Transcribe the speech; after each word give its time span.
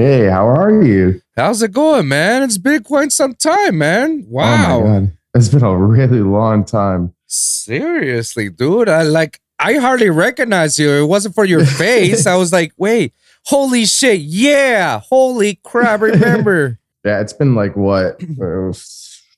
Hey, 0.00 0.28
how 0.30 0.48
are 0.48 0.82
you? 0.82 1.20
How's 1.36 1.60
it 1.62 1.72
going, 1.72 2.08
man? 2.08 2.42
It's 2.42 2.56
been 2.56 2.82
quite 2.82 3.12
some 3.12 3.34
time, 3.34 3.76
man. 3.76 4.24
Oh 4.26 4.32
my 4.34 4.42
Wow. 4.46 4.80
god, 4.82 5.12
it's 5.34 5.48
been 5.50 5.62
a 5.62 5.76
really 5.76 6.20
long 6.20 6.64
time. 6.64 7.12
Seriously, 7.26 8.48
dude. 8.48 8.88
I 8.88 9.02
like 9.02 9.40
I 9.58 9.74
hardly 9.74 10.08
recognize 10.08 10.78
you. 10.78 10.90
It 10.90 11.04
wasn't 11.06 11.34
for 11.34 11.44
your 11.44 11.66
face. 11.66 12.26
I 12.26 12.34
was 12.42 12.50
like, 12.50 12.72
wait, 12.78 13.12
holy 13.44 13.84
shit, 13.84 14.20
yeah. 14.22 15.00
Holy 15.00 15.60
crap, 15.64 16.00
remember. 16.00 16.78
Yeah, 17.04 17.20
it's 17.20 17.32
been 17.34 17.54
like 17.54 17.76
what 17.76 18.22
uh, 18.22 18.72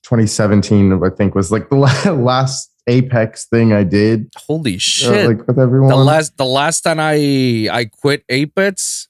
2017, 0.02 1.00
I 1.02 1.08
think, 1.10 1.34
was 1.36 1.50
like 1.52 1.70
the 1.70 1.76
last 2.12 2.70
Apex 2.88 3.46
thing 3.46 3.72
I 3.72 3.82
did, 3.84 4.28
holy 4.36 4.76
uh, 4.76 4.78
shit. 4.78 5.26
like 5.28 5.46
with 5.46 5.58
everyone. 5.58 5.88
the 5.90 5.96
last 5.96 6.36
the 6.36 6.44
last 6.44 6.82
time 6.82 6.98
I 7.00 7.68
I 7.72 7.84
quit 7.84 8.24
Apex, 8.28 9.06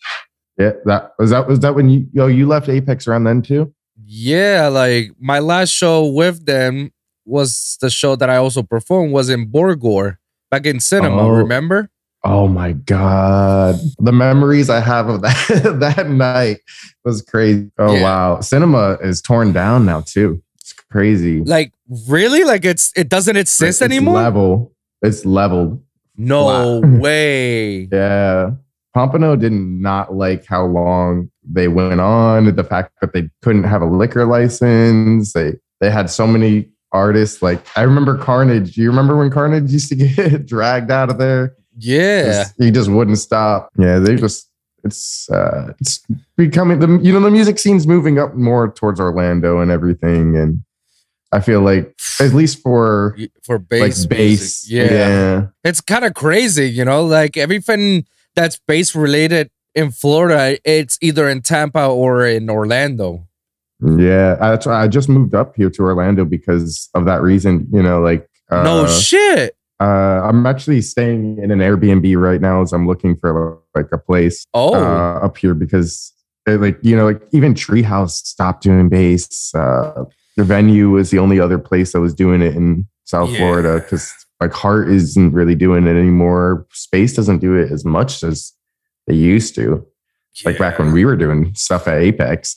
yeah, 0.58 0.72
that 0.84 1.12
was 1.18 1.30
that 1.30 1.46
was 1.48 1.60
that 1.60 1.74
when 1.74 1.88
you 1.88 2.06
yo 2.12 2.26
you 2.26 2.46
left 2.46 2.68
Apex 2.68 3.06
around 3.08 3.24
then 3.24 3.42
too. 3.42 3.72
yeah, 4.04 4.68
like 4.68 5.10
my 5.18 5.38
last 5.38 5.70
show 5.70 6.06
with 6.06 6.44
them 6.46 6.92
was 7.24 7.78
the 7.80 7.88
show 7.90 8.16
that 8.16 8.28
I 8.28 8.36
also 8.36 8.62
performed 8.62 9.12
was 9.12 9.28
in 9.30 9.50
Borgor 9.50 10.16
back 10.50 10.66
in 10.66 10.80
cinema, 10.80 11.22
Oh. 11.22 11.28
remember? 11.30 11.88
Oh 12.24 12.46
my 12.46 12.72
god, 12.72 13.76
the 13.98 14.12
memories 14.12 14.70
I 14.70 14.78
have 14.80 15.08
of 15.08 15.22
that 15.22 15.76
that 15.96 16.08
night 16.10 16.58
was 17.04 17.20
crazy. 17.22 17.70
Oh 17.78 17.94
Yeah. 17.94 18.02
wow, 18.02 18.40
cinema 18.40 18.96
is 19.02 19.20
torn 19.22 19.52
down 19.52 19.84
now 19.86 20.02
too. 20.02 20.42
It's 20.56 20.72
crazy. 20.72 21.40
Like 21.42 21.72
really? 22.08 22.44
Like 22.44 22.64
it's 22.64 22.92
it 22.96 23.08
doesn't 23.08 23.36
exist 23.36 23.82
It's 23.82 23.82
anymore? 23.82 24.14
Level. 24.14 24.72
It's 25.02 25.24
leveled. 25.24 25.82
No 26.16 26.44
Wow. 26.44 26.80
way. 27.00 27.88
Yeah. 27.90 28.50
Pompano 28.94 29.36
did 29.36 29.52
not 29.52 30.14
like 30.14 30.44
how 30.46 30.64
long 30.66 31.30
they 31.42 31.68
went 31.68 32.00
on, 32.00 32.54
the 32.54 32.64
fact 32.64 32.92
that 33.00 33.12
they 33.12 33.30
couldn't 33.42 33.64
have 33.64 33.82
a 33.82 33.86
liquor 33.86 34.24
license. 34.26 35.32
They 35.32 35.54
they 35.80 35.90
had 35.90 36.10
so 36.10 36.26
many 36.26 36.68
artists. 36.92 37.40
Like 37.42 37.60
I 37.76 37.82
remember 37.82 38.18
Carnage. 38.18 38.74
Do 38.74 38.82
you 38.82 38.90
remember 38.90 39.16
when 39.16 39.30
Carnage 39.30 39.70
used 39.70 39.88
to 39.88 39.94
get 39.96 40.46
dragged 40.46 40.90
out 40.90 41.10
of 41.10 41.18
there? 41.18 41.54
Yeah. 41.78 42.24
Just- 42.24 42.54
he 42.58 42.70
just 42.70 42.90
wouldn't 42.90 43.18
stop. 43.18 43.70
Yeah, 43.78 43.98
they 43.98 44.16
just 44.16 44.48
it's 44.84 45.30
uh 45.30 45.72
it's 45.78 46.04
becoming 46.36 46.80
the 46.80 46.98
you 47.02 47.12
know 47.12 47.20
the 47.20 47.30
music 47.30 47.58
scene's 47.58 47.86
moving 47.86 48.18
up 48.18 48.34
more 48.34 48.70
towards 48.72 49.00
Orlando 49.00 49.60
and 49.60 49.70
everything. 49.70 50.36
And 50.36 50.62
I 51.32 51.40
feel 51.40 51.62
like 51.62 51.94
at 52.20 52.34
least 52.34 52.60
for 52.62 53.16
For 53.42 53.56
like 53.58 53.68
bass. 53.70 54.06
bass. 54.06 54.68
Yeah. 54.70 54.90
yeah. 54.90 55.46
It's 55.64 55.80
kind 55.80 56.04
of 56.04 56.12
crazy, 56.14 56.68
you 56.68 56.84
know, 56.84 57.04
like 57.06 57.36
everything 57.38 58.04
that's 58.34 58.60
bass 58.66 58.94
related 58.94 59.50
in 59.74 59.90
Florida, 59.90 60.58
it's 60.64 60.98
either 61.00 61.28
in 61.28 61.40
Tampa 61.42 61.86
or 61.86 62.26
in 62.26 62.48
Orlando. 62.50 63.26
Yeah, 63.80 64.36
that's 64.36 64.66
I 64.66 64.86
just 64.88 65.08
moved 65.08 65.34
up 65.34 65.56
here 65.56 65.70
to 65.70 65.82
Orlando 65.82 66.24
because 66.24 66.88
of 66.94 67.04
that 67.06 67.20
reason. 67.22 67.66
You 67.72 67.82
know, 67.82 68.00
like 68.00 68.28
uh, 68.50 68.62
no 68.62 68.86
shit. 68.86 69.56
uh, 69.80 69.84
I'm 70.22 70.46
actually 70.46 70.82
staying 70.82 71.38
in 71.38 71.50
an 71.50 71.58
Airbnb 71.58 72.16
right 72.16 72.40
now 72.40 72.62
as 72.62 72.72
I'm 72.72 72.86
looking 72.86 73.16
for 73.16 73.58
like 73.74 73.88
a 73.92 73.98
place 73.98 74.44
Oh, 74.54 74.74
uh, 74.74 75.18
up 75.24 75.36
here 75.36 75.54
because 75.54 76.12
uh, 76.48 76.58
like 76.58 76.78
you 76.82 76.94
know 76.94 77.06
like 77.06 77.22
even 77.32 77.54
Treehouse 77.54 78.24
stopped 78.24 78.62
doing 78.62 78.88
bass. 78.88 79.52
Uh, 79.54 80.04
the 80.36 80.44
venue 80.44 80.90
was 80.90 81.10
the 81.10 81.18
only 81.18 81.40
other 81.40 81.58
place 81.58 81.92
that 81.92 82.00
was 82.00 82.14
doing 82.14 82.40
it 82.40 82.54
in 82.54 82.86
South 83.04 83.30
Yeah. 83.30 83.38
Florida 83.38 83.74
because 83.80 84.12
like 84.42 84.52
Heart 84.52 84.90
isn't 84.90 85.32
really 85.32 85.54
doing 85.54 85.86
it 85.86 85.96
anymore. 85.96 86.66
Space 86.72 87.14
doesn't 87.14 87.38
do 87.38 87.54
it 87.54 87.70
as 87.70 87.84
much 87.84 88.22
as 88.22 88.52
they 89.06 89.14
used 89.14 89.54
to. 89.54 89.86
Like 90.44 90.58
back 90.58 90.78
when 90.78 90.92
we 90.92 91.04
were 91.04 91.16
doing 91.16 91.54
stuff 91.54 91.86
at 91.86 91.98
Apex. 91.98 92.56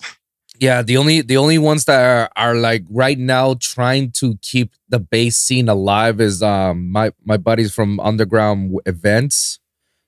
Yeah, 0.59 0.81
the 0.81 0.97
only 0.97 1.21
the 1.21 1.37
only 1.37 1.57
ones 1.57 1.85
that 1.85 2.01
are, 2.01 2.29
are 2.37 2.55
like 2.55 2.83
right 2.89 3.19
now 3.19 3.55
trying 3.59 4.11
to 4.11 4.37
keep 4.41 4.71
the 4.87 4.99
bass 4.99 5.35
scene 5.35 5.67
alive 5.67 6.21
is 6.21 6.41
um 6.41 6.89
my 6.91 7.11
my 7.23 7.37
buddies 7.37 7.73
from 7.73 7.99
Underground 7.99 8.79
Events. 8.85 9.59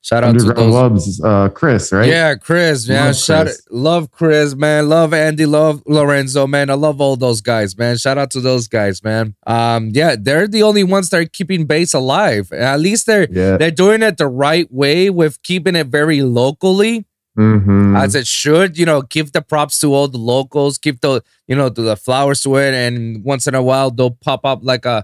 Shout 0.08 0.24
out 0.24 0.40
to 0.40 0.46
those. 0.54 0.74
Loves, 0.74 1.22
uh, 1.22 1.50
Chris, 1.50 1.92
right? 1.92 2.08
Yeah, 2.08 2.36
Chris, 2.36 2.88
man. 2.88 3.08
Love 3.08 3.16
Shout 3.18 3.46
Chris. 3.48 3.62
love 3.70 4.10
Chris, 4.12 4.56
man. 4.56 4.88
Love 4.88 5.14
Andy, 5.14 5.46
love 5.46 5.84
Lorenzo, 5.86 6.48
man. 6.48 6.70
I 6.70 6.76
love 6.76 7.02
all 7.02 7.18
those 7.18 7.42
guys, 7.42 7.78
man. 7.78 7.98
Shout 7.98 8.18
out 8.18 8.32
to 8.32 8.40
those 8.40 8.70
guys, 8.70 9.04
man. 9.04 9.36
Um, 9.46 9.90
yeah, 9.94 10.16
they're 10.18 10.48
the 10.48 10.64
only 10.64 10.86
ones 10.86 11.10
that 11.10 11.20
are 11.20 11.26
keeping 11.26 11.66
bass 11.66 11.94
alive. 11.94 12.54
At 12.54 12.80
least 12.80 13.06
they're 13.06 13.28
Yeah. 13.30 13.58
they're 13.58 13.70
doing 13.70 14.02
it 14.02 14.16
the 14.16 14.28
right 14.30 14.72
way 14.72 15.10
with 15.10 15.44
keeping 15.44 15.76
it 15.76 15.88
very 15.88 16.22
locally 16.22 17.06
hmm 17.36 17.96
as 17.98 18.16
it 18.16 18.28
should. 18.28 18.78
You 18.78 18.86
know, 18.86 19.02
give 19.02 19.34
the 19.34 19.42
props 19.42 19.78
to 19.82 19.94
all 19.94 20.08
the 20.08 20.18
locals, 20.18 20.78
give 20.78 21.02
the 21.02 21.22
you 21.50 21.56
know 21.58 21.70
to 21.70 21.82
the 21.82 21.98
flowers 21.98 22.42
to 22.44 22.56
it, 22.56 22.74
and 22.74 23.26
once 23.26 23.46
in 23.46 23.56
a 23.56 23.62
while 23.62 23.92
they'll 23.92 24.12
pop 24.24 24.46
up 24.46 24.60
like 24.64 24.86
a 24.86 25.04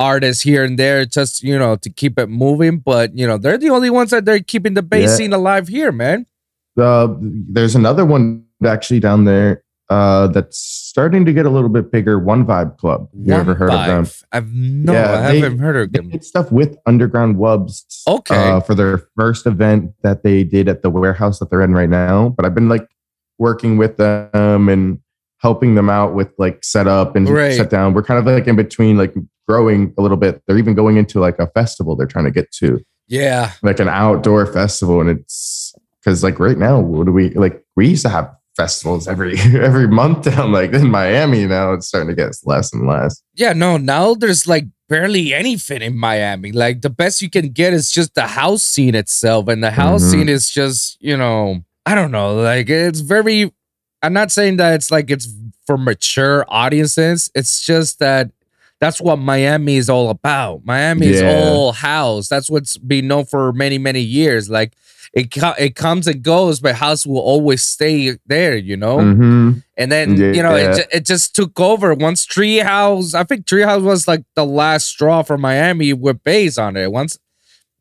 artist 0.00 0.42
here 0.42 0.64
and 0.64 0.78
there, 0.78 1.04
just 1.04 1.42
you 1.44 1.56
know 1.58 1.76
to 1.76 1.90
keep 1.90 2.18
it 2.18 2.28
moving. 2.28 2.78
But 2.78 3.16
you 3.16 3.26
know, 3.26 3.38
they're 3.38 3.58
the 3.58 3.70
only 3.70 3.90
ones 3.90 4.10
that 4.10 4.24
they're 4.24 4.40
keeping 4.40 4.74
the 4.74 4.82
bass 4.82 5.10
Yeah. 5.10 5.16
scene 5.16 5.32
alive 5.32 5.68
here, 5.68 5.92
man. 5.92 6.26
Uh, 6.76 7.14
there's 7.20 7.74
another 7.76 8.04
one 8.06 8.44
actually 8.64 9.00
down 9.00 9.24
there 9.26 9.62
uh, 9.90 10.28
that's 10.28 10.56
starting 10.56 11.24
to 11.26 11.32
get 11.32 11.44
a 11.46 11.50
little 11.50 11.68
bit 11.68 11.90
bigger. 11.92 12.18
One 12.18 12.46
Vibe 12.46 12.78
Club. 12.78 13.08
You 13.12 13.32
One 13.32 13.40
ever 13.40 13.54
heard 13.54 13.70
of 13.70 13.86
them? 13.86 14.06
I've 14.32 14.52
no, 14.52 14.92
Yeah, 14.92 15.28
I 15.28 15.34
haven't 15.36 15.58
heard 15.58 15.76
of 15.76 15.92
They 15.92 15.98
them. 15.98 16.10
did 16.10 16.24
stuff 16.24 16.50
with 16.52 16.76
Underground 16.86 17.36
Wubs. 17.36 18.02
Okay. 18.08 18.36
Uh, 18.36 18.60
for 18.60 18.74
their 18.74 19.02
first 19.16 19.46
event 19.46 19.92
that 20.02 20.22
they 20.22 20.44
did 20.44 20.68
at 20.68 20.82
the 20.82 20.90
warehouse 20.90 21.38
that 21.40 21.50
they're 21.50 21.62
in 21.62 21.72
right 21.74 21.88
now. 21.90 22.28
But 22.30 22.46
I've 22.46 22.54
been 22.54 22.68
like 22.68 22.86
working 23.38 23.76
with 23.78 23.96
them 23.96 24.68
and 24.68 25.00
helping 25.38 25.74
them 25.74 25.90
out 25.90 26.14
with 26.14 26.28
like 26.38 26.62
setup 26.62 27.16
and 27.16 27.28
Right. 27.28 27.54
set 27.56 27.68
down. 27.70 27.92
We're 27.94 28.02
kind 28.04 28.18
of 28.20 28.26
like 28.32 28.46
in 28.46 28.56
between, 28.56 28.96
like 28.96 29.12
growing 29.50 29.92
a 29.98 30.02
little 30.02 30.16
bit. 30.16 30.42
They're 30.46 30.58
even 30.58 30.74
going 30.74 30.96
into 30.96 31.18
like 31.20 31.38
a 31.40 31.48
festival 31.48 31.96
they're 31.96 32.06
trying 32.14 32.26
to 32.26 32.30
get 32.30 32.50
to. 32.60 32.78
Yeah, 33.08 33.52
like 33.62 33.80
an 33.80 33.88
outdoor 33.88 34.46
festival 34.46 35.00
and 35.00 35.10
it's 35.10 35.74
because 35.98 36.22
like 36.22 36.38
right 36.38 36.56
now 36.56 36.78
what 36.78 37.06
do 37.06 37.12
we 37.12 37.30
like 37.30 37.60
we 37.76 37.88
used 37.88 38.02
to 38.02 38.08
have 38.08 38.30
festivals 38.56 39.08
every 39.08 39.36
every 39.70 39.88
month 39.88 40.24
down 40.24 40.52
like 40.52 40.72
in 40.72 40.88
miami 40.90 41.46
now 41.46 41.72
it's 41.72 41.86
starting 41.88 42.08
to 42.08 42.14
get 42.14 42.30
less 42.44 42.72
and 42.72 42.86
less 42.86 43.20
yeah. 43.34 43.52
No, 43.52 43.76
now 43.78 44.14
there's 44.14 44.46
like 44.46 44.66
barely 44.88 45.32
anything 45.34 45.82
in 45.82 45.96
Miami. 45.96 46.52
Like 46.52 46.82
the 46.82 46.90
best 46.90 47.22
you 47.22 47.30
can 47.30 47.48
get 47.60 47.72
is 47.72 47.90
just 47.90 48.14
the 48.14 48.26
house 48.26 48.62
scene 48.62 48.94
itself, 48.94 49.48
and 49.48 49.62
the 49.62 49.70
house 49.70 50.02
Mhm. 50.04 50.10
scene 50.10 50.28
is 50.28 50.48
just 50.50 50.96
you 51.00 51.16
know 51.16 51.64
I 51.86 51.94
don't 51.96 52.12
know. 52.12 52.34
Like 52.50 52.68
it's 52.70 53.00
very. 53.00 53.52
I'm 54.02 54.12
not 54.12 54.30
saying 54.30 54.56
that 54.58 54.74
it's 54.74 54.90
like 54.90 55.10
it's 55.10 55.26
for 55.66 55.76
mature 55.78 56.44
audiences. 56.48 57.30
It's 57.34 57.60
just 57.70 57.98
that 57.98 58.30
that's 58.80 59.00
what 59.00 59.16
Miami 59.16 59.76
is 59.76 59.90
all 59.90 60.08
about. 60.10 60.62
Miami 60.64 61.08
is 61.08 61.22
all 61.22 61.72
house. 61.72 62.28
That's 62.28 62.48
what's 62.50 62.76
been 62.78 63.08
known 63.08 63.26
for 63.26 63.52
many 63.52 63.78
many 63.78 64.00
years. 64.00 64.48
Like 64.50 64.72
it 65.12 65.30
co- 65.32 65.54
it 65.58 65.74
comes 65.74 66.06
and 66.06 66.22
goes, 66.22 66.60
but 66.60 66.76
house 66.76 67.04
will 67.04 67.18
always 67.18 67.62
stay 67.62 68.16
there. 68.26 68.56
You 68.56 68.76
know. 68.76 68.98
Mhm. 68.98 69.62
And 69.76 69.92
then 69.92 70.16
you 70.16 70.42
know 70.42 70.56
Yeah. 70.56 70.76
it, 70.76 70.88
it 70.92 71.06
just 71.06 71.34
took 71.34 71.58
over 71.60 71.92
once 71.94 72.26
Treehouse. 72.26 73.14
I 73.14 73.24
think 73.24 73.44
Treehouse 73.46 73.82
was 73.82 74.06
like 74.08 74.22
the 74.34 74.44
last 74.46 74.86
straw 74.88 75.22
for 75.22 75.36
Miami 75.38 75.92
with 75.92 76.22
bass 76.24 76.58
on 76.58 76.76
it. 76.76 76.90
Once 76.92 77.18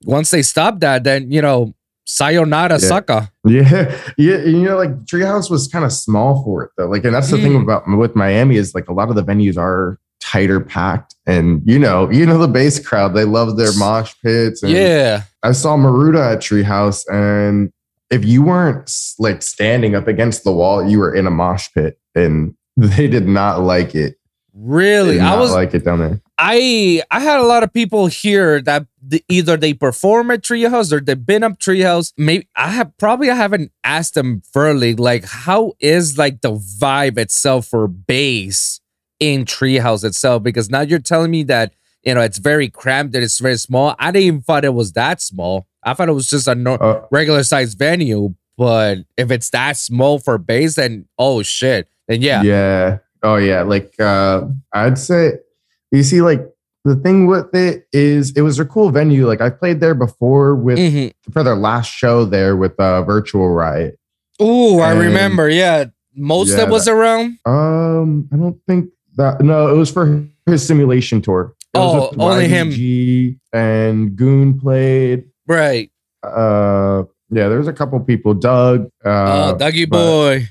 once 0.05 0.31
they 0.31 0.41
stopped 0.41 0.79
that, 0.81 1.03
then 1.03 1.31
you 1.31 1.41
know, 1.41 1.73
sayonara 2.05 2.71
Yeah. 2.73 2.77
sucker. 2.77 3.29
yeah 3.45 3.95
yeah 4.17 4.37
you 4.43 4.63
know 4.63 4.75
like 4.77 5.05
treehouse 5.05 5.49
was 5.49 5.67
kind 5.67 5.85
of 5.85 5.91
small 5.93 6.43
for 6.43 6.63
it 6.63 6.71
though 6.77 6.87
like 6.87 7.05
and 7.05 7.13
that's 7.13 7.29
the 7.29 7.37
thing 7.37 7.53
Mm. 7.53 7.63
about 7.63 7.83
with 7.97 8.15
miami 8.15 8.55
is 8.57 8.73
like 8.75 8.87
a 8.89 8.93
lot 8.93 9.09
of 9.09 9.15
the 9.15 9.23
venues 9.23 9.57
are 9.57 9.97
tighter 10.29 10.59
packed 10.59 11.15
and 11.25 11.59
you 11.65 11.79
know 11.79 12.07
you 12.11 12.23
know 12.23 12.37
the 12.37 12.47
bass 12.47 12.79
crowd 12.79 13.15
they 13.15 13.25
love 13.25 13.57
their 13.57 13.73
mosh 13.77 14.13
pits 14.21 14.61
and 14.61 14.71
Yeah, 14.71 15.23
I 15.41 15.53
saw 15.53 15.75
Marauda 15.75 16.33
at 16.33 16.39
Treehouse, 16.39 17.03
and 17.11 17.71
if 18.11 18.23
you 18.23 18.43
weren't 18.43 18.91
like 19.17 19.41
standing 19.41 19.95
up 19.95 20.07
against 20.07 20.43
the 20.43 20.51
wall, 20.51 20.87
you 20.87 20.99
were 20.99 21.13
in 21.13 21.25
a 21.25 21.31
mosh 21.31 21.69
pit, 21.73 21.97
and 22.13 22.55
they 22.77 23.07
did 23.07 23.27
not 23.27 23.61
like 23.61 23.95
it. 23.95 24.17
really. 24.53 25.19
I 25.19 25.35
was 25.35 25.51
like 25.51 25.73
it 25.73 25.83
down 25.83 25.99
there. 25.99 26.21
I 26.37 27.01
I 27.09 27.21
had 27.21 27.39
a 27.39 27.43
lot 27.43 27.63
of 27.63 27.73
people 27.73 28.05
here 28.05 28.61
that 28.61 28.85
the, 29.01 29.23
either 29.29 29.57
they 29.57 29.73
perform 29.73 30.29
at 30.29 30.41
Treehouse 30.41 30.93
or 30.93 30.99
they've 30.99 31.25
been 31.25 31.43
up 31.43 31.57
Treehouse. 31.59 32.13
Maybe 32.17 32.47
I 32.55 32.69
have 32.69 32.95
probably 32.97 33.31
I 33.31 33.35
haven't 33.35 33.71
asked 33.83 34.13
them 34.13 34.41
thoroughly 34.45 34.93
like 34.93 35.25
how 35.25 35.73
is 35.79 36.19
like 36.19 36.41
the 36.41 36.51
vibe 36.51 37.17
itself 37.17 37.65
for 37.65 37.87
bass 37.87 38.79
in 39.19 39.45
Treehouse 39.45 40.03
itself 40.03 40.43
because 40.43 40.69
now 40.69 40.81
you're 40.81 40.99
telling 40.99 41.31
me 41.31 41.43
that 41.43 41.73
you 42.03 42.13
know 42.13 42.21
it's 42.21 42.37
very 42.37 42.69
cramped 42.69 43.13
and 43.15 43.23
it's 43.23 43.39
very 43.39 43.57
small. 43.57 43.95
I 43.99 44.11
didn't 44.11 44.23
even 44.27 44.41
thought 44.41 44.65
it 44.65 44.73
was 44.73 44.93
that 44.93 45.21
small. 45.21 45.67
I 45.83 45.93
thought 45.93 46.09
it 46.09 46.13
was 46.13 46.29
just 46.29 46.47
a 46.47 46.55
no- 46.55 46.75
Uh, 46.75 47.05
regular 47.11 47.43
sized 47.43 47.77
venue. 47.77 48.33
But 48.57 48.99
if 49.15 49.31
it's 49.31 49.49
that 49.51 49.77
small 49.77 50.19
for 50.19 50.37
bass, 50.37 50.75
then 50.75 51.05
oh 51.17 51.41
shit, 51.43 51.87
then 52.09 52.21
yeah, 52.21 52.41
yeah. 52.43 52.97
Oh 53.23 53.35
yeah. 53.37 53.61
Like 53.63 53.93
uh 53.99 54.41
I'd 54.73 54.97
say 54.97 55.33
you 55.91 56.03
see, 56.03 56.21
like 56.21 56.41
the 56.85 56.95
thing 56.95 57.27
with 57.27 57.53
it 57.55 57.87
is 57.93 58.31
it 58.35 58.41
was 58.41 58.59
a 58.59 58.65
cool 58.65 58.89
venue. 58.91 59.27
Like 59.27 59.39
I 59.41 59.49
played 59.49 59.79
there 59.79 59.93
before 59.95 60.55
with 60.55 60.77
Mhm. 60.77 61.11
for 61.31 61.43
their 61.43 61.55
last 61.55 61.87
show 61.91 62.25
there 62.25 62.55
with 62.57 62.77
uh 62.79 63.03
Virtual 63.03 63.49
Riot. 63.49 63.97
Ooh, 64.41 64.79
I 64.79 64.91
remember. 64.91 65.49
Yeah, 65.49 65.85
most 66.15 66.49
Yeah, 66.51 66.57
that 66.57 66.69
was 66.69 66.87
around. 66.87 67.37
Um, 67.45 68.27
I 68.33 68.37
don't 68.37 68.59
think 68.67 68.89
that. 69.19 69.41
No, 69.41 69.67
it 69.67 69.77
was 69.77 69.91
for 69.91 70.25
his 70.47 70.65
simulation 70.65 71.21
tour. 71.21 71.53
It 71.73 71.77
was 71.77 72.13
Oh, 72.17 72.23
only 72.23 72.47
him. 72.47 72.71
And 73.53 74.15
Goon 74.15 74.59
played. 74.59 75.25
Right. 75.47 75.91
Uh, 76.23 77.03
yeah, 77.29 77.47
there's 77.47 77.67
a 77.67 77.73
couple 77.73 77.99
people. 77.99 78.33
Doug. 78.33 78.89
Oh, 79.05 79.09
Uh, 79.11 79.57
Dougie 79.57 79.87
boy. 79.89 80.47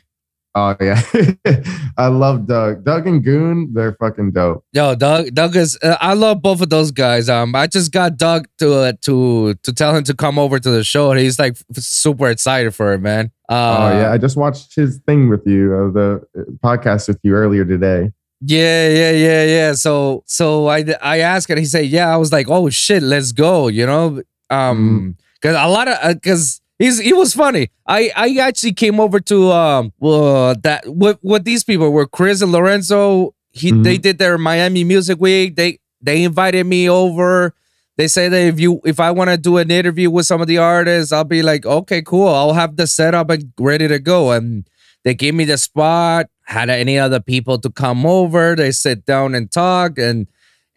oh 0.55 0.75
yeah, 0.81 1.03
I 1.99 2.07
love 2.07 2.47
Doug. 2.47 2.85
Doug 2.85 3.07
and 3.07 3.23
Goon, 3.23 3.71
they're 3.75 3.95
fucking 4.01 4.31
dope. 4.33 4.65
Yo, 4.73 4.95
Doug. 4.95 5.35
Doug 5.35 5.57
is. 5.57 5.77
Uh, 5.83 5.97
I 6.01 6.15
love 6.15 6.41
both 6.41 6.61
of 6.63 6.71
those 6.71 6.91
guys. 6.91 7.29
Um, 7.29 7.55
I 7.55 7.67
just 7.67 7.93
got 7.93 8.17
Doug 8.17 8.47
to 8.59 8.73
uh, 8.75 8.93
to 9.03 9.55
to 9.55 9.73
tell 9.73 9.95
him 9.95 10.05
to 10.05 10.15
come 10.15 10.39
over 10.39 10.59
to 10.59 10.71
the 10.71 10.83
show, 10.85 11.11
and 11.11 11.19
he's 11.21 11.39
like 11.39 11.53
f- 11.71 11.83
super 11.83 12.29
excited 12.29 12.75
for 12.75 12.93
it, 12.95 13.01
man. 13.01 13.31
Uh, 13.49 13.77
oh 13.93 13.99
yeah, 14.01 14.13
I 14.13 14.19
just 14.19 14.37
watched 14.37 14.75
his 14.75 14.99
thing 15.07 15.29
with 15.29 15.47
you, 15.47 15.75
uh, 15.75 15.93
the 15.93 16.27
uh, 16.39 16.43
podcast 16.65 17.09
with 17.09 17.19
you 17.23 17.35
earlier 17.35 17.65
today. 17.65 18.13
Yeah, 18.41 18.89
yeah, 18.89 19.11
yeah, 19.13 19.45
yeah. 19.45 19.73
So, 19.73 20.23
so 20.27 20.69
I 20.69 20.85
I 21.03 21.19
asked 21.21 21.51
and 21.51 21.59
he 21.59 21.65
said, 21.65 21.87
yeah. 21.87 22.13
I 22.13 22.17
was 22.17 22.33
like, 22.33 22.49
oh 22.49 22.71
shit, 22.71 23.03
let's 23.03 23.33
go. 23.33 23.67
You 23.69 23.87
know, 23.87 24.23
um, 24.51 25.17
because 25.41 25.57
a 25.57 25.67
lot 25.69 25.89
of 25.89 26.15
because 26.15 26.61
he's 26.79 26.99
he 27.01 27.13
was 27.13 27.35
funny. 27.35 27.71
I 27.87 28.11
I 28.15 28.37
actually 28.41 28.75
came 28.75 29.01
over 29.01 29.19
to 29.21 29.51
um 29.53 29.93
well 29.99 30.55
that 30.63 30.87
what 30.87 31.19
what 31.23 31.45
these 31.45 31.65
people 31.65 31.91
were 31.91 32.07
Chris 32.07 32.41
and 32.41 32.53
Lorenzo. 32.53 33.35
He 33.51 33.73
Mhm. 33.73 33.83
they 33.83 33.99
did 33.99 34.19
their 34.19 34.39
Miami 34.39 34.85
Music 34.85 35.19
Week. 35.21 35.57
They 35.57 35.79
they 36.01 36.23
invited 36.23 36.65
me 36.67 36.89
over. 36.89 37.55
They 37.97 38.07
say 38.07 38.29
that 38.29 38.41
if 38.47 38.61
you 38.61 38.81
if 38.85 39.01
I 39.01 39.11
want 39.11 39.31
to 39.31 39.37
do 39.37 39.57
an 39.57 39.73
interview 39.73 40.11
with 40.11 40.27
some 40.27 40.41
of 40.41 40.47
the 40.47 40.59
artists, 40.59 41.11
I'll 41.11 41.25
be 41.25 41.43
like, 41.43 41.67
okay, 41.67 42.03
cool. 42.03 42.29
I'll 42.29 42.53
have 42.53 42.77
the 42.77 42.87
setup 42.87 43.31
and 43.31 43.53
ready 43.59 43.89
to 43.89 43.99
go. 43.99 44.31
And 44.31 44.65
they 45.03 45.15
gave 45.15 45.35
me 45.35 45.45
the 45.45 45.59
spot. 45.59 46.27
Had 46.49 46.71
any 46.71 46.99
other 46.99 47.21
people 47.21 47.59
to 47.61 47.71
come 47.71 48.05
over? 48.05 48.57
They 48.57 48.73
sit 48.73 49.05
down 49.05 49.35
and 49.35 49.51
talk 49.51 49.99
and. 49.99 50.27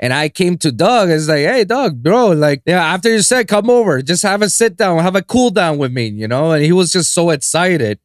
And 0.03 0.13
I 0.13 0.29
came 0.29 0.57
to 0.57 0.71
Doug. 0.71 1.11
It's 1.11 1.27
like, 1.27 1.45
hey, 1.45 1.63
Doug, 1.63 2.01
bro, 2.01 2.29
like, 2.29 2.63
yeah, 2.65 2.83
after 2.83 3.07
you 3.07 3.21
said, 3.21 3.47
come 3.47 3.69
over, 3.69 4.01
just 4.01 4.23
have 4.23 4.41
a 4.41 4.49
sit 4.49 4.75
down, 4.75 4.97
have 4.97 5.15
a 5.15 5.21
cool 5.21 5.51
down 5.51 5.77
with 5.77 5.91
me, 5.91 6.07
you 6.07 6.27
know? 6.27 6.53
And 6.53 6.65
he 6.65 6.71
was 6.71 6.91
just 6.91 7.13
so 7.13 7.29
excited. 7.29 7.99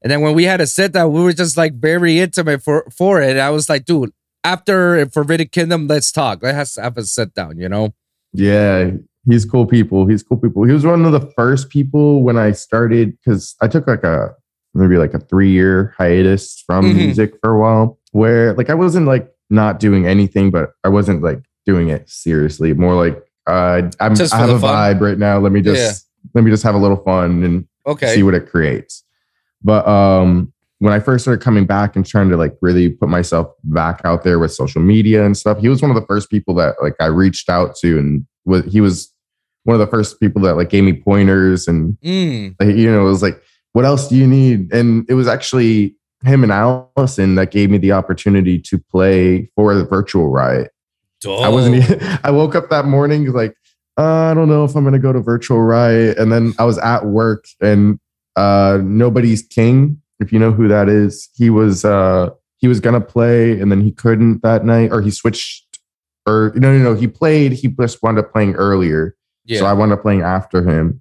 And 0.00 0.10
then 0.10 0.22
when 0.22 0.34
we 0.34 0.44
had 0.44 0.62
a 0.62 0.66
sit 0.66 0.92
down, 0.92 1.12
we 1.12 1.22
were 1.22 1.34
just 1.34 1.58
like 1.58 1.74
very 1.74 2.18
intimate 2.18 2.62
for 2.62 2.86
for 2.90 3.20
it. 3.20 3.36
I 3.36 3.50
was 3.50 3.68
like, 3.68 3.84
dude, 3.84 4.12
after 4.42 5.04
Forbidden 5.10 5.48
Kingdom, 5.48 5.86
let's 5.86 6.10
talk. 6.12 6.42
Let's 6.42 6.76
have 6.76 6.96
a 6.96 7.04
sit 7.04 7.34
down, 7.34 7.58
you 7.58 7.68
know? 7.68 7.94
Yeah, 8.32 8.92
he's 9.28 9.44
cool 9.44 9.66
people. 9.66 10.06
He's 10.06 10.22
cool 10.22 10.38
people. 10.38 10.64
He 10.64 10.72
was 10.72 10.86
one 10.86 11.04
of 11.04 11.12
the 11.12 11.30
first 11.36 11.68
people 11.68 12.22
when 12.22 12.38
I 12.38 12.52
started 12.52 13.18
because 13.18 13.54
I 13.60 13.68
took 13.68 13.86
like 13.86 14.04
a 14.04 14.34
maybe 14.74 14.96
like 14.96 15.14
a 15.14 15.20
three 15.20 15.50
year 15.50 15.94
hiatus 15.96 16.62
from 16.66 16.84
Mhm. 16.86 16.96
music 16.96 17.34
for 17.40 17.50
a 17.50 17.58
while, 17.58 17.98
where 18.12 18.54
like 18.54 18.70
I 18.70 18.74
wasn't 18.74 19.06
like 19.06 19.28
not 19.50 19.78
doing 19.78 20.06
anything, 20.06 20.50
but 20.50 20.70
I 20.84 20.88
wasn't 20.88 21.22
like 21.22 21.40
doing 21.66 21.88
it 21.88 22.08
seriously. 22.08 22.74
More 22.74 22.94
like 22.94 23.22
uh, 23.46 23.90
I'm 24.00 24.14
Just 24.14 24.32
I 24.34 24.38
have 24.38 24.48
a 24.50 24.58
fun? 24.58 24.74
vibe 24.96 25.00
right 25.02 25.18
now. 25.18 25.38
Let 25.38 25.52
me 25.52 25.60
just 25.60 26.06
Yeah. 26.24 26.28
let 26.34 26.44
me 26.44 26.50
just 26.50 26.62
have 26.62 26.74
a 26.74 26.78
little 26.78 26.96
fun 26.96 27.42
and 27.44 27.66
Okay. 27.86 28.14
see 28.14 28.22
what 28.22 28.34
it 28.34 28.48
creates. 28.50 29.04
But 29.62 29.86
um 29.86 30.50
when 30.80 30.92
I 30.92 30.98
first 30.98 31.24
started 31.24 31.42
coming 31.42 31.64
back 31.66 31.94
and 31.96 32.04
trying 32.04 32.28
to 32.30 32.36
like 32.36 32.54
really 32.60 32.90
put 32.90 33.08
myself 33.08 33.48
back 33.64 34.00
out 34.04 34.22
there 34.24 34.38
with 34.38 34.52
social 34.52 34.82
media 34.82 35.24
and 35.24 35.36
stuff, 35.36 35.58
he 35.58 35.68
was 35.68 35.80
one 35.80 35.90
of 35.90 35.94
the 35.94 36.06
first 36.06 36.30
people 36.30 36.54
that 36.56 36.74
like 36.82 36.94
I 37.00 37.06
reached 37.06 37.48
out 37.48 37.76
to 37.76 37.98
and 37.98 38.26
was 38.44 38.64
he 38.64 38.80
was 38.80 39.12
one 39.64 39.74
of 39.74 39.80
the 39.80 39.86
first 39.86 40.20
people 40.20 40.42
that 40.42 40.56
like 40.56 40.68
gave 40.70 40.84
me 40.84 40.92
pointers 40.92 41.68
and 41.68 41.96
Mm. 42.04 42.54
like, 42.60 42.76
you 42.76 42.90
know, 42.90 43.00
it 43.06 43.08
was 43.10 43.22
like, 43.22 43.40
what 43.74 43.84
else 43.84 44.08
do 44.08 44.16
you 44.16 44.26
need? 44.26 44.72
And 44.72 45.04
it 45.08 45.14
was 45.14 45.28
actually 45.28 45.94
him 46.24 46.42
and 46.42 46.50
Allison 46.50 47.34
that 47.34 47.50
gave 47.50 47.70
me 47.70 47.76
the 47.78 47.92
opportunity 47.92 48.58
to 48.58 48.78
play 48.78 49.50
for 49.54 49.74
the 49.74 49.84
virtual 49.84 50.30
riot. 50.30 50.70
I 51.26 51.48
wasn't. 51.48 51.84
I 52.24 52.30
woke 52.30 52.54
up 52.54 52.70
that 52.70 52.86
morning 52.86 53.30
like 53.32 53.54
uh, 53.98 54.30
I 54.30 54.34
don't 54.34 54.48
know 54.48 54.64
if 54.64 54.74
I'm 54.74 54.84
gonna 54.84 54.98
go 54.98 55.12
to 55.12 55.20
virtual 55.20 55.60
riot, 55.60 56.18
and 56.18 56.32
then 56.32 56.54
I 56.58 56.64
was 56.64 56.78
at 56.78 57.06
work 57.06 57.46
and 57.60 57.98
uh, 58.36 58.78
nobody's 58.82 59.42
king. 59.42 60.00
If 60.20 60.32
you 60.32 60.38
know 60.38 60.52
who 60.52 60.68
that 60.68 60.88
is, 60.88 61.28
he 61.34 61.50
was 61.50 61.84
uh, 61.84 62.30
he 62.58 62.68
was 62.68 62.80
gonna 62.80 63.00
play, 63.00 63.58
and 63.60 63.70
then 63.72 63.80
he 63.80 63.90
couldn't 63.92 64.42
that 64.42 64.64
night, 64.64 64.92
or 64.92 65.00
he 65.00 65.10
switched, 65.10 65.66
or 66.26 66.52
no, 66.54 66.76
no, 66.76 66.82
no, 66.82 66.94
he 66.94 67.08
played. 67.08 67.52
He 67.52 67.68
just 67.68 68.02
wound 68.02 68.18
up 68.18 68.32
playing 68.32 68.54
earlier, 68.54 69.16
Yeah. 69.44 69.60
so 69.60 69.66
I 69.66 69.72
wound 69.72 69.92
up 69.92 70.02
playing 70.02 70.22
after 70.22 70.62
him. 70.62 71.00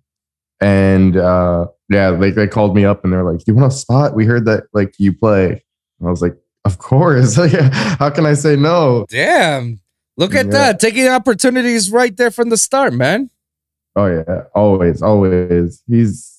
And 0.61 1.17
uh, 1.17 1.67
yeah, 1.93 2.09
like 2.09 2.35
they 2.35 2.47
called 2.47 2.75
me 2.75 2.85
up 2.85 3.03
and 3.03 3.13
they're 3.13 3.23
like, 3.23 3.39
"Do 3.39 3.45
you 3.47 3.55
want 3.55 3.71
a 3.71 3.75
spot? 3.75 4.15
We 4.15 4.25
heard 4.25 4.45
that 4.45 4.63
like 4.73 4.93
you 4.97 5.13
play." 5.13 5.63
And 5.99 6.07
I 6.07 6.11
was 6.11 6.21
like, 6.21 6.35
"Of 6.65 6.77
course! 6.79 7.35
How 7.99 8.09
can 8.09 8.25
I 8.25 8.33
say 8.33 8.55
no?" 8.55 9.05
Damn. 9.09 9.79
Look 10.17 10.35
at 10.35 10.45
Yeah. 10.47 10.51
that. 10.51 10.79
Taking 10.79 11.07
opportunities 11.07 11.89
right 11.91 12.15
there 12.15 12.31
from 12.31 12.49
the 12.49 12.57
start, 12.57 12.93
man. 12.93 13.29
Oh 13.95 14.05
yeah, 14.07 14.43
always, 14.55 15.01
always. 15.01 15.81
He's 15.87 16.29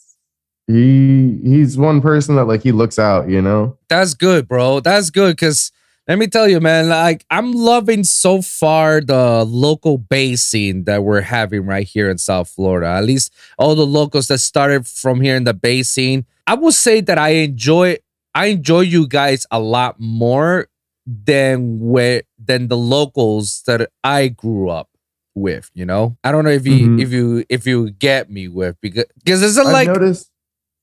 he 0.66 1.38
he's 1.44 1.76
one 1.76 2.00
person 2.00 2.36
that 2.36 2.44
like 2.46 2.62
he 2.62 2.72
looks 2.72 2.98
out, 2.98 3.28
you 3.28 3.42
know. 3.42 3.76
That's 3.88 4.14
good, 4.14 4.48
bro. 4.48 4.80
That's 4.80 5.10
good 5.10 5.32
because 5.36 5.70
let 6.06 6.18
me 6.18 6.26
tell 6.26 6.48
you, 6.48 6.60
man, 6.60 6.88
like 6.88 7.24
I'm 7.30 7.52
loving 7.52 8.04
so 8.04 8.42
far 8.42 9.00
the 9.00 9.44
local 9.44 9.96
bass 9.98 10.42
scene 10.42 10.84
that 10.84 11.02
we're 11.04 11.22
having 11.22 11.64
right 11.66 11.86
here 11.86 12.10
in 12.10 12.18
South 12.18 12.48
Florida. 12.48 12.88
At 12.88 13.04
least 13.04 13.32
all 13.58 13.74
the 13.74 13.86
locals 13.86 14.28
that 14.28 14.38
started 14.38 14.86
from 14.86 15.20
here 15.20 15.36
in 15.36 15.44
the 15.44 15.54
bass 15.54 15.88
scene. 15.88 16.26
I 16.46 16.54
will 16.54 16.72
say 16.72 17.00
that 17.02 17.18
I 17.18 17.30
enjoy 17.30 17.96
I 18.34 18.46
enjoy 18.46 18.80
you 18.80 19.06
guys 19.08 19.46
a 19.50 19.60
lot 19.60 19.96
more 19.98 20.68
than 21.06 21.78
where 21.80 22.22
than 22.38 22.68
the 22.68 22.76
locals 22.76 23.62
that 23.66 23.88
I 24.02 24.28
grew 24.28 24.68
up 24.70 24.88
with, 25.34 25.70
you 25.74 25.84
know? 25.86 26.16
I 26.24 26.32
don't 26.32 26.44
know 26.44 26.50
if 26.50 26.66
you 26.66 26.88
Mhm. 26.88 27.02
if 27.02 27.12
you 27.12 27.44
if 27.48 27.66
you 27.66 27.90
get 27.92 28.30
me 28.30 28.48
with 28.48 28.76
because 28.80 29.04
because 29.24 29.42
it's 29.42 29.56
I've 29.58 29.72
like 29.72 29.88
noticed. 29.88 30.30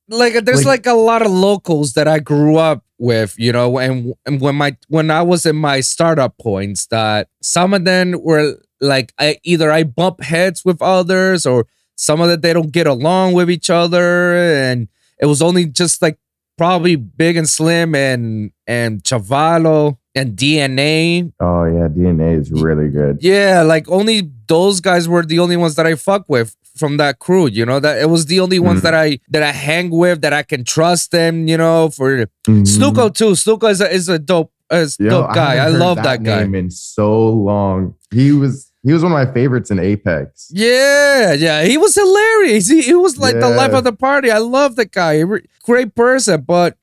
like 0.09 0.33
there's 0.45 0.65
Like- 0.65 0.85
like, 0.85 0.93
a 0.93 0.97
lot 0.97 1.21
of 1.21 1.31
locals 1.31 1.93
that 1.93 2.07
I 2.07 2.19
grew 2.19 2.57
up 2.57 2.83
with, 3.01 3.35
you 3.37 3.51
know, 3.51 3.79
and, 3.79 4.13
and 4.25 4.39
when 4.39 4.55
my 4.55 4.77
when 4.87 5.09
I 5.09 5.23
was 5.23 5.45
in 5.45 5.55
my 5.55 5.81
startup 5.81 6.37
points, 6.37 6.85
that 6.87 7.29
some 7.41 7.73
of 7.73 7.83
them 7.83 8.15
were 8.21 8.61
like 8.79 9.11
I, 9.19 9.37
either 9.43 9.71
I 9.71 9.83
bump 9.83 10.21
heads 10.21 10.63
with 10.63 10.81
others 10.81 11.45
or 11.45 11.65
some 11.95 12.21
of 12.21 12.29
them 12.29 12.41
they 12.41 12.53
don't 12.53 12.71
get 12.71 12.87
along 12.87 13.33
with 13.33 13.49
each 13.49 13.69
other, 13.69 14.35
and 14.35 14.87
it 15.19 15.25
was 15.25 15.41
only 15.41 15.65
just 15.65 16.01
like 16.01 16.17
probably 16.57 16.95
Big 16.95 17.37
and 17.37 17.49
Slim 17.49 17.95
and 17.95 18.51
and 18.67 19.03
Chavalo 19.03 19.97
and 20.13 20.37
DNA. 20.37 21.33
Oh 21.39 21.65
yeah, 21.65 21.87
DNA 21.87 22.39
is 22.39 22.51
really 22.51 22.89
good. 22.89 23.17
Yeah, 23.21 23.63
like 23.63 23.89
only 23.89 24.31
those 24.47 24.79
guys 24.79 25.07
were 25.07 25.25
the 25.25 25.39
only 25.39 25.57
ones 25.57 25.75
that 25.75 25.87
I 25.87 25.95
fuck 25.95 26.25
with 26.27 26.55
from 26.75 26.97
that 26.97 27.19
crew. 27.19 27.47
You 27.47 27.65
know 27.65 27.79
that 27.79 28.01
it 28.01 28.09
was 28.09 28.25
the 28.27 28.39
only 28.39 28.59
ones 28.59 28.79
Mhm. 28.79 28.83
that 28.83 28.93
I 28.93 29.19
that 29.29 29.43
I 29.43 29.51
hang 29.51 29.89
with 29.89 30.21
that 30.21 30.33
I 30.33 30.43
can 30.43 30.63
trust 30.63 31.11
them. 31.11 31.47
You 31.47 31.57
know 31.57 31.89
for 31.89 32.25
Mhm. 32.47 32.65
Snuko 32.65 33.13
too. 33.13 33.31
Snuko 33.31 33.69
is 33.69 33.81
a, 33.81 33.93
is 33.93 34.09
a 34.09 34.19
dope 34.19 34.51
is 34.71 34.95
Yo, 34.99 35.09
dope 35.09 35.33
guy. 35.33 35.53
I, 35.53 35.55
haven't 35.65 35.79
love 35.79 35.97
that, 35.97 36.23
guy. 36.23 36.41
name 36.43 36.55
in 36.55 36.71
so 36.71 37.27
long. 37.27 37.95
He 38.11 38.31
was 38.31 38.71
he 38.83 38.93
was 38.93 39.03
one 39.03 39.11
of 39.11 39.27
my 39.27 39.31
favorites 39.33 39.69
in 39.69 39.77
Apex. 39.79 40.47
Yeah, 40.51 41.33
yeah, 41.33 41.63
he 41.63 41.77
was 41.77 41.93
hilarious. 41.93 42.67
He, 42.67 42.81
he 42.81 42.95
was 42.95 43.17
like 43.17 43.39
the 43.39 43.49
life 43.49 43.73
of 43.73 43.83
the 43.83 43.93
party. 43.93 44.31
I 44.31 44.39
love 44.39 44.75
the 44.75 44.85
guy. 44.85 45.21
Great 45.63 45.93
person, 45.93 46.41
but 46.47 46.77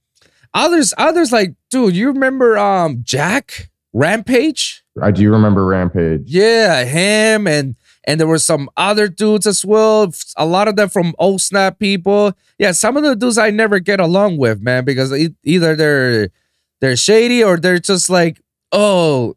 others 0.55 0.95
others 0.99 1.33
like 1.33 1.55
dude. 1.71 1.97
You 1.97 2.09
remember 2.09 2.57
um 2.59 3.01
Jack 3.03 3.71
Rampage? 3.93 4.85
I 5.01 5.11
do 5.11 5.31
remember 5.31 5.65
Rampage. 5.67 6.23
Yeah, 6.27 6.85
him 6.85 7.47
and 7.47 7.75
and 8.07 8.19
there 8.21 8.27
were 8.27 8.39
some 8.39 8.69
other 8.77 9.09
dudes 9.09 9.47
as 9.47 9.65
well. 9.65 10.13
A 10.37 10.47
lot 10.47 10.69
of 10.69 10.77
them 10.77 10.89
from 10.89 11.15
Old 11.19 11.41
Snap 11.41 11.79
people. 11.79 12.33
Yeah, 12.59 12.73
some 12.73 12.97
of 12.97 13.03
the 13.03 13.15
dudes 13.17 13.39
I 13.39 13.51
never 13.51 13.79
get 13.79 14.01
along 14.01 14.39
with, 14.39 14.61
man, 14.63 14.85
because 14.85 15.13
either 15.45 15.77
they're 15.77 16.29
they're 16.81 16.97
shady 16.97 17.43
or 17.45 17.57
they're 17.59 17.79
just 17.79 18.09
like, 18.09 18.41
oh, 18.73 19.35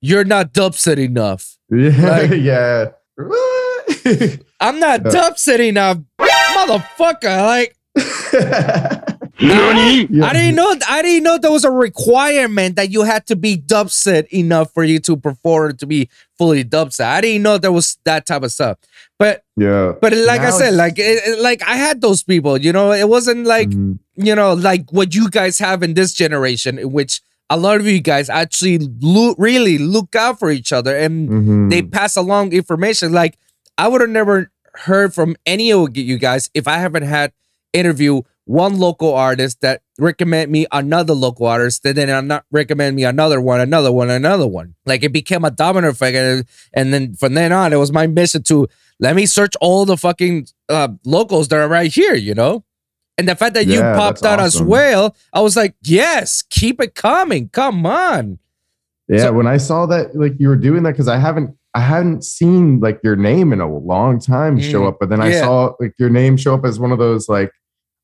you're 0.00 0.24
not 0.24 0.52
dubstep 0.52 0.98
enough. 0.98 1.56
Yeah, 1.70 1.90
Like- 2.20 2.30
yeah. 2.40 2.90
I'm 4.60 4.78
not 4.80 5.00
Yeah. 5.04 5.10
dubstep 5.10 5.60
enough, 5.60 5.98
motherfucker. 6.20 7.46
Like 7.46 7.76
Yeah. 9.40 10.26
I 10.26 10.32
didn't 10.32 10.54
know. 10.54 10.74
I 10.88 11.02
didn't 11.02 11.24
know 11.24 11.38
there 11.38 11.50
was 11.50 11.64
a 11.64 11.70
requirement 11.70 12.76
that 12.76 12.90
you 12.90 13.02
had 13.02 13.26
to 13.26 13.36
be 13.36 13.56
dubstep 13.56 14.28
enough 14.28 14.72
for 14.72 14.84
you 14.84 14.98
to 15.00 15.16
perform 15.16 15.76
to 15.78 15.86
be 15.86 16.08
fully 16.38 16.64
dubstep. 16.64 17.06
I 17.06 17.20
didn't 17.20 17.42
know 17.42 17.58
there 17.58 17.72
was 17.72 17.98
that 18.04 18.26
type 18.26 18.42
of 18.42 18.52
stuff. 18.52 18.78
But 19.18 19.42
Yeah. 19.56 19.92
But 20.00 20.12
like 20.12 20.40
I 20.40 20.50
said, 20.50 20.74
like 20.74 20.98
it, 20.98 21.22
it- 21.26 21.40
like 21.40 21.62
I 21.62 21.76
had 21.76 22.00
those 22.00 22.22
people, 22.22 22.58
you 22.58 22.72
know. 22.72 22.92
It 22.92 23.08
wasn't 23.08 23.46
like 23.46 23.70
Mhm. 23.70 23.98
you 24.16 24.34
know 24.34 24.52
like 24.54 24.90
what 24.92 25.14
you 25.14 25.28
guys 25.30 25.58
have 25.58 25.82
in 25.82 25.94
this 25.94 26.12
generation, 26.12 26.78
in 26.78 26.92
which 26.92 27.20
a 27.50 27.56
lot 27.56 27.78
of 27.80 27.86
you 27.86 28.00
guys 28.00 28.30
actually 28.30 28.78
lo- 29.00 29.34
really 29.38 29.78
look 29.78 30.14
out 30.16 30.38
for 30.38 30.50
each 30.50 30.72
other 30.72 30.96
and 30.96 31.28
Mhm. 31.28 31.70
they 31.70 31.82
pass 31.82 32.16
along 32.16 32.52
information. 32.52 33.12
Like 33.12 33.36
I 33.78 33.88
would 33.88 34.00
have 34.00 34.10
never 34.10 34.50
heard 34.86 35.14
from 35.14 35.36
any 35.46 35.72
of 35.72 35.96
you 35.96 36.18
guys 36.18 36.50
if 36.54 36.66
I 36.66 36.78
haven't 36.78 37.02
had 37.04 37.32
interview 37.72 38.22
one 38.46 38.78
local 38.78 39.14
artist 39.14 39.60
that 39.62 39.80
recommend 39.98 40.50
me 40.52 40.66
another 40.72 41.14
local 41.14 41.46
artist, 41.46 41.84
and 41.86 41.96
then 41.96 42.26
not 42.26 42.44
recommend 42.50 42.94
me 42.96 43.04
another 43.04 43.40
one, 43.40 43.60
another 43.60 43.90
one, 43.90 44.10
another 44.10 44.46
one. 44.46 44.74
Like 44.84 45.02
it 45.02 45.12
became 45.12 45.44
a 45.44 45.50
domino 45.50 45.88
effect, 45.88 46.16
and, 46.16 46.44
and 46.74 46.92
then 46.92 47.14
from 47.14 47.34
then 47.34 47.52
on, 47.52 47.72
it 47.72 47.76
was 47.76 47.92
my 47.92 48.06
mission 48.06 48.42
to 48.44 48.68
let 49.00 49.16
me 49.16 49.26
search 49.26 49.54
all 49.60 49.84
the 49.86 49.96
fucking 49.96 50.46
uh, 50.68 50.88
locals 51.04 51.48
that 51.48 51.58
are 51.58 51.68
right 51.68 51.92
here, 51.92 52.14
you 52.14 52.34
know. 52.34 52.64
And 53.16 53.28
the 53.28 53.36
fact 53.36 53.54
that 53.54 53.66
you 53.66 53.80
popped 53.80 54.24
out 54.24 54.40
as 54.40 54.60
well, 54.60 55.14
I 55.32 55.40
was 55.40 55.56
like, 55.56 55.74
yes, 55.82 56.42
keep 56.50 56.80
it 56.82 56.94
coming. 56.96 57.48
Come 57.48 57.86
on. 57.86 58.38
Yeah, 59.08 59.18
So- 59.18 59.32
when 59.32 59.46
I 59.46 59.56
saw 59.56 59.86
that, 59.86 60.16
like 60.16 60.34
you 60.38 60.48
were 60.48 60.56
doing 60.56 60.82
that, 60.82 60.92
because 60.92 61.08
I 61.08 61.18
haven't, 61.18 61.56
I 61.74 61.80
hadn't 61.80 62.24
seen 62.24 62.80
like 62.80 63.00
your 63.04 63.16
name 63.16 63.52
in 63.52 63.60
a 63.60 63.72
long 63.72 64.18
time 64.20 64.60
show 64.60 64.82
Mm, 64.82 64.88
up, 64.88 64.96
but 65.00 65.10
then 65.10 65.20
I 65.20 65.30
yeah. 65.30 65.40
saw 65.42 65.74
like 65.80 65.94
your 65.98 66.10
name 66.10 66.36
show 66.36 66.54
up 66.54 66.64
as 66.64 66.78
one 66.80 66.90
of 66.92 66.98
those 66.98 67.28
like, 67.28 67.50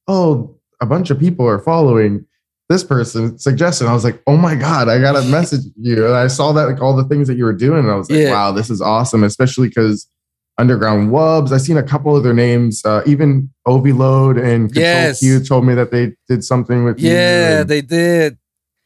oh, 0.09 0.57
a 0.81 0.87
bunch 0.87 1.11
of 1.11 1.19
people 1.19 1.47
are 1.47 1.59
following 1.59 2.27
this 2.69 2.85
person 2.85 3.39
suggestion. 3.39 3.87
I 3.87 3.93
was 3.93 4.05
like, 4.05 4.23
oh 4.27 4.37
my 4.37 4.55
god, 4.55 4.89
I 4.89 4.99
gotta 5.01 5.23
message 5.31 5.63
you. 5.77 6.07
And 6.07 6.15
I 6.15 6.27
saw 6.29 6.53
that 6.53 6.67
like 6.69 6.81
all 6.81 6.95
the 6.97 7.05
things 7.05 7.29
that 7.29 7.37
you 7.37 7.45
were 7.45 7.53
doing, 7.53 7.81
and 7.81 7.91
I 7.91 7.97
was 7.97 8.11
like, 8.11 8.21
Yeah. 8.21 8.31
wow, 8.31 8.53
this 8.53 8.71
is 8.71 8.81
awesome, 8.81 9.25
especially 9.25 9.69
because. 9.69 10.07
Underground 10.59 11.11
Wubs. 11.11 11.53
I've 11.53 11.63
seen 11.63 11.79
a 11.79 11.83
couple 11.83 12.15
of 12.15 12.23
their 12.23 12.35
names. 12.35 12.85
Uh, 12.85 13.01
even 13.07 13.49
Overload 13.65 14.37
and 14.37 14.69
Control 14.69 14.85
Yes. 14.85 15.21
Q 15.21 15.41
told 15.43 15.65
me 15.65 15.73
that 15.75 15.91
they 15.91 16.13
did 16.29 16.45
something 16.45 16.85
with 16.85 17.01
you. 17.01 17.11
Yeah, 17.13 17.61
and- 17.61 17.69
they 17.71 17.81
did. 17.81 18.37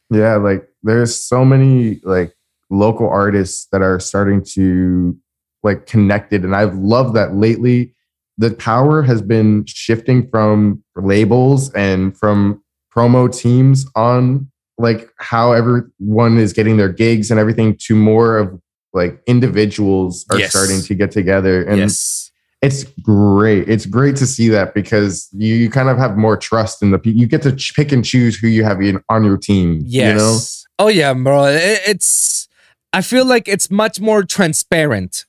yeah 0.09 0.35
like 0.37 0.69
there's 0.83 1.13
so 1.13 1.43
many 1.43 1.99
like 2.03 2.33
local 2.69 3.09
artists 3.09 3.67
that 3.73 3.81
are 3.81 3.99
starting 3.99 4.41
to 4.53 5.17
like 5.63 5.87
connected 5.87 6.45
and 6.45 6.55
i've 6.55 6.75
loved 6.75 7.15
that 7.15 7.33
lately 7.35 7.94
the 8.37 8.51
power 8.51 9.01
has 9.01 9.21
been 9.21 9.63
shifting 9.65 10.27
from 10.29 10.83
labels 10.95 11.71
and 11.73 12.17
from 12.17 12.61
promo 12.95 13.33
teams 13.35 13.85
on 13.95 14.49
like 14.77 15.09
how 15.19 15.51
everyone 15.53 16.37
is 16.37 16.51
getting 16.53 16.77
their 16.77 16.91
gigs 16.91 17.31
and 17.31 17.39
everything 17.39 17.77
to 17.79 17.95
more 17.95 18.37
of 18.37 18.59
like 18.93 19.21
individuals 19.27 20.25
are 20.29 20.39
Yes. 20.39 20.49
starting 20.51 20.81
to 20.81 20.95
get 20.95 21.11
together 21.11 21.63
and 21.63 21.77
yes. 21.79 22.31
it's 22.61 22.83
great. 23.01 23.69
It's 23.69 23.85
great 23.85 24.15
to 24.17 24.25
see 24.25 24.49
that 24.49 24.73
because 24.73 25.27
you, 25.33 25.53
you 25.55 25.69
kind 25.69 25.87
of 25.89 25.97
have 25.97 26.17
more 26.17 26.35
trust 26.37 26.81
in 26.81 26.91
the 26.91 26.99
people. 26.99 27.19
You 27.19 27.27
get 27.27 27.41
to 27.43 27.53
ch- 27.55 27.73
pick 27.75 27.91
and 27.91 28.03
choose 28.03 28.37
who 28.37 28.47
you 28.47 28.63
have 28.63 28.81
in, 28.81 29.01
on 29.09 29.23
your 29.23 29.37
team. 29.37 29.81
Yes. 29.85 30.09
You 30.09 30.17
know? 30.17 30.39
Oh 30.79 30.87
yeah, 30.89 31.13
bro. 31.13 31.45
It- 31.45 31.81
it's. 31.87 32.47
I 32.93 33.01
feel 33.01 33.25
like 33.25 33.47
it's 33.49 33.69
much 33.69 33.99
more 33.99 34.23
transparent 34.23 35.25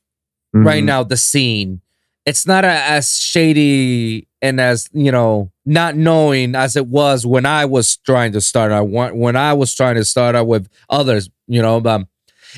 right 0.54 0.82
Mhm. 0.82 0.86
now. 0.86 1.02
The 1.02 1.16
scene. 1.16 1.80
It's 2.26 2.46
not 2.46 2.64
a, 2.64 2.68
as 2.68 3.18
shady 3.20 4.26
and 4.42 4.60
as 4.60 4.88
you 4.92 5.12
know, 5.12 5.52
not 5.64 5.96
knowing 5.96 6.54
as 6.54 6.76
it 6.76 6.88
was 6.88 7.24
when 7.24 7.46
I 7.46 7.64
was 7.64 7.96
trying 7.98 8.32
to 8.32 8.40
start. 8.40 8.72
Want 8.88 9.16
when 9.16 9.36
I 9.36 9.52
was 9.52 9.74
trying 9.74 9.94
to 9.94 10.04
start 10.04 10.34
out 10.34 10.46
with 10.48 10.68
others. 10.90 11.30
You 11.46 11.62
know, 11.62 11.80
um, 11.84 12.08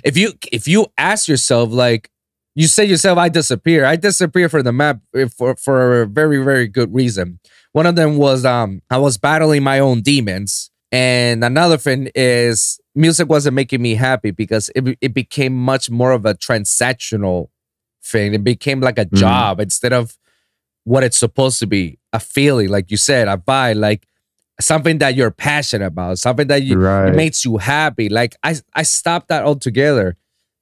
if 0.04 0.16
you 0.16 0.32
if 0.50 0.66
you 0.66 0.86
ask 0.96 1.28
yourself 1.28 1.70
like. 1.72 2.10
You 2.54 2.66
say 2.66 2.84
yourself, 2.86 3.18
I 3.18 3.28
disappear. 3.28 3.84
I 3.84 3.94
disappear 3.94 4.48
from 4.48 4.62
the 4.64 4.72
map 4.72 4.98
for, 5.36 5.54
for 5.54 6.02
a 6.02 6.06
very, 6.06 6.42
very 6.42 6.66
good 6.66 6.92
reason. 6.92 7.38
One 7.70 7.86
of 7.86 7.94
them 7.94 8.16
was 8.16 8.44
um 8.44 8.82
I 8.90 8.98
was 8.98 9.16
battling 9.16 9.62
my 9.62 9.78
own 9.78 10.00
demons. 10.00 10.68
And 10.90 11.44
another 11.44 11.76
thing 11.76 12.10
is 12.16 12.80
music 12.96 13.28
wasn't 13.28 13.54
making 13.54 13.80
me 13.80 13.94
happy 13.94 14.32
because 14.32 14.70
it, 14.74 14.98
it 15.00 15.14
became 15.14 15.54
much 15.54 15.88
more 15.88 16.10
of 16.10 16.26
a 16.26 16.34
transactional 16.34 17.50
thing. 18.08 18.34
It 18.34 18.44
became 18.44 18.80
like 18.80 18.98
a 18.98 19.06
Mhm. 19.06 19.18
job 19.18 19.60
instead 19.60 19.92
of 19.92 20.16
what 20.84 21.04
it's 21.04 21.16
supposed 21.18 21.58
to 21.60 21.66
be. 21.66 21.98
A 22.12 22.20
feeling, 22.20 22.68
like 22.68 22.90
you 22.90 22.96
said, 22.96 23.28
a 23.28 23.36
vibe, 23.36 23.76
like 23.76 24.06
something 24.60 24.98
that 24.98 25.14
you're 25.14 25.30
passionate 25.30 25.86
about, 25.86 26.18
something 26.18 26.48
that 26.48 26.62
you, 26.62 26.76
right. 26.78 27.08
it 27.10 27.14
makes 27.16 27.44
you 27.44 27.58
happy. 27.58 28.08
Like 28.08 28.34
I, 28.42 28.56
I 28.74 28.82
stopped 28.82 29.28
that 29.28 29.44
altogether. 29.44 30.16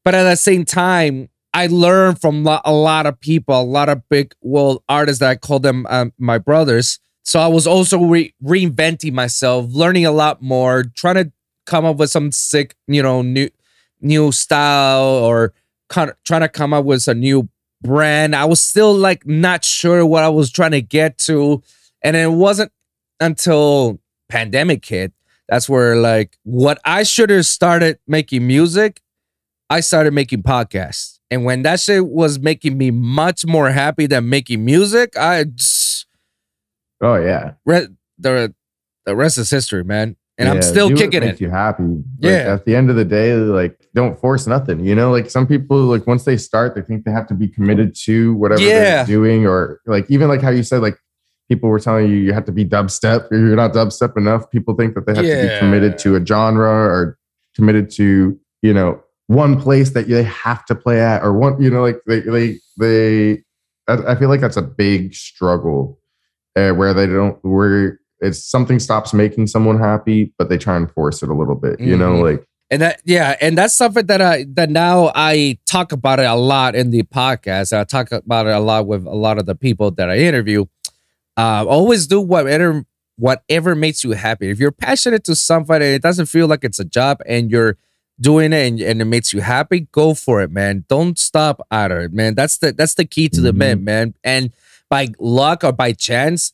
But 0.04 0.14
at 0.14 0.24
the 0.28 0.36
same 0.36 0.64
time, 0.64 1.28
I 1.54 1.68
learned 1.68 2.20
from 2.20 2.44
lo- 2.44 2.60
a 2.64 2.72
lot 2.72 3.06
of 3.06 3.18
people, 3.20 3.58
a 3.58 3.62
lot 3.62 3.88
of 3.88 4.06
big 4.10 4.34
world 4.42 4.82
artists 4.88 5.20
that 5.20 5.30
I 5.30 5.36
call 5.36 5.58
them 5.60 5.86
um, 5.88 6.12
my 6.18 6.38
brothers. 6.38 6.98
So 7.22 7.40
I 7.40 7.46
was 7.46 7.66
also 7.66 7.98
re- 8.02 8.34
reinventing 8.44 9.12
myself, 9.12 9.66
learning 9.70 10.04
a 10.06 10.12
lot 10.12 10.42
more, 10.42 10.84
trying 10.94 11.14
to 11.16 11.32
come 11.64 11.84
up 11.84 11.96
with 11.96 12.10
some 12.10 12.30
sick, 12.30 12.74
you 12.86 13.02
know, 13.02 13.22
new 13.22 13.48
new 14.00 14.30
style 14.30 15.02
or 15.24 15.54
kind 15.88 16.10
of 16.10 16.16
trying 16.24 16.42
to 16.42 16.48
come 16.48 16.72
up 16.72 16.84
with 16.84 17.06
a 17.08 17.14
new 17.14 17.48
brand. 17.82 18.34
I 18.34 18.44
was 18.44 18.60
still 18.60 18.94
like 18.94 19.26
not 19.26 19.64
sure 19.64 20.04
what 20.04 20.24
I 20.24 20.28
was 20.28 20.50
trying 20.50 20.72
to 20.72 20.82
get 20.82 21.18
to, 21.18 21.62
and 22.02 22.16
it 22.16 22.30
wasn't 22.30 22.72
until 23.20 24.00
pandemic 24.28 24.84
hit 24.84 25.12
that's 25.48 25.68
where 25.68 25.96
like 25.96 26.36
what 26.42 26.78
I 26.84 27.02
should 27.02 27.30
have 27.30 27.46
started 27.46 27.98
making 28.06 28.46
music, 28.46 29.00
I 29.70 29.80
started 29.80 30.12
making 30.12 30.42
podcasts. 30.42 31.18
And 31.30 31.44
when 31.44 31.62
that 31.62 31.80
shit 31.80 32.06
was 32.06 32.38
making 32.38 32.78
me 32.78 32.90
much 32.90 33.44
more 33.44 33.70
happy 33.70 34.06
than 34.06 34.28
making 34.28 34.64
music, 34.64 35.16
I 35.16 35.44
just, 35.44 36.06
oh 37.00 37.16
yeah. 37.16 37.54
re- 37.64 37.88
the 38.18 38.54
the 39.04 39.16
rest 39.16 39.38
is 39.38 39.50
history, 39.50 39.84
man. 39.84 40.16
And 40.38 40.48
I'm 40.50 40.60
still 40.62 40.90
kicking 40.94 41.20
makes 41.20 41.40
it. 41.40 41.44
You 41.44 41.50
happy? 41.50 41.82
Like, 41.84 42.04
Yeah. 42.20 42.52
At 42.54 42.64
the 42.66 42.76
end 42.76 42.90
of 42.90 42.96
the 42.96 43.04
day, 43.04 43.34
like 43.34 43.78
don't 43.94 44.18
force 44.20 44.46
nothing. 44.46 44.84
You 44.84 44.94
know, 44.94 45.10
like 45.10 45.30
some 45.30 45.46
people, 45.46 45.78
like 45.78 46.06
once 46.06 46.24
they 46.24 46.36
start, 46.36 46.74
they 46.74 46.82
think 46.82 47.04
they 47.04 47.10
have 47.10 47.26
to 47.28 47.34
be 47.34 47.48
committed 47.48 47.94
to 48.04 48.34
whatever 48.34 48.60
Yeah. 48.60 48.96
they're 48.96 49.06
doing, 49.06 49.46
or 49.46 49.80
like 49.86 50.04
even 50.10 50.28
like 50.28 50.42
how 50.42 50.50
you 50.50 50.62
said, 50.62 50.82
like 50.82 50.98
people 51.48 51.70
were 51.70 51.78
telling 51.78 52.10
you 52.10 52.16
you 52.16 52.32
have 52.34 52.44
to 52.44 52.52
be 52.52 52.64
dubstep. 52.66 53.30
Or 53.32 53.36
you're 53.38 53.56
not 53.56 53.72
dubstep 53.72 54.16
enough. 54.18 54.50
People 54.50 54.74
think 54.74 54.94
that 54.94 55.06
they 55.06 55.14
have 55.14 55.24
to 55.24 55.48
be 55.54 55.58
committed 55.58 55.96
to 55.98 56.16
a 56.16 56.26
genre 56.26 56.68
or 56.70 57.18
committed 57.54 57.90
to 57.92 58.38
you 58.60 58.74
know 58.74 59.00
one 59.28 59.58
place 59.60 59.90
that 59.90 60.06
they 60.06 60.22
have 60.24 60.64
to 60.66 60.74
play 60.74 61.00
at, 61.00 61.22
or 61.22 61.32
one 61.32 61.60
you 61.62 61.70
know 61.70 61.80
like 61.82 62.00
they 62.06 62.20
they 62.20 62.58
they. 62.78 63.42
I, 63.88 64.12
I 64.12 64.14
feel 64.16 64.28
like 64.28 64.40
that's 64.40 64.56
a 64.58 64.62
big 64.62 65.14
struggle 65.14 65.98
uh, 66.56 66.72
where 66.72 66.92
they 66.92 67.06
don't 67.06 67.38
where 67.42 68.00
it's 68.20 68.42
something 68.44 68.78
stops 68.78 69.12
making 69.12 69.46
someone 69.46 69.78
happy, 69.78 70.32
but 70.38 70.48
they 70.48 70.58
try 70.58 70.76
and 70.76 70.90
force 70.90 71.22
it 71.22 71.28
a 71.28 71.34
little 71.34 71.54
bit. 71.54 71.80
You 71.80 71.96
know, 71.96 72.14
Mhm. 72.14 72.22
like 72.22 72.46
And 72.70 72.82
that 72.82 73.00
yeah, 73.04 73.36
and 73.40 73.56
that's 73.56 73.74
something 73.74 74.06
that 74.06 74.20
I 74.20 74.44
that 74.54 74.70
now 74.70 75.12
I 75.14 75.58
talk 75.66 75.92
about 75.92 76.18
it 76.18 76.24
a 76.26 76.34
lot 76.34 76.74
in 76.74 76.90
the 76.90 77.02
podcast. 77.04 77.72
I 77.76 77.84
talk 77.84 78.10
about 78.10 78.46
it 78.46 78.52
a 78.54 78.58
lot 78.60 78.86
with 78.86 79.06
a 79.06 79.14
lot 79.14 79.38
of 79.38 79.46
the 79.46 79.54
people 79.54 79.90
that 79.92 80.10
I 80.10 80.18
interview. 80.18 80.64
Uh, 81.36 81.64
always 81.68 82.06
do 82.06 82.20
whatever 82.20 82.84
whatever 83.18 83.74
makes 83.74 84.02
you 84.04 84.12
happy. 84.12 84.50
If 84.50 84.58
you're 84.58 84.72
passionate 84.72 85.24
to 85.24 85.34
something 85.34 85.76
and 85.76 85.82
it 85.84 86.02
doesn't 86.02 86.26
feel 86.26 86.46
like 86.48 86.64
it's 86.64 86.78
a 86.78 86.84
job 86.84 87.20
and 87.26 87.50
you're 87.50 87.76
doing 88.20 88.52
it 88.52 88.66
and, 88.66 88.80
and 88.80 89.00
it 89.00 89.04
makes 89.06 89.32
you 89.32 89.40
happy, 89.42 89.88
go 89.92 90.12
for 90.14 90.42
it, 90.42 90.50
man. 90.50 90.84
Don't 90.88 91.18
stop 91.18 91.60
at 91.70 91.90
it, 91.92 92.12
man. 92.12 92.34
That's 92.34 92.58
the 92.58 92.72
that's 92.72 92.94
the 92.94 93.04
key 93.04 93.28
to 93.30 93.40
the 93.40 93.52
Mhm. 93.52 93.56
man, 93.58 93.84
man. 93.84 94.14
And 94.24 94.52
by 94.90 95.08
luck 95.18 95.62
or 95.64 95.72
by 95.72 95.92
chance, 95.92 96.52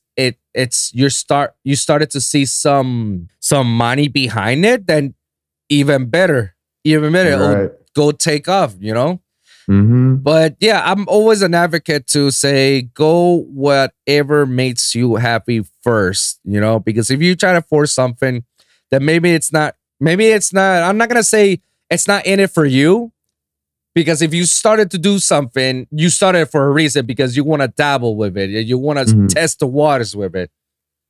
it's 0.54 0.92
you 0.94 1.08
start 1.08 1.54
you 1.64 1.76
started 1.76 2.10
to 2.10 2.20
see 2.20 2.44
some 2.44 3.28
some 3.40 3.74
money 3.74 4.08
behind 4.08 4.64
it, 4.64 4.86
then 4.86 5.14
even 5.68 6.06
better. 6.06 6.54
Even 6.84 7.12
better. 7.12 7.30
It'll 7.30 7.54
right. 7.54 7.70
go 7.94 8.12
take 8.12 8.48
off, 8.48 8.74
you 8.78 8.92
know? 8.92 9.20
hmm 9.66 10.16
But 10.16 10.56
yeah, 10.60 10.82
I'm 10.84 11.08
always 11.08 11.42
an 11.42 11.54
advocate 11.54 12.06
to 12.08 12.30
say 12.30 12.82
go 12.82 13.44
whatever 13.48 14.44
makes 14.46 14.94
you 14.94 15.16
happy 15.16 15.64
first, 15.82 16.40
you 16.44 16.60
know, 16.60 16.80
because 16.80 17.10
if 17.10 17.22
you 17.22 17.36
try 17.36 17.52
to 17.52 17.62
force 17.62 17.92
something, 17.92 18.44
then 18.90 19.04
maybe 19.04 19.32
it's 19.32 19.52
not, 19.52 19.76
maybe 20.00 20.26
it's 20.26 20.52
not, 20.52 20.82
I'm 20.82 20.98
not 20.98 21.08
gonna 21.08 21.22
say 21.22 21.60
it's 21.90 22.08
not 22.08 22.26
in 22.26 22.40
it 22.40 22.50
for 22.50 22.64
you. 22.64 23.12
Because 23.94 24.22
if 24.22 24.32
you 24.32 24.44
started 24.46 24.90
to 24.92 24.98
do 24.98 25.18
something, 25.18 25.86
you 25.90 26.08
started 26.08 26.46
for 26.46 26.66
a 26.66 26.70
reason 26.70 27.04
because 27.04 27.36
you 27.36 27.44
want 27.44 27.60
to 27.62 27.68
dabble 27.68 28.16
with 28.16 28.36
it. 28.38 28.48
You 28.50 28.78
want 28.78 28.98
to 29.00 29.04
Mhm. 29.14 29.28
test 29.28 29.58
the 29.58 29.66
waters 29.66 30.16
with 30.16 30.34
it. 30.34 30.50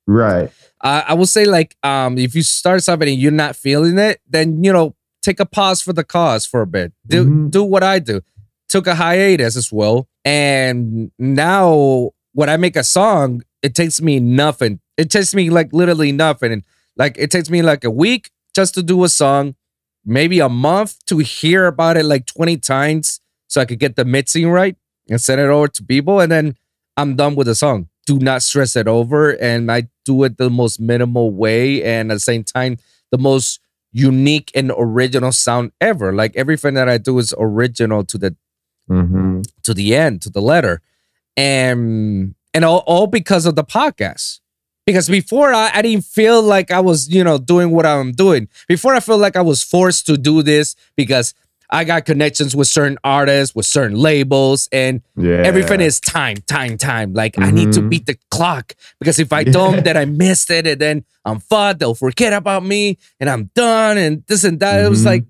Right. 0.06 0.50
I, 0.82 1.04
I 1.08 1.14
will 1.14 1.26
say 1.26 1.44
like 1.44 1.76
um 1.84 2.18
if 2.18 2.34
you 2.34 2.42
start 2.42 2.82
something 2.82 3.08
and 3.08 3.18
you're 3.18 3.30
not 3.30 3.54
feeling 3.54 3.98
it, 3.98 4.20
then 4.28 4.64
you 4.64 4.72
know 4.72 4.96
take 5.22 5.38
a 5.38 5.46
pause 5.46 5.80
for 5.80 5.92
the 5.92 6.02
cause 6.02 6.44
for 6.44 6.60
a 6.62 6.66
bit. 6.66 6.92
Do 7.06 7.24
Mhm. 7.24 7.50
do 7.50 7.62
what 7.62 7.84
I 7.84 8.00
do. 8.00 8.20
Took 8.68 8.86
a 8.88 8.94
hiatus 8.96 9.54
as 9.56 9.70
well, 9.70 10.08
and 10.24 11.10
now 11.18 12.10
when 12.32 12.48
I 12.48 12.56
make 12.56 12.74
a 12.74 12.82
song, 12.82 13.42
it 13.62 13.74
takes 13.76 14.00
me 14.00 14.18
nothing. 14.18 14.80
It 14.96 15.08
takes 15.10 15.34
me 15.34 15.50
like 15.50 15.72
literally 15.72 16.10
nothing. 16.10 16.64
Like 16.96 17.14
it 17.18 17.30
takes 17.30 17.48
me 17.48 17.62
like 17.62 17.84
a 17.84 17.90
week 17.90 18.30
just 18.56 18.74
to 18.74 18.82
do 18.82 19.04
a 19.04 19.08
song, 19.08 19.54
maybe 20.04 20.40
a 20.40 20.48
month 20.48 21.04
to 21.06 21.18
hear 21.18 21.66
about 21.66 21.96
it 21.96 22.04
like 22.04 22.26
20 22.26 22.56
times 22.58 23.20
so 23.46 23.60
I 23.60 23.64
could 23.64 23.78
get 23.78 23.96
the 23.96 24.04
mixing 24.04 24.50
right 24.50 24.76
and 25.08 25.20
send 25.20 25.40
it 25.40 25.48
over 25.48 25.68
to 25.68 25.84
people, 25.84 26.20
and 26.20 26.30
then 26.32 26.56
I'm 26.96 27.16
done 27.16 27.34
with 27.34 27.46
the 27.46 27.54
song. 27.54 27.88
Do 28.06 28.18
not 28.18 28.42
stress 28.42 28.76
it 28.76 28.88
over, 28.88 29.30
and 29.30 29.70
I 29.70 29.88
do 30.04 30.24
it 30.24 30.38
the 30.38 30.50
most 30.50 30.80
minimal 30.80 31.30
way, 31.30 31.82
and 31.82 32.10
at 32.10 32.14
the 32.14 32.20
same 32.20 32.44
time, 32.44 32.78
the 33.10 33.18
most 33.18 33.60
unique 33.92 34.50
and 34.54 34.72
original 34.76 35.32
sound 35.32 35.72
ever. 35.80 36.12
Like 36.12 36.34
everything 36.34 36.74
that 36.74 36.88
I 36.88 36.98
do 36.98 37.18
is 37.18 37.34
original 37.38 38.04
to 38.04 38.18
the 38.18 38.36
hmm 38.88 39.42
to 39.62 39.74
the 39.74 39.94
end, 39.94 40.22
to 40.22 40.30
the 40.30 40.40
letter, 40.40 40.80
and 41.36 42.34
and 42.54 42.64
all, 42.64 42.82
all 42.86 43.06
because 43.06 43.46
of 43.46 43.54
the 43.54 43.64
podcast. 43.64 44.40
Because 44.86 45.08
before 45.08 45.52
I, 45.52 45.70
I 45.74 45.82
didn't 45.82 46.04
feel 46.04 46.42
like 46.42 46.70
I 46.70 46.80
was, 46.80 47.08
you 47.08 47.22
know, 47.24 47.38
doing 47.38 47.70
what 47.70 47.86
I'm 47.86 48.12
doing. 48.12 48.48
Before 48.68 48.94
I 48.94 49.00
felt 49.00 49.20
like 49.20 49.36
I 49.36 49.42
was 49.42 49.62
forced 49.62 50.06
to 50.06 50.16
do 50.16 50.42
this 50.42 50.74
because 50.96 51.34
I 51.70 51.84
got 51.84 52.04
connections 52.04 52.54
with 52.54 52.68
certain 52.68 52.98
artists, 53.02 53.54
with 53.54 53.64
certain 53.64 53.96
labels, 53.96 54.68
and 54.72 55.00
Yeah. 55.16 55.42
everything 55.44 55.80
is 55.80 56.00
time, 56.00 56.36
time, 56.46 56.76
time. 56.76 57.14
Like 57.14 57.38
I 57.38 57.50
need 57.50 57.72
to 57.72 57.80
Mhm. 57.80 57.88
beat 57.88 58.06
the 58.06 58.18
clock 58.30 58.74
because 58.98 59.18
if 59.18 59.32
I 59.32 59.42
don't, 59.44 59.82
then 59.84 59.96
I 59.96 60.04
missed 60.04 60.50
it, 60.50 60.66
and 60.66 60.78
then 60.78 61.04
I'm 61.24 61.40
fucked. 61.40 61.80
They'll 61.80 61.94
forget 61.94 62.34
about 62.34 62.62
me, 62.64 62.98
and 63.20 63.30
I'm 63.30 63.50
done, 63.54 63.96
and 63.96 64.22
this 64.26 64.44
and 64.44 64.60
that. 64.60 64.84
It 64.84 64.90
was 64.90 65.02
Mhm. 65.02 65.06
like 65.06 65.24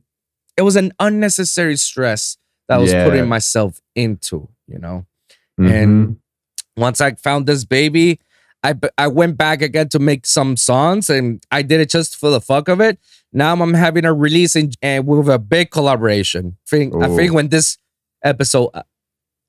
it 0.56 0.62
was 0.62 0.76
an 0.76 0.92
unnecessary 0.98 1.76
stress 1.76 2.36
that 2.68 2.74
I 2.74 2.78
was 2.78 2.92
Yeah. 2.92 3.04
putting 3.04 3.28
myself 3.28 3.80
into. 3.94 4.48
You 4.66 4.78
know 4.80 5.06
Mhm. 5.60 5.70
and 5.70 6.16
once 6.76 7.00
I 7.00 7.12
found 7.12 7.46
this 7.46 7.64
baby, 7.64 8.18
I 8.62 8.74
I 8.96 9.08
went 9.08 9.36
back 9.36 9.62
again 9.62 9.88
to 9.90 9.98
make 9.98 10.26
some 10.26 10.56
songs, 10.56 11.10
and 11.10 11.44
I 11.50 11.62
did 11.62 11.80
it 11.80 11.90
just 11.90 12.16
for 12.16 12.30
the 12.30 12.40
fuck 12.40 12.68
of 12.68 12.80
it. 12.80 12.98
Now 13.32 13.52
I'm 13.52 13.74
having 13.74 14.04
a 14.04 14.12
release 14.12 14.54
in, 14.56 14.72
and 14.82 15.06
with 15.06 15.28
a 15.28 15.38
big 15.38 15.70
collaboration. 15.70 16.56
Think 16.68 16.94
I 17.02 17.08
think 17.14 17.32
when 17.32 17.48
this 17.48 17.78
episode, 18.22 18.70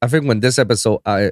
I 0.01 0.07
think 0.07 0.25
when 0.25 0.39
this 0.39 0.57
episode 0.57 1.01
uh, 1.05 1.29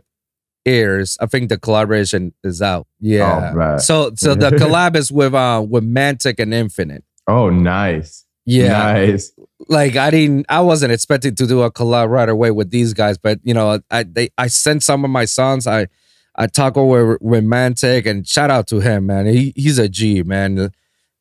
airs, 0.65 1.17
I 1.19 1.25
think 1.25 1.49
the 1.49 1.57
collaboration 1.57 2.33
is 2.43 2.61
out. 2.61 2.87
Yeah. 2.99 3.53
right. 3.53 3.79
So 3.79 4.11
so 4.15 4.35
the 4.35 4.49
collab 4.61 4.95
is 4.95 5.11
with 5.11 5.33
uh 5.33 5.65
with 5.67 5.83
Mantic 5.83 6.39
and 6.39 6.53
Infinite. 6.53 7.03
oh, 7.27 7.49
nice. 7.49 8.25
Yeah 8.43 8.69
Nice. 8.69 9.31
like 9.69 9.95
I 9.95 10.09
didn't 10.09 10.47
I 10.49 10.61
wasn't 10.61 10.91
expecting 10.91 11.35
to 11.35 11.45
do 11.45 11.61
a 11.61 11.71
collab 11.71 12.09
right 12.09 12.27
away 12.27 12.49
with 12.49 12.71
these 12.71 12.93
guys, 12.93 13.17
but 13.17 13.39
you 13.43 13.53
know, 13.53 13.79
I 13.91 14.03
they 14.03 14.29
I 14.37 14.47
sent 14.47 14.81
some 14.83 15.05
of 15.05 15.11
my 15.11 15.25
songs. 15.25 15.67
I 15.67 15.87
I 16.35 16.47
talk 16.47 16.77
over 16.77 17.17
with 17.21 17.43
Mantic 17.43 18.05
and 18.05 18.27
shout 18.27 18.49
out 18.49 18.67
to 18.67 18.79
him, 18.79 19.07
man. 19.07 19.25
He 19.25 19.53
he's 19.55 19.77
a 19.79 19.89
G, 19.89 20.23
man. 20.23 20.71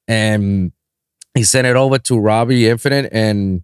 And 0.07 0.73
he 1.35 1.45
sent 1.45 1.67
it 1.67 1.77
over 1.77 1.99
to 1.99 2.19
Robbie 2.19 2.69
Infinite 2.69 3.09
and 3.13 3.63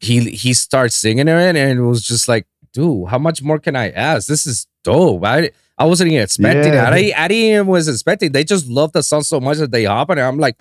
he 0.00 0.30
he 0.30 0.52
starts 0.54 0.94
singing 0.94 1.28
it 1.28 1.56
and 1.56 1.56
it 1.56 1.80
was 1.82 2.06
just 2.06 2.28
like, 2.28 2.46
dude, 2.72 3.08
how 3.08 3.18
much 3.18 3.42
more 3.42 3.58
can 3.58 3.74
I 3.76 3.90
ask? 3.90 4.28
This 4.28 4.46
is 4.46 4.66
dope. 4.84 5.24
I 5.24 5.50
I 5.76 5.84
wasn't 5.86 6.10
even 6.10 6.22
expecting 6.22 6.72
Yeah. 6.72 6.88
it. 6.94 7.14
I, 7.14 7.24
I 7.24 7.28
didn't 7.28 7.52
even 7.52 7.66
was 7.66 7.88
expecting. 7.88 8.32
They 8.32 8.44
just 8.44 8.66
love 8.68 8.92
the 8.92 9.02
song 9.02 9.22
so 9.22 9.40
much 9.40 9.58
that 9.58 9.70
they 9.70 9.84
hop 9.84 10.10
on 10.10 10.18
it. 10.18 10.22
I'm 10.22 10.38
like, 10.38 10.56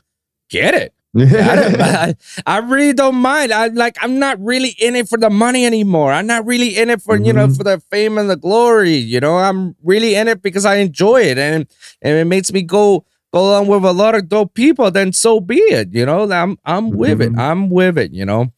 get 0.49 0.73
it. 0.75 0.93
I, 1.17 2.13
I, 2.45 2.55
I 2.55 2.57
really 2.59 2.93
don't 2.93 3.15
mind. 3.15 3.51
I 3.51 3.67
like. 3.67 3.97
I'm 4.01 4.19
not 4.19 4.39
really 4.43 4.75
in 4.79 4.95
it 4.95 5.09
for 5.09 5.17
the 5.17 5.29
money 5.29 5.65
anymore. 5.65 6.11
I'm 6.11 6.27
not 6.27 6.45
really 6.45 6.77
in 6.77 6.89
it 6.89 7.01
for 7.01 7.17
you 7.17 7.33
know 7.33 7.47
Mhm. 7.47 7.57
for 7.57 7.63
the 7.63 7.79
fame 7.91 8.17
and 8.17 8.29
the 8.29 8.35
glory. 8.37 8.95
You 8.95 9.19
know, 9.19 9.37
I'm 9.37 9.75
really 9.83 10.15
in 10.15 10.27
it 10.27 10.41
because 10.41 10.65
I 10.65 10.75
enjoy 10.77 11.21
it 11.21 11.37
and 11.37 11.67
and 12.01 12.17
it 12.17 12.25
makes 12.25 12.51
me 12.53 12.61
go 12.61 13.05
go 13.33 13.49
along 13.49 13.67
with 13.67 13.83
a 13.83 13.93
lot 13.93 14.15
of 14.15 14.29
dope 14.29 14.53
people. 14.53 14.89
Then 14.91 15.11
so 15.13 15.39
be 15.39 15.57
it. 15.57 15.89
You 15.93 16.05
know, 16.05 16.31
I'm 16.31 16.57
I'm 16.65 16.91
with 16.91 17.21
it. 17.21 17.31
Mhm. 17.33 17.39
I'm 17.39 17.69
with 17.69 17.97
it. 17.97 18.11
You 18.13 18.25
know. 18.25 18.53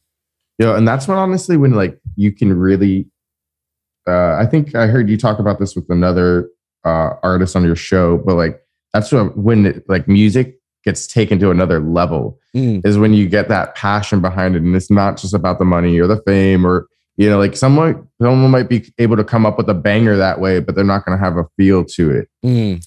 Yo, 0.57 0.75
and 0.75 0.85
that's 0.87 1.07
when 1.07 1.17
honestly 1.17 1.55
when 1.57 1.71
like 1.71 1.97
you 2.17 2.31
can 2.33 2.51
really 2.53 3.07
uh 4.07 4.35
I 4.35 4.45
think 4.45 4.75
I 4.75 4.87
heard 4.87 5.09
you 5.09 5.17
talk 5.17 5.39
about 5.39 5.59
this 5.59 5.75
with 5.75 5.85
another 5.89 6.49
uh 6.85 7.11
artist 7.23 7.55
on 7.55 7.63
your 7.63 7.75
show, 7.75 8.17
but 8.17 8.35
like 8.35 8.61
that's 8.93 9.11
when 9.11 9.65
it, 9.67 9.83
like 9.87 10.07
music 10.07 10.58
gets 10.83 11.05
taken 11.07 11.39
to 11.39 11.51
another 11.51 11.79
level 11.79 12.37
Mm, 12.55 12.83
is 12.83 12.97
when 12.97 13.13
you 13.13 13.29
get 13.29 13.47
that 13.49 13.75
passion 13.75 14.21
behind 14.21 14.55
it. 14.55 14.63
And 14.63 14.75
it's 14.75 14.89
not 14.89 15.17
just 15.17 15.35
about 15.35 15.59
the 15.59 15.65
money 15.65 15.99
or 15.99 16.07
the 16.07 16.19
fame 16.25 16.65
or 16.65 16.87
you 17.15 17.29
know 17.29 17.37
like 17.37 17.55
someone 17.55 18.07
someone 18.19 18.49
might 18.49 18.67
be 18.69 18.91
able 18.97 19.17
to 19.17 19.23
come 19.23 19.45
up 19.45 19.55
with 19.57 19.69
a 19.69 19.73
banger 19.75 20.15
that 20.17 20.39
way 20.39 20.59
but 20.59 20.73
they're 20.73 20.83
not 20.83 21.05
going 21.05 21.15
to 21.15 21.23
have 21.23 21.37
a 21.37 21.45
feel 21.57 21.85
to 21.85 22.09
it. 22.11 22.27
Mm, 22.43 22.83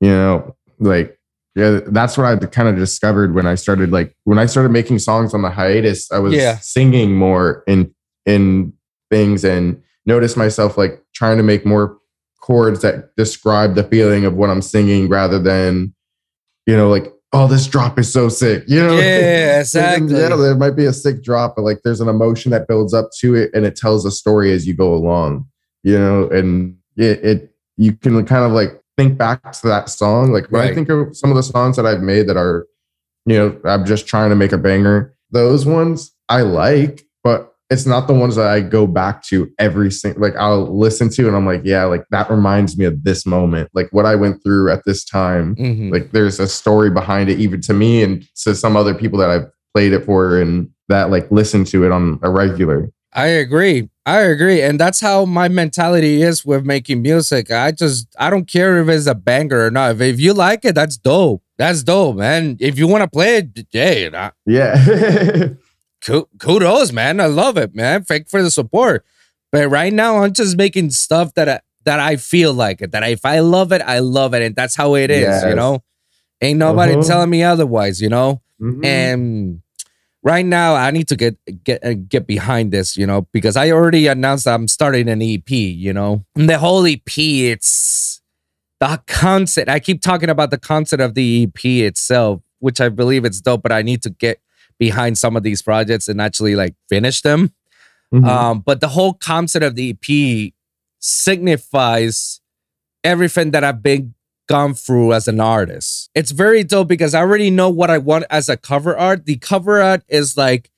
you 0.00 0.08
know 0.08 0.56
like 0.78 1.18
yeah 1.54 1.80
that's 1.88 2.16
what 2.16 2.24
i 2.26 2.36
kind 2.46 2.68
of 2.70 2.76
discovered 2.76 3.34
when 3.34 3.46
i 3.46 3.54
started 3.54 3.92
like 3.92 4.16
when 4.24 4.38
i 4.38 4.46
started 4.46 4.70
making 4.70 4.98
songs 4.98 5.34
on 5.34 5.42
the 5.42 5.50
hiatus 5.50 6.10
i 6.10 6.18
was 6.18 6.32
Yeah. 6.32 6.56
singing 6.62 7.14
more 7.14 7.62
in 7.66 7.94
in 8.24 8.72
things 9.10 9.44
and 9.44 9.82
noticed 10.06 10.38
myself 10.38 10.78
like 10.78 11.02
trying 11.14 11.36
to 11.36 11.42
make 11.42 11.66
more 11.66 11.98
chords 12.40 12.80
that 12.80 13.14
describe 13.16 13.74
the 13.74 13.84
feeling 13.84 14.24
of 14.24 14.32
what 14.34 14.48
i'm 14.48 14.62
singing 14.62 15.08
rather 15.10 15.38
than 15.38 15.94
you 16.66 16.74
know 16.74 16.88
like 16.88 17.12
oh 17.32 17.46
this 17.46 17.66
drop 17.66 17.98
is 17.98 18.12
so 18.12 18.28
sick. 18.28 18.64
You 18.66 18.82
know? 18.82 18.94
Yeah, 18.94 19.60
exactly. 19.60 20.14
yeah 20.14 20.34
there 20.36 20.56
might 20.56 20.76
be 20.76 20.86
a 20.86 20.92
sick 20.92 21.22
drop 21.22 21.56
but 21.56 21.62
like 21.62 21.80
there's 21.84 22.00
an 22.00 22.08
emotion 22.08 22.50
that 22.52 22.68
builds 22.68 22.94
up 22.94 23.10
to 23.20 23.34
it 23.34 23.50
and 23.54 23.64
it 23.64 23.76
tells 23.76 24.04
a 24.04 24.10
story 24.10 24.52
as 24.52 24.66
you 24.66 24.74
go 24.74 24.94
along 24.94 25.46
you 25.82 25.98
know? 25.98 26.28
And 26.28 26.76
it, 26.96 27.24
it 27.24 27.54
you 27.76 27.92
can 27.94 28.24
kind 28.24 28.44
of 28.44 28.52
like 28.52 28.80
think 28.96 29.18
back 29.18 29.52
to 29.52 29.68
that 29.68 29.88
song. 29.88 30.32
Like 30.32 30.50
when 30.50 30.62
i 30.62 30.74
think 30.74 30.88
of 30.88 31.16
some 31.16 31.30
of 31.30 31.36
the 31.36 31.42
songs 31.42 31.76
that 31.76 31.86
i've 31.86 32.02
made 32.02 32.28
that 32.28 32.36
are 32.36 32.66
you 33.24 33.36
know 33.36 33.60
i'm 33.64 33.84
just 33.84 34.06
trying 34.06 34.30
to 34.30 34.36
make 34.36 34.52
a 34.52 34.58
banger 34.58 35.14
those 35.30 35.64
ones 35.64 36.12
i 36.28 36.42
like 36.42 37.06
but 37.22 37.51
it's 37.72 37.86
not 37.86 38.06
the 38.06 38.12
ones 38.12 38.36
that 38.36 38.46
i 38.46 38.60
go 38.60 38.86
back 38.86 39.22
to 39.22 39.50
every 39.58 39.90
single 39.90 40.20
like 40.20 40.36
i'll 40.36 40.78
listen 40.78 41.08
to 41.08 41.26
and 41.26 41.36
i'm 41.36 41.46
like 41.46 41.62
yeah 41.64 41.84
like 41.84 42.04
that 42.10 42.30
reminds 42.30 42.76
me 42.76 42.84
of 42.84 43.02
this 43.02 43.24
moment 43.26 43.68
like 43.72 43.88
what 43.92 44.04
i 44.04 44.14
went 44.14 44.42
through 44.42 44.70
at 44.70 44.84
this 44.84 45.04
time 45.04 45.56
mhm. 45.56 45.90
like 45.90 46.12
there's 46.12 46.38
a 46.38 46.46
story 46.46 46.90
behind 46.90 47.28
it 47.28 47.38
even 47.38 47.60
to 47.60 47.72
me 47.72 48.02
and 48.02 48.28
to 48.36 48.54
some 48.54 48.76
other 48.76 48.94
people 48.94 49.18
that 49.18 49.30
i've 49.30 49.46
played 49.74 49.92
it 49.92 50.04
for 50.04 50.40
and 50.40 50.68
that 50.88 51.10
like 51.10 51.30
listen 51.30 51.64
to 51.64 51.84
it 51.84 51.90
on 51.90 52.18
a 52.22 52.30
regular 52.30 52.90
I 53.14 53.26
agree. 53.26 53.90
I 54.06 54.20
agree. 54.20 54.62
And 54.62 54.80
that's 54.80 55.00
how 55.00 55.26
my 55.26 55.48
mentality 55.48 56.22
is 56.22 56.46
with 56.46 56.64
making 56.64 57.02
music. 57.02 57.50
I 57.50 57.70
just 57.70 58.08
I 58.18 58.30
don't 58.30 58.46
care 58.46 58.80
if 58.80 58.88
it's 58.88 59.06
a 59.06 59.14
banger 59.14 59.66
or 59.66 59.70
not. 59.70 59.96
If, 59.96 60.00
if 60.00 60.20
you 60.20 60.32
like 60.32 60.64
it, 60.64 60.74
that's 60.74 60.96
dope. 60.96 61.42
That's 61.58 61.82
dope, 61.82 62.16
man. 62.16 62.56
If 62.58 62.78
you 62.78 62.88
want 62.88 63.02
to 63.02 63.10
play 63.10 63.36
it, 63.36 63.66
yeah, 63.70 64.30
yeah 64.46 65.48
kudos, 66.38 66.92
man. 66.92 67.20
I 67.20 67.26
love 67.26 67.56
it, 67.56 67.74
man. 67.74 68.04
Thank 68.04 68.28
for 68.28 68.42
the 68.42 68.50
support. 68.50 69.04
But 69.50 69.68
right 69.68 69.92
now, 69.92 70.22
I'm 70.22 70.32
just 70.32 70.56
making 70.56 70.90
stuff 70.90 71.34
that 71.34 71.48
I, 71.48 71.60
that 71.84 72.00
I 72.00 72.16
feel 72.16 72.52
like 72.54 72.80
it. 72.80 72.92
That 72.92 73.02
if 73.08 73.24
I 73.24 73.40
love 73.40 73.72
it, 73.72 73.82
I 73.82 73.98
love 73.98 74.34
it, 74.34 74.42
and 74.42 74.56
that's 74.56 74.74
how 74.76 74.94
it 74.94 75.10
is. 75.10 75.42
You 75.44 75.54
know, 75.54 75.82
ain't 76.40 76.58
nobody 76.58 76.92
Uh-huh. 76.94 77.02
telling 77.02 77.30
me 77.30 77.42
otherwise. 77.42 78.00
You 78.00 78.08
know. 78.08 78.40
Mhm. 78.60 78.84
And 78.84 79.62
right 80.22 80.46
now, 80.46 80.74
I 80.76 80.90
need 80.90 81.08
to 81.08 81.16
get 81.16 81.36
get 81.64 81.84
uh, 81.84 81.94
get 81.94 82.26
behind 82.26 82.72
this, 82.72 82.96
you 82.96 83.06
know, 83.06 83.26
because 83.32 83.56
I 83.56 83.70
already 83.72 84.06
announced 84.06 84.46
I'm 84.48 84.68
starting 84.68 85.08
an 85.08 85.20
EP. 85.20 85.50
You 85.50 85.92
know, 85.92 86.24
and 86.36 86.48
the 86.48 86.58
whole 86.58 86.86
EP, 86.86 87.02
it's 87.16 88.22
the 88.80 89.00
concept. 89.06 89.68
I 89.68 89.80
keep 89.80 90.00
talking 90.00 90.30
about 90.30 90.50
the 90.50 90.58
concept 90.58 91.02
of 91.02 91.14
the 91.14 91.42
EP 91.44 91.64
itself, 91.82 92.40
which 92.60 92.80
I 92.80 92.88
believe 92.88 93.24
it's 93.24 93.40
dope, 93.40 93.62
but 93.62 93.72
I 93.72 93.82
need 93.82 94.02
to 94.02 94.10
get 94.10 94.40
behind 94.78 95.18
some 95.18 95.36
of 95.36 95.42
these 95.42 95.62
projects 95.62 96.08
and 96.08 96.20
actually 96.20 96.54
like 96.56 96.74
finish 96.88 97.22
them. 97.22 97.52
Mhm. 98.12 98.26
Um, 98.26 98.60
but 98.60 98.80
the 98.80 98.88
whole 98.88 99.14
concept 99.14 99.64
of 99.64 99.74
the 99.74 99.90
EP 99.90 100.52
signifies 100.98 102.40
everything 103.04 103.50
that 103.52 103.64
I've 103.64 103.82
been 103.82 104.14
gone 104.48 104.74
through 104.74 105.12
as 105.14 105.28
an 105.28 105.40
artist. 105.40 106.10
It's 106.14 106.30
very 106.30 106.62
dope 106.62 106.88
because 106.88 107.14
I 107.14 107.20
already 107.20 107.50
know 107.50 107.70
what 107.70 107.90
I 107.90 107.98
want 107.98 108.24
as 108.28 108.48
a 108.48 108.56
cover 108.56 108.96
art. 108.96 109.24
The 109.24 109.36
cover 109.36 109.80
art 109.80 110.02
is 110.08 110.36
like 110.36 110.70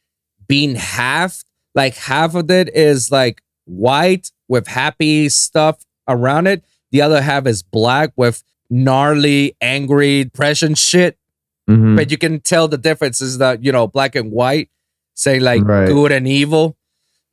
being 0.47 0.77
half, 0.77 1.43
like 1.75 1.97
half 1.97 2.35
of 2.35 2.51
it 2.51 2.69
is 2.75 3.11
like 3.11 3.43
white 3.65 4.31
with 4.49 4.67
happy 4.69 5.29
stuff 5.29 5.85
around 6.09 6.47
it. 6.47 6.65
The 6.93 7.03
other 7.03 7.21
half 7.23 7.47
is 7.47 7.63
black 7.63 8.13
with 8.17 8.45
gnarly, 8.71 9.57
angry, 9.61 10.25
depression 10.25 10.75
shit 10.75 11.19
Mhm. 11.69 11.97
but 11.97 12.11
you 12.11 12.19
can 12.19 12.41
tell 12.41 12.69
the 12.69 12.77
difference 12.79 13.21
is 13.23 13.39
that 13.39 13.65
you 13.65 13.73
know 13.73 13.87
black 13.87 14.15
and 14.15 14.31
white 14.31 14.69
say 15.15 15.41
like 15.41 15.63
Right. 15.65 15.87
good 15.89 16.13
and 16.13 16.29
evil 16.29 16.77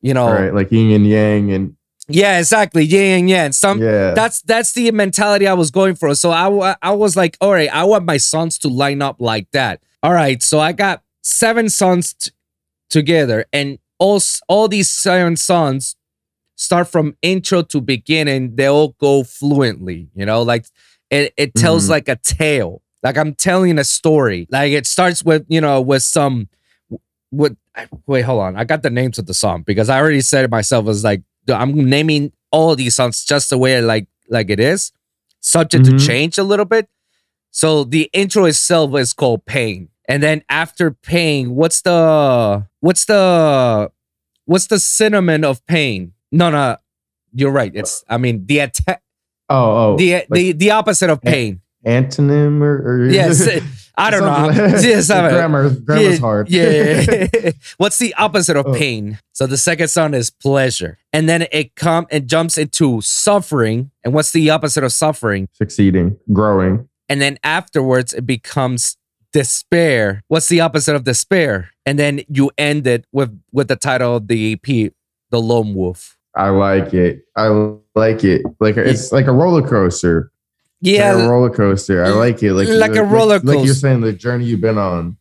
you 0.01 0.13
know. 0.13 0.31
Right 0.31 0.53
like 0.53 0.71
yin 0.71 0.91
and 0.91 1.05
yang 1.07 1.51
and 1.51 1.75
yeah 2.07 2.39
exactly 2.39 2.83
yin 2.85 3.19
and 3.19 3.29
yang. 3.29 3.51
Some 3.51 3.81
yeah. 3.81 4.13
that's 4.13 4.41
that's 4.43 4.71
the 4.73 4.89
mentality 4.91 5.47
i 5.47 5.53
was 5.53 5.69
going 5.71 5.95
for. 5.95 6.15
So 6.15 6.31
I 6.31 6.75
I 6.81 6.91
was 6.91 7.15
like 7.15 7.37
all 7.41 7.51
right 7.51 7.69
i 7.73 7.83
want 7.83 8.05
my 8.05 8.17
sons 8.17 8.57
to 8.59 8.67
line 8.69 9.01
up 9.01 9.17
like 9.19 9.47
that. 9.51 9.81
All 10.01 10.13
right 10.13 10.41
so 10.41 10.59
i 10.59 10.71
got 10.71 11.03
seven 11.23 11.69
sons 11.69 12.13
t- 12.13 12.31
together 12.89 13.45
and 13.53 13.77
all 13.99 14.19
all 14.47 14.67
these 14.67 14.89
seven 14.89 15.35
sons 15.35 15.95
start 16.55 16.87
from 16.87 17.15
intro 17.21 17.61
to 17.63 17.81
beginning. 17.81 18.55
They 18.55 18.67
all 18.67 18.95
go 18.99 19.23
fluently 19.23 20.09
you 20.15 20.25
know 20.25 20.41
like 20.41 20.65
it, 21.09 21.33
it 21.37 21.53
tells 21.55 21.85
Mhm. 21.87 21.89
like 21.89 22.07
a 22.09 22.15
tale 22.15 22.81
like 23.03 23.17
i'm 23.17 23.33
telling 23.33 23.77
a 23.79 23.83
story. 23.83 24.47
Like 24.51 24.71
it 24.73 24.85
starts 24.85 25.23
with 25.23 25.45
you 25.49 25.61
know 25.61 25.81
with 25.81 26.03
some 26.03 26.49
with 27.31 27.55
wait 28.05 28.21
hold 28.23 28.41
on. 28.41 28.55
I 28.57 28.63
got 28.63 28.83
the 28.83 28.89
names 28.89 29.17
of 29.19 29.25
the 29.25 29.33
song 29.33 29.63
because 29.63 29.89
i 29.89 29.99
already 29.99 30.21
said 30.21 30.45
it 30.45 30.51
myself. 30.51 30.87
As 30.87 31.03
like 31.03 31.21
i'm 31.49 31.73
naming 31.89 32.31
all 32.51 32.75
these 32.75 32.95
songs 32.95 33.23
just 33.25 33.49
the 33.49 33.57
way 33.57 33.81
like 33.81 34.07
like 34.29 34.49
it 34.49 34.59
is. 34.59 34.91
Subject 35.39 35.85
Mhm. 35.85 35.97
to 35.99 36.05
change 36.05 36.37
a 36.37 36.43
little 36.43 36.65
bit. 36.65 36.87
So 37.49 37.83
the 37.83 38.09
intro 38.13 38.45
itself 38.45 38.95
is 38.95 39.13
called 39.13 39.45
pain. 39.45 39.89
And 40.07 40.21
then 40.21 40.43
after 40.49 40.91
pain 40.91 41.55
what's 41.55 41.81
the 41.81 42.65
what's 42.81 43.05
the 43.05 43.91
what's 44.45 44.67
the 44.67 44.79
cinnamon 44.79 45.43
of 45.43 45.65
pain? 45.65 46.13
No 46.31 46.49
no. 46.49 46.77
You're 47.33 47.51
right. 47.51 47.71
It's 47.73 48.03
i 48.09 48.17
mean 48.17 48.45
the 48.45 48.59
attack 48.59 49.01
oh 49.49 49.93
oh. 49.93 49.97
the 49.97 50.13
like- 50.13 50.29
the 50.29 50.51
the 50.51 50.71
opposite 50.71 51.09
of 51.09 51.21
pain 51.21 51.61
antonym 51.85 52.61
or, 52.61 52.75
or 53.03 53.05
Yes, 53.09 53.45
eh, 53.47 53.59
I 53.97 54.09
don't 54.09 54.21
know. 54.21 54.47
Like- 54.47 54.83
Yes, 54.83 55.07
grammar 55.07 55.69
grammar's 55.69 56.13
yeah, 56.13 56.19
hard. 56.19 56.49
Yeah. 56.49 57.51
What's 57.77 57.99
the 57.99 58.13
opposite 58.15 58.55
of 58.57 58.65
Oh. 58.67 58.73
pain? 58.73 59.19
So 59.33 59.47
the 59.47 59.57
second 59.57 59.89
song 59.89 60.13
is 60.13 60.29
pleasure. 60.29 60.97
And 61.13 61.27
then 61.27 61.47
it 61.51 61.75
come 61.75 62.07
and 62.11 62.27
jumps 62.27 62.57
into 62.57 63.01
suffering. 63.01 63.91
And 64.03 64.13
what's 64.13 64.31
the 64.31 64.49
opposite 64.49 64.83
of 64.83 64.91
suffering? 64.93 65.47
succeeding, 65.53 66.17
growing. 66.31 66.87
And 67.09 67.21
then 67.21 67.37
afterwards 67.43 68.13
it 68.13 68.25
becomes 68.25 68.97
despair. 69.33 70.21
What's 70.27 70.47
the 70.49 70.61
opposite 70.61 70.95
of 70.95 71.03
despair? 71.03 71.69
And 71.85 71.97
then 71.99 72.21
you 72.29 72.51
end 72.57 72.85
it 72.87 73.05
with 73.11 73.37
with 73.51 73.67
the 73.67 73.75
title 73.75 74.15
of 74.17 74.27
the 74.27 74.53
EP, 74.53 74.93
The 75.31 75.41
Lone 75.41 75.73
Wolf. 75.73 76.17
I 76.35 76.49
like 76.49 76.93
it. 76.93 77.23
I 77.35 77.47
like 77.95 78.23
it. 78.23 78.41
Like 78.59 78.77
it's 78.77 79.11
like 79.11 79.27
a 79.27 79.33
roller 79.33 79.67
coaster. 79.67 80.31
Yeah, 80.81 81.13
like 81.13 81.25
a 81.25 81.29
roller 81.29 81.49
coaster. 81.51 82.03
I 82.03 82.09
like 82.09 82.41
it. 82.43 82.53
Like 82.53 82.67
Like 82.67 82.95
a 82.95 83.03
roller 83.03 83.39
coaster. 83.39 83.55
Like, 83.57 83.65
you're 83.65 83.75
saying, 83.75 84.01
the 84.01 84.13
journey 84.13 84.45
you've 84.45 84.61
been 84.61 84.77
on. 84.79 85.17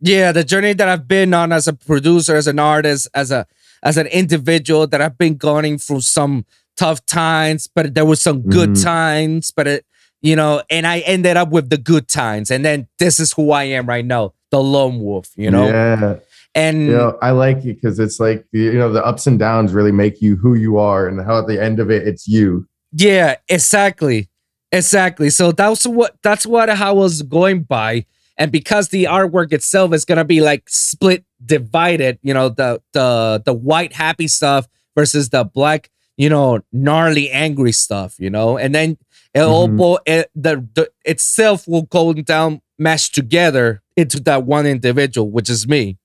yeah, 0.00 0.32
the 0.32 0.44
journey 0.44 0.72
that 0.74 0.88
I've 0.88 1.06
been 1.08 1.32
on 1.34 1.52
as 1.52 1.68
a 1.68 1.72
producer, 1.72 2.36
as 2.36 2.46
an 2.46 2.58
artist, 2.58 3.08
as 3.14 3.30
a 3.30 3.46
as 3.82 3.96
an 3.96 4.08
individual 4.08 4.88
that 4.88 5.00
I've 5.00 5.16
been 5.16 5.36
going 5.36 5.78
through 5.78 6.00
some 6.00 6.44
tough 6.76 7.04
times, 7.06 7.68
but 7.72 7.94
there 7.94 8.04
was 8.04 8.20
some 8.20 8.42
good 8.42 8.70
Mhm. 8.70 8.82
times, 8.82 9.52
but 9.52 9.68
it, 9.68 9.84
you 10.20 10.34
know, 10.34 10.62
and 10.68 10.84
I 10.84 10.98
ended 11.00 11.36
up 11.36 11.50
with 11.50 11.70
the 11.70 11.78
good 11.78 12.08
times, 12.08 12.50
and 12.50 12.64
then 12.64 12.88
this 12.98 13.20
is 13.20 13.32
who 13.34 13.52
I 13.52 13.64
am 13.64 13.86
right 13.86 14.04
now, 14.04 14.32
the 14.50 14.60
lone 14.60 14.98
wolf, 15.00 15.30
you 15.36 15.48
know, 15.50 15.68
yeah. 15.68 16.16
and 16.56 16.86
You 16.86 16.92
know, 16.92 17.18
I 17.22 17.30
like 17.30 17.58
it 17.58 17.74
because 17.80 18.00
it's 18.00 18.18
like 18.18 18.44
you 18.50 18.72
know 18.72 18.92
the 18.92 19.04
ups 19.04 19.28
and 19.28 19.38
downs 19.38 19.72
really 19.72 19.92
make 19.92 20.20
you 20.20 20.34
who 20.34 20.54
you 20.54 20.78
are, 20.78 21.06
and 21.06 21.20
how 21.24 21.38
at 21.38 21.46
the 21.46 21.62
end 21.62 21.78
of 21.78 21.88
it, 21.88 22.06
it's 22.08 22.26
you. 22.26 22.66
Yeah, 22.92 23.36
exactly. 23.48 24.28
Exactly. 24.72 25.30
So 25.30 25.52
that's 25.52 25.86
what 25.86 26.16
that's 26.22 26.46
what 26.46 26.68
I 26.68 26.92
was 26.92 27.22
going 27.22 27.62
by. 27.62 28.04
And 28.36 28.52
because 28.52 28.88
the 28.88 29.04
artwork 29.04 29.52
itself 29.52 29.92
is 29.94 30.04
gonna 30.04 30.24
be 30.24 30.40
like 30.40 30.68
split, 30.68 31.24
divided, 31.44 32.18
you 32.22 32.34
know, 32.34 32.48
the 32.50 32.82
the 32.92 33.42
the 33.44 33.54
white 33.54 33.94
happy 33.94 34.28
stuff 34.28 34.68
versus 34.94 35.30
the 35.30 35.44
black, 35.44 35.90
you 36.16 36.28
know, 36.28 36.60
gnarly 36.72 37.30
angry 37.30 37.72
stuff, 37.72 38.16
you 38.18 38.28
know, 38.30 38.58
and 38.58 38.74
then 38.74 38.98
it 39.34 39.40
all 39.40 39.68
Mhm. 39.68 39.76
bo- 39.76 39.98
it, 40.06 40.30
the, 40.34 40.66
the 40.74 40.90
itself 41.04 41.66
will 41.66 41.82
go 41.82 42.12
down 42.12 42.60
mashed 42.78 43.14
together 43.14 43.82
into 43.96 44.20
that 44.20 44.44
one 44.44 44.66
individual, 44.66 45.30
which 45.30 45.48
is 45.50 45.66
me. 45.66 45.96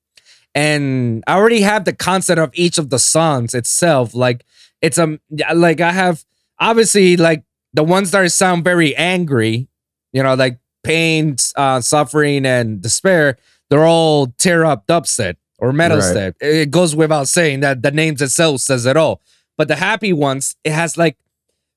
And 0.55 1.23
I 1.27 1.33
already 1.35 1.61
have 1.61 1.85
the 1.85 1.93
concept 1.93 2.39
of 2.39 2.51
each 2.53 2.77
of 2.77 2.89
the 2.89 2.99
songs 2.99 3.53
itself. 3.53 4.13
Like 4.15 4.45
it's 4.81 4.97
a 4.97 5.19
like 5.53 5.81
I 5.81 5.91
have 5.91 6.23
obviously 6.59 7.17
like 7.17 7.43
the 7.73 7.83
ones 7.83 8.11
that 8.11 8.31
sound 8.31 8.63
very 8.63 8.95
angry, 8.95 9.67
you 10.11 10.21
know, 10.23 10.33
like 10.35 10.59
pain, 10.83 11.35
uh, 11.55 11.81
suffering, 11.81 12.45
and 12.45 12.81
despair, 12.81 13.37
they're 13.69 13.85
all 13.85 14.27
tear 14.37 14.65
up 14.65 14.85
dubstep 14.87 15.35
or 15.59 15.71
metal 15.73 15.97
Right. 15.97 16.03
step. 16.11 16.35
It 16.41 16.71
goes 16.71 16.95
without 16.95 17.27
saying 17.27 17.61
that 17.61 17.81
the 17.81 17.91
names 17.91 18.21
itself 18.21 18.61
says 18.61 18.85
it 18.85 18.97
all. 18.97 19.21
But 19.57 19.67
the 19.67 19.75
happy 19.75 20.13
ones, 20.13 20.55
it 20.63 20.71
has 20.71 20.97
like 20.97 21.17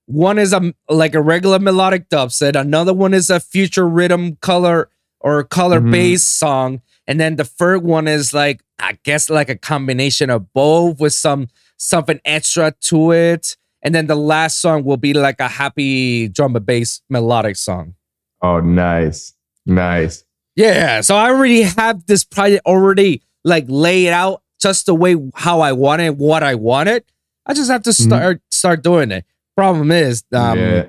one 0.06 0.38
is 0.38 0.52
a 0.52 0.72
like 0.88 1.14
a 1.14 1.20
regular 1.22 1.58
melodic 1.58 2.08
dubstep, 2.08 2.54
another 2.60 2.92
one 2.94 3.12
is 3.14 3.28
a 3.30 3.40
future 3.40 3.84
riddim 3.86 4.40
color 4.40 4.88
or 5.20 5.42
color 5.44 5.80
Mhm. 5.80 5.90
based 5.90 6.38
song, 6.38 6.80
and 7.06 7.18
then 7.18 7.36
the 7.36 7.44
third 7.44 7.82
one 7.82 8.06
is 8.08 8.32
like 8.34 8.60
I 8.78 8.98
guess 9.04 9.30
like 9.30 9.48
a 9.48 9.56
combination 9.56 10.30
of 10.30 10.52
both 10.52 11.00
with 11.00 11.12
some 11.14 11.48
something 11.78 12.20
extra 12.24 12.72
to 12.82 13.12
it. 13.12 13.56
And 13.86 13.94
then 13.94 14.08
the 14.08 14.16
last 14.16 14.60
song 14.60 14.82
will 14.82 14.96
be 14.96 15.12
like 15.14 15.38
a 15.38 15.46
happy 15.46 16.26
drum 16.26 16.56
and 16.56 16.66
bass 16.66 17.02
melodic 17.08 17.54
song. 17.54 17.94
Oh, 18.42 18.58
nice, 18.58 19.32
nice. 19.64 20.24
Yeah, 20.56 21.02
so 21.02 21.14
I 21.16 21.28
already 21.30 21.62
have 21.62 22.04
this 22.06 22.24
project 22.24 22.66
already 22.66 23.22
like 23.44 23.64
laid 23.68 24.08
out 24.08 24.42
just 24.60 24.86
the 24.86 24.94
way 24.94 25.14
how 25.36 25.60
I 25.60 25.70
want 25.70 26.02
it, 26.02 26.16
what 26.16 26.42
I 26.42 26.56
want 26.56 26.88
it. 26.88 27.06
I 27.46 27.54
just 27.54 27.70
have 27.70 27.84
to 27.84 27.90
Mhm. 27.90 28.04
start 28.06 28.42
start 28.50 28.82
doing 28.82 29.12
it. 29.12 29.24
Problem 29.56 29.92
is, 29.92 30.24
um, 30.34 30.58
yeah, 30.58 30.86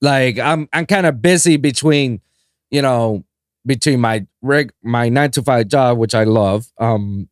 like 0.00 0.38
I'm 0.38 0.70
I'm 0.72 0.86
kind 0.86 1.04
of 1.04 1.20
busy 1.20 1.58
between, 1.58 2.22
you 2.70 2.80
know, 2.80 3.24
between 3.66 4.00
my 4.00 4.26
reg 4.40 4.72
my 4.82 5.10
nine 5.10 5.32
to 5.32 5.42
five 5.42 5.68
job, 5.68 5.98
which 5.98 6.14
I 6.14 6.24
love, 6.24 6.66
um, 6.78 7.28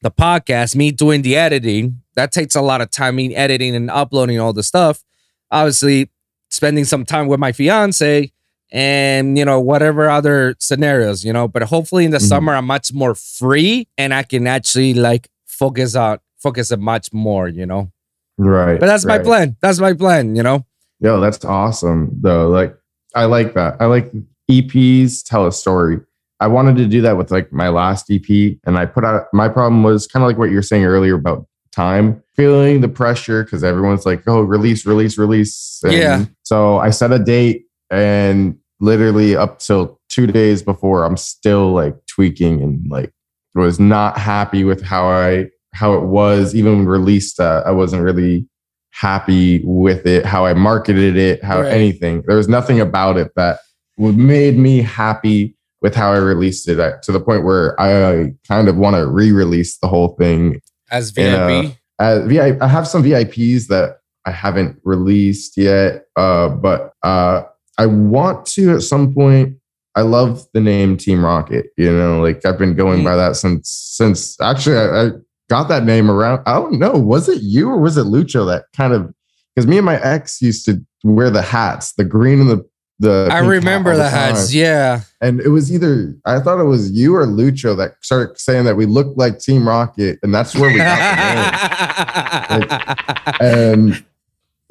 the 0.00 0.10
podcast, 0.10 0.74
me 0.76 0.92
doing 0.92 1.20
the 1.20 1.36
editing. 1.36 1.99
That 2.20 2.32
takes 2.32 2.54
a 2.54 2.60
lot 2.60 2.82
of 2.82 2.90
time, 2.90 3.16
me 3.16 3.34
editing 3.34 3.74
and 3.74 3.90
uploading 3.90 4.38
all 4.38 4.52
the 4.52 4.62
stuff. 4.62 5.02
Obviously, 5.50 6.10
spending 6.50 6.84
some 6.84 7.06
time 7.06 7.28
with 7.28 7.40
my 7.40 7.50
fiance 7.50 8.30
and 8.70 9.38
you 9.38 9.44
know 9.44 9.58
whatever 9.58 10.10
other 10.10 10.54
scenarios, 10.58 11.24
you 11.24 11.32
know. 11.32 11.48
But 11.48 11.62
hopefully 11.62 12.04
in 12.04 12.10
the 12.10 12.18
Mhm. 12.18 12.28
summer 12.28 12.54
I'm 12.54 12.66
much 12.66 12.92
more 12.92 13.14
free 13.14 13.88
and 13.96 14.12
I 14.12 14.22
can 14.22 14.46
actually 14.46 14.92
like 14.92 15.28
focus 15.46 15.94
on 15.96 16.18
focus 16.38 16.70
it 16.70 16.78
much 16.78 17.10
more, 17.12 17.48
you 17.48 17.64
know. 17.64 17.90
right. 18.36 18.78
But 18.78 18.86
that's 18.86 19.04
my 19.06 19.18
plan. 19.18 19.56
That's 19.62 19.78
my 19.80 19.92
plan, 19.94 20.36
you 20.36 20.42
know. 20.42 20.64
Yo, 21.00 21.20
that's 21.20 21.42
awesome 21.44 22.10
though. 22.20 22.48
Like 22.48 22.76
I 23.14 23.24
like 23.24 23.54
that. 23.54 23.76
I 23.80 23.86
like 23.86 24.12
EPs 24.50 25.22
tell 25.24 25.46
a 25.46 25.52
story. 25.52 26.00
I 26.38 26.46
wanted 26.48 26.76
to 26.76 26.86
do 26.86 27.00
that 27.02 27.16
with 27.16 27.30
like 27.30 27.50
my 27.52 27.68
last 27.70 28.10
EP 28.10 28.58
and 28.66 28.76
I 28.78 28.84
put 28.86 29.04
out 29.06 29.26
my 29.32 29.48
problem 29.48 29.82
was 29.82 30.06
kind 30.06 30.22
of 30.22 30.28
like 30.28 30.36
what 30.38 30.50
you're 30.50 30.62
saying 30.62 30.84
earlier 30.84 31.14
about 31.16 31.46
time, 31.72 32.22
feeling 32.36 32.80
the 32.80 32.88
pressure 32.88 33.44
because 33.44 33.62
everyone's 33.64 34.06
like, 34.06 34.22
oh, 34.26 34.40
release, 34.42 34.86
release, 34.86 35.18
release. 35.18 35.80
And 35.84 35.92
Yeah. 35.92 36.24
So 36.42 36.78
I 36.78 36.90
set 36.90 37.12
a 37.12 37.18
date 37.18 37.64
and 37.90 38.56
literally 38.80 39.36
up 39.36 39.58
till 39.58 40.00
two 40.08 40.26
days 40.26 40.62
before, 40.62 41.04
I'm 41.04 41.16
still 41.16 41.72
like 41.72 41.94
tweaking 42.06 42.62
and 42.62 42.84
like 42.90 43.12
was 43.54 43.78
not 43.80 44.16
happy 44.18 44.64
with 44.64 44.82
how 44.82 45.06
I 45.08 45.46
how 45.72 45.94
it 45.94 46.02
was. 46.04 46.54
Even 46.54 46.86
released, 46.86 47.38
uh, 47.40 47.62
I 47.64 47.70
wasn't 47.70 48.02
really 48.02 48.46
happy 48.92 49.62
with 49.64 50.06
it, 50.06 50.26
how 50.26 50.44
I 50.44 50.54
marketed 50.54 51.16
it, 51.16 51.44
how 51.44 51.60
Right. 51.62 51.72
anything. 51.72 52.22
There 52.26 52.36
was 52.36 52.48
nothing 52.48 52.80
about 52.80 53.16
it 53.16 53.32
that 53.36 53.60
would 53.98 54.16
made 54.16 54.58
me 54.58 54.82
happy 54.82 55.56
with 55.80 55.94
how 55.94 56.12
I 56.12 56.18
released 56.18 56.68
it 56.68 56.78
uh, 56.80 56.98
to 57.02 57.12
the 57.12 57.20
point 57.20 57.44
where 57.44 57.80
I 57.80 58.32
kind 58.48 58.68
of 58.68 58.76
want 58.76 58.96
to 58.96 59.06
re-release 59.06 59.78
the 59.78 59.88
whole 59.88 60.16
thing. 60.18 60.60
As. 60.90 61.10
VIP. 61.10 61.76
Uh, 61.98 62.20
VI, 62.26 62.56
I 62.60 62.66
have 62.66 62.88
some 62.88 63.02
VIPs 63.02 63.66
that 63.68 63.98
I 64.26 64.30
haven't 64.30 64.78
released 64.84 65.56
yet, 65.56 66.04
uh, 66.16 66.48
but 66.48 66.92
uh, 67.02 67.42
I 67.78 67.86
want 67.86 68.46
to 68.46 68.74
at 68.76 68.82
some 68.82 69.14
point. 69.14 69.56
I 69.96 70.02
love 70.02 70.46
the 70.54 70.60
name 70.60 70.96
Team 70.96 71.24
Rocket. 71.24 71.66
You 71.76 71.92
know, 71.92 72.20
like 72.22 72.46
I've 72.46 72.58
been 72.58 72.74
going 72.76 73.00
Mhm. 73.00 73.04
by 73.04 73.16
that 73.16 73.36
since 73.36 73.68
since 73.68 74.40
actually 74.40 74.76
I, 74.78 75.06
I 75.06 75.10
got 75.50 75.68
that 75.68 75.84
name 75.84 76.10
around. 76.10 76.42
I 76.46 76.54
don't 76.54 76.78
know, 76.78 76.92
was 76.92 77.28
it 77.28 77.42
you 77.42 77.68
or 77.68 77.78
was 77.78 77.96
it 77.96 78.06
Lucho 78.06 78.46
that 78.46 78.64
kind 78.76 78.92
of 78.92 79.12
because 79.54 79.66
me 79.66 79.76
and 79.78 79.84
my 79.86 80.00
ex 80.00 80.40
used 80.40 80.64
to 80.66 80.80
wear 81.02 81.28
the 81.28 81.42
hats, 81.42 81.92
the 81.94 82.04
green 82.04 82.40
and 82.40 82.48
the 82.48 82.64
the. 83.00 83.28
I 83.30 83.38
remember 83.40 83.96
the 83.96 84.08
hats. 84.08 84.54
Yeah. 84.54 85.00
And 85.20 85.40
it 85.40 85.48
was 85.48 85.72
either 85.72 86.14
I 86.24 86.38
thought 86.40 86.60
it 86.60 86.64
was 86.64 86.92
you 86.92 87.16
or 87.16 87.26
Lucho 87.26 87.76
that 87.76 87.94
started 88.00 88.38
saying 88.38 88.64
that 88.66 88.76
we 88.76 88.86
looked 88.86 89.18
like 89.18 89.38
Team 89.40 89.66
Rocket, 89.66 90.18
and 90.22 90.32
that's 90.32 90.54
where 90.54 90.70
we 90.70 90.76
got 90.78 92.48
the 92.48 92.58
name. 92.58 93.40
And 93.40 94.04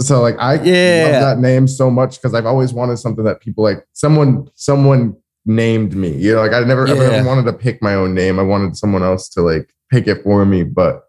so 0.01 0.21
like 0.21 0.35
I 0.39 0.53
Yeah. 0.55 1.09
love 1.11 1.21
that 1.21 1.39
name 1.39 1.67
so 1.67 1.89
much 1.91 2.17
because 2.21 2.33
I've 2.33 2.45
always 2.45 2.73
wanted 2.73 2.97
something 2.97 3.25
that 3.25 3.41
people 3.41 3.63
like 3.63 3.85
someone 3.93 4.47
someone 4.55 5.15
named 5.45 5.95
me. 5.95 6.09
You 6.15 6.35
know, 6.35 6.41
like 6.41 6.53
I 6.53 6.61
never 6.61 6.87
Yeah. 6.87 6.95
ever 6.95 7.27
wanted 7.27 7.45
to 7.45 7.53
pick 7.53 7.81
my 7.81 7.95
own 7.95 8.13
name. 8.13 8.39
I 8.39 8.43
wanted 8.43 8.77
someone 8.77 9.03
else 9.03 9.27
to 9.29 9.41
like 9.41 9.69
pick 9.91 10.07
it 10.07 10.23
for 10.23 10.45
me. 10.45 10.63
But 10.63 11.03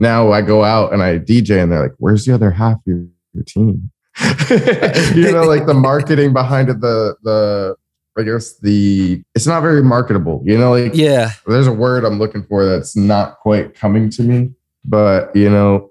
now 0.00 0.32
I 0.32 0.42
go 0.42 0.64
out 0.64 0.92
and 0.92 1.02
I 1.02 1.18
DJ 1.18 1.62
and 1.62 1.70
they're 1.70 1.82
like, 1.82 1.94
where's 1.98 2.24
the 2.24 2.34
other 2.34 2.50
half 2.50 2.76
of 2.76 2.82
your, 2.86 3.06
your 3.32 3.44
team? 3.44 3.90
you 5.14 5.32
know, 5.32 5.44
like 5.44 5.66
the 5.66 5.74
marketing 5.74 6.32
behind 6.32 6.68
it, 6.68 6.80
the 6.80 7.16
the 7.22 7.76
I 8.16 8.22
guess 8.22 8.58
the 8.58 9.22
it's 9.34 9.46
not 9.46 9.62
very 9.62 9.82
marketable, 9.82 10.40
you 10.44 10.56
know, 10.56 10.72
like 10.76 10.94
yeah. 10.94 11.32
there's 11.46 11.66
a 11.66 11.72
word 11.72 12.04
I'm 12.04 12.18
looking 12.18 12.44
for 12.44 12.64
that's 12.64 12.96
not 12.96 13.38
quite 13.38 13.74
coming 13.74 14.08
to 14.10 14.22
me, 14.22 14.52
but 14.84 15.34
you 15.34 15.50
know, 15.50 15.90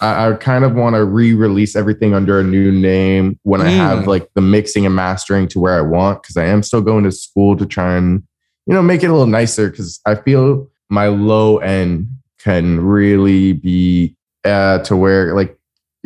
I, 0.00 0.28
I 0.28 0.32
kind 0.34 0.64
of 0.64 0.74
want 0.74 0.96
to 0.96 1.04
re-release 1.04 1.76
everything 1.76 2.14
under 2.14 2.40
a 2.40 2.44
new 2.44 2.72
name 2.72 3.38
when 3.42 3.60
I 3.60 3.64
Mm. 3.70 3.76
have 3.76 4.06
like 4.06 4.28
the 4.34 4.40
mixing 4.40 4.86
and 4.86 4.94
mastering 4.94 5.46
to 5.48 5.60
where 5.60 5.76
I 5.76 5.82
want 5.82 6.22
because 6.22 6.36
I 6.38 6.44
am 6.46 6.62
still 6.62 6.80
going 6.80 7.04
to 7.04 7.12
school 7.12 7.56
to 7.58 7.66
try 7.66 7.96
and 7.96 8.22
you 8.66 8.72
know 8.74 8.82
make 8.82 9.02
it 9.02 9.08
a 9.08 9.12
little 9.12 9.26
nicer 9.26 9.68
because 9.68 10.00
I 10.06 10.14
feel 10.14 10.70
my 10.88 11.08
low 11.08 11.58
end 11.58 12.08
can 12.38 12.80
really 12.80 13.52
be 13.52 14.16
uh, 14.44 14.78
to 14.84 14.96
where 14.96 15.34
like 15.34 15.57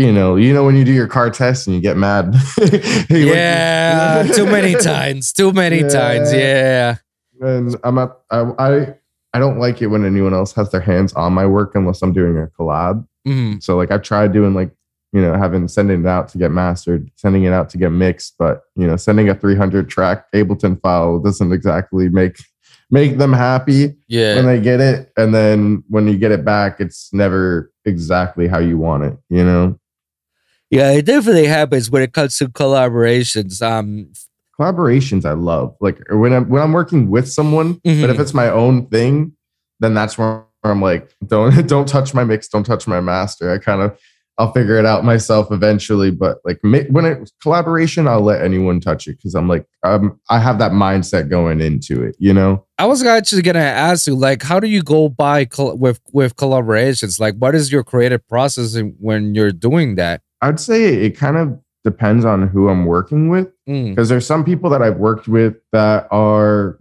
you 0.02 0.12
know 0.12 0.36
you 0.36 0.52
know 0.54 0.64
when 0.64 0.76
you 0.76 0.84
do 0.84 0.92
your 0.92 1.06
car 1.06 1.30
test 1.30 1.66
and 1.66 1.74
you 1.76 1.80
get 1.82 1.96
mad 1.96 2.34
Yeah. 3.10 4.24
too 4.34 4.46
many 4.46 4.74
times. 4.92 5.32
Too 5.32 5.52
many 5.52 5.80
Yeah. 5.80 5.88
times. 5.88 6.32
Yeah. 6.32 6.96
and 7.40 7.76
I'm 7.84 7.98
at 7.98 8.10
I, 8.30 8.40
I 8.58 8.94
I 9.34 9.38
don't 9.38 9.58
like 9.58 9.80
it 9.82 9.86
when 9.88 10.04
anyone 10.04 10.34
else 10.34 10.52
has 10.54 10.70
their 10.70 10.80
hands 10.80 11.12
on 11.14 11.32
my 11.32 11.46
work 11.46 11.74
unless 11.74 12.02
I'm 12.02 12.12
doing 12.12 12.36
a 12.38 12.46
collab. 12.58 13.06
Mhm. 13.26 13.62
So 13.62 13.76
like 13.76 13.90
I've 13.90 14.02
tried 14.02 14.32
doing 14.32 14.54
like 14.54 14.70
you 15.14 15.20
know, 15.20 15.34
having 15.34 15.68
sending 15.68 16.00
it 16.00 16.06
out 16.06 16.28
to 16.28 16.38
get 16.38 16.50
mastered, 16.50 17.10
sending 17.16 17.44
it 17.44 17.52
out 17.52 17.68
to 17.70 17.76
get 17.78 17.90
mixed, 17.90 18.34
but 18.38 18.62
you 18.76 18.86
know, 18.86 18.96
sending 18.96 19.28
a 19.28 19.34
300 19.34 19.88
track 19.90 20.24
Ableton 20.32 20.80
file 20.80 21.18
doesn't 21.18 21.52
exactly 21.52 22.08
make 22.08 22.38
make 22.90 23.18
them 23.18 23.32
happy 23.32 23.94
Yeah. 24.08 24.36
when 24.36 24.46
they 24.46 24.60
get 24.60 24.80
it, 24.80 25.12
and 25.16 25.34
then 25.34 25.82
when 25.88 26.08
you 26.08 26.16
get 26.16 26.30
it 26.32 26.44
back, 26.46 26.80
it's 26.80 27.12
never 27.12 27.70
exactly 27.84 28.48
how 28.48 28.58
you 28.58 28.78
want 28.78 29.04
it. 29.04 29.16
You 29.28 29.44
know, 29.44 29.78
Yeah, 30.72 30.90
it 30.92 31.04
definitely 31.04 31.46
happens 31.46 31.90
when 31.90 32.02
it 32.02 32.12
comes 32.14 32.38
to 32.38 32.48
collaborations. 32.48 33.60
Um, 33.62 34.10
collaborations 34.58 35.24
I 35.24 35.32
love. 35.32 35.76
Like 35.80 36.00
when 36.10 36.32
I'm 36.32 36.48
when 36.48 36.62
I'm 36.62 36.72
working 36.72 37.10
with 37.10 37.30
someone, 37.30 37.74
but 37.84 38.10
if 38.10 38.16
Mhm. 38.16 38.20
it's 38.20 38.34
my 38.34 38.48
own 38.48 38.86
thing, 38.86 39.32
then 39.80 39.92
that's 39.94 40.16
where 40.16 40.44
I'm 40.64 40.80
like, 40.80 41.10
don't 41.26 41.66
don't 41.68 41.86
touch 41.86 42.14
my 42.14 42.24
mix, 42.24 42.48
don't 42.48 42.64
touch 42.64 42.86
my 42.86 43.00
master. 43.00 43.52
I 43.52 43.58
kind 43.58 43.82
of 43.82 43.98
I'll 44.38 44.50
figure 44.52 44.78
it 44.78 44.86
out 44.86 45.04
myself 45.04 45.52
eventually. 45.52 46.10
But 46.10 46.38
like 46.44 46.58
when 46.62 47.04
it's 47.04 47.32
collaboration, 47.42 48.08
I'll 48.08 48.22
let 48.22 48.42
anyone 48.42 48.80
touch 48.80 49.06
it 49.06 49.18
because 49.18 49.34
I'm 49.34 49.48
like 49.48 49.66
um, 49.82 50.18
I 50.30 50.38
have 50.38 50.58
that 50.58 50.72
mindset 50.72 51.28
going 51.28 51.60
into 51.60 52.02
it. 52.02 52.16
You 52.18 52.32
know, 52.32 52.64
I 52.78 52.86
was 52.86 53.02
actually 53.04 53.42
gonna 53.42 53.58
ask 53.58 54.06
you, 54.06 54.14
like, 54.14 54.42
how 54.42 54.58
do 54.58 54.68
you 54.68 54.82
go 54.82 55.10
by 55.10 55.44
col- 55.44 55.76
with 55.76 56.00
with 56.14 56.34
collaborations? 56.36 57.20
Like, 57.20 57.36
what 57.36 57.54
is 57.54 57.70
your 57.70 57.84
creative 57.84 58.26
process 58.26 58.74
when 58.98 59.34
you're 59.34 59.52
doing 59.52 59.96
that? 59.96 60.22
I'd 60.42 60.60
say 60.60 60.84
it 61.06 61.12
kind 61.16 61.36
of 61.36 61.58
depends 61.84 62.24
on 62.24 62.46
who 62.48 62.68
I'm 62.68 62.84
working 62.84 63.28
with. 63.28 63.48
Mm, 63.68 63.90
because 63.90 64.08
there's 64.08 64.26
some 64.26 64.44
people 64.44 64.68
that 64.70 64.82
I've 64.82 64.98
worked 64.98 65.28
with 65.28 65.54
that 65.72 66.06
are 66.10 66.78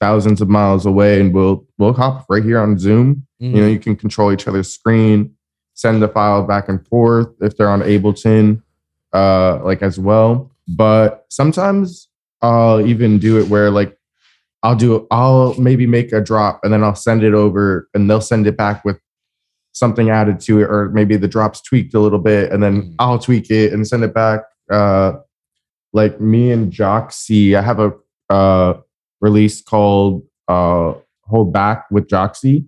thousands 0.00 0.40
of 0.40 0.48
miles 0.48 0.84
away 0.84 1.20
and 1.20 1.32
we'll 1.32 1.64
we'll 1.78 1.92
hop 1.92 2.26
right 2.28 2.42
here 2.42 2.58
on 2.58 2.78
Zoom. 2.78 3.26
mm, 3.40 3.54
You 3.54 3.60
know, 3.62 3.68
you 3.68 3.78
can 3.78 3.94
control 3.94 4.32
each 4.32 4.48
other's 4.48 4.72
screen, 4.72 5.34
send 5.74 6.02
the 6.02 6.08
file 6.08 6.42
back 6.44 6.68
and 6.68 6.84
forth 6.88 7.28
if 7.40 7.56
they're 7.56 7.70
on 7.70 7.82
Ableton, 7.82 8.62
uh, 9.12 9.62
like 9.62 9.82
as 9.82 9.98
well. 9.98 10.50
But 10.68 11.24
sometimes 11.28 12.08
I'll 12.40 12.84
even 12.84 13.18
do 13.18 13.38
it 13.38 13.48
where 13.48 13.70
like 13.70 13.96
I'll 14.62 14.76
do 14.76 15.06
I'll 15.10 15.54
maybe 15.54 15.86
make 15.86 16.12
a 16.12 16.20
drop 16.20 16.60
and 16.62 16.72
then 16.72 16.82
I'll 16.84 16.94
send 16.94 17.22
it 17.24 17.34
over 17.34 17.88
and 17.94 18.08
they'll 18.08 18.20
send 18.20 18.46
it 18.46 18.56
back 18.56 18.84
with 18.84 18.98
something 19.72 20.10
added 20.10 20.40
to 20.40 20.60
it, 20.60 20.64
or 20.64 20.90
maybe 20.90 21.16
the 21.16 21.28
drop's 21.28 21.60
tweaked 21.60 21.94
a 21.94 22.00
little 22.00 22.18
bit, 22.18 22.52
and 22.52 22.62
then 22.62 22.82
Mhm. 22.82 22.94
I'll 22.98 23.18
tweak 23.18 23.50
it 23.50 23.72
and 23.72 23.86
send 23.86 24.04
it 24.04 24.14
back. 24.14 24.40
Uh 24.70 25.14
like 25.94 26.20
me 26.20 26.50
and 26.50 26.72
Joxy, 26.72 27.54
I 27.54 27.62
have 27.62 27.78
a 27.80 27.92
uh 28.30 28.74
release 29.20 29.62
called 29.62 30.22
uh 30.48 30.94
Hold 31.24 31.52
Back 31.52 31.86
with 31.90 32.08
Joxy 32.08 32.66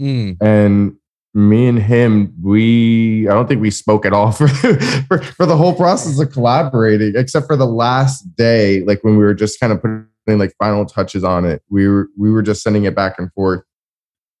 mm. 0.00 0.36
and 0.40 0.96
me 1.34 1.66
and 1.66 1.78
him 1.78 2.34
we 2.42 3.26
i 3.26 3.32
don't 3.32 3.48
think 3.48 3.62
we 3.62 3.70
spoke 3.70 4.04
at 4.04 4.12
all 4.12 4.32
for, 4.38 4.48
for 4.48 5.22
for 5.22 5.46
the 5.46 5.56
whole 5.56 5.74
process 5.74 6.18
of 6.20 6.30
collaborating 6.30 7.14
except 7.16 7.46
for 7.46 7.56
the 7.56 7.64
last 7.66 8.22
day 8.36 8.82
like 8.82 9.02
when 9.02 9.16
we 9.16 9.24
were 9.24 9.32
just 9.32 9.58
kind 9.58 9.72
of 9.72 9.80
putting 9.80 10.38
like 10.38 10.52
final 10.58 10.84
touches 10.84 11.24
on 11.24 11.46
it 11.46 11.62
we 11.70 11.88
were 11.88 12.08
we 12.18 12.30
were 12.30 12.42
just 12.42 12.62
sending 12.62 12.84
it 12.84 12.94
back 12.94 13.14
and 13.18 13.32
forth 13.32 13.62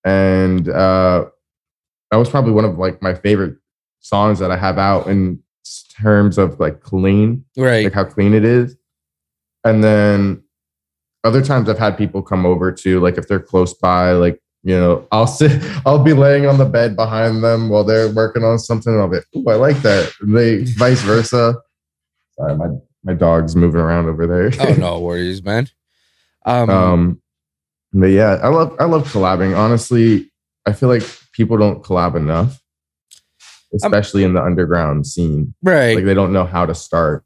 and 0.04 0.68
uh 0.68 1.24
that 2.12 2.18
was 2.18 2.28
probably 2.30 2.52
one 2.52 2.64
of 2.64 2.78
like 2.78 3.02
my 3.02 3.14
favorite 3.14 3.56
songs 4.00 4.38
that 4.38 4.50
i 4.52 4.56
have 4.56 4.78
out 4.78 5.08
in 5.08 5.42
terms 6.00 6.38
of 6.38 6.58
like 6.60 6.80
clean 6.80 7.44
Right. 7.56 7.84
like 7.84 7.92
how 7.92 8.04
clean 8.04 8.34
it 8.34 8.44
is. 8.44 8.76
And 9.64 9.82
then 9.84 10.42
other 11.22 11.40
times 11.42 11.68
I've 11.68 11.78
had 11.78 11.96
people 11.96 12.20
come 12.22 12.44
over 12.44 12.72
to 12.72 12.98
like 13.00 13.16
if 13.16 13.28
they're 13.28 13.38
close 13.38 13.72
by, 13.74 14.10
like 14.12 14.40
you 14.64 14.74
know, 14.76 15.06
I'll 15.12 15.26
sit, 15.28 15.62
I'll 15.86 16.02
be 16.02 16.12
laying 16.14 16.46
on 16.46 16.58
the 16.58 16.64
bed 16.64 16.96
behind 16.96 17.44
them 17.44 17.68
while 17.68 17.84
they're 17.84 18.10
working 18.10 18.42
on 18.42 18.58
something. 18.58 18.92
And 18.92 19.02
I'll 19.02 19.08
be, 19.08 19.18
oh, 19.36 19.50
I 19.50 19.54
like 19.54 19.76
that. 19.82 20.12
And 20.20 20.36
they 20.36 20.64
vice 20.78 21.02
versa. 21.02 21.54
Sorry, 22.36 22.56
my 22.56 22.66
my 23.04 23.14
dog's 23.14 23.54
moving 23.54 23.80
around 23.80 24.06
over 24.08 24.26
there. 24.26 24.50
oh 24.68 24.74
no 24.74 24.98
worries, 24.98 25.44
man. 25.44 25.68
Um, 26.44 26.70
um, 26.70 27.22
but 27.92 28.06
yeah, 28.06 28.40
I 28.42 28.48
love 28.48 28.74
I 28.80 28.84
love 28.84 29.06
collabing. 29.12 29.56
Honestly, 29.56 30.32
I 30.66 30.72
feel 30.72 30.88
like 30.88 31.04
people 31.32 31.56
don't 31.56 31.82
collab 31.82 32.14
enough, 32.14 32.60
especially 33.74 34.24
in 34.24 34.34
the 34.34 34.42
underground 34.42 35.06
scene. 35.06 35.54
right. 35.62 35.96
Like 35.96 36.04
they 36.04 36.14
don't 36.14 36.32
know 36.32 36.44
how 36.46 36.66
to 36.66 36.74
start. 36.74 37.24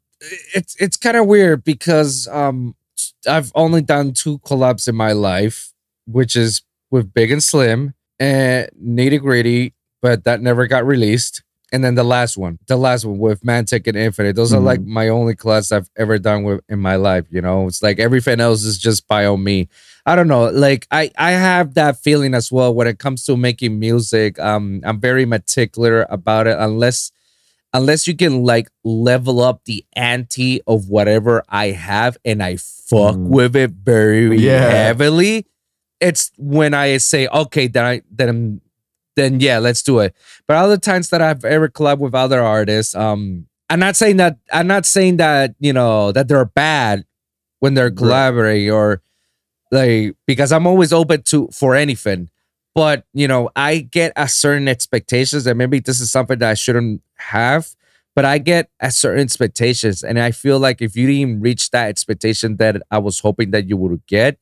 it's 0.55 0.75
it's 0.79 0.97
kind 0.97 1.17
of 1.17 1.27
weird 1.27 1.63
because 1.63 2.27
um 2.29 2.75
I've 3.27 3.51
only 3.53 3.81
done 3.81 4.13
two 4.13 4.39
collabs 4.39 4.87
in 4.87 4.95
my 4.95 5.11
life, 5.11 5.71
which 6.05 6.35
is 6.35 6.63
with 6.89 7.13
Big 7.13 7.31
and 7.31 7.43
Slim 7.43 7.93
and 8.19 8.69
Nitty 8.81 9.19
Gritty, 9.21 9.73
but 10.01 10.23
that 10.23 10.41
never 10.41 10.65
got 10.67 10.85
released. 10.85 11.43
And 11.73 11.83
then 11.83 11.95
the 11.95 12.03
last 12.03 12.37
one, 12.37 12.59
the 12.67 12.77
last 12.77 13.03
one 13.03 13.17
with 13.17 13.41
Mantic 13.43 13.87
and 13.87 13.97
Infinite. 13.97 14.37
Those 14.37 14.53
are 14.53 14.59
like 14.61 14.81
my 14.81 15.09
only 15.09 15.35
collabs 15.35 15.71
I've 15.73 15.89
ever 15.97 16.17
done 16.17 16.43
with 16.43 16.61
in 16.69 16.79
my 16.79 16.95
life. 16.95 17.25
You 17.29 17.41
know, 17.41 17.67
it's 17.67 17.83
like 17.83 17.99
everything 17.99 18.39
else 18.39 18.63
is 18.63 18.77
just 18.77 19.05
by 19.07 19.25
on 19.25 19.43
me. 19.43 19.67
I 20.05 20.15
don't 20.15 20.29
know. 20.29 20.49
Like 20.49 20.87
I 20.91 21.11
I 21.17 21.31
have 21.31 21.73
that 21.73 21.97
feeling 21.99 22.33
as 22.33 22.49
well 22.53 22.73
when 22.73 22.87
it 22.87 22.99
comes 22.99 23.25
to 23.25 23.35
making 23.35 23.79
music. 23.79 24.39
Um, 24.39 24.79
I'm 24.85 25.01
very 25.01 25.25
meticulous 25.25 26.05
about 26.09 26.47
it. 26.47 26.55
Unless 26.57 27.11
unless 27.73 28.07
you 28.07 28.15
can 28.15 28.43
like 28.43 28.69
level 28.85 29.41
up 29.41 29.65
the 29.65 29.83
ante 29.93 30.61
of 30.67 30.87
whatever 30.87 31.43
I 31.49 31.71
have 31.71 32.17
and 32.23 32.41
I 32.41 32.55
fuck 32.55 33.15
Mm. 33.17 33.27
with 33.27 33.57
it 33.57 33.71
very 33.71 34.37
Yeah. 34.37 34.69
heavily, 34.69 35.45
it's 35.99 36.31
when 36.37 36.73
I 36.73 36.95
say, 36.95 37.27
okay, 37.27 37.67
then 37.67 37.83
I 37.83 38.01
then 38.09 38.29
I'm 38.29 38.61
then 39.17 39.41
yeah, 39.41 39.59
let's 39.59 39.83
do 39.83 39.99
it. 39.99 40.15
But 40.47 40.55
other 40.55 40.77
times 40.77 41.09
that 41.09 41.21
I've 41.21 41.43
ever 41.43 41.67
collabed 41.67 41.99
with 41.99 42.15
other 42.15 42.41
artists, 42.41 42.95
um, 42.95 43.47
I'm 43.69 43.79
not 43.79 43.97
saying 43.97 44.15
that 44.17 44.37
I'm 44.53 44.67
not 44.67 44.85
saying 44.85 45.17
that, 45.17 45.55
you 45.59 45.73
know, 45.73 46.13
that 46.13 46.29
they're 46.29 46.45
bad 46.45 47.03
when 47.59 47.73
they're 47.73 47.91
collaborating 47.91 48.71
or 48.71 49.01
like 49.71 50.15
because 50.25 50.53
I'm 50.53 50.67
always 50.67 50.93
open 50.93 51.23
to 51.23 51.49
for 51.49 51.75
anything. 51.75 52.29
But 52.73 53.05
you 53.11 53.27
know 53.27 53.49
i 53.55 53.79
get 53.79 54.13
a 54.15 54.27
certain 54.27 54.67
expectations 54.67 55.47
and 55.47 55.57
maybe 55.57 55.79
this 55.79 55.99
is 55.99 56.11
something 56.11 56.37
that 56.37 56.51
i 56.51 56.53
shouldn't 56.53 57.01
have 57.15 57.69
but 58.15 58.23
i 58.23 58.37
get 58.37 58.69
a 58.79 58.91
certain 58.91 59.23
expectations. 59.23 60.03
And 60.03 60.19
i 60.19 60.29
feel 60.29 60.59
like 60.59 60.79
if 60.79 60.95
you 60.95 61.07
didn't 61.07 61.41
reach 61.41 61.71
that 61.71 61.87
expectation 61.87 62.57
that 62.57 62.83
i 62.91 62.99
was 62.99 63.19
hoping 63.19 63.49
that 63.49 63.67
you 63.67 63.77
would 63.77 64.05
get 64.05 64.37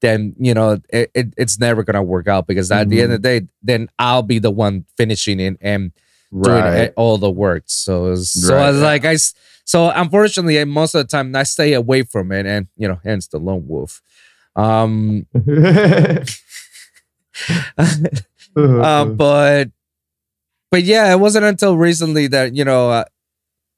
then 0.00 0.34
you 0.38 0.54
know 0.54 0.78
it, 0.88 1.10
it, 1.14 1.34
it's 1.36 1.58
never 1.58 1.82
gonna 1.82 2.02
work 2.02 2.28
out 2.28 2.46
because 2.46 2.70
at 2.70 2.88
the 2.88 3.02
end 3.02 3.12
of 3.12 3.22
the 3.22 3.40
day 3.40 3.46
then 3.62 3.88
i'll 3.98 4.22
be 4.22 4.38
the 4.38 4.50
one 4.50 4.84
finishing 4.96 5.38
it 5.40 5.56
and 5.60 5.92
doing 6.32 6.90
all 6.96 7.18
the 7.18 7.30
work. 7.30 7.64
So 7.66 8.14
so 8.14 8.56
I 8.56 8.70
was 8.70 8.80
like 8.80 9.04
I 9.04 9.16
so 9.64 9.90
unfortunately 9.90 10.64
most 10.64 10.94
of 10.94 11.02
the 11.02 11.08
time 11.08 11.34
i 11.34 11.42
stay 11.42 11.72
away 11.74 12.02
from 12.02 12.32
it 12.32 12.46
and 12.46 12.68
you 12.76 12.88
know 12.88 13.00
hence 13.04 13.26
the 13.28 13.38
lone 13.38 13.66
wolf. 13.66 14.00
Um 14.56 15.26
um, 17.78 19.16
but 19.16 19.70
but 20.70 20.82
yeah, 20.82 21.12
it 21.12 21.18
wasn't 21.18 21.44
until 21.44 21.76
recently 21.76 22.26
that 22.28 22.54
you 22.54 22.64
know 22.64 22.90
uh, 22.90 23.04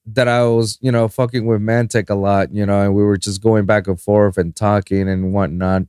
that 0.07 0.29
I 0.29 0.45
was 0.45 0.79
you 0.81 0.93
know 0.93 1.09
fucking 1.09 1.47
with 1.47 1.61
Mantic 1.61 2.11
a 2.11 2.15
lot, 2.15 2.53
you 2.55 2.67
know, 2.67 2.83
and 2.83 2.95
we 2.95 3.03
were 3.03 3.17
just 3.17 3.43
going 3.43 3.67
back 3.67 3.87
and 3.87 4.01
forth 4.01 4.37
and 4.37 4.55
talking 4.55 5.09
and 5.09 5.33
whatnot. 5.33 5.83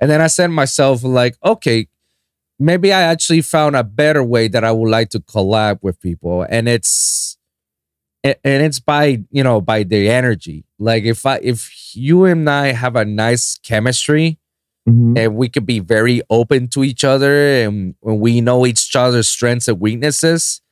And 0.00 0.10
then 0.10 0.20
I 0.20 0.28
said 0.28 0.46
to 0.46 0.52
myself, 0.52 1.04
like, 1.04 1.36
okay, 1.44 1.88
maybe 2.58 2.92
I 2.92 3.02
actually 3.02 3.42
found 3.42 3.76
a 3.76 3.84
better 3.84 4.24
way 4.24 4.48
that 4.48 4.64
I 4.64 4.72
would 4.72 4.90
like 4.90 5.10
to 5.10 5.20
collab 5.20 5.80
with 5.82 6.00
people, 6.00 6.46
and 6.48 6.68
it's 6.68 7.36
and 8.24 8.36
it's 8.44 8.80
by 8.80 9.22
you 9.30 9.42
know 9.42 9.60
by 9.60 9.82
the 9.82 10.10
energy. 10.10 10.64
Like 10.78 11.04
if 11.04 11.24
I 11.26 11.36
if 11.42 11.94
you 11.94 12.24
and 12.24 12.48
I 12.48 12.72
have 12.72 12.96
a 12.96 13.04
nice 13.04 13.58
chemistry, 13.62 14.38
Mhm. 14.88 15.18
and 15.18 15.36
we 15.36 15.50
could 15.50 15.66
be 15.66 15.78
very 15.78 16.22
open 16.30 16.68
to 16.68 16.82
each 16.82 17.04
other 17.04 17.62
and 17.62 17.94
when 18.00 18.18
we 18.18 18.40
know 18.40 18.64
each 18.64 18.96
other's 18.96 19.28
strengths 19.28 19.68
and 19.68 19.78
weaknesses 19.78 20.62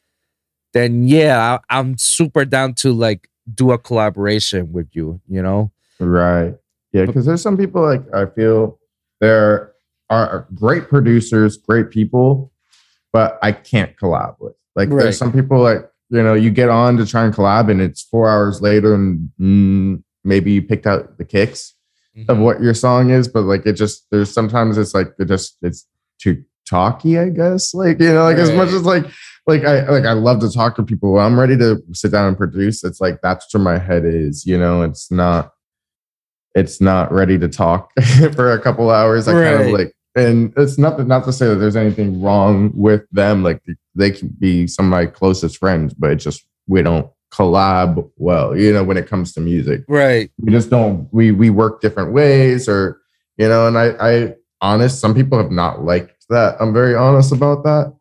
then 0.72 1.06
yeah 1.06 1.58
I, 1.70 1.78
i'm 1.78 1.98
super 1.98 2.46
down 2.46 2.72
to 2.76 2.90
like 2.94 3.28
do 3.54 3.70
a 3.70 3.76
collaboration 3.76 4.72
with 4.72 4.88
you 4.92 5.20
you 5.28 5.42
know 5.42 5.72
Right. 6.00 6.54
Yeah, 6.92 7.04
because 7.04 7.26
there's 7.26 7.42
some 7.42 7.58
people 7.58 7.82
like 7.82 8.02
I 8.14 8.24
feel 8.26 8.77
there 9.20 9.72
are 10.10 10.46
great 10.54 10.88
producers, 10.88 11.56
great 11.56 11.90
people, 11.90 12.52
but 13.12 13.38
I 13.42 13.52
can't 13.52 13.96
collab 13.96 14.36
with. 14.40 14.54
Like 14.76 14.88
Right. 14.90 15.02
there's 15.04 15.18
some 15.18 15.32
people 15.32 15.58
like 15.60 15.88
you 16.10 16.22
know 16.22 16.34
you 16.34 16.50
get 16.50 16.68
on 16.70 16.96
to 16.98 17.06
try 17.06 17.24
and 17.24 17.34
collab, 17.34 17.70
and 17.70 17.80
it's 17.80 18.02
four 18.02 18.28
hours 18.28 18.60
later, 18.62 18.94
and 18.94 19.28
mm, 19.40 20.02
maybe 20.24 20.52
you 20.52 20.62
picked 20.62 20.86
out 20.86 21.18
the 21.18 21.24
kicks 21.24 21.74
Mm-hmm. 22.16 22.30
of 22.32 22.38
what 22.38 22.60
your 22.60 22.74
song 22.74 23.10
is, 23.10 23.28
but 23.28 23.42
like 23.42 23.64
it 23.66 23.74
just 23.74 24.06
there's 24.10 24.32
sometimes 24.32 24.76
it's 24.76 24.92
like 24.94 25.08
it 25.20 25.26
just 25.26 25.56
it's 25.62 25.86
too 26.18 26.42
talky, 26.68 27.16
I 27.18 27.28
guess. 27.28 27.74
Like 27.74 28.00
you 28.00 28.12
know, 28.12 28.24
like 28.24 28.38
as 28.38 28.50
much 28.50 28.70
as 28.70 28.82
like 28.82 29.04
like 29.46 29.62
I 29.64 29.88
like 29.88 30.04
I 30.04 30.14
love 30.14 30.40
to 30.40 30.50
talk 30.50 30.74
to 30.76 30.82
people. 30.82 31.12
When 31.12 31.22
I'm 31.24 31.38
ready 31.38 31.56
to 31.58 31.80
sit 31.92 32.10
down 32.10 32.26
and 32.26 32.36
produce. 32.36 32.82
It's 32.82 33.00
like 33.00 33.20
that's 33.22 33.52
where 33.54 33.62
my 33.62 33.78
head 33.78 34.04
is. 34.04 34.46
You 34.46 34.58
know, 34.58 34.82
it's 34.82 35.12
not 35.12 35.52
it's 36.58 36.80
not 36.80 37.12
ready 37.12 37.38
to 37.38 37.48
talk 37.48 37.90
for 38.34 38.52
a 38.52 38.60
couple 38.60 38.90
hours. 38.90 39.28
I 39.28 39.32
kind 39.32 39.62
of 39.62 39.72
like, 39.72 39.92
and 40.16 40.52
it's 40.56 40.78
not 40.78 41.06
not 41.06 41.24
to 41.24 41.32
say 41.32 41.46
that 41.46 41.56
there's 41.56 41.76
anything 41.76 42.20
wrong 42.20 42.72
with 42.74 43.08
them. 43.12 43.42
Like 43.42 43.62
they 43.94 44.10
can 44.10 44.28
be 44.38 44.66
some 44.66 44.86
of 44.86 44.90
my 44.90 45.06
closest 45.06 45.58
friends, 45.58 45.94
but 45.94 46.10
it 46.10 46.16
just 46.16 46.46
we 46.66 46.82
don't 46.82 47.08
collab 47.30 48.10
well, 48.16 48.56
you 48.56 48.72
know, 48.72 48.82
when 48.82 48.96
it 48.96 49.06
comes 49.06 49.32
to 49.34 49.40
music. 49.40 49.84
Right. 49.88 50.30
We 50.40 50.50
just 50.50 50.70
don't 50.70 51.08
we 51.12 51.30
we 51.30 51.50
work 51.50 51.80
different 51.80 52.12
ways 52.12 52.68
or 52.68 53.00
you 53.36 53.48
know, 53.48 53.68
and 53.68 53.78
I 53.78 53.94
I 54.00 54.34
honest, 54.60 55.00
some 55.00 55.14
people 55.14 55.38
have 55.38 55.52
not 55.52 55.84
liked 55.84 56.26
that. 56.30 56.56
I'm 56.60 56.72
very 56.72 56.94
honest 56.94 57.32
about 57.32 57.64
that. 57.64 57.94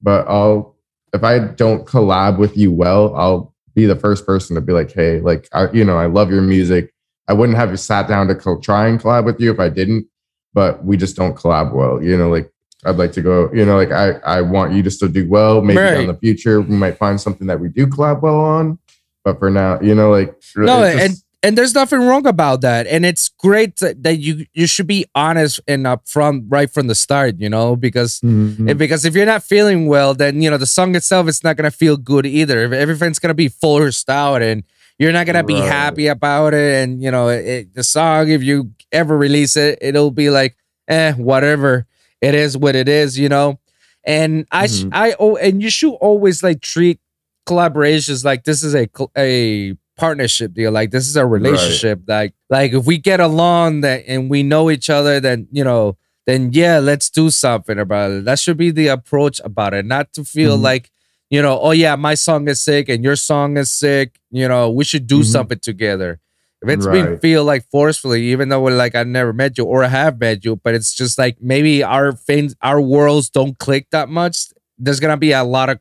But 0.00 0.26
I'll 0.26 0.76
if 1.12 1.22
I 1.22 1.38
don't 1.38 1.86
collab 1.86 2.38
with 2.38 2.56
you 2.56 2.72
well, 2.72 3.14
I'll 3.14 3.54
be 3.74 3.86
the 3.86 3.96
first 3.96 4.26
person 4.26 4.54
to 4.54 4.60
be 4.60 4.72
like, 4.72 4.92
hey, 4.92 5.20
like 5.20 5.48
I, 5.52 5.70
you 5.72 5.84
know, 5.84 5.96
I 5.96 6.06
love 6.06 6.30
your 6.30 6.42
music. 6.42 6.91
I 7.28 7.32
wouldn't 7.32 7.56
have 7.58 7.78
sat 7.78 8.08
down 8.08 8.28
to 8.28 8.34
co- 8.34 8.58
try 8.60 8.88
and 8.88 9.00
collab 9.00 9.24
with 9.24 9.40
you 9.40 9.52
if 9.52 9.60
I 9.60 9.68
didn't, 9.68 10.06
but 10.54 10.84
we 10.84 10.96
just 10.96 11.16
don't 11.16 11.36
collab 11.36 11.72
well. 11.72 12.02
You 12.02 12.16
know, 12.16 12.28
like 12.28 12.50
I'd 12.84 12.96
like 12.96 13.12
to 13.12 13.22
go, 13.22 13.50
you 13.52 13.64
know, 13.64 13.76
like 13.76 13.92
I, 13.92 14.12
I 14.24 14.40
want 14.40 14.72
you 14.72 14.82
to 14.82 14.90
still 14.90 15.08
do 15.08 15.28
well. 15.28 15.62
Maybe 15.62 15.78
Right. 15.78 16.00
in 16.00 16.08
the 16.08 16.14
future 16.18 16.60
we 16.60 16.76
might 16.76 16.98
find 16.98 17.20
something 17.20 17.46
that 17.46 17.60
we 17.60 17.68
do 17.68 17.86
collab 17.86 18.22
well 18.22 18.40
on. 18.40 18.78
But 19.24 19.38
for 19.38 19.50
now, 19.50 19.80
you 19.80 19.94
know, 19.94 20.10
like 20.10 20.34
No, 20.56 20.82
it's 20.82 21.00
and 21.02 21.16
and 21.44 21.58
there's 21.58 21.74
nothing 21.74 22.00
wrong 22.00 22.24
about 22.26 22.60
that, 22.60 22.86
and 22.86 23.04
it's 23.06 23.28
great 23.28 23.76
that 23.76 24.18
you 24.18 24.46
you 24.52 24.66
should 24.66 24.86
be 24.88 25.06
honest 25.14 25.60
and 25.68 25.86
upfront 25.86 26.46
right 26.48 26.68
from 26.70 26.88
the 26.88 26.94
start, 26.96 27.36
you 27.38 27.48
know, 27.48 27.76
because 27.76 28.18
Mhm. 28.20 28.68
if, 28.70 28.78
because 28.78 29.04
if 29.04 29.14
you're 29.14 29.26
not 29.26 29.44
feeling 29.44 29.86
well, 29.86 30.12
then 30.14 30.42
you 30.42 30.50
know 30.50 30.56
the 30.56 30.66
song 30.66 30.94
itself 30.96 31.28
is 31.28 31.42
not 31.44 31.56
gonna 31.56 31.70
feel 31.70 31.96
good 31.96 32.26
either. 32.26 32.64
If 32.64 32.72
everything's 32.72 33.20
gonna 33.20 33.34
be 33.34 33.48
forced 33.48 34.10
out, 34.10 34.42
and 34.42 34.64
you're 34.98 35.12
not 35.12 35.26
gonna 35.26 35.42
be 35.44 35.54
Right. 35.54 35.70
happy 35.70 36.06
about 36.08 36.54
it, 36.54 36.82
and 36.82 37.02
you 37.02 37.10
know 37.10 37.28
it, 37.28 37.74
the 37.74 37.82
song, 37.84 38.28
if 38.30 38.42
you 38.42 38.70
ever 38.92 39.16
release 39.16 39.56
it, 39.56 39.78
it'll 39.80 40.10
be 40.10 40.30
like, 40.30 40.56
eh, 40.88 41.12
whatever. 41.14 41.86
It 42.20 42.34
is 42.34 42.56
what 42.56 42.76
it 42.76 42.88
is, 42.88 43.18
you 43.18 43.28
know. 43.28 43.58
And 44.04 44.46
I, 44.52 44.66
Mhm. 44.66 44.90
I, 44.92 45.14
oh, 45.18 45.36
and 45.36 45.62
you 45.62 45.70
should 45.70 45.94
always 45.94 46.42
like 46.42 46.60
treat 46.60 47.00
collaborations 47.48 48.24
like 48.24 48.44
this 48.44 48.62
is 48.62 48.74
a 48.74 48.88
a 49.16 49.74
partnership 49.96 50.54
deal. 50.54 50.72
Like 50.72 50.90
this 50.90 51.06
is 51.08 51.16
a 51.16 51.26
relationship. 51.26 52.00
Like 52.06 52.34
like 52.50 52.72
if 52.72 52.84
we 52.86 52.98
get 52.98 53.20
along 53.20 53.80
that 53.82 54.04
and 54.06 54.30
we 54.30 54.42
know 54.42 54.70
each 54.70 54.88
other, 54.90 55.20
then 55.20 55.48
you 55.52 55.64
know, 55.64 55.96
then 56.26 56.50
yeah, 56.52 56.78
let's 56.78 57.10
do 57.10 57.30
something 57.30 57.78
about 57.78 58.10
it. 58.10 58.24
That 58.24 58.38
should 58.38 58.56
be 58.56 58.70
the 58.70 58.88
approach 58.88 59.40
about 59.44 59.74
it. 59.74 59.84
Not 59.84 60.12
to 60.14 60.24
feel 60.24 60.56
Mhm. 60.58 60.62
like 60.62 60.90
you 61.32 61.40
know, 61.42 61.58
oh 61.66 61.70
yeah, 61.72 61.96
my 61.96 62.14
song 62.14 62.46
is 62.48 62.60
sick 62.62 62.88
and 62.92 63.02
your 63.02 63.16
song 63.16 63.56
is 63.56 63.70
sick. 63.72 64.08
You 64.30 64.46
know, 64.48 64.70
we 64.70 64.84
should 64.84 65.06
do 65.06 65.20
Mhm. 65.20 65.24
something 65.34 65.58
together. 65.70 66.20
If 66.62 66.68
it's 66.68 66.86
been 66.86 67.18
feel 67.18 67.42
like 67.52 67.64
forcefully, 67.72 68.20
even 68.32 68.48
though 68.50 68.60
we're 68.64 68.76
like 68.84 68.94
I 68.94 69.02
never 69.02 69.32
met 69.32 69.56
you 69.58 69.64
or 69.64 69.82
I 69.82 69.88
have 69.88 70.20
met 70.20 70.44
you, 70.44 70.56
but 70.64 70.74
it's 70.76 70.92
just 70.94 71.18
like 71.18 71.36
maybe 71.40 71.82
our 71.82 72.12
things, 72.12 72.54
our 72.62 72.80
worlds 72.80 73.30
don't 73.30 73.58
click 73.58 73.84
that 73.90 74.08
much. 74.08 74.36
There's 74.78 75.00
gonna 75.00 75.16
be 75.16 75.32
a 75.32 75.42
lot 75.42 75.70
of 75.70 75.78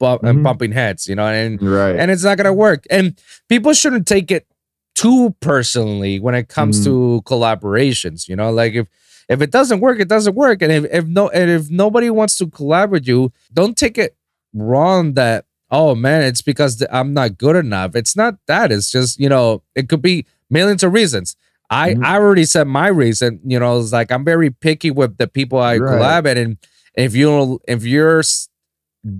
bump 0.00 0.24
and 0.24 0.38
Mhm. 0.38 0.42
bumping 0.42 0.72
heads, 0.72 1.06
you 1.06 1.14
know, 1.14 1.26
and 1.26 1.62
right. 1.62 1.96
and 1.96 2.10
it's 2.10 2.24
not 2.24 2.36
gonna 2.36 2.52
work. 2.52 2.84
And 2.90 3.14
people 3.48 3.72
shouldn't 3.72 4.06
take 4.08 4.30
it 4.30 4.44
too 4.96 5.34
personally 5.40 6.18
when 6.20 6.34
it 6.34 6.48
comes 6.48 6.80
Mhm. 6.80 6.84
to 6.84 7.22
collaborations. 7.26 8.28
You 8.28 8.36
know, 8.36 8.50
like 8.50 8.74
if 8.74 8.86
if 9.28 9.40
it 9.40 9.50
doesn't 9.50 9.80
work, 9.80 10.00
it 10.00 10.08
doesn't 10.08 10.34
work. 10.34 10.60
And 10.62 10.70
if 10.72 10.84
if 10.92 11.04
no 11.06 11.28
and 11.30 11.48
if 11.50 11.70
nobody 11.70 12.10
wants 12.10 12.36
to 12.38 12.46
collaborate 12.48 13.02
with 13.02 13.08
you, 13.08 13.32
don't 13.52 13.76
take 13.76 13.96
it 13.96 14.16
wrong 14.54 15.14
that 15.14 15.44
oh 15.70 15.94
man, 15.94 16.22
it's 16.22 16.42
because 16.42 16.84
I'm 16.92 17.12
not 17.14 17.36
good 17.36 17.56
enough. 17.56 17.96
It's 17.96 18.14
not 18.16 18.36
that. 18.46 18.70
It's 18.72 18.90
just 18.90 19.18
you 19.18 19.28
know 19.28 19.62
it 19.74 19.88
could 19.88 20.02
be 20.02 20.24
millions 20.50 20.82
of 20.84 20.92
reasons. 20.92 21.36
I 21.70 21.94
Mhm. 21.94 22.04
I 22.04 22.14
already 22.16 22.44
said 22.44 22.66
my 22.68 22.88
reason. 22.88 23.40
You 23.44 23.58
know, 23.58 23.80
it's 23.80 23.92
like 23.92 24.12
I'm 24.12 24.24
very 24.24 24.50
picky 24.50 24.90
with 24.90 25.16
the 25.18 25.26
people 25.26 25.58
I 25.58 25.78
Right. 25.78 25.90
collab 26.00 26.24
with, 26.24 26.38
and 26.38 26.58
if 26.94 27.14
you 27.16 27.26
don't, 27.26 27.62
if 27.66 27.84
your 27.84 28.22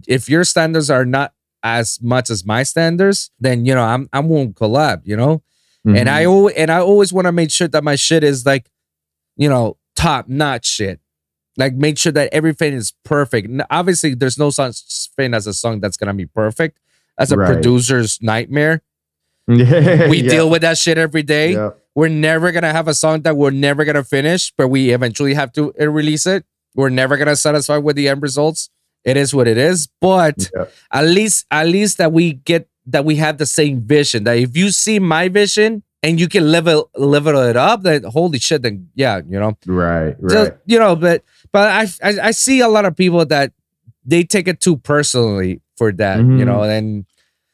if 0.07 0.29
your 0.29 0.45
standards 0.45 0.91
are 0.91 1.05
not 1.05 1.33
as 1.63 1.99
much 2.03 2.31
as 2.31 2.45
my 2.45 2.63
standards, 2.63 3.31
then 3.41 3.65
you 3.67 3.75
know 3.75 3.83
I'm 3.83 4.09
I 4.13 4.21
won't 4.21 4.55
collab. 4.55 5.01
You 5.05 5.17
know, 5.17 5.43
and 5.87 6.09
I 6.09 6.25
Mhm. 6.25 6.53
and 6.57 6.71
I 6.71 6.79
always 6.81 7.13
want 7.13 7.27
to 7.27 7.33
make 7.33 7.51
sure 7.51 7.69
that 7.69 7.83
my 7.85 7.97
shit 7.97 8.23
is 8.25 8.47
like, 8.47 8.71
you 9.37 9.49
know, 9.49 9.77
top 9.97 10.29
notch 10.29 10.67
shit. 10.67 11.01
Like 11.57 11.75
make 11.75 11.99
sure 11.99 12.13
that 12.13 12.33
everything 12.33 12.73
is 12.73 12.93
perfect. 13.05 13.49
N- 13.49 13.63
Obviously, 13.71 14.15
there's 14.15 14.39
no 14.39 14.51
such 14.51 14.81
thing 15.17 15.35
as 15.35 15.47
a 15.47 15.55
song 15.55 15.81
that's 15.81 15.97
gonna 15.97 16.15
be 16.15 16.27
perfect. 16.27 16.79
That's 17.19 17.31
a 17.31 17.37
Right. 17.37 17.47
producer's 17.53 18.19
nightmare. 18.21 18.83
yeah, 19.49 20.09
We 20.09 20.23
yeah, 20.23 20.31
deal 20.31 20.51
with 20.51 20.63
that 20.63 20.79
shit 20.79 20.99
every 20.99 21.23
day. 21.23 21.53
yeah. 21.53 21.71
We're 21.95 22.09
never 22.09 22.51
gonna 22.51 22.73
have 22.73 22.89
a 22.89 22.95
song 22.95 23.23
that 23.23 23.37
we're 23.37 23.51
never 23.53 23.85
gonna 23.85 24.03
finish, 24.03 24.53
but 24.59 24.69
we 24.69 24.91
eventually 24.91 25.35
have 25.35 25.53
to 25.53 25.73
uh, 25.81 25.89
release 25.89 26.27
it. 26.27 26.45
We're 26.75 26.89
never 26.89 27.17
gonna 27.17 27.37
satisfy 27.37 27.77
with 27.77 27.95
the 27.95 28.09
end 28.09 28.21
results. 28.23 28.69
It 29.05 29.17
is 29.17 29.33
what 29.35 29.47
it 29.47 29.59
is. 29.59 29.87
But 30.01 30.51
at 30.91 31.05
least, 31.05 31.47
at 31.53 31.69
least 31.69 31.99
that 31.99 32.11
we 32.13 32.33
get 32.33 32.69
that 32.87 33.05
we 33.05 33.17
have 33.17 33.39
the 33.39 33.47
same 33.47 33.81
vision. 33.83 34.25
That 34.25 34.39
if 34.39 34.57
you 34.57 34.71
see 34.71 34.99
my 34.99 35.29
vision 35.29 35.85
and 36.03 36.19
you 36.19 36.27
can 36.27 36.51
level 36.51 36.91
level 36.97 37.37
it 37.43 37.57
up, 37.57 37.83
then 37.83 38.03
holy 38.05 38.39
shit, 38.41 38.63
then 38.63 38.89
yeah, 38.97 39.21
you 39.29 39.39
know, 39.39 39.57
Right, 39.67 40.17
right. 40.19 40.31
Just, 40.33 40.53
you 40.67 40.79
know. 40.81 40.97
But 40.97 41.23
but 41.55 41.71
I, 41.71 41.83
I 42.09 42.29
I 42.29 42.31
see 42.33 42.59
a 42.61 42.69
lot 42.69 42.85
of 42.85 42.97
people 42.97 43.25
that 43.27 43.53
they 44.05 44.25
take 44.25 44.49
it 44.49 44.61
too 44.61 44.77
personally 44.77 45.63
for 45.79 45.93
that, 45.93 46.19
you 46.19 46.45
Mhm. 46.45 46.47
know, 46.47 46.63
and 46.65 47.07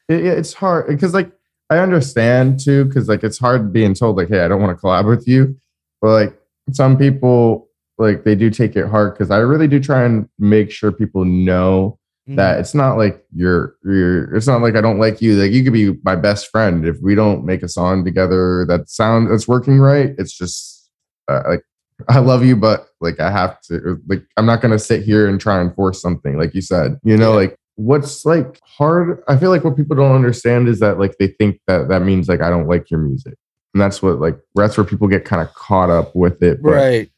it, 0.08 0.24
it- 0.26 0.38
it's 0.38 0.54
hard 0.54 0.88
because 0.88 1.12
like 1.14 1.30
I 1.68 1.78
understand 1.78 2.58
too 2.58 2.86
because 2.86 3.08
like 3.08 3.22
it's 3.22 3.38
hard 3.38 3.72
being 3.72 3.94
told 3.94 4.16
like 4.16 4.28
hey 4.28 4.40
I 4.40 4.48
don't 4.48 4.60
want 4.62 4.76
to 4.76 4.80
collab 4.82 5.06
with 5.06 5.28
you, 5.28 5.54
but 6.00 6.10
like 6.10 6.32
some 6.72 6.96
people 6.96 7.68
like 7.98 8.24
they 8.24 8.34
do 8.34 8.48
take 8.50 8.74
it 8.74 8.86
hard 8.88 9.12
because 9.14 9.30
I 9.30 9.38
really 9.38 9.68
do 9.68 9.78
try 9.78 10.02
and 10.04 10.26
make 10.38 10.70
sure 10.72 10.90
people 10.90 11.24
know 11.26 11.98
that 12.36 12.60
it's 12.60 12.74
not 12.74 12.96
like 12.96 13.24
you're 13.34 13.74
you're 13.84 14.34
it's 14.36 14.46
not 14.46 14.62
like 14.62 14.76
I 14.76 14.80
don't 14.80 14.98
like 14.98 15.20
you 15.20 15.34
like 15.36 15.52
you 15.52 15.62
could 15.64 15.72
be 15.74 15.94
my 16.04 16.16
best 16.16 16.48
friend. 16.50 16.86
If 16.86 16.96
we 17.02 17.14
don't 17.14 17.44
make 17.44 17.62
a 17.62 17.68
song 17.68 18.04
together 18.04 18.64
that 18.68 18.88
sound 18.88 19.30
that's 19.30 19.46
working 19.48 19.78
right 19.78 20.14
it's 20.18 20.32
just 20.32 20.90
uh, 21.28 21.42
like 21.48 21.64
I 22.08 22.18
love 22.18 22.44
you 22.44 22.56
but 22.56 22.86
like 23.00 23.20
I 23.20 23.30
have 23.30 23.60
to 23.62 24.00
like 24.08 24.22
I'm 24.36 24.46
not 24.46 24.60
gonna 24.60 24.78
sit 24.78 25.02
here 25.02 25.28
and 25.28 25.40
try 25.40 25.60
and 25.60 25.74
force 25.74 26.00
something 26.00 26.38
like 26.38 26.54
you 26.54 26.60
said 26.60 26.98
you 27.04 27.16
know 27.16 27.30
Yeah. 27.30 27.36
like 27.36 27.56
what's 27.76 28.26
like 28.26 28.60
hard 28.64 29.22
I 29.26 29.36
feel 29.36 29.50
like 29.50 29.64
what 29.64 29.76
people 29.76 29.96
don't 29.96 30.14
understand 30.14 30.68
is 30.68 30.80
that 30.80 30.98
like 30.98 31.16
they 31.18 31.28
think 31.28 31.60
that 31.66 31.88
that 31.88 32.02
means 32.02 32.28
like 32.28 32.40
I 32.42 32.50
don't 32.50 32.68
like 32.68 32.90
your 32.90 33.00
music. 33.00 33.34
And 33.72 33.80
that's 33.80 34.02
what 34.02 34.20
like 34.20 34.38
that's 34.54 34.76
where 34.76 34.84
people 34.84 35.08
get 35.08 35.24
kind 35.24 35.40
of 35.40 35.54
caught 35.54 35.90
up 35.90 36.14
with 36.14 36.42
it 36.42 36.62
but 36.62 36.72
right. 36.72 37.10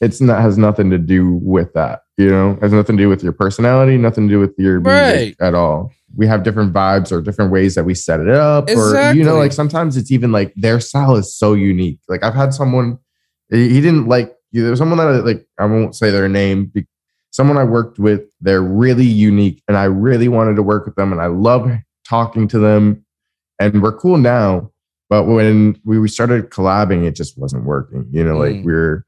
it's 0.00 0.20
not 0.20 0.42
has 0.42 0.58
nothing 0.58 0.90
to 0.90 0.98
do 0.98 1.34
with 1.42 1.72
that 1.74 2.00
you 2.16 2.30
know? 2.30 2.52
It 2.52 2.62
has 2.62 2.72
nothing 2.72 2.96
to 2.96 3.02
do 3.02 3.08
with 3.08 3.22
your 3.22 3.32
personality 3.32 3.96
nothing 3.96 4.28
to 4.28 4.34
do 4.34 4.40
with 4.40 4.54
your 4.58 4.80
music 4.80 5.36
at 5.40 5.54
all. 5.54 5.92
We 6.16 6.28
have 6.28 6.44
different 6.44 6.72
vibes 6.72 7.10
or 7.10 7.20
different 7.20 7.50
ways 7.50 7.74
that 7.74 7.82
we 7.84 7.94
set 7.94 8.20
it 8.20 8.28
up 8.28 8.68
or 8.70 9.12
you 9.12 9.24
know 9.24 9.36
like 9.36 9.52
sometimes 9.52 9.96
it's 9.96 10.12
even 10.12 10.30
like 10.32 10.52
their 10.54 10.78
style 10.80 11.16
is 11.16 11.34
so 11.36 11.54
unique. 11.54 11.98
Like 12.08 12.22
i've 12.22 12.34
had 12.34 12.52
someone 12.52 12.98
he 13.50 13.68
he 13.70 13.80
didn't 13.80 14.06
like 14.06 14.34
there 14.52 14.70
was 14.70 14.78
someone 14.78 14.98
that 14.98 15.08
I, 15.08 15.16
like 15.18 15.46
i 15.58 15.64
won't 15.66 15.96
say 15.96 16.10
their 16.10 16.28
name 16.28 16.72
someone 17.30 17.56
i 17.58 17.64
worked 17.64 17.98
with 17.98 18.22
they're 18.40 18.62
really 18.62 19.04
unique 19.04 19.62
and 19.68 19.76
i 19.76 19.84
really 19.84 20.28
wanted 20.28 20.54
to 20.56 20.62
work 20.62 20.86
with 20.86 20.94
them 20.94 21.12
and 21.12 21.20
i 21.20 21.26
love 21.26 21.68
talking 22.08 22.46
to 22.48 22.58
them 22.58 23.04
and 23.58 23.82
we're 23.82 23.92
cool 23.98 24.16
now 24.18 24.70
but 25.10 25.24
when 25.24 25.80
we 25.84 26.06
started 26.08 26.50
collabing 26.50 27.04
it 27.04 27.14
just 27.16 27.36
wasn't 27.38 27.64
working 27.64 28.06
you 28.10 28.22
know 28.24 28.36
like 28.38 28.54
Mm. 28.56 28.64
we're 28.64 29.06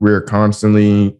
we're 0.00 0.20
constantly 0.22 1.16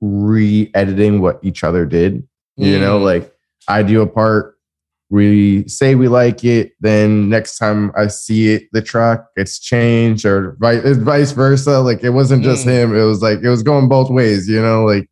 re-editing 0.00 1.20
what 1.20 1.38
each 1.42 1.64
other 1.64 1.84
did 1.86 2.26
you 2.56 2.78
know 2.78 2.98
Mm. 2.98 3.04
like 3.04 3.34
i 3.68 3.82
do 3.82 4.00
a 4.02 4.06
part 4.06 4.55
we 5.08 5.66
say 5.68 5.94
we 5.94 6.08
like 6.08 6.44
it 6.44 6.72
then 6.80 7.28
next 7.28 7.58
time 7.58 7.92
i 7.96 8.08
see 8.08 8.52
it 8.54 8.64
the 8.72 8.82
track 8.82 9.20
it's 9.36 9.58
changed 9.60 10.24
or 10.24 10.56
vice, 10.58 11.30
versa. 11.32 11.78
Like 11.80 12.02
it 12.02 12.10
wasn't 12.10 12.42
just 12.42 12.66
Mm. 12.66 12.70
him. 12.70 12.96
It 12.96 13.04
was 13.04 13.22
like 13.22 13.38
it 13.42 13.48
was 13.48 13.62
going 13.62 13.88
both 13.88 14.10
ways 14.10 14.48
you 14.48 14.60
know? 14.60 14.84
Like 14.84 15.08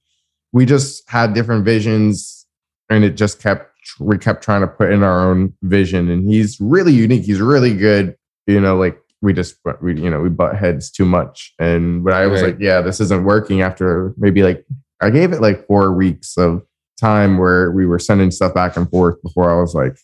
we 0.53 0.66
just 0.66 1.09
had 1.09 1.32
different 1.34 1.64
visions 1.64 2.47
and 2.90 3.05
it 3.05 3.16
just 3.16 3.40
kept 3.40 3.70
we 4.01 4.18
kept 4.18 4.42
trying 4.42 4.62
to 4.62 4.66
put 4.66 4.90
in 4.92 5.03
our 5.03 5.30
own 5.30 5.53
vision. 5.62 6.11
And 6.11 6.28
he's 6.28 6.59
really 6.61 6.92
unique. 6.92 7.24
He's 7.24 7.40
really 7.40 7.74
good 7.74 8.16
you 8.47 8.61
know? 8.61 8.76
Like 8.76 8.99
we 9.22 9.32
just 9.32 9.57
we 9.80 9.95
you 10.01 10.11
know 10.11 10.20
we 10.20 10.28
butt 10.28 10.57
heads 10.57 10.90
too 10.90 11.05
much. 11.05 11.55
And 11.61 12.05
when 12.05 12.14
i 12.14 12.26
was 12.26 12.42
Right. 12.42 12.53
like 12.55 12.61
yeah 12.61 12.80
this 12.80 13.01
isn't 13.01 13.24
working 13.24 13.62
after 13.62 14.12
maybe 14.16 14.42
like 14.42 14.66
i 15.01 15.09
gave 15.11 15.32
it 15.32 15.40
like 15.40 15.66
four 15.66 15.92
weeks 15.92 16.36
of 16.36 16.62
time 17.05 17.39
where 17.39 17.71
we 17.71 17.85
were 17.87 17.99
sending 17.99 18.31
stuff 18.31 18.55
back 18.55 18.77
and 18.77 18.89
forth 18.91 19.21
before 19.23 19.51
i 19.51 19.61
was 19.61 19.75
like 19.75 19.97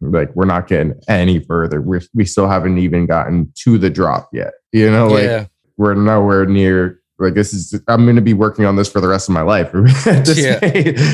like 0.00 0.34
we're 0.36 0.44
not 0.44 0.66
getting 0.68 0.94
any 1.08 1.38
further 1.40 1.80
we 1.80 1.98
we 2.14 2.24
still 2.24 2.48
haven't 2.48 2.78
even 2.78 3.04
gotten 3.06 3.52
to 3.54 3.78
the 3.78 3.90
drop 3.90 4.28
yet 4.32 4.52
you 4.72 4.90
know 4.90 5.08
like 5.08 5.24
yeah. 5.24 5.46
we're 5.76 5.94
nowhere 5.94 6.46
near 6.46 7.00
like 7.18 7.34
this 7.34 7.52
is 7.52 7.74
i'm 7.88 8.04
going 8.04 8.16
to 8.16 8.22
be 8.22 8.32
working 8.32 8.64
on 8.64 8.76
this 8.76 8.90
for 8.90 9.00
the 9.00 9.08
rest 9.08 9.28
of 9.28 9.34
my 9.34 9.42
life 9.42 9.70
Yeah. 10.36 10.58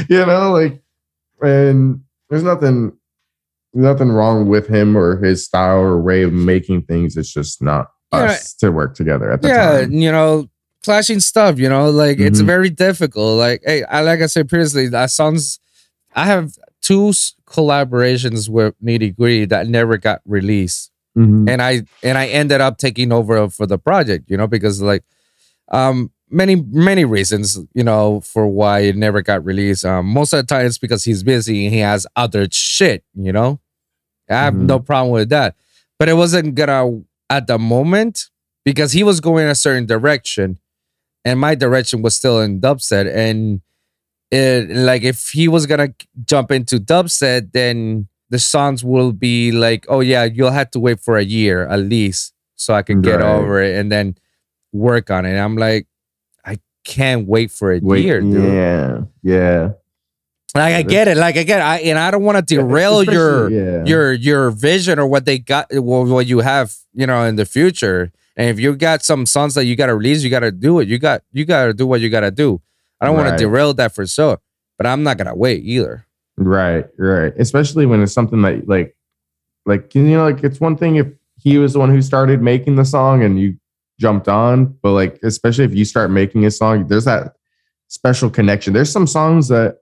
you 0.08 0.26
know 0.26 0.52
like 0.52 0.80
and 1.40 2.00
there's 2.28 2.42
nothing 2.44 2.92
nothing 3.74 4.10
wrong 4.10 4.48
with 4.48 4.68
him 4.68 4.96
or 4.96 5.22
his 5.22 5.44
style 5.44 5.78
or 5.78 6.00
way 6.00 6.22
of 6.22 6.32
making 6.32 6.82
things 6.82 7.16
it's 7.16 7.32
just 7.32 7.60
not 7.60 7.90
Yeah. 8.12 8.20
us 8.20 8.54
to 8.54 8.70
work 8.70 8.94
together 8.94 9.32
at 9.32 9.42
the 9.42 9.48
yeah, 9.48 9.80
time 9.80 9.92
you 9.92 10.12
know, 10.12 10.48
clashing 10.86 11.20
stuff, 11.20 11.58
you 11.58 11.68
know, 11.68 11.90
like 11.90 12.18
it's 12.18 12.40
Mhm. 12.40 12.46
very 12.46 12.70
difficult. 12.70 13.36
Like, 13.38 13.60
hey, 13.66 13.82
I 13.84 14.00
like 14.00 14.22
I 14.22 14.26
said 14.26 14.48
previously, 14.48 14.88
that 14.88 15.10
sounds 15.10 15.60
I 16.14 16.24
have 16.24 16.52
two 16.80 17.12
collaborations 17.46 18.48
with 18.48 18.74
Nitti 18.82 19.14
Gritti 19.14 19.48
that 19.50 19.68
never 19.68 19.96
got 19.98 20.20
released, 20.24 20.90
Mhm. 21.18 21.48
and 21.50 21.60
I 21.60 21.82
and 22.02 22.16
I 22.16 22.26
ended 22.28 22.60
up 22.60 22.78
taking 22.78 23.12
over 23.12 23.48
for 23.50 23.66
the 23.66 23.78
project. 23.78 24.30
You 24.30 24.36
know, 24.38 24.46
because 24.46 24.80
like 24.80 25.02
um 25.72 26.10
many 26.30 26.56
many 26.90 27.04
reasons 27.04 27.58
you 27.74 27.84
know 27.84 28.20
for 28.20 28.46
why 28.46 28.80
it 28.80 28.96
never 28.96 29.20
got 29.22 29.44
released. 29.44 29.84
Um, 29.84 30.06
most 30.06 30.32
of 30.32 30.38
the 30.38 30.46
time 30.54 30.66
it's 30.66 30.78
because 30.78 31.04
he's 31.04 31.22
busy 31.22 31.66
and 31.66 31.74
he 31.74 31.80
has 31.80 32.06
other 32.16 32.46
shit. 32.50 33.02
You 33.14 33.32
know, 33.32 33.60
I 34.30 34.34
have 34.46 34.54
Mhm. 34.54 34.66
no 34.72 34.78
problem 34.78 35.12
with 35.12 35.28
that, 35.30 35.54
but 35.98 36.08
it 36.08 36.14
wasn't 36.14 36.54
gonna 36.54 37.00
at 37.28 37.46
the 37.48 37.58
moment 37.58 38.30
because 38.64 38.92
he 38.92 39.02
was 39.04 39.20
going 39.20 39.46
a 39.46 39.54
certain 39.54 39.86
direction, 39.86 40.58
and 41.26 41.40
my 41.40 41.54
direction 41.56 42.00
was 42.02 42.14
still 42.14 42.40
in 42.40 42.60
dubstep 42.60 43.04
and 43.12 43.60
it 44.30 44.70
like 44.70 45.02
if 45.02 45.30
he 45.30 45.48
was 45.48 45.66
gonna 45.66 45.88
jump 46.24 46.50
into 46.50 46.78
dubstep, 46.78 47.52
then 47.52 48.08
the 48.30 48.38
songs 48.38 48.82
will 48.84 49.12
be 49.12 49.52
like, 49.52 49.84
oh 49.88 50.00
yeah, 50.00 50.24
you'll 50.24 50.50
have 50.60 50.70
to 50.72 50.80
wait 50.80 50.98
for 51.00 51.16
a 51.18 51.24
year 51.24 51.66
at 51.68 51.80
least 51.80 52.32
so 52.54 52.74
I 52.74 52.82
can 52.82 53.02
get 53.02 53.20
Right. 53.20 53.34
over 53.34 53.60
it 53.62 53.76
and 53.78 53.90
then 53.92 54.16
work 54.72 55.10
on 55.10 55.26
it. 55.26 55.36
I'm 55.38 55.56
like, 55.56 55.86
I 56.44 56.58
can't 56.84 57.26
wait 57.28 57.50
for 57.50 57.72
a 57.72 57.78
Wait, 57.80 58.04
year, 58.04 58.20
dude. 58.20 58.52
yeah, 58.52 59.00
yeah. 59.22 59.72
Like 60.54 60.74
I 60.74 60.82
get 60.82 61.06
it, 61.06 61.16
like 61.18 61.36
I 61.36 61.42
get 61.42 61.58
it. 61.60 61.64
I, 61.64 61.76
and 61.90 61.98
I 61.98 62.10
don't 62.10 62.22
want 62.24 62.38
to 62.38 62.42
derail 62.54 63.02
your 63.04 63.50
yeah. 63.50 63.84
your 63.84 64.12
your 64.12 64.50
vision 64.50 64.98
or 64.98 65.06
what 65.06 65.24
they 65.26 65.38
got 65.38 65.66
what, 65.70 66.06
what 66.08 66.26
you 66.26 66.38
have 66.40 66.74
you 66.94 67.06
know 67.06 67.22
in 67.24 67.36
the 67.36 67.44
future 67.44 68.10
and 68.36 68.50
if 68.50 68.60
you 68.60 68.76
got 68.76 69.02
some 69.02 69.26
songs 69.26 69.54
that 69.54 69.64
you 69.64 69.76
got 69.76 69.86
to 69.86 69.94
release 69.94 70.22
you 70.22 70.30
got 70.30 70.40
to 70.40 70.52
do 70.52 70.80
it 70.80 70.88
you 70.88 70.98
got 70.98 71.22
you 71.32 71.44
got 71.44 71.66
to 71.66 71.74
do 71.74 71.86
what 71.86 72.00
you 72.00 72.08
got 72.08 72.20
to 72.20 72.30
do 72.30 72.60
i 73.00 73.06
don't 73.06 73.16
want 73.16 73.28
to 73.28 73.36
derail 73.36 73.74
that 73.74 73.94
for 73.94 74.06
sure 74.06 74.38
but 74.78 74.86
i'm 74.86 75.02
not 75.02 75.18
gonna 75.18 75.34
wait 75.34 75.62
either 75.64 76.06
Right, 76.36 76.86
right. 76.98 77.32
Especially 77.38 77.86
when 77.86 78.02
it's 78.02 78.12
something 78.12 78.42
that 78.42 78.68
like 78.68 78.94
like 79.64 79.94
you 79.94 80.02
know, 80.02 80.24
like 80.24 80.44
it's 80.44 80.60
one 80.60 80.76
thing 80.76 80.96
if 80.96 81.08
he 81.38 81.58
was 81.58 81.72
the 81.72 81.78
one 81.78 81.90
who 81.90 82.02
started 82.02 82.42
making 82.42 82.76
the 82.76 82.84
song 82.84 83.22
and 83.22 83.40
you 83.40 83.56
jumped 83.98 84.28
on, 84.28 84.66
but 84.82 84.92
like 84.92 85.18
especially 85.22 85.64
if 85.64 85.74
you 85.74 85.84
start 85.84 86.10
making 86.10 86.44
a 86.44 86.50
song, 86.50 86.86
there's 86.88 87.06
that 87.06 87.34
special 87.88 88.28
connection. 88.28 88.74
There's 88.74 88.92
some 88.92 89.06
songs 89.06 89.48
that 89.48 89.78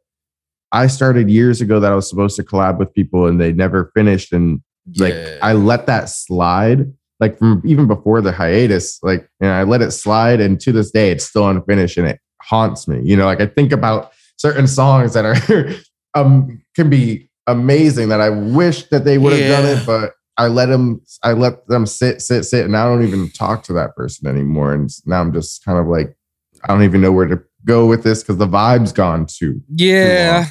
I 0.71 0.87
started 0.87 1.29
years 1.29 1.61
ago 1.61 1.81
that 1.81 1.93
I 1.93 1.95
was 1.95 2.09
supposed 2.09 2.37
to 2.37 2.45
collab 2.45 2.79
with 2.79 2.95
people 2.95 3.27
and 3.27 3.41
they 3.41 3.53
never 3.53 3.91
finished. 3.95 4.33
And 4.33 4.63
like 4.97 5.15
I 5.43 5.55
let 5.55 5.87
that 5.87 6.09
slide, 6.09 6.93
like 7.25 7.39
from 7.39 7.63
even 7.65 7.87
before 7.87 8.21
the 8.21 8.33
hiatus, 8.33 8.99
like 9.03 9.29
and 9.41 9.51
I 9.51 9.63
let 9.63 9.81
it 9.81 9.93
slide, 9.93 10.41
and 10.41 10.61
to 10.61 10.73
this 10.73 10.91
day 10.91 11.11
it's 11.11 11.25
still 11.25 11.49
unfinished 11.49 11.97
and 11.97 12.07
it 12.07 12.21
haunts 12.43 12.87
me. 12.87 13.01
You 13.03 13.17
know, 13.17 13.25
like 13.25 13.41
I 13.41 13.47
think 13.47 13.73
about 13.73 14.13
certain 14.37 14.67
songs 14.67 15.15
that 15.15 15.25
are 15.25 15.75
um 16.21 16.63
can 16.77 16.91
be 16.91 17.31
amazing 17.47 18.11
that 18.11 18.21
I 18.21 18.29
wish 18.31 18.85
that 18.89 19.05
they 19.05 19.17
would 19.17 19.33
have 19.33 19.49
done 19.49 19.79
it, 19.79 19.87
but 19.87 20.13
I 20.37 20.49
let 20.49 20.67
them 20.67 21.01
I 21.23 21.33
let 21.33 21.67
them 21.69 21.87
sit, 21.87 22.21
sit, 22.21 22.45
sit, 22.45 22.67
and 22.67 22.77
I 22.77 22.85
don't 22.85 23.07
even 23.07 23.31
talk 23.31 23.63
to 23.65 23.73
that 23.75 23.97
person 23.97 24.29
anymore. 24.29 24.75
And 24.75 24.91
now 25.07 25.21
I'm 25.21 25.33
just 25.33 25.65
kind 25.65 25.79
of 25.79 25.87
like, 25.87 26.15
I 26.63 26.69
don't 26.69 26.83
even 26.83 27.01
know 27.01 27.13
where 27.13 27.27
to 27.27 27.43
go 27.65 27.87
with 27.87 28.03
this 28.05 28.23
because 28.23 28.37
the 28.37 28.47
vibe's 28.47 28.93
gone 28.93 29.25
too 29.27 29.63
yeah 29.71 30.47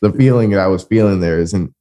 the 0.00 0.12
feeling 0.12 0.50
that 0.50 0.60
I 0.60 0.68
was 0.68 0.84
feeling 0.84 1.18
there 1.18 1.40
isn't 1.40 1.74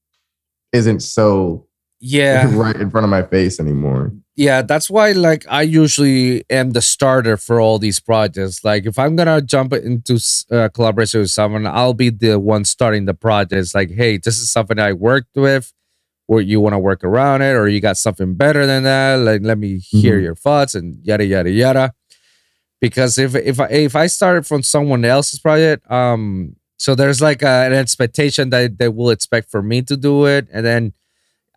isn't 0.73 1.01
so 1.01 1.66
yeah. 1.99 2.49
Right 2.55 2.75
in 2.75 2.89
front 2.89 3.05
of 3.05 3.09
my 3.09 3.23
face 3.23 3.59
anymore. 3.59 4.11
yeah 4.35 4.61
that's 4.61 4.87
why 4.89 5.13
like 5.13 5.43
i 5.49 5.63
usually 5.63 6.43
am 6.49 6.71
the 6.71 6.81
starter 6.81 7.37
for 7.37 7.59
all 7.59 7.79
these 7.79 7.99
projects. 7.99 8.63
Like 8.63 8.85
if 8.85 8.97
i'm 8.99 9.15
gonna 9.15 9.41
jump 9.41 9.73
into 9.73 10.19
uh, 10.51 10.69
collaboration 10.69 11.21
with 11.21 11.31
someone 11.31 11.65
i'll 11.65 11.95
be 12.05 12.09
the 12.11 12.39
one 12.39 12.63
starting 12.65 13.05
the 13.05 13.13
project 13.15 13.53
it's 13.53 13.73
like 13.73 13.89
hey 13.91 14.17
this 14.17 14.37
is 14.37 14.51
something 14.51 14.79
i 14.79 14.93
worked 14.93 15.35
with. 15.35 15.73
Or 16.29 16.41
you 16.41 16.59
want 16.59 16.73
to 16.73 16.79
work 16.79 17.05
around 17.05 17.41
it 17.41 17.55
or 17.55 17.69
you 17.69 17.79
got 17.79 17.95
something 17.95 18.35
better 18.35 18.65
than 18.67 18.83
that 18.83 19.15
like 19.27 19.41
let 19.43 19.57
me 19.57 19.77
hear 19.79 20.17
Mhm. 20.19 20.23
your 20.27 20.35
thoughts 20.35 20.75
and 20.75 20.99
yada 21.03 21.25
yada 21.25 21.49
yada. 21.49 21.93
Because 22.81 23.17
if 23.17 23.33
if 23.35 23.59
i 23.59 23.67
if 23.67 23.95
i 23.95 24.07
started 24.07 24.45
from 24.45 24.61
someone 24.61 25.03
else's 25.05 25.39
project 25.39 25.89
um 25.91 26.55
so 26.77 26.93
there's 26.93 27.21
like 27.21 27.41
a, 27.41 27.55
an 27.67 27.73
expectation 27.73 28.49
that 28.51 28.77
they 28.77 28.89
will 28.89 29.09
expect 29.09 29.49
for 29.49 29.63
me 29.63 29.81
to 29.81 29.95
do 29.97 30.25
it. 30.27 30.47
And 30.53 30.63
then 30.63 30.93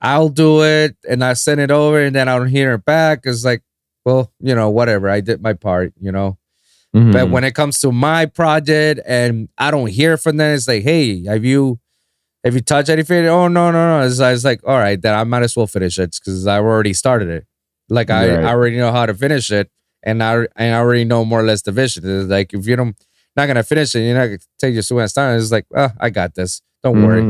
I'll 0.00 0.28
do 0.28 0.62
it 0.64 0.96
and 1.08 1.22
I 1.22 1.34
send 1.34 1.60
it 1.60 1.70
over 1.70 2.00
and 2.02 2.14
then 2.14 2.28
I 2.28 2.38
don't 2.38 2.48
hear 2.48 2.72
it 2.74 2.84
back. 2.84 3.20
It's 3.24 3.44
like, 3.44 3.62
well, 4.04 4.32
you 4.40 4.54
know, 4.54 4.70
whatever. 4.70 5.08
I 5.10 5.20
did 5.20 5.42
my 5.42 5.52
part, 5.52 5.92
you 6.00 6.10
know. 6.12 6.38
But 6.92 7.02
Mhm. 7.28 7.30
when 7.30 7.44
it 7.44 7.54
comes 7.54 7.78
to 7.80 7.92
my 7.92 8.26
project 8.26 9.00
and 9.06 9.48
I 9.58 9.70
don't 9.70 9.88
hear 9.88 10.16
from 10.16 10.38
them, 10.38 10.54
it's 10.54 10.66
like, 10.66 10.82
hey, 10.82 11.24
have 11.26 11.44
you 11.44 11.78
have 12.44 12.54
you 12.54 12.60
touched 12.62 12.88
anything? 12.88 13.26
Oh 13.26 13.48
no, 13.48 13.70
no, 13.70 14.00
no. 14.00 14.06
It's, 14.06 14.18
it's 14.18 14.44
like, 14.44 14.60
all 14.66 14.78
right, 14.78 15.00
then 15.00 15.14
I 15.14 15.24
might 15.24 15.42
as 15.42 15.54
well 15.54 15.66
finish 15.66 15.98
it 15.98 16.16
because 16.18 16.46
I've 16.46 16.64
already 16.64 16.94
started 16.94 17.28
it. 17.28 17.46
Like 17.90 18.08
I, 18.10 18.30
Right. 18.34 18.44
I 18.44 18.48
already 18.50 18.78
know 18.78 18.90
how 18.92 19.04
to 19.06 19.14
finish 19.14 19.50
it 19.52 19.70
and 20.02 20.22
I 20.22 20.46
and 20.56 20.74
I 20.74 20.78
already 20.78 21.04
know 21.04 21.24
more 21.24 21.40
or 21.40 21.44
less 21.44 21.62
the 21.62 21.72
vision. 21.72 22.02
It's 22.06 22.30
like 22.30 22.54
if 22.54 22.66
you 22.66 22.74
don't 22.76 22.96
not 23.36 23.46
gonna 23.46 23.62
finish 23.62 23.94
it, 23.94 24.00
you're 24.00 24.14
not 24.16 24.26
gonna 24.26 24.38
take 24.58 24.72
your 24.72 24.82
students 24.82 25.12
time. 25.12 25.38
It's 25.38 25.52
like, 25.52 25.66
oh, 25.76 25.90
I 26.00 26.08
got 26.10 26.34
this. 26.34 26.62
Don't 26.82 27.02
worry. 27.06 27.22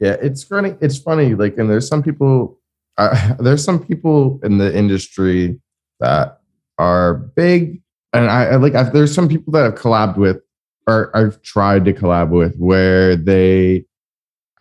Yeah, 0.00 0.16
it's 0.20 0.42
funny. 0.44 0.74
It's 0.80 0.98
funny. 0.98 1.34
Like, 1.34 1.58
and 1.58 1.68
there's 1.68 1.88
some 1.88 2.02
people. 2.02 2.58
Uh, 2.96 3.34
there's 3.40 3.64
some 3.64 3.82
people 3.84 4.40
in 4.42 4.58
the 4.58 4.76
industry 4.76 5.60
that 6.00 6.40
are 6.78 7.14
big, 7.14 7.82
and 8.12 8.30
I, 8.30 8.44
I 8.46 8.56
like. 8.56 8.74
I've, 8.74 8.92
there's 8.92 9.12
some 9.14 9.28
people 9.28 9.52
that 9.54 9.64
I've 9.64 9.74
collabed 9.74 10.16
with, 10.16 10.38
or 10.86 11.16
I've 11.16 11.40
tried 11.42 11.84
to 11.86 11.92
collab 11.92 12.30
with, 12.30 12.56
where 12.56 13.16
they, 13.16 13.84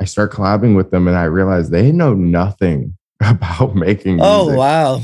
I 0.02 0.06
start 0.06 0.32
collabing 0.32 0.76
with 0.76 0.90
them, 0.92 1.08
and 1.08 1.16
I 1.18 1.24
realize 1.26 1.70
they 1.70 1.92
know 1.92 2.14
nothing 2.14 2.96
about 3.22 3.76
making. 3.76 4.20
Oh 4.22 4.46
music. 4.46 4.58
wow. 4.60 5.02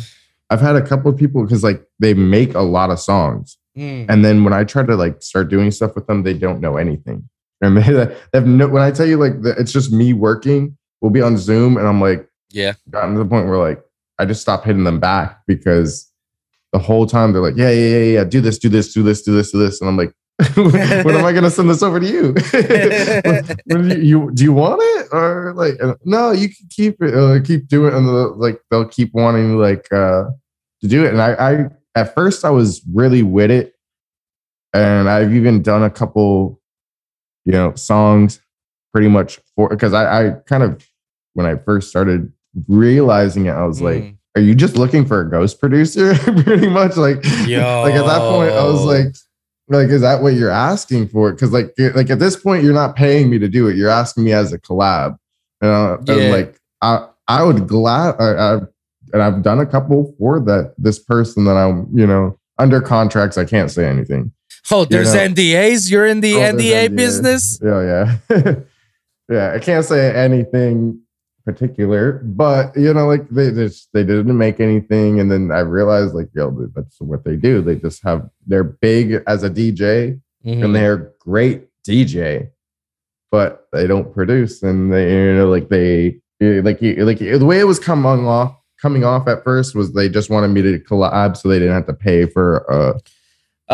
I've 0.49 0.61
had 0.61 0.75
a 0.75 0.85
couple 0.85 1.09
of 1.11 1.17
people 1.17 1.43
because 1.43 1.63
like 1.63 1.83
they 1.99 2.13
make 2.13 2.53
a 2.55 2.61
lot 2.61 2.89
of 2.89 2.99
songs, 2.99 3.57
Mm. 3.75 4.05
and 4.07 4.23
then 4.23 4.43
when 4.43 4.53
I 4.53 4.65
try 4.65 4.85
to 4.85 4.95
like 4.95 5.23
start 5.23 5.49
doing 5.49 5.71
stuff 5.71 5.95
with 5.95 6.05
them, 6.05 6.21
they 6.21 6.35
don't 6.35 6.61
know 6.61 6.77
anything. 6.77 7.27
And 7.67 7.77
they, 7.77 7.81
they 7.93 8.15
have 8.33 8.45
no. 8.47 8.67
When 8.67 8.81
I 8.83 8.91
tell 8.91 9.05
you 9.05 9.17
like 9.17 9.41
the, 9.41 9.51
it's 9.57 9.71
just 9.71 9.91
me 9.91 10.13
working, 10.13 10.77
we'll 11.01 11.11
be 11.11 11.21
on 11.21 11.37
Zoom, 11.37 11.77
and 11.77 11.87
I'm 11.87 12.01
like 12.01 12.27
Yeah. 12.49 12.73
gotten 12.89 13.13
to 13.13 13.19
the 13.19 13.29
point 13.29 13.47
where 13.47 13.57
like 13.57 13.81
I 14.19 14.25
just 14.25 14.41
stop 14.41 14.65
hitting 14.65 14.83
them 14.83 14.99
back 14.99 15.39
because 15.47 16.11
the 16.71 16.79
whole 16.79 17.05
time 17.05 17.33
they're 17.33 17.41
like, 17.41 17.55
yeah, 17.55 17.69
yeah, 17.69 17.97
yeah, 17.97 18.03
yeah, 18.19 18.23
do 18.23 18.41
this, 18.41 18.57
do 18.57 18.67
this, 18.69 18.93
do 18.93 19.03
this, 19.03 19.21
do 19.21 19.33
this, 19.35 19.51
do 19.51 19.59
this, 19.59 19.79
and 19.79 19.89
I'm 19.89 19.95
like, 19.97 20.11
when 20.55 21.15
am 21.15 21.23
I 21.23 21.31
gonna 21.31 21.49
send 21.51 21.69
this 21.69 21.83
over 21.83 21.99
to 21.99 22.05
you? 22.07 22.33
When 23.65 23.89
do 23.89 23.95
you, 23.95 24.01
you 24.01 24.31
do 24.33 24.43
you 24.43 24.53
want 24.53 24.81
it 24.83 25.07
or 25.11 25.53
like 25.55 25.75
no? 26.03 26.31
You 26.31 26.49
can 26.49 26.67
keep 26.69 27.01
it, 27.01 27.13
uh, 27.13 27.39
keep 27.43 27.67
doing, 27.67 27.93
it, 27.93 27.97
and 27.97 28.07
the, 28.07 28.27
like 28.35 28.59
they'll 28.69 28.87
keep 28.87 29.13
wanting 29.13 29.57
like 29.57 29.87
uh 29.93 30.25
to 30.81 30.87
do 30.87 31.05
it. 31.05 31.13
And 31.13 31.21
I, 31.21 31.33
I 31.33 31.65
at 31.95 32.13
first 32.15 32.43
I 32.43 32.49
was 32.49 32.81
really 32.93 33.21
with 33.21 33.51
it, 33.51 33.75
and 34.73 35.07
I've 35.07 35.33
even 35.33 35.61
done 35.61 35.83
a 35.83 35.89
couple, 35.89 36.59
you 37.45 37.51
know, 37.51 37.73
songs 37.75 38.39
pretty 38.93 39.07
much 39.09 39.39
for 39.55 39.69
because 39.69 39.93
I, 39.93 40.27
I 40.27 40.31
kind 40.47 40.63
of 40.63 40.85
when 41.33 41.45
I 41.45 41.55
first 41.55 41.89
started 41.89 42.31
realizing 42.67 43.45
it, 43.47 43.51
I 43.51 43.65
was 43.65 43.81
like, 43.81 44.03
Mm. 44.03 44.17
are 44.37 44.41
you 44.41 44.55
just 44.55 44.77
looking 44.77 45.05
for 45.05 45.21
a 45.21 45.29
ghost 45.29 45.59
producer? 45.59 46.13
pretty 46.43 46.69
much 46.69 46.95
like 46.97 47.17
like 47.17 47.93
at 47.95 48.05
that 48.05 48.21
point 48.31 48.51
I 48.51 48.63
was 48.63 48.83
like 48.83 49.15
like 49.69 49.87
is 49.89 50.01
that 50.01 50.21
what 50.21 50.33
you're 50.33 50.49
asking 50.49 51.07
for? 51.07 51.31
Because 51.31 51.51
like 51.51 51.73
like 51.95 52.09
at 52.09 52.19
this 52.19 52.35
point 52.35 52.63
you're 52.63 52.73
not 52.73 52.95
paying 52.95 53.29
me 53.29 53.39
to 53.39 53.47
do 53.47 53.67
it. 53.67 53.75
You're 53.75 53.89
asking 53.89 54.23
me 54.25 54.33
as 54.33 54.53
a 54.53 54.59
collab. 54.59 55.17
You 55.61 55.69
know, 55.69 55.99
Yeah. 56.05 56.13
and 56.15 56.31
like 56.33 56.59
I 56.81 57.07
I 57.27 57.43
would 57.43 57.67
glad 57.67 58.15
I, 58.19 58.33
I 58.33 58.59
and 59.13 59.21
I've 59.21 59.41
done 59.43 59.59
a 59.59 59.65
couple 59.65 60.13
for 60.19 60.39
that 60.41 60.73
this 60.77 60.99
person 60.99 61.45
that 61.45 61.55
I'm 61.55 61.87
you 61.93 62.05
know 62.05 62.37
under 62.59 62.81
contracts. 62.81 63.37
I 63.37 63.45
can't 63.45 63.71
say 63.71 63.87
anything. 63.87 64.31
Oh, 64.71 64.85
there's 64.85 65.13
know. 65.13 65.19
NDAs. 65.27 65.91
You're 65.91 66.05
in 66.07 66.21
the 66.21 66.35
Oh, 66.35 66.39
NDA 66.39 66.89
NDAs. 66.89 66.95
business. 66.95 67.59
Yeah, 67.63 68.15
yeah, 68.29 68.55
yeah. 69.29 69.51
I 69.53 69.59
can't 69.59 69.85
say 69.85 70.13
anything 70.15 70.99
particular, 71.45 72.21
but 72.23 72.75
you 72.77 72.93
know, 72.93 73.05
like 73.07 73.27
they 73.29 73.51
just 73.51 73.89
they 73.93 74.03
didn't 74.03 74.37
make 74.37 74.59
anything, 74.59 75.19
and 75.19 75.29
then 75.31 75.51
I 75.51 75.59
realized 75.59 76.13
like, 76.15 76.29
yo, 76.33 76.67
that's 76.75 76.99
what 77.01 77.23
they 77.25 77.35
do. 77.35 77.61
They 77.61 77.75
just 77.75 78.01
have 78.03 78.29
they're 78.47 78.63
big 78.63 79.21
as 79.27 79.43
a 79.43 79.49
DJ, 79.49 80.19
Mhm. 80.45 80.63
and 80.65 80.75
they're 80.75 81.11
great 81.19 81.67
DJ, 81.85 82.49
but 83.31 83.67
they 83.73 83.87
don't 83.87 84.13
produce, 84.13 84.63
and 84.63 84.91
they 84.93 85.11
you 85.11 85.35
know 85.35 85.49
like 85.49 85.67
they 85.69 86.21
like 86.41 86.81
like 86.81 87.19
the 87.19 87.45
way 87.45 87.59
it 87.59 87.65
was 87.67 87.79
coming 87.79 88.25
off 88.27 88.55
coming 88.81 89.03
off 89.05 89.27
at 89.29 89.43
first 89.45 89.75
was 89.75 89.93
they 89.93 90.09
just 90.09 90.29
wanted 90.29 90.49
me 90.49 90.61
to 90.61 90.77
collab 90.79 91.37
so 91.37 91.47
they 91.47 91.57
didn't 91.59 91.73
have 91.73 91.85
to 91.87 91.93
pay 91.93 92.25
for 92.25 92.69
uh 92.71 92.97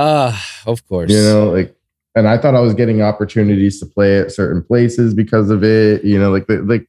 Ah, 0.02 0.40
of 0.66 0.88
course. 0.88 1.12
you 1.12 1.22
know 1.22 1.50
like 1.52 1.76
and 2.16 2.26
i 2.28 2.38
thought 2.38 2.56
i 2.56 2.60
was 2.62 2.74
getting 2.74 3.02
opportunities 3.02 3.80
to 3.82 3.86
play 3.86 4.18
at 4.20 4.32
certain 4.32 4.62
places 4.64 5.14
because 5.14 5.50
of 5.50 5.62
it 5.64 6.04
you 6.06 6.18
know 6.18 6.32
like 6.32 6.46
like 6.74 6.88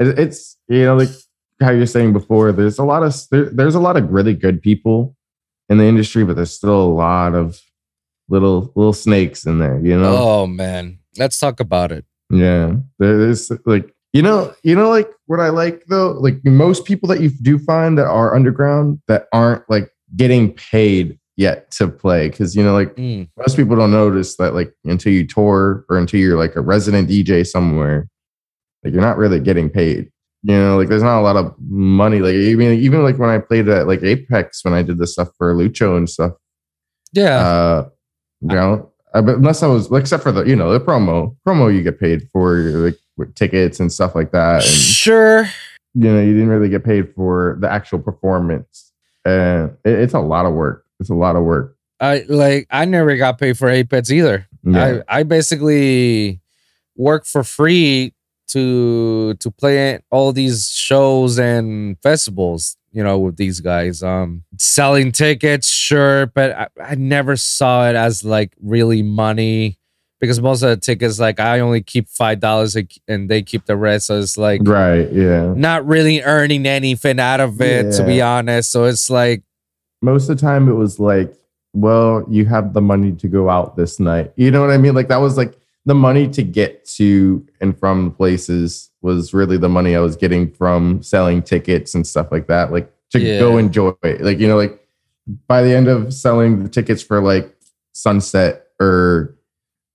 it's 0.00 0.56
you 0.68 0.84
know 0.84 0.96
like 0.96 1.08
how 1.60 1.70
you're 1.70 1.86
saying 1.86 2.12
before 2.12 2.50
there's 2.52 2.78
a 2.78 2.84
lot 2.84 3.02
of 3.04 3.14
there, 3.30 3.44
there's 3.50 3.76
a 3.76 3.80
lot 3.88 3.96
of 3.96 4.10
really 4.10 4.34
good 4.34 4.60
people 4.62 5.14
in 5.68 5.78
the 5.78 5.84
industry 5.84 6.24
but 6.24 6.34
there's 6.34 6.52
still 6.52 6.82
a 6.82 6.94
lot 7.06 7.34
of 7.34 7.60
little 8.28 8.72
little 8.74 8.92
snakes 8.92 9.46
in 9.46 9.58
there 9.60 9.78
you 9.80 9.96
know 9.98 10.16
Oh 10.16 10.46
man, 10.48 10.98
let's 11.18 11.38
talk 11.38 11.60
about 11.60 11.92
it. 11.92 12.04
yeah 12.30 12.74
there's 12.98 13.50
like 13.64 13.94
You 14.12 14.22
know, 14.22 14.52
you 14.64 14.74
know, 14.74 14.90
like 14.90 15.08
what 15.30 15.38
I 15.38 15.50
like 15.50 15.84
though, 15.86 16.10
like 16.26 16.42
most 16.44 16.84
people 16.84 17.06
that 17.10 17.20
you 17.22 17.30
do 17.30 17.58
find 17.60 17.96
that 17.98 18.08
are 18.10 18.34
underground 18.34 18.98
that 19.06 19.28
aren't 19.32 19.62
like 19.70 19.86
getting 20.16 20.52
paid 20.54 21.19
yet 21.40 21.70
to 21.70 21.88
play. 21.88 22.28
Cause 22.28 22.54
you 22.54 22.62
know, 22.62 22.74
like 22.74 22.94
Mm. 22.96 23.26
most 23.38 23.56
people 23.56 23.74
don't 23.74 23.90
notice 23.90 24.36
that 24.36 24.54
like 24.54 24.74
until 24.84 25.12
you 25.12 25.26
tour 25.26 25.86
or 25.88 25.96
until 25.96 26.20
you're 26.20 26.36
like 26.38 26.54
a 26.54 26.60
resident 26.60 27.08
DJ 27.08 27.46
somewhere, 27.46 28.06
like 28.84 28.92
you're 28.92 29.02
not 29.02 29.16
really 29.16 29.40
getting 29.40 29.70
paid. 29.70 30.10
You 30.42 30.54
know, 30.54 30.76
like 30.76 30.88
there's 30.88 31.02
not 31.02 31.18
a 31.18 31.22
lot 31.22 31.36
of 31.36 31.54
money. 31.58 32.20
Like 32.20 32.34
even 32.34 32.78
even 32.78 33.02
like 33.02 33.18
when 33.18 33.30
I 33.30 33.38
played 33.38 33.68
at 33.68 33.86
like 33.86 34.02
Apex 34.02 34.64
when 34.64 34.74
I 34.74 34.82
did 34.82 34.98
the 34.98 35.06
stuff 35.06 35.28
for 35.38 35.54
Lucho 35.54 35.96
and 35.96 36.08
stuff. 36.08 36.32
Yeah. 37.12 37.38
Uh, 37.38 37.88
you 38.42 38.54
know, 38.54 38.90
but 39.12 39.36
unless 39.36 39.62
I 39.62 39.66
was 39.66 39.90
except 39.92 40.22
for 40.22 40.32
the 40.32 40.44
you 40.44 40.56
know 40.56 40.72
the 40.72 40.80
promo 40.80 41.36
promo 41.46 41.74
you 41.74 41.82
get 41.82 41.98
paid 41.98 42.28
for 42.32 42.58
like 42.58 42.98
tickets 43.34 43.80
and 43.80 43.90
stuff 43.90 44.14
like 44.14 44.30
that. 44.32 44.56
And 44.62 44.64
sure. 44.64 45.44
you 45.94 46.12
know 46.12 46.20
you 46.20 46.34
didn't 46.34 46.48
really 46.48 46.68
get 46.68 46.84
paid 46.84 47.14
for 47.14 47.56
the 47.60 47.70
actual 47.70 47.98
performance. 47.98 48.92
And 49.24 49.76
it, 49.84 49.98
it's 50.00 50.14
a 50.14 50.20
lot 50.20 50.46
of 50.46 50.52
work. 50.54 50.84
It's 51.00 51.10
a 51.10 51.14
lot 51.14 51.34
of 51.34 51.42
work. 51.42 51.76
I 51.98 52.24
like 52.28 52.66
I 52.70 52.84
never 52.84 53.16
got 53.16 53.38
paid 53.38 53.58
for 53.58 53.68
Apex 53.68 54.10
either. 54.10 54.46
Yeah. 54.62 55.00
I, 55.08 55.20
I 55.20 55.22
basically 55.24 56.40
work 56.96 57.24
for 57.24 57.42
free 57.42 58.14
to 58.48 59.34
to 59.34 59.50
play 59.50 59.98
all 60.10 60.32
these 60.32 60.70
shows 60.70 61.38
and 61.38 61.96
festivals 62.02 62.76
you 62.92 63.02
know 63.02 63.18
with 63.18 63.36
these 63.36 63.60
guys 63.60 64.02
um 64.02 64.42
selling 64.58 65.12
tickets 65.12 65.68
sure 65.68 66.26
but 66.26 66.50
I, 66.52 66.68
I 66.82 66.94
never 66.96 67.36
saw 67.36 67.88
it 67.88 67.94
as 67.94 68.24
like 68.24 68.52
really 68.60 69.02
money 69.02 69.78
because 70.20 70.40
most 70.40 70.62
of 70.62 70.70
the 70.70 70.76
tickets 70.76 71.20
like 71.20 71.38
i 71.38 71.60
only 71.60 71.80
keep 71.80 72.08
five 72.08 72.40
dollars 72.40 72.76
and 73.06 73.30
they 73.30 73.42
keep 73.42 73.66
the 73.66 73.76
rest 73.76 74.06
so 74.06 74.18
it's 74.18 74.36
like 74.36 74.60
right. 74.64 75.10
Yeah. 75.12 75.54
not 75.56 75.86
really 75.86 76.20
earning 76.22 76.66
anything 76.66 77.20
out 77.20 77.40
of 77.40 77.60
it 77.60 77.92
to 77.96 78.04
be 78.04 78.20
honest 78.20 78.72
so 78.72 78.84
it's 78.84 79.08
like 79.08 79.42
most 80.02 80.28
of 80.28 80.36
the 80.36 80.40
time 80.40 80.68
it 80.68 80.74
was 80.74 80.98
like, 80.98 81.34
well, 81.72 82.24
you 82.28 82.46
have 82.46 82.72
the 82.72 82.80
money 82.80 83.12
to 83.12 83.28
go 83.28 83.48
out 83.48 83.76
this 83.76 84.00
night. 84.00 84.32
You 84.36 84.50
know 84.50 84.60
what 84.60 84.70
I 84.70 84.78
mean? 84.78 84.94
Like 84.94 85.08
that 85.08 85.18
was 85.20 85.36
like 85.36 85.56
the 85.86 85.94
money 85.94 86.28
to 86.28 86.42
get 86.42 86.84
to 86.84 87.46
and 87.60 87.78
from 87.78 88.12
places 88.12 88.90
was 89.02 89.32
really 89.32 89.56
the 89.56 89.68
money 89.68 89.94
I 89.96 90.00
was 90.00 90.16
getting 90.16 90.50
from 90.52 91.02
selling 91.02 91.42
tickets 91.42 91.94
and 91.94 92.06
stuff 92.06 92.30
like 92.32 92.48
that. 92.48 92.72
Like 92.72 92.92
to 93.10 93.20
Yeah. 93.20 93.38
go 93.38 93.56
enjoy 93.56 93.92
it. 94.02 94.20
Like, 94.20 94.38
you 94.38 94.48
know, 94.48 94.56
like 94.56 94.80
by 95.46 95.62
the 95.62 95.74
end 95.74 95.88
of 95.88 96.12
selling 96.12 96.62
the 96.62 96.68
tickets 96.68 97.02
for 97.02 97.20
like 97.22 97.54
Sunset 97.92 98.66
or 98.80 99.36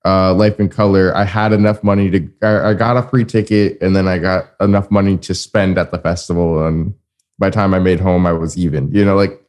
uh, 0.05 0.33
Life 0.33 0.59
in 0.59 0.69
Color, 0.69 1.15
I 1.15 1.23
had 1.23 1.51
enough 1.51 1.83
money 1.83 2.09
to, 2.11 2.29
I, 2.41 2.69
I 2.69 2.73
got 2.73 2.97
a 2.97 3.03
free 3.03 3.25
ticket 3.25 3.81
and 3.81 3.95
then 3.95 4.07
I 4.07 4.17
got 4.17 4.51
enough 4.61 4.89
money 4.91 5.17
to 5.17 5.33
spend 5.33 5.77
at 5.77 5.91
the 5.91 5.97
festival. 5.97 6.65
And 6.65 6.93
by 7.37 7.49
the 7.49 7.55
time 7.55 7.73
I 7.73 7.79
made 7.79 7.99
home, 7.99 8.25
I 8.25 8.31
was 8.33 8.57
even, 8.57 8.91
you 8.91 9.03
know, 9.03 9.15
like 9.15 9.41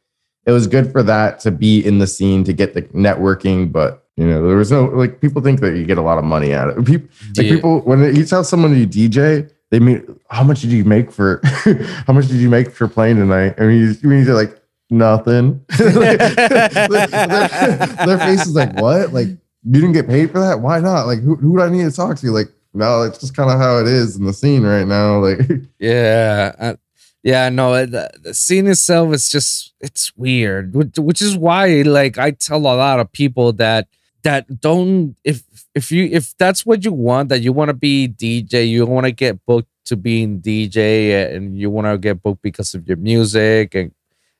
it 0.47 0.51
was 0.51 0.65
good 0.65 0.91
for 0.91 1.03
that 1.03 1.39
to 1.41 1.51
be 1.51 1.85
in 1.85 1.99
the 1.99 2.07
scene 2.07 2.43
to 2.45 2.53
get 2.53 2.73
the 2.73 2.81
networking, 2.83 3.71
but 3.71 4.05
you 4.15 4.25
know, 4.25 4.47
there 4.47 4.57
was 4.57 4.71
no 4.71 4.85
like 4.85 5.21
people 5.21 5.41
think 5.43 5.59
that 5.59 5.75
you 5.77 5.85
get 5.85 5.97
a 5.99 6.01
lot 6.01 6.17
of 6.17 6.23
money 6.23 6.53
out 6.53 6.69
of 6.69 6.77
it. 6.79 6.85
People, 6.85 7.09
like 7.37 7.47
people 7.47 7.81
when 7.81 8.15
you 8.15 8.25
tell 8.25 8.43
someone 8.43 8.75
you 8.75 8.87
DJ, 8.87 9.51
they 9.69 9.79
mean 9.79 10.19
how 10.29 10.43
much 10.43 10.61
did 10.61 10.71
you 10.71 10.85
make 10.85 11.11
for 11.11 11.41
how 12.07 12.13
much 12.13 12.27
did 12.27 12.37
you 12.37 12.49
make 12.49 12.71
for 12.71 12.87
playing 12.87 13.17
tonight? 13.17 13.55
I 13.59 13.63
mean, 13.65 13.97
you, 14.01 14.09
you 14.11 14.33
like 14.33 14.59
nothing. 14.89 15.63
Like, 15.79 16.17
their, 16.19 17.87
their- 18.05 18.17
face 18.19 18.47
is 18.47 18.55
like, 18.55 18.73
what? 18.79 19.13
Like 19.13 19.27
you 19.27 19.73
didn't 19.73 19.91
get 19.91 20.07
paid 20.07 20.31
for 20.31 20.39
that? 20.39 20.61
Why 20.61 20.79
not? 20.79 21.07
Like 21.07 21.19
who, 21.19 21.35
who 21.35 21.57
do 21.57 21.61
I 21.63 21.69
need 21.69 21.83
to 21.83 21.91
talk 21.91 22.17
to? 22.19 22.31
Like 22.31 22.47
no, 22.73 23.03
it's 23.03 23.19
just 23.19 23.35
kind 23.35 23.51
of 23.51 23.59
how 23.59 23.79
it 23.79 23.87
is 23.87 24.15
in 24.15 24.25
the 24.25 24.33
scene 24.33 24.63
right 24.63 24.87
now. 24.87 25.19
Like 25.19 25.41
Yeah, 25.77 26.75
yeah, 27.23 27.49
no, 27.49 27.73
it- 27.73 27.91
the, 27.91 28.09
the 28.21 28.33
scene 28.33 28.67
itself 28.67 29.13
is 29.13 29.29
just 29.29 29.73
it's 29.81 30.15
weird, 30.15 30.73
which, 30.75 30.97
which 30.97 31.21
is 31.21 31.37
why 31.37 31.81
like 31.83 32.17
I 32.17 32.31
tell 32.31 32.57
a 32.59 32.75
lot 32.75 32.99
of 32.99 33.11
people 33.11 33.53
that 33.53 33.87
that 34.23 34.59
don't 34.61 35.15
if 35.23 35.43
if 35.75 35.91
you 35.91 36.05
if 36.11 36.35
that's 36.37 36.65
what 36.65 36.83
you 36.83 36.91
want 36.93 37.29
that 37.29 37.41
you 37.41 37.53
want 37.53 37.69
to 37.69 37.73
be 37.73 38.07
DJ, 38.07 38.67
you 38.69 38.85
want 38.85 39.05
to 39.05 39.11
get 39.11 39.45
booked 39.45 39.69
to 39.85 39.95
being 39.95 40.41
DJ 40.41 41.33
and 41.35 41.57
you 41.57 41.69
want 41.69 41.87
to 41.87 41.97
get 41.97 42.21
booked 42.21 42.41
because 42.41 42.73
of 42.73 42.87
your 42.87 42.97
music 42.97 43.73
and 43.75 43.91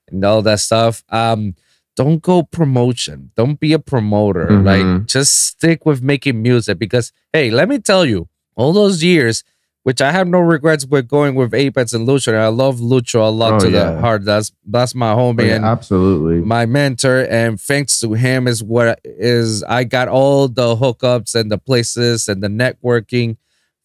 and 0.09 0.23
all 0.25 0.41
that 0.41 0.59
stuff. 0.59 1.03
Um 1.09 1.55
don't 1.95 2.21
go 2.21 2.43
promotion. 2.43 3.31
Don't 3.35 3.59
be 3.59 3.73
a 3.73 3.79
promoter. 3.79 4.47
Mhm. 4.47 4.65
Like 4.65 5.07
just 5.07 5.33
stick 5.47 5.85
with 5.85 6.01
making 6.01 6.41
music 6.41 6.77
because 6.79 7.11
hey, 7.33 7.49
let 7.49 7.67
me 7.69 7.79
tell 7.79 8.05
you, 8.05 8.27
all 8.55 8.71
those 8.73 9.03
years 9.03 9.43
which 9.87 10.01
I 10.01 10.11
have 10.11 10.27
no 10.27 10.39
regrets 10.39 10.85
with 10.85 11.07
going 11.07 11.33
with 11.35 11.53
Apex 11.53 11.93
and 11.93 12.05
Lucho. 12.05 12.33
And 12.33 12.41
I 12.41 12.49
love 12.49 12.79
Lucho 12.79 13.25
a 13.25 13.31
lot 13.31 13.53
Oh, 13.53 13.59
to 13.59 13.69
the 13.69 13.97
heart. 14.01 14.25
That's 14.25 14.51
that's 14.65 14.93
my 14.93 15.13
homie 15.13 15.43
oh, 15.43 15.45
yeah, 15.45 15.55
and 15.55 15.63
absolutely. 15.63 16.41
my 16.41 16.65
mentor. 16.65 17.25
And 17.29 17.57
thanks 17.57 18.01
to 18.01 18.11
him 18.11 18.49
is 18.49 18.61
what 18.61 18.99
is 19.05 19.63
I 19.63 19.85
got 19.85 20.09
all 20.09 20.49
the 20.49 20.75
hookups 20.75 21.35
and 21.35 21.49
the 21.49 21.57
places 21.57 22.27
and 22.27 22.43
the 22.43 22.49
networking 22.49 23.37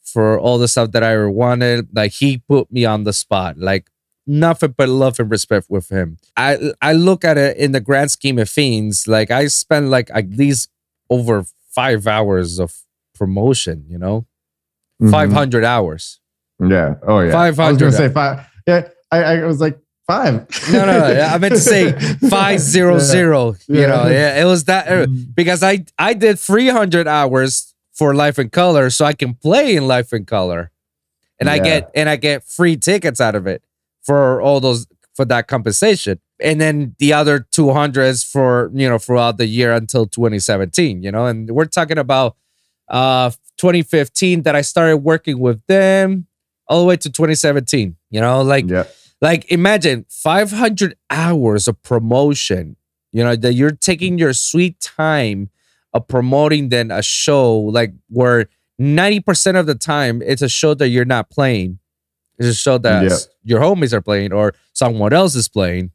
for 0.02 0.40
all 0.40 0.58
the 0.58 0.66
stuff 0.66 0.90
that 0.90 1.04
I 1.04 1.24
wanted. 1.26 1.86
Like 1.94 2.10
he 2.10 2.38
put 2.38 2.72
me 2.72 2.84
on 2.84 3.04
the 3.04 3.12
spot. 3.12 3.58
Like 3.58 3.88
nothing 4.26 4.74
but 4.76 4.88
love 4.88 5.20
and 5.20 5.30
respect 5.30 5.66
with 5.70 5.88
him. 5.88 6.16
I 6.36 6.72
I 6.82 6.94
look 6.94 7.24
at 7.24 7.38
it 7.38 7.56
in 7.58 7.70
the 7.70 7.80
grand 7.80 8.10
scheme 8.10 8.40
of 8.40 8.50
things. 8.50 9.06
Like 9.06 9.30
I 9.30 9.46
spent 9.46 9.86
like 9.86 10.10
at 10.12 10.30
least 10.30 10.68
over 11.08 11.44
five 11.72 12.08
hours 12.08 12.58
of 12.58 12.74
promotion. 13.14 13.84
You 13.88 13.98
know, 13.98 14.26
Mhm. 15.02 15.10
five 15.10 15.32
hundred 15.32 15.64
hours. 15.64 16.20
Yeah. 16.60 16.94
Oh 17.06 17.20
yeah. 17.20 17.36
I 17.36 17.48
was 17.48 17.56
500. 17.56 17.78
gonna 17.80 17.92
say 17.92 18.08
five. 18.08 18.46
Yeah. 18.66 18.88
I, 19.10 19.18
I 19.22 19.44
was 19.44 19.60
like 19.60 19.78
five. 20.06 20.46
No, 20.72 20.86
no, 20.86 20.98
no. 20.98 21.20
I 21.20 21.38
meant 21.38 21.54
to 21.54 21.60
say 21.60 21.92
five 22.30 22.60
zero 22.60 22.98
zero. 22.98 23.56
You 23.66 23.80
Yeah. 23.80 23.86
know, 23.88 24.06
yeah, 24.08 24.40
it 24.40 24.44
was 24.44 24.64
that 24.64 24.88
uh, 24.88 25.06
because 25.34 25.62
I 25.62 25.84
I 25.98 26.14
did 26.14 26.38
three 26.38 26.68
hundred 26.68 27.08
hours 27.08 27.74
for 27.92 28.14
Life 28.14 28.38
in 28.38 28.48
Color, 28.50 28.90
so 28.90 29.04
I 29.04 29.12
can 29.12 29.34
play 29.34 29.76
in 29.76 29.86
Life 29.86 30.12
in 30.12 30.24
Color, 30.24 30.70
and 31.38 31.50
I 31.50 31.58
get 31.58 31.90
and 31.94 32.08
I 32.08 32.16
get 32.16 32.44
free 32.44 32.76
tickets 32.76 33.20
out 33.20 33.34
of 33.34 33.46
it 33.46 33.62
for 34.02 34.40
all 34.40 34.60
those 34.60 34.86
for 35.14 35.24
that 35.26 35.46
compensation, 35.46 36.18
and 36.40 36.58
then 36.60 36.94
the 36.98 37.12
other 37.12 37.40
two 37.50 37.72
hundreds 37.72 38.24
for 38.24 38.70
you 38.72 38.88
know 38.88 38.98
throughout 38.98 39.36
the 39.36 39.46
year 39.46 39.72
until 39.72 40.06
twenty 40.06 40.38
seventeen. 40.38 41.02
You 41.02 41.10
know, 41.12 41.26
and 41.26 41.50
we're 41.50 41.66
talking 41.66 41.98
about 41.98 42.36
uh 42.88 43.30
2015 43.62 44.42
that 44.42 44.56
I 44.56 44.60
started 44.62 44.96
working 44.98 45.38
with 45.38 45.64
them 45.68 46.26
all 46.66 46.80
the 46.80 46.86
way 46.86 46.96
to 46.96 47.08
2017. 47.10 47.96
You 48.10 48.20
know, 48.20 48.42
like 48.42 48.68
Yeah. 48.68 48.84
like 49.20 49.50
imagine 49.52 50.04
500 50.08 50.96
hours 51.10 51.68
of 51.68 51.80
promotion. 51.84 52.76
You 53.12 53.22
know 53.24 53.36
that 53.36 53.52
you're 53.54 53.70
taking 53.90 54.18
your 54.18 54.32
sweet 54.32 54.80
time 54.80 55.50
of 55.94 56.08
promoting 56.08 56.70
then 56.70 56.90
a 56.90 57.02
show 57.02 57.56
like 57.78 57.92
where 58.08 58.48
90% 58.80 59.56
of 59.60 59.66
the 59.66 59.74
time 59.76 60.22
it's 60.22 60.42
a 60.42 60.48
show 60.48 60.74
that 60.74 60.88
you're 60.88 61.04
not 61.04 61.30
playing. 61.30 61.78
It's 62.38 62.48
a 62.48 62.54
show 62.54 62.78
that 62.78 63.04
Yeah. 63.04 63.16
your 63.44 63.60
homies 63.60 63.92
are 63.92 64.00
playing 64.00 64.32
or 64.32 64.54
someone 64.72 65.12
else 65.12 65.34
is 65.36 65.46
playing, 65.48 65.92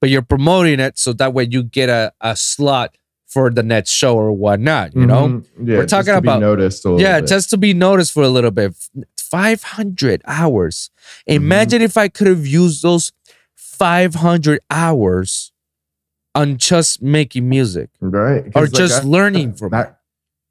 but 0.00 0.08
you're 0.10 0.22
promoting 0.22 0.80
it 0.80 0.98
so 0.98 1.12
that 1.12 1.32
way 1.32 1.46
you 1.48 1.62
get 1.62 1.88
a, 1.90 2.12
a 2.20 2.34
slot 2.34 2.96
for 3.34 3.50
the 3.50 3.62
next 3.64 3.90
show 3.90 4.16
or 4.16 4.30
whatnot, 4.32 4.94
you 4.94 5.04
know? 5.04 5.26
Mhm. 5.28 5.44
yeah, 5.64 5.76
We're 5.78 5.86
talking 5.86 6.14
about- 6.14 6.40
noticed. 6.40 6.84
Yeah, 6.86 7.18
bit. 7.20 7.28
just 7.28 7.50
to 7.50 7.56
be 7.56 7.74
noticed 7.74 8.12
for 8.12 8.22
a 8.22 8.28
little 8.28 8.52
bit. 8.52 8.72
500 9.18 10.22
hours. 10.26 10.90
Imagine 11.26 11.82
if 11.82 11.96
I 11.98 12.06
could 12.08 12.28
have 12.28 12.46
used 12.46 12.84
those 12.84 13.10
500 13.56 14.60
hours 14.70 15.52
on 16.36 16.56
just 16.58 17.02
making 17.02 17.48
music 17.48 17.90
right. 18.00 18.44
or 18.54 18.62
like, 18.62 18.72
just 18.72 19.02
that- 19.02 19.08
learning 19.08 19.54
from 19.54 19.70
that, 19.70 19.98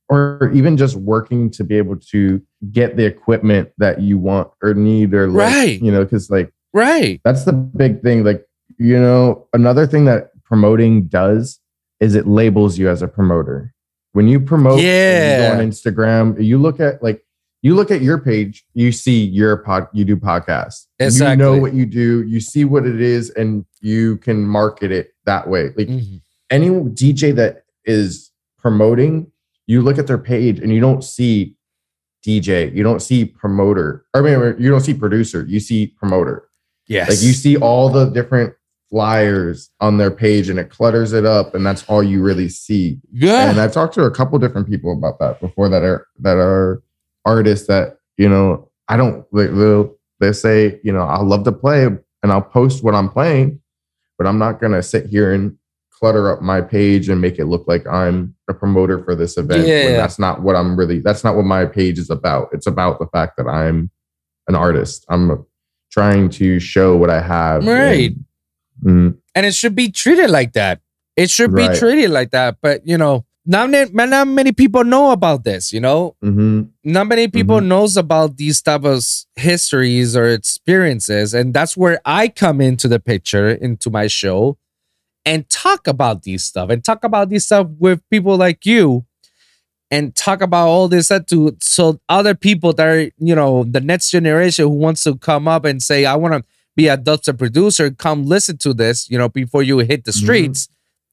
or 0.10 0.52
even 0.54 0.76
just 0.76 0.98
working 0.98 1.50
to 1.52 1.64
be 1.64 1.76
able 1.78 1.96
to 1.96 2.42
get 2.72 2.98
the 2.98 3.06
equipment 3.06 3.70
that 3.78 4.02
you 4.02 4.18
want 4.18 4.50
or 4.62 4.74
need 4.74 5.14
or 5.14 5.28
like, 5.30 5.54
Right. 5.54 5.82
you 5.82 5.92
know, 5.92 6.04
because 6.04 6.30
like 6.30 6.52
Right. 6.74 7.22
that's 7.24 7.46
the 7.46 7.54
big 7.54 8.02
thing. 8.02 8.24
Like, 8.26 8.46
you 8.78 9.00
know, 9.00 9.48
another 9.54 9.88
thing 9.88 10.04
that 10.06 10.32
promoting 10.44 11.04
does 11.04 11.60
is 12.00 12.16
it 12.16 12.28
labels 12.28 12.78
you 12.78 12.90
as 12.90 13.02
a 13.02 13.08
promoter. 13.08 13.74
When 14.14 14.28
you 14.28 14.40
promote, 14.40 14.80
and 14.80 15.58
you 15.58 15.64
on 15.64 15.70
Instagram, 15.70 16.44
you 16.44 16.58
look 16.58 16.80
at 16.80 17.02
like 17.02 17.24
you 17.62 17.76
look 17.76 17.90
at 17.92 18.02
your 18.02 18.20
page, 18.20 18.66
you 18.74 18.92
see 18.92 19.24
your 19.24 19.58
pod, 19.58 19.88
you 19.94 20.04
do 20.06 20.18
podcasts. 20.18 20.86
You 21.00 21.36
know 21.38 21.58
what 21.58 21.74
you 21.74 21.86
do, 21.86 22.24
you 22.24 22.40
see 22.40 22.66
what 22.66 22.86
it 22.86 23.00
is, 23.02 23.30
and 23.32 23.66
you 23.82 24.18
can 24.18 24.46
market 24.46 24.92
it 24.92 25.14
that 25.26 25.50
way. 25.50 25.72
Like 25.78 25.88
Mhm. 25.88 26.22
any 26.52 26.70
DJ 26.70 27.32
that 27.32 27.64
is 27.86 28.32
promoting, 28.60 29.32
you 29.66 29.82
look 29.82 29.98
at 29.98 30.08
their 30.08 30.18
page 30.18 30.60
and 30.60 30.74
you 30.74 30.82
don't 30.82 31.04
see 31.04 31.56
DJ, 32.26 32.70
you 32.74 32.84
don't 32.84 33.02
see 33.02 33.26
promoter. 33.26 34.06
I 34.14 34.22
mean, 34.22 34.56
you 34.60 34.70
don't 34.70 34.82
see 34.82 34.94
producer, 34.94 35.46
you 35.48 35.60
see 35.60 35.88
promoter. 35.88 36.44
Yes. 36.88 37.10
Like 37.10 37.22
you 37.22 37.34
see 37.34 37.58
all 37.58 37.90
the 37.90 38.06
different 38.06 38.54
flyers 38.94 39.72
on 39.80 39.98
their 39.98 40.12
page 40.12 40.50
and 40.50 40.60
it 40.60 40.70
clutters 40.70 41.14
it 41.14 41.26
up, 41.26 41.56
and 41.56 41.66
that's 41.66 41.84
all 41.86 42.04
you 42.04 42.22
really 42.22 42.48
see. 42.48 43.00
yeah. 43.12 43.50
And 43.50 43.60
I've 43.60 43.72
talked 43.72 43.96
to 43.96 44.04
a 44.04 44.12
couple 44.12 44.38
different 44.38 44.70
people 44.70 44.94
about 44.94 45.18
that 45.18 45.42
before 45.42 45.68
that 45.70 45.82
are 45.82 46.08
that 46.20 46.38
are 46.38 46.84
artists 47.26 47.68
that 47.68 47.98
you 48.18 48.30
know 48.30 48.70
I 48.88 48.98
don't. 48.98 49.26
They, 49.34 49.48
they'll 49.48 49.96
they 50.20 50.32
say, 50.32 50.80
you 50.84 50.94
know, 50.94 51.02
I 51.02 51.22
love 51.24 51.44
to 51.46 51.52
play 51.52 51.86
and 51.86 52.32
I'll 52.32 52.44
post 52.44 52.84
what 52.84 52.94
I'm 52.94 53.10
playing, 53.10 53.60
but 54.20 54.28
I'm 54.28 54.38
not 54.38 54.62
gonna 54.62 54.84
sit 54.84 55.08
here 55.08 55.34
and 55.34 55.58
clutter 55.90 56.32
up 56.32 56.44
my 56.44 56.62
page 56.62 57.10
and 57.10 57.20
make 57.20 57.40
it 57.40 57.46
look 57.46 57.68
like 57.68 57.88
I'm 57.88 58.36
a 58.48 58.54
promoter 58.54 59.04
for 59.04 59.16
this 59.16 59.38
event. 59.38 59.68
Yeah. 59.68 59.86
when 59.86 59.94
that's 59.94 60.20
not 60.20 60.44
what 60.44 60.56
I'm 60.56 60.78
really. 60.78 61.00
That's 61.00 61.24
not 61.24 61.36
what 61.36 61.46
my 61.46 61.66
page 61.66 61.98
is 61.98 62.12
about. 62.12 62.50
It's 62.52 62.68
about 62.68 63.00
the 63.00 63.08
fact 63.08 63.38
that 63.38 63.48
I'm 63.48 63.90
an 64.48 64.54
artist. 64.54 65.04
I'm 65.10 65.44
trying 65.92 66.30
to 66.30 66.60
show 66.60 66.96
what 66.96 67.10
I 67.10 67.22
have. 67.22 67.66
Right. 67.66 68.12
And, 68.12 68.26
mm, 68.84 69.18
and 69.36 69.46
it 69.46 69.54
should 69.56 69.76
be 69.76 69.90
treated 69.92 70.30
like 70.30 70.54
that. 70.54 70.82
It 71.16 71.30
should 71.30 71.54
be 71.56 71.68
treated 71.78 72.10
like 72.12 72.32
that. 72.32 72.58
But 72.62 72.86
you 72.88 72.98
know, 72.98 73.26
not 73.46 73.70
many, 73.70 73.92
not 73.92 74.28
many 74.28 74.52
people 74.52 74.84
know 74.84 75.12
about 75.12 75.44
this. 75.44 75.72
You 75.74 75.80
know, 75.80 76.16
mhm. 76.24 76.70
not 76.84 77.08
many 77.08 77.28
people 77.28 77.60
Mhm. 77.60 77.68
knows 77.68 77.98
about 77.98 78.38
these 78.38 78.62
type 78.62 78.84
of 78.84 79.04
histories 79.36 80.16
or 80.16 80.28
experiences, 80.30 81.34
and 81.34 81.54
that's 81.54 81.76
where 81.78 82.00
I 82.06 82.28
come 82.30 82.62
into 82.62 82.88
the 82.88 83.00
picture 83.00 83.50
into 83.50 83.90
my 83.90 84.08
show 84.08 84.58
and 85.26 85.48
talk 85.50 85.88
about 85.88 86.24
these 86.24 86.44
stuff 86.44 86.70
and 86.70 86.84
talk 86.84 87.04
about 87.04 87.30
these 87.30 87.46
stuff 87.46 87.68
with 87.80 88.02
people 88.10 88.36
like 88.38 88.66
you 88.66 89.06
and 89.92 90.16
talk 90.16 90.42
about 90.42 90.68
all 90.68 90.88
this 90.88 91.06
stuff 91.06 91.26
to 91.28 91.56
so 91.62 92.00
other 92.10 92.34
people 92.36 92.74
that 92.74 92.88
are 92.88 93.02
you 93.20 93.36
know 93.36 93.64
the 93.64 93.80
next 93.82 94.10
generation 94.12 94.66
who 94.66 94.72
wants 94.72 95.04
to 95.04 95.16
come 95.18 95.48
up 95.48 95.66
and 95.66 95.82
say 95.84 96.06
I 96.06 96.16
want 96.16 96.34
to 96.34 96.44
be 96.76 96.88
a 96.88 96.98
dubstep 96.98 97.38
producer 97.38 97.92
come 97.92 98.26
listen 98.26 98.58
to 98.58 98.74
this 98.74 99.10
you 99.10 99.18
know 99.18 99.30
before 99.30 99.64
you 99.64 99.80
hit 99.80 100.06
the 100.06 100.12
Mhm. 100.12 100.24
streets. 100.24 100.70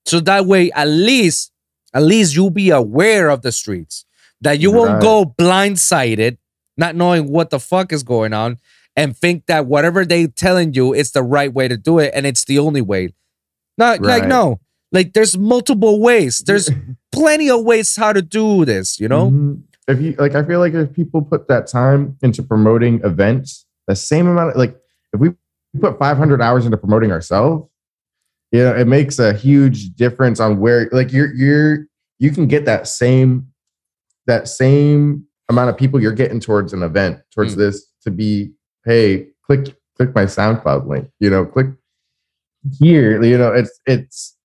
So 0.06 0.20
that 0.20 0.46
way 0.46 0.70
at 0.72 0.88
least 0.88 1.52
at 1.92 2.02
least 2.02 2.34
you'll 2.34 2.50
be 2.50 2.70
aware 2.70 3.28
of 3.30 3.42
the 3.42 3.52
streets 3.52 4.04
that 4.40 4.61
you 4.61 4.70
won't 4.70 5.02
go 5.02 5.34
blindsided 5.38 6.38
not 6.76 6.94
knowing 6.96 7.28
what 7.30 7.50
the 7.50 7.58
fuck 7.61 7.92
is 7.92 8.02
going 8.02 8.32
on 8.32 8.56
and 8.96 9.16
think 9.16 9.46
that 9.46 9.66
whatever 9.66 10.04
they 10.04 10.26
telling 10.26 10.72
you 10.72 10.94
is 10.94 11.11
the 11.12 11.22
right 11.22 11.52
way 11.52 11.68
to 11.68 11.76
do 11.76 11.98
it 11.98 12.11
and 12.14 12.26
it's 12.26 12.44
the 12.44 12.58
only 12.58 12.80
way. 12.80 13.12
Not 13.76 14.00
like 14.00 14.26
no. 14.26 14.61
Like 14.92 15.12
there's 15.12 15.36
multiple 15.38 16.00
ways. 16.00 16.40
There's 16.40 16.70
plenty 17.12 17.50
of 17.50 17.64
ways 17.64 17.94
how 17.96 18.12
to 18.12 18.22
do 18.22 18.64
this 18.64 18.98
you 18.98 19.08
know? 19.08 19.30
Mhm. 19.30 19.62
if 19.88 20.00
you 20.00 20.14
like 20.18 20.36
i 20.36 20.42
feel 20.44 20.61
like 20.61 20.72
if 20.74 20.92
people 20.92 21.20
put 21.20 21.48
that 21.48 21.66
time 21.66 22.16
into 22.22 22.42
promoting 22.44 23.00
events 23.02 23.66
the 23.88 23.96
same 23.96 24.28
amount 24.28 24.50
of 24.50 24.56
like 24.56 24.76
if 25.12 25.18
we 25.18 25.30
put 25.78 25.98
500 25.98 26.40
hours 26.42 26.64
into 26.64 26.76
promoting 26.76 27.12
ourselves 27.12 27.68
you 28.50 28.60
know 28.64 28.74
it 28.74 28.86
makes 28.86 29.18
a 29.18 29.32
huge 29.32 29.90
difference 29.94 30.40
on 30.40 30.58
where 30.58 30.88
like 30.92 31.12
you're 31.12 31.32
you're 31.34 31.86
you 32.18 32.30
can 32.32 32.46
get 32.48 32.64
that 32.64 32.88
same 32.88 33.46
that 34.26 34.48
same 34.48 35.24
amount 35.48 35.70
of 35.70 35.76
people 35.76 36.00
you're 36.00 36.12
getting 36.12 36.40
towards 36.40 36.72
an 36.72 36.82
event 36.82 37.20
towards 37.32 37.54
Mm. 37.54 37.58
this 37.58 37.86
to 38.02 38.10
be 38.10 38.50
hey 38.84 39.28
click 39.44 39.76
click 39.96 40.14
my 40.14 40.24
soundcloud 40.24 40.88
link 40.88 41.08
you 41.20 41.30
know 41.30 41.44
click 41.44 41.68
here 42.78 43.22
you 43.22 43.38
know 43.38 43.52
it's 43.52 43.78
it's 43.86 44.36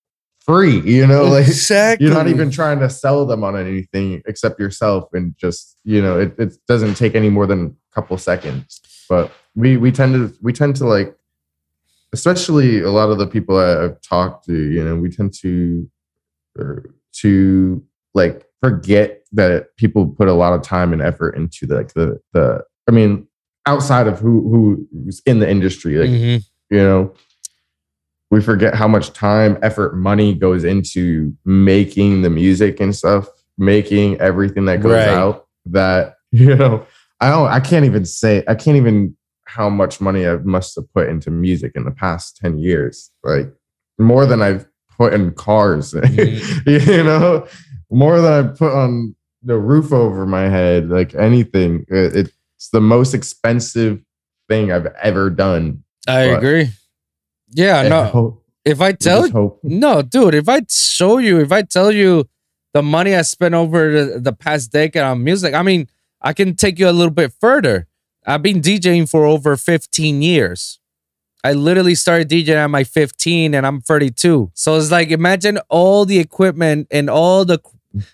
free 0.41 0.79
you 0.81 1.07
know 1.07 1.23
like 1.35 1.47
exactly 1.47 2.05
you're 2.05 2.15
not 2.15 2.27
even 2.27 2.51
trying 2.51 2.79
to 2.79 2.89
sell 2.89 3.25
them 3.25 3.43
on 3.43 3.57
anything 3.57 4.21
except 4.27 4.59
yourself 4.59 5.09
and 5.13 5.35
just 5.37 5.77
you 5.83 6.01
know 6.01 6.19
it, 6.19 6.35
it 6.37 6.55
doesn't 6.67 6.95
take 6.95 7.15
any 7.15 7.29
more 7.29 7.47
than 7.47 7.75
a 7.91 7.95
couple 7.95 8.17
seconds 8.17 8.79
but 9.09 9.31
we 9.55 9.77
we 9.77 9.91
tend 9.91 10.13
to 10.13 10.37
we 10.41 10.51
tend 10.53 10.75
to 10.77 10.85
like 10.85 11.15
especially 12.13 12.81
a 12.81 12.89
lot 12.91 13.09
of 13.09 13.17
the 13.17 13.27
people 13.27 13.57
i've 13.57 13.99
talked 14.01 14.45
to 14.45 14.53
you 14.71 14.83
know 14.83 14.95
we 14.95 15.09
tend 15.09 15.33
to 15.33 15.89
er, 16.59 16.89
to 17.13 17.83
like 18.13 18.45
forget 18.61 19.23
that 19.31 19.75
people 19.77 20.07
put 20.07 20.27
a 20.27 20.33
lot 20.33 20.53
of 20.53 20.61
time 20.61 20.93
and 20.93 21.01
effort 21.01 21.35
into 21.35 21.65
the, 21.65 21.75
like 21.75 21.93
the 21.93 22.19
the 22.33 22.63
i 22.87 22.91
mean 22.91 23.27
outside 23.65 24.07
of 24.07 24.19
who 24.19 24.87
who's 25.03 25.21
in 25.25 25.39
the 25.39 25.49
industry 25.49 25.97
like 25.97 26.09
Mhm. 26.09 26.43
you 26.69 26.77
know 26.77 27.13
we 28.31 28.41
forget 28.41 28.73
how 28.75 28.87
much 28.87 29.13
time 29.13 29.57
effort 29.61 29.95
money 29.95 30.33
goes 30.33 30.63
into 30.63 31.33
making 31.45 32.21
the 32.21 32.29
music 32.29 32.79
and 32.79 32.95
stuff 32.95 33.27
making 33.57 34.19
everything 34.19 34.65
that 34.65 34.81
goes 34.81 34.91
Right. 34.93 35.07
out 35.07 35.47
that 35.67 36.15
you 36.31 36.55
know 36.55 36.85
i 37.19 37.29
don't 37.29 37.47
i 37.47 37.59
can't 37.59 37.85
even 37.85 38.05
say 38.05 38.43
i 38.47 38.55
can't 38.55 38.77
even 38.77 39.15
how 39.45 39.69
much 39.69 40.01
money 40.01 40.27
i 40.27 40.35
must 40.37 40.75
have 40.75 40.91
put 40.93 41.07
into 41.09 41.29
music 41.31 41.71
in 41.75 41.83
the 41.85 41.91
past 41.91 42.37
10 42.37 42.57
years 42.59 43.11
like 43.23 43.51
more 43.99 44.25
than 44.25 44.41
i've 44.41 44.65
put 44.97 45.13
in 45.13 45.31
cars 45.33 45.93
Mhm. 45.93 46.87
you 46.87 47.03
know? 47.03 47.47
More 47.91 48.19
than 48.21 48.33
i 48.45 48.47
put 48.47 48.73
on 48.73 49.15
the 49.43 49.57
roof 49.57 49.93
over 49.93 50.25
my 50.25 50.49
head 50.49 50.89
like 50.89 51.13
anything. 51.13 51.85
It's 51.89 52.69
the 52.73 52.81
most 52.81 53.13
expensive 53.13 54.01
thing 54.49 54.71
i've 54.71 54.87
ever 55.03 55.29
done. 55.29 55.83
I 56.07 56.27
But- 56.29 56.37
agree. 56.37 56.69
Yeah 57.51 57.87
no. 57.87 58.03
hope- 58.05 58.41
if 58.65 58.81
i 58.81 58.91
tell 58.93 59.29
hope. 59.29 59.59
no 59.63 60.01
dude 60.01 60.33
if 60.33 60.49
i 60.49 60.59
show 60.69 61.19
you 61.19 61.39
if 61.39 61.51
i 61.51 61.61
tell 61.61 61.91
you 61.91 62.25
the 62.73 62.81
money 62.81 63.13
i 63.15 63.21
spent 63.21 63.53
over 63.53 63.79
the, 64.05 64.19
the 64.19 64.33
past 64.33 64.71
decade 64.71 65.03
on 65.03 65.23
music 65.23 65.53
i 65.53 65.61
mean 65.61 65.87
i 66.21 66.33
can 66.33 66.55
take 66.55 66.79
you 66.79 66.89
a 66.89 66.95
little 66.99 67.13
bit 67.13 67.31
further 67.39 67.85
i've 68.25 68.41
been 68.41 68.61
djing 68.61 69.09
for 69.09 69.25
over 69.25 69.55
15 69.57 70.21
years 70.21 70.79
I 71.43 71.53
literally 71.53 71.93
started 71.93 72.27
DJing 72.27 72.55
at 72.55 72.71
my 72.71 72.83
15 72.83 73.53
and 73.53 73.67
I'm 73.67 73.79
32. 73.79 74.49
So 74.55 74.77
it's 74.77 74.89
like 74.89 75.11
imagine 75.11 75.59
all 75.69 76.03
the 76.03 76.17
equipment 76.17 76.87
and 76.89 77.07
all 77.07 77.45
the 77.45 77.59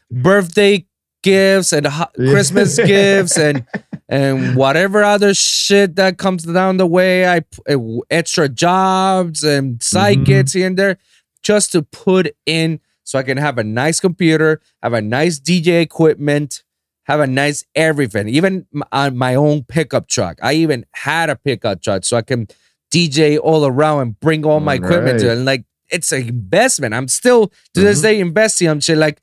birthday 0.10 0.86
gifts 1.24 1.72
and 1.72 1.86
ho- 1.88 2.10
Christmas 2.16 2.76
gifts 2.86 3.38
and 3.38 3.66
and 4.10 4.58
whatever 4.58 5.02
other 5.02 5.34
shit 5.34 5.96
that 5.96 6.18
comes 6.18 6.44
down 6.44 6.76
the 6.76 6.86
way. 6.86 7.26
I 7.26 7.42
uh, 7.70 7.78
extra 8.10 8.50
jobs 8.50 9.46
and 9.46 9.82
side 9.82 10.18
Mhm. 10.20 10.26
gigs 10.26 10.52
here 10.52 10.68
and 10.68 10.78
there 10.78 10.98
just 11.42 11.72
to 11.72 11.84
put 11.84 12.36
in 12.46 12.82
so 13.06 13.18
I 13.18 13.24
can 13.24 13.38
have 13.38 13.58
a 13.58 13.64
nice 13.64 14.02
computer, 14.02 14.62
have 14.84 14.92
a 14.94 15.02
nice 15.02 15.40
DJ 15.40 15.82
equipment, 15.82 16.64
have 17.06 17.20
a 17.20 17.28
nice 17.28 17.66
everything, 17.76 18.28
even 18.30 18.66
on 18.92 19.18
my 19.18 19.36
own 19.36 19.64
pickup 19.64 20.08
truck. 20.08 20.38
I 20.42 20.54
even 20.54 20.86
had 20.94 21.30
a 21.30 21.36
pickup 21.36 21.82
truck 21.82 22.04
so 22.06 22.18
I 22.18 22.22
can 22.22 22.48
DJ 22.92 23.38
all 23.40 23.66
around 23.66 24.02
and 24.02 24.20
bring 24.20 24.46
all 24.46 24.60
my 24.60 24.76
equipment 24.76 25.20
to 25.22 25.30
it. 25.30 25.38
And 25.38 25.46
like 25.46 25.66
it's 25.90 26.12
an 26.12 26.28
investment. 26.28 26.94
I'm 26.94 27.08
still 27.08 27.48
to 27.74 27.82
this 27.82 28.00
Mhm. 28.00 28.04
day 28.04 28.20
investing 28.20 28.68
on 28.70 28.80
shit 28.80 28.98
like 28.98 29.22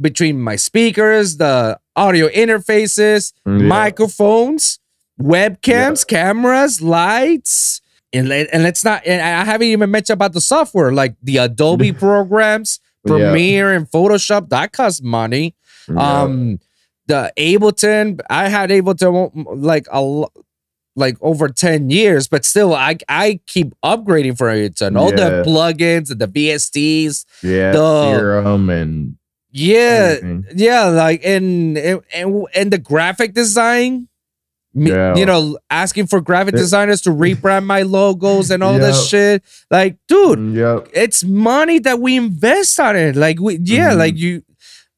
between 0.00 0.40
my 0.40 0.56
speakers, 0.56 1.36
the 1.36 1.78
audio 1.94 2.28
interfaces, 2.28 3.32
Yeah. 3.46 3.52
microphones, 3.52 4.78
webcams, 5.20 6.06
cameras, 6.06 6.80
lights. 6.82 7.80
And, 8.12 8.30
and 8.32 8.62
let's 8.62 8.84
not, 8.84 9.02
and 9.06 9.22
I 9.22 9.44
haven't 9.44 9.68
even 9.68 9.90
mentioned 9.90 10.14
about 10.14 10.32
the 10.32 10.40
software 10.40 10.92
like 10.92 11.14
the 11.22 11.38
Adobe 11.38 11.92
programs, 12.06 12.80
Yeah. 13.04 13.10
Premiere 13.14 13.72
and 13.72 13.88
Photoshop. 13.90 14.48
That 14.50 14.72
costs 14.72 15.02
money. 15.02 15.54
Yeah. 15.88 16.22
Um, 16.22 16.58
the 17.06 17.32
Ableton, 17.38 18.20
I 18.30 18.48
had 18.48 18.70
Ableton 18.70 19.44
like 19.56 19.86
a 19.92 20.24
like 20.94 21.16
over 21.22 21.48
10 21.48 21.88
years, 21.90 22.28
but 22.28 22.44
still 22.44 22.74
I 22.74 22.98
I 23.08 23.40
keep 23.46 23.74
upgrading 23.84 24.36
for 24.38 24.48
Ableton. 24.48 24.98
All 24.98 25.10
the 25.10 25.42
plugins 25.46 26.10
and 26.10 26.20
the 26.20 26.28
VSTs. 26.28 27.24
yeah, 27.42 27.72
the- 27.72 28.16
serum 28.18 28.68
and 28.70 29.16
Yeah, 29.50 30.16
yeah, 30.54 30.84
like 30.86 31.22
and 31.24 31.76
and 31.78 32.46
and 32.54 32.70
the 32.72 32.78
graphic 32.78 33.34
design. 33.34 34.08
Yeah. 34.74 35.14
You 35.16 35.26
know, 35.26 35.58
asking 35.68 36.06
for 36.06 36.22
graphic 36.22 36.54
Yeah. 36.54 36.60
designers 36.60 37.02
to 37.02 37.10
rebrand 37.10 37.66
my 37.66 37.82
logos 37.82 38.50
and 38.50 38.62
all 38.62 38.78
this 38.78 39.06
shit. 39.06 39.42
Like, 39.70 39.98
dude, 40.08 40.38
Mm, 40.38 40.54
Yep. 40.56 40.88
it's 40.94 41.22
money 41.24 41.78
that 41.80 42.00
we 42.00 42.16
invest 42.16 42.80
on 42.80 42.96
it. 42.96 43.14
Like 43.14 43.38
we 43.38 43.58
yeah, 43.62 43.90
Mhm. 43.92 43.96
like 43.98 44.16
you 44.16 44.42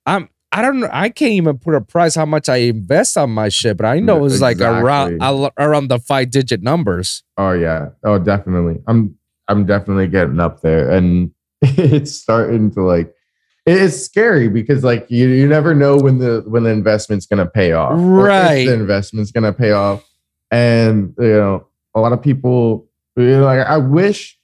I'm 0.06 0.28
I 0.54 0.62
don't 0.62 0.78
know. 0.78 0.88
I 0.92 1.08
can't 1.08 1.32
even 1.32 1.58
put 1.58 1.74
a 1.74 1.80
price 1.80 2.14
how 2.14 2.26
much 2.26 2.48
I 2.48 2.58
invest 2.58 3.18
on 3.18 3.30
my 3.30 3.48
shit, 3.48 3.76
but 3.76 3.86
I 3.86 3.98
know 3.98 4.24
it's 4.24 4.40
like 4.40 4.60
around 4.60 5.20
around 5.58 5.88
the 5.88 5.98
five 5.98 6.30
digit 6.30 6.62
numbers. 6.62 7.24
Oh 7.36 7.50
yeah. 7.50 7.88
Oh, 8.04 8.20
definitely. 8.20 8.80
I'm 8.86 9.18
I'm 9.48 9.66
definitely 9.66 10.06
getting 10.06 10.38
up 10.38 10.60
there, 10.60 10.88
and 10.90 11.32
it's 11.62 12.12
starting 12.12 12.70
to 12.72 12.82
like. 12.82 13.12
It's 13.66 13.96
scary 13.96 14.48
because 14.48 14.84
like 14.84 15.10
you 15.10 15.26
you 15.28 15.48
never 15.48 15.74
know 15.74 15.96
when 15.96 16.18
the 16.18 16.44
when 16.46 16.62
the 16.62 16.70
investment's 16.70 17.26
gonna 17.26 17.46
pay 17.46 17.72
off. 17.72 17.94
Right. 17.96 18.66
the 18.66 18.74
investment's 18.74 19.32
gonna 19.32 19.54
pay 19.54 19.72
off, 19.72 20.08
and 20.52 21.14
you 21.18 21.32
know 21.32 21.66
a 21.96 22.00
lot 22.00 22.12
of 22.12 22.22
people. 22.22 22.88
You 23.16 23.24
know, 23.24 23.44
like 23.44 23.66
I 23.66 23.78
wish 23.78 24.38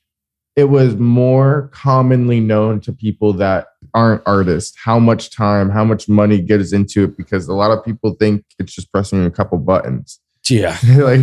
it 0.57 0.65
was 0.65 0.97
more 0.97 1.71
commonly 1.73 2.41
known 2.41 2.81
to 2.81 2.93
people 2.93 3.33
that 3.35 3.69
aren't 3.95 4.23
artists 4.27 4.77
how 4.83 4.99
much 4.99 5.31
time, 5.31 5.71
how 5.71 5.85
much 5.85 6.09
money 6.09 6.41
goes 6.41 6.73
into 6.73 7.05
it 7.05 7.17
because 7.17 7.49
a 7.49 7.55
lot 7.55 7.71
of 7.71 7.85
people 7.85 8.15
think 8.15 8.45
it's 8.59 8.75
just 8.75 8.91
pressing 8.93 9.25
a 9.25 9.31
couple 9.31 9.59
buttons. 9.59 10.21
Yeah. 10.49 10.77
like 10.97 11.21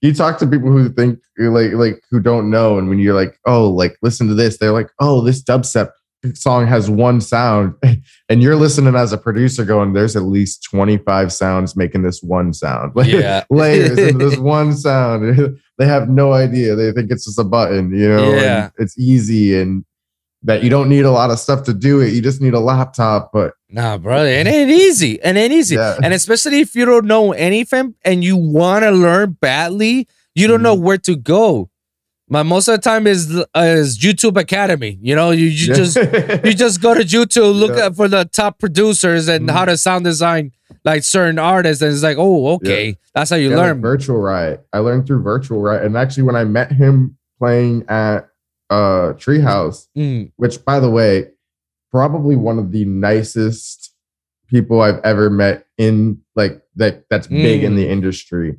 you 0.00 0.14
talk 0.14 0.38
to 0.38 0.46
people 0.46 0.70
who 0.70 0.88
think 0.88 1.18
like 1.38 1.72
like 1.72 2.02
who 2.10 2.20
don't 2.20 2.48
know 2.50 2.78
and 2.78 2.88
when 2.88 2.98
you're 2.98 3.14
like 3.14 3.38
oh 3.46 3.68
like 3.68 3.96
listen 4.02 4.28
to 4.28 4.34
this 4.34 4.56
they're 4.56 4.72
like 4.72 4.88
oh 4.98 5.20
this 5.20 5.42
dubstep 5.42 5.90
song 6.32 6.66
has 6.66 6.88
one 6.88 7.20
sound 7.20 7.74
and 8.30 8.42
you're 8.42 8.56
listening 8.56 8.94
as 8.94 9.12
a 9.12 9.18
producer 9.18 9.64
going 9.64 9.92
there's 9.92 10.16
at 10.16 10.22
least 10.22 10.64
25 10.70 11.32
sounds 11.32 11.76
making 11.76 12.02
this 12.02 12.22
one 12.22 12.52
sound 12.54 12.92
like 12.96 13.08
Yeah. 13.12 13.44
layers 13.50 13.98
in 13.98 14.16
this 14.18 14.38
one 14.38 14.74
sound 14.74 15.58
they 15.76 15.86
have 15.86 16.08
no 16.08 16.32
idea 16.32 16.74
they 16.74 16.92
think 16.92 17.10
it's 17.10 17.26
just 17.26 17.38
a 17.38 17.44
button 17.44 17.92
you 17.94 18.08
know 18.08 18.32
and 18.32 18.40
Yeah. 18.40 18.70
it's 18.78 18.98
easy 18.98 19.60
and 19.60 19.84
that 20.46 20.62
you 20.64 20.70
don't 20.70 20.88
need 20.88 21.04
a 21.04 21.10
lot 21.10 21.30
of 21.30 21.38
stuff 21.38 21.62
to 21.64 21.74
do 21.74 22.00
it 22.00 22.12
you 22.14 22.20
just 22.22 22.40
need 22.40 22.54
a 22.54 22.60
laptop 22.60 23.30
but 23.32 23.52
Nah, 23.68 23.98
bro, 23.98 24.22
it 24.24 24.46
ain't 24.46 24.70
easy. 24.70 25.14
It 25.14 25.36
ain't 25.36 25.52
easy. 25.52 25.74
Yeah. 25.74 25.98
And 26.02 26.14
especially 26.14 26.60
if 26.60 26.74
you 26.76 26.84
don't 26.86 27.04
know 27.04 27.32
anything 27.32 27.94
and 28.04 28.22
you 28.22 28.36
want 28.36 28.84
to 28.84 28.92
learn 28.92 29.32
badly, 29.40 30.06
you 30.36 30.46
don't 30.46 30.58
Mm-hmm. 30.58 30.62
know 30.62 30.74
where 30.76 30.98
to 30.98 31.16
go. 31.16 31.68
My 32.28 32.42
most 32.44 32.68
of 32.68 32.76
the 32.76 32.82
time 32.82 33.06
is 33.08 33.36
uh, 33.36 33.44
is 33.54 33.98
YouTube 33.98 34.36
Academy. 34.40 34.98
You 35.02 35.16
know, 35.16 35.32
you, 35.32 35.46
you 35.46 35.74
just 35.74 35.96
you 35.96 36.54
just 36.64 36.80
go 36.80 36.94
to 36.94 37.02
YouTube, 37.02 37.58
look 37.58 37.76
Yeah. 37.76 37.90
for 37.90 38.06
the 38.08 38.24
top 38.24 38.60
producers 38.60 39.26
and 39.28 39.48
Mhm. 39.48 39.52
how 39.52 39.64
to 39.64 39.76
sound 39.76 40.04
design 40.04 40.52
like 40.84 41.02
certain 41.02 41.38
artists, 41.40 41.82
and 41.82 41.92
it's 41.92 42.04
like, 42.04 42.16
oh, 42.18 42.54
okay, 42.54 42.96
that's 43.14 43.30
how 43.30 43.36
you 43.36 43.50
Yeah, 43.50 43.56
like 43.56 43.66
learn. 43.66 43.80
virtual 43.80 44.18
riot 44.18 44.64
i 44.72 44.78
learned 44.78 45.06
through 45.08 45.22
virtual 45.22 45.60
riot 45.60 45.84
and 45.84 45.96
actually 45.96 46.22
when 46.22 46.36
i 46.36 46.44
met 46.44 46.70
him 46.72 47.16
playing 47.40 47.84
at 47.88 48.28
uh 48.70 49.12
treehouse 49.14 49.86
Mm, 49.96 50.32
which 50.36 50.64
by 50.64 50.80
the 50.80 50.90
way, 50.90 51.28
probably 51.92 52.36
one 52.36 52.58
of 52.58 52.72
the 52.72 52.84
nicest 52.84 53.92
people 54.48 54.80
I've 54.80 55.00
ever 55.04 55.30
met 55.30 55.66
in 55.78 56.20
like 56.34 56.62
that 56.76 57.04
that's 57.10 57.26
big 57.26 57.62
in 57.62 57.72
Mm. 57.72 57.76
the 57.76 57.88
industry. 57.88 58.56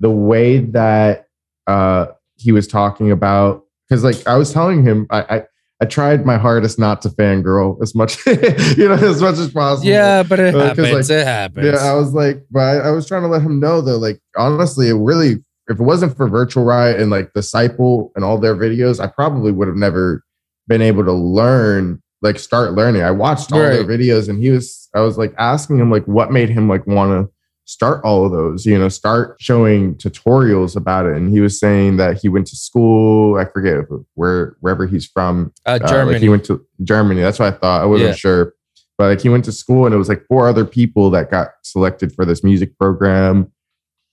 The 0.00 0.10
way 0.10 0.58
that 0.58 1.26
uh 1.66 2.06
he 2.36 2.52
was 2.52 2.66
talking 2.66 3.10
about 3.10 3.64
because 3.88 4.02
like 4.04 4.26
I 4.26 4.36
was 4.36 4.52
telling 4.52 4.82
him 4.82 5.06
I, 5.10 5.20
I 5.36 5.42
I 5.82 5.86
tried 5.86 6.26
my 6.26 6.36
hardest 6.36 6.78
not 6.78 7.00
to 7.02 7.08
fangirl 7.08 7.82
as 7.82 7.94
much 7.94 8.24
you 8.76 8.88
know 8.88 8.94
as 8.94 9.20
much 9.22 9.38
as 9.38 9.50
possible. 9.50 9.88
yeah, 9.90 10.22
but 10.22 10.38
it 10.38 10.54
Uh, 10.54 10.66
happens. 10.68 10.92
like, 11.08 11.18
it 11.18 11.24
happens. 11.26 11.66
Yeah, 11.66 11.78
I 11.78 11.94
was 11.94 12.12
like, 12.12 12.44
but 12.50 12.60
I, 12.60 12.76
I 12.88 12.90
was 12.90 13.06
trying 13.08 13.22
to 13.22 13.28
let 13.28 13.40
him 13.42 13.60
know 13.60 13.80
that, 13.80 13.96
like, 13.98 14.20
honestly, 14.36 14.88
it 14.90 14.94
really, 14.94 15.42
if 15.70 15.80
it 15.80 15.82
wasn't 15.82 16.16
for 16.16 16.28
Virtual 16.28 16.64
Riot 16.64 17.00
and 17.00 17.10
like 17.10 17.32
Disciple 17.32 18.12
and 18.14 18.24
all 18.24 18.38
their 18.38 18.56
videos, 18.56 19.00
I 19.00 19.06
probably 19.06 19.52
would 19.52 19.68
have 19.68 19.76
never 19.76 20.24
been 20.68 20.82
able 20.82 21.04
to 21.04 21.12
learn, 21.12 22.02
like, 22.22 22.38
start 22.38 22.72
learning. 22.74 23.02
I 23.02 23.10
watched 23.12 23.52
all 23.52 23.58
their 23.60 23.84
videos, 23.84 24.28
and 24.28 24.42
he 24.42 24.50
was, 24.50 24.88
I 24.94 25.00
was 25.00 25.16
like 25.16 25.32
asking 25.38 25.78
him, 25.78 25.90
like, 25.90 26.04
what 26.04 26.30
made 26.30 26.48
him 26.50 26.68
like 26.68 26.86
want 26.86 27.10
to 27.28 27.32
start 27.66 28.04
all 28.04 28.26
of 28.26 28.32
those, 28.32 28.66
you 28.66 28.76
know, 28.76 28.88
start 28.88 29.36
showing 29.38 29.94
tutorials 29.94 30.74
about 30.74 31.06
it. 31.06 31.16
And 31.16 31.30
he 31.30 31.38
was 31.40 31.58
saying 31.58 31.98
that 31.98 32.18
he 32.20 32.28
went 32.28 32.48
to 32.48 32.56
school. 32.56 33.38
I 33.38 33.44
forget 33.44 33.84
where 34.14 34.56
wherever 34.58 34.88
he's 34.88 35.06
from, 35.06 35.52
uh, 35.66 35.78
uh, 35.80 35.88
Germany. 35.88 36.14
like 36.14 36.22
he 36.22 36.28
went 36.28 36.44
to 36.46 36.66
Germany. 36.82 37.20
That's 37.20 37.38
what 37.38 37.54
I 37.54 37.56
thought. 37.56 37.82
I 37.82 37.86
wasn't 37.86 38.08
Yeah. 38.10 38.14
sure. 38.16 38.54
But 38.98 39.10
like 39.10 39.20
he 39.20 39.28
went 39.28 39.44
to 39.44 39.52
school 39.52 39.86
and 39.86 39.94
it 39.94 39.98
was 39.98 40.08
like 40.08 40.26
four 40.26 40.48
other 40.48 40.64
people 40.64 41.10
that 41.10 41.30
got 41.30 41.50
selected 41.62 42.12
for 42.12 42.24
this 42.24 42.42
music 42.42 42.76
program. 42.76 43.52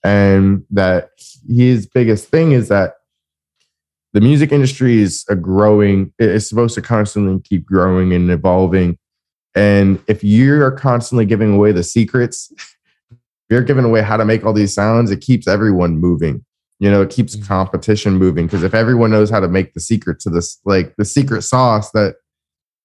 And 0.03 0.63
that 0.71 1.09
his 1.49 1.87
biggest 1.87 2.27
thing 2.29 2.51
is 2.51 2.69
that 2.69 2.93
the 4.13 4.21
music 4.21 4.51
industry 4.51 5.01
is 5.01 5.25
a 5.29 5.35
growing, 5.35 6.13
it's 6.17 6.47
supposed 6.47 6.75
to 6.75 6.81
constantly 6.81 7.41
keep 7.41 7.65
growing 7.65 8.13
and 8.13 8.31
evolving. 8.31 8.97
And 9.53 9.99
if 10.07 10.23
you're 10.23 10.71
constantly 10.71 11.25
giving 11.25 11.53
away 11.55 11.71
the 11.71 11.83
secrets, 11.83 12.51
you're 13.49 13.63
giving 13.63 13.85
away 13.85 14.01
how 14.01 14.17
to 14.17 14.25
make 14.25 14.45
all 14.45 14.53
these 14.53 14.73
sounds, 14.73 15.11
it 15.11 15.21
keeps 15.21 15.47
everyone 15.47 15.97
moving. 15.97 16.45
You 16.79 16.91
know, 16.91 17.01
it 17.01 17.09
keeps 17.09 17.35
Mhm. 17.35 17.47
competition 17.47 18.13
moving 18.17 18.45
because 18.45 18.63
if 18.63 18.73
everyone 18.75 19.09
knows 19.11 19.29
how 19.29 19.39
to 19.39 19.47
make 19.47 19.73
the 19.73 19.79
secret 19.79 20.19
to 20.21 20.29
this, 20.29 20.59
like 20.63 20.93
the 20.97 21.05
secret 21.05 21.41
sauce 21.41 21.89
that 21.91 22.15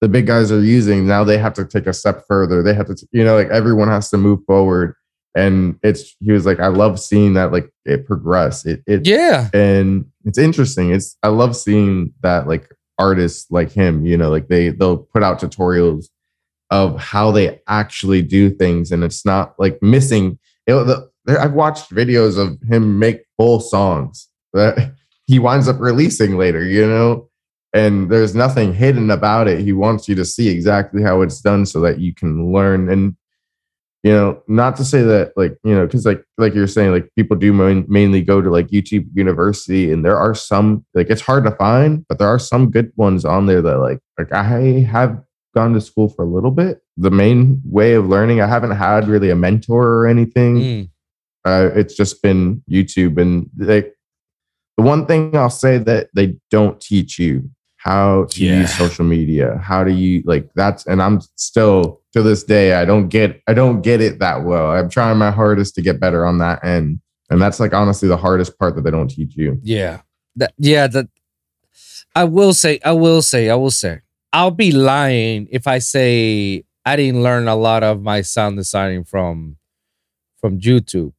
the 0.01 0.09
big 0.09 0.25
guys 0.25 0.51
are 0.51 0.59
using, 0.59 1.07
now 1.07 1.23
they 1.23 1.37
have 1.37 1.53
to 1.53 1.63
take 1.65 1.85
a 1.87 1.93
step 1.93 2.23
further. 2.27 2.61
They 2.63 2.73
have 2.73 2.87
to, 2.87 3.07
you 3.11 3.23
know, 3.23 3.35
like 3.35 3.49
everyone 3.49 3.87
has 3.87 4.09
to 4.09 4.17
move 4.17 4.39
forward. 4.45 4.95
And 5.35 5.79
it's, 5.81 6.15
he 6.19 6.31
was 6.31 6.45
like, 6.45 6.59
I 6.59 6.67
love 6.67 6.99
seeing 6.99 7.33
that, 7.33 7.51
like 7.51 7.71
it 7.85 8.05
progress. 8.05 8.65
It, 8.65 8.83
it, 8.85 9.07
yeah, 9.07 9.49
and 9.53 10.05
it's 10.25 10.37
interesting. 10.37 10.91
It's, 10.91 11.17
I 11.23 11.29
love 11.29 11.55
seeing 11.55 12.13
that, 12.21 12.47
like 12.47 12.69
artists 12.99 13.49
like 13.49 13.71
him, 13.71 14.05
you 14.05 14.17
know, 14.17 14.29
like 14.29 14.47
they, 14.47 14.69
they'll 14.69 14.97
put 14.97 15.23
out 15.23 15.39
tutorials 15.39 16.05
of 16.69 16.99
how 16.99 17.31
they 17.31 17.59
actually 17.67 18.21
do 18.21 18.49
things. 18.49 18.91
And 18.91 19.03
it's 19.03 19.25
not 19.25 19.53
like 19.59 19.81
missing, 19.81 20.39
you 20.67 20.75
know, 20.75 20.83
the, 20.83 21.09
I've 21.39 21.53
watched 21.53 21.91
videos 21.91 22.37
of 22.37 22.59
him 22.67 22.99
make 22.99 23.25
full 23.37 23.59
songs 23.59 24.27
that 24.53 24.93
he 25.25 25.39
winds 25.39 25.67
up 25.67 25.79
releasing 25.79 26.37
later, 26.37 26.63
you 26.65 26.87
know, 26.87 27.29
and 27.73 28.09
there's 28.09 28.35
nothing 28.35 28.73
hidden 28.73 29.09
about 29.09 29.47
it. 29.47 29.61
He 29.61 29.73
wants 29.73 30.07
you 30.07 30.15
to 30.15 30.25
see 30.25 30.49
exactly 30.49 31.01
how 31.01 31.21
it's 31.21 31.41
done 31.41 31.65
so 31.65 31.79
that 31.81 31.99
you 31.99 32.13
can 32.13 32.51
learn. 32.53 32.89
And, 32.89 33.15
you 34.03 34.11
know, 34.11 34.43
not 34.47 34.75
to 34.75 34.83
say 34.83 35.01
that 35.01 35.31
like, 35.37 35.57
you 35.63 35.73
know, 35.73 35.85
because 35.85 36.05
like, 36.05 36.23
like 36.37 36.53
you're 36.53 36.67
saying, 36.67 36.91
like 36.91 37.09
people 37.15 37.37
do 37.37 37.53
main, 37.53 37.85
mainly 37.87 38.21
go 38.21 38.41
to 38.41 38.49
like 38.49 38.67
YouTube 38.67 39.07
University 39.13 39.91
and 39.91 40.03
there 40.03 40.17
are 40.17 40.35
some, 40.35 40.85
like 40.93 41.09
it's 41.09 41.21
hard 41.21 41.45
to 41.45 41.51
find, 41.51 42.05
but 42.09 42.19
there 42.19 42.27
are 42.27 42.39
some 42.39 42.69
good 42.69 42.91
ones 42.97 43.23
on 43.23 43.45
there 43.45 43.61
that 43.61 43.77
like, 43.77 43.99
like 44.19 44.31
I 44.33 44.81
have 44.81 45.23
gone 45.55 45.73
to 45.73 45.81
school 45.81 46.09
for 46.09 46.25
a 46.25 46.27
little 46.27 46.51
bit. 46.51 46.81
The 46.97 47.11
main 47.11 47.61
way 47.63 47.93
of 47.93 48.07
learning, 48.07 48.41
I 48.41 48.47
haven't 48.47 48.71
had 48.71 49.07
really 49.07 49.29
a 49.29 49.35
mentor 49.35 49.87
or 49.87 50.07
anything 50.07 50.57
Mm, 50.57 50.89
uh, 51.45 51.69
it's 51.73 51.95
just 51.95 52.21
been 52.21 52.61
YouTube. 52.69 53.21
And 53.21 53.49
like 53.57 53.93
the 54.77 54.83
one 54.83 55.05
thing 55.05 55.35
I'll 55.35 55.49
say 55.49 55.77
that 55.77 56.09
they 56.13 56.35
don't 56.51 56.79
teach 56.79 57.19
you 57.19 57.49
how 57.83 58.25
to 58.29 58.43
Yeah. 58.45 58.61
use 58.61 58.73
social 58.73 59.03
media. 59.05 59.57
How 59.61 59.83
do 59.83 59.91
you 59.91 60.23
like 60.25 60.49
that's? 60.55 60.85
And 60.87 61.01
I'm 61.01 61.19
still 61.35 62.01
to 62.13 62.21
this 62.23 62.43
day, 62.43 62.73
I 62.73 62.85
don't 62.85 63.09
get, 63.09 63.41
I 63.47 63.53
don't 63.53 63.81
get 63.81 63.99
it 63.99 64.19
that 64.19 64.43
well. 64.45 64.71
I'm 64.71 64.89
trying 64.89 65.17
my 65.17 65.31
hardest 65.31 65.75
to 65.75 65.81
get 65.81 65.99
better 65.99 66.25
on 66.25 66.37
that 66.37 66.63
end. 66.63 66.99
And 67.29 67.41
that's 67.41 67.59
like 67.59 67.73
honestly 67.73 68.07
the 68.07 68.17
hardest 68.17 68.57
part 68.59 68.75
that 68.75 68.83
they 68.83 68.91
don't 68.91 69.09
teach 69.09 69.35
you. 69.35 69.59
yeah, 69.63 70.01
that 70.37 70.53
yeah. 70.57 70.87
That 70.87 71.07
I 72.15 72.23
will 72.25 72.53
say, 72.53 72.79
I 72.85 72.91
will 72.93 73.21
say, 73.21 73.49
I 73.49 73.55
will 73.55 73.71
say, 73.71 74.01
I'll 74.31 74.51
be 74.51 74.71
lying 74.71 75.47
if 75.51 75.65
I 75.67 75.79
say 75.79 76.63
I 76.85 76.95
didn't 76.95 77.23
learn 77.23 77.47
a 77.47 77.55
lot 77.55 77.83
of 77.83 78.01
my 78.01 78.21
sound 78.21 78.57
designing 78.57 79.03
from 79.03 79.57
from 80.39 80.59
YouTube. 80.59 81.13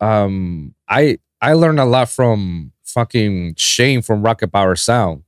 Um, 0.00 0.74
I 0.88 1.18
I 1.40 1.52
learned 1.52 1.80
a 1.80 1.84
lot 1.84 2.08
from 2.08 2.72
fucking 2.84 3.54
Shane 3.56 4.00
from 4.02 4.22
Rocket 4.22 4.48
Power 4.52 4.74
Sound. 4.76 5.22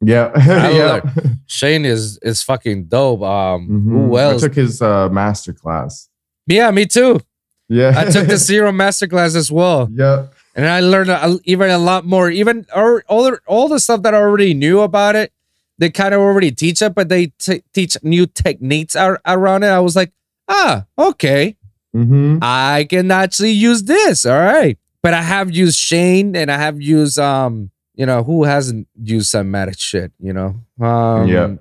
Yeah. 0.00 0.30
Yeah. 0.74 1.00
Shane 1.46 1.84
is 1.84 2.18
is 2.22 2.42
fucking 2.42 2.84
dope. 2.86 3.22
Um, 3.22 3.68
Mhm. 3.68 4.08
who 4.08 4.16
I 4.16 4.36
took 4.36 4.54
his 4.54 4.82
uh, 4.82 5.08
master 5.08 5.52
class. 5.52 6.08
yeah, 6.46 6.70
me 6.70 6.86
too. 6.86 7.20
Yeah. 7.68 7.92
I 7.96 8.04
took 8.10 8.26
the 8.28 8.36
Zero 8.50 8.70
Masterclass 8.72 9.34
as 9.36 9.50
well, 9.50 9.88
yeah. 9.90 10.26
and 10.54 10.66
I 10.66 10.80
learned 10.80 11.08
a, 11.08 11.38
even 11.44 11.70
a 11.70 11.78
lot 11.78 12.04
more. 12.04 12.28
Even 12.30 12.66
or, 12.76 13.02
all 13.08 13.24
the, 13.24 13.38
all 13.46 13.68
the 13.68 13.80
stuff 13.80 14.02
that 14.02 14.12
I 14.14 14.18
already 14.18 14.52
knew 14.52 14.80
about 14.80 15.16
it, 15.16 15.32
they 15.78 15.88
kind 15.88 16.12
of 16.12 16.20
already 16.20 16.50
teach 16.52 16.82
it, 16.82 16.94
but 16.94 17.08
they 17.08 17.28
t- 17.38 17.62
teach 17.72 17.96
new 18.02 18.26
techniques 18.26 18.94
ar- 18.94 19.20
around 19.26 19.62
it. 19.62 19.68
I 19.68 19.80
was 19.80 19.96
like, 19.96 20.12
ah, 20.46 20.84
okay, 20.98 21.56
hmm 21.94 22.36
I 22.42 22.86
can 22.90 23.10
actually 23.10 23.52
use 23.52 23.84
this. 23.84 24.26
All 24.26 24.38
right, 24.38 24.76
but 25.02 25.14
I 25.14 25.22
have 25.22 25.50
used 25.50 25.78
Shane, 25.78 26.36
and 26.36 26.50
I 26.52 26.58
have 26.58 26.82
used 26.82 27.18
um, 27.18 27.70
you 27.94 28.06
know, 28.06 28.22
who 28.24 28.44
hasn't 28.44 28.88
used 29.00 29.28
some 29.28 29.52
Matic 29.52 29.78
shit, 29.78 30.12
you 30.18 30.32
know, 30.32 30.60
um, 30.84 31.28
Yeah. 31.28 31.54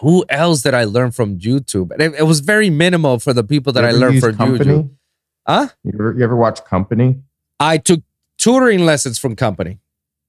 Who 0.00 0.24
else 0.28 0.60
did 0.62 0.74
I 0.74 0.84
learn 0.84 1.10
from 1.10 1.38
YouTube? 1.38 1.90
And 1.90 2.02
it, 2.02 2.14
it 2.18 2.22
was 2.24 2.40
very 2.40 2.68
minimal 2.68 3.18
for 3.18 3.32
the 3.32 3.42
people 3.42 3.72
that 3.72 3.84
I 3.84 3.92
learned 3.92 4.20
from 4.20 4.34
Kompany? 4.36 4.58
YouTube. 4.58 4.90
Huh? 5.46 5.68
You 5.84 5.92
ever, 5.94 6.14
you 6.18 6.24
ever 6.24 6.36
watch 6.36 6.60
Kompany? 6.64 7.22
I 7.58 7.78
took 7.78 8.00
tutoring 8.36 8.84
lessons 8.84 9.18
from 9.18 9.36
Kompany. 9.36 9.78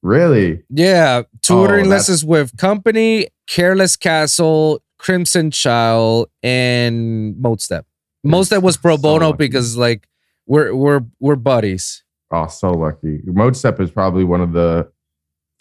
Really? 0.02 0.64
Yeah, 0.70 1.24
tutoring 1.42 1.88
Oh, 1.88 1.90
lessons 1.90 2.24
with 2.24 2.56
Kompany, 2.56 3.28
Careless 3.46 3.98
Castle, 3.98 4.82
Crimson 4.98 5.52
Child, 5.52 6.30
and 6.44 7.36
Modestep. 7.36 7.84
Modestep 8.26 8.62
was 8.62 8.78
pro 8.78 8.96
bono 8.98 9.28
lucky. 9.32 9.38
because 9.38 9.76
like 9.76 10.08
we're 10.46 10.74
we're 10.74 11.02
we're 11.20 11.36
buddies. 11.36 12.04
Oh, 12.32 12.48
so 12.48 12.70
lucky. 12.72 13.20
Modestep 13.28 13.82
is 13.82 13.92
probably 13.92 14.24
one 14.24 14.40
of 14.42 14.54
the 14.54 14.90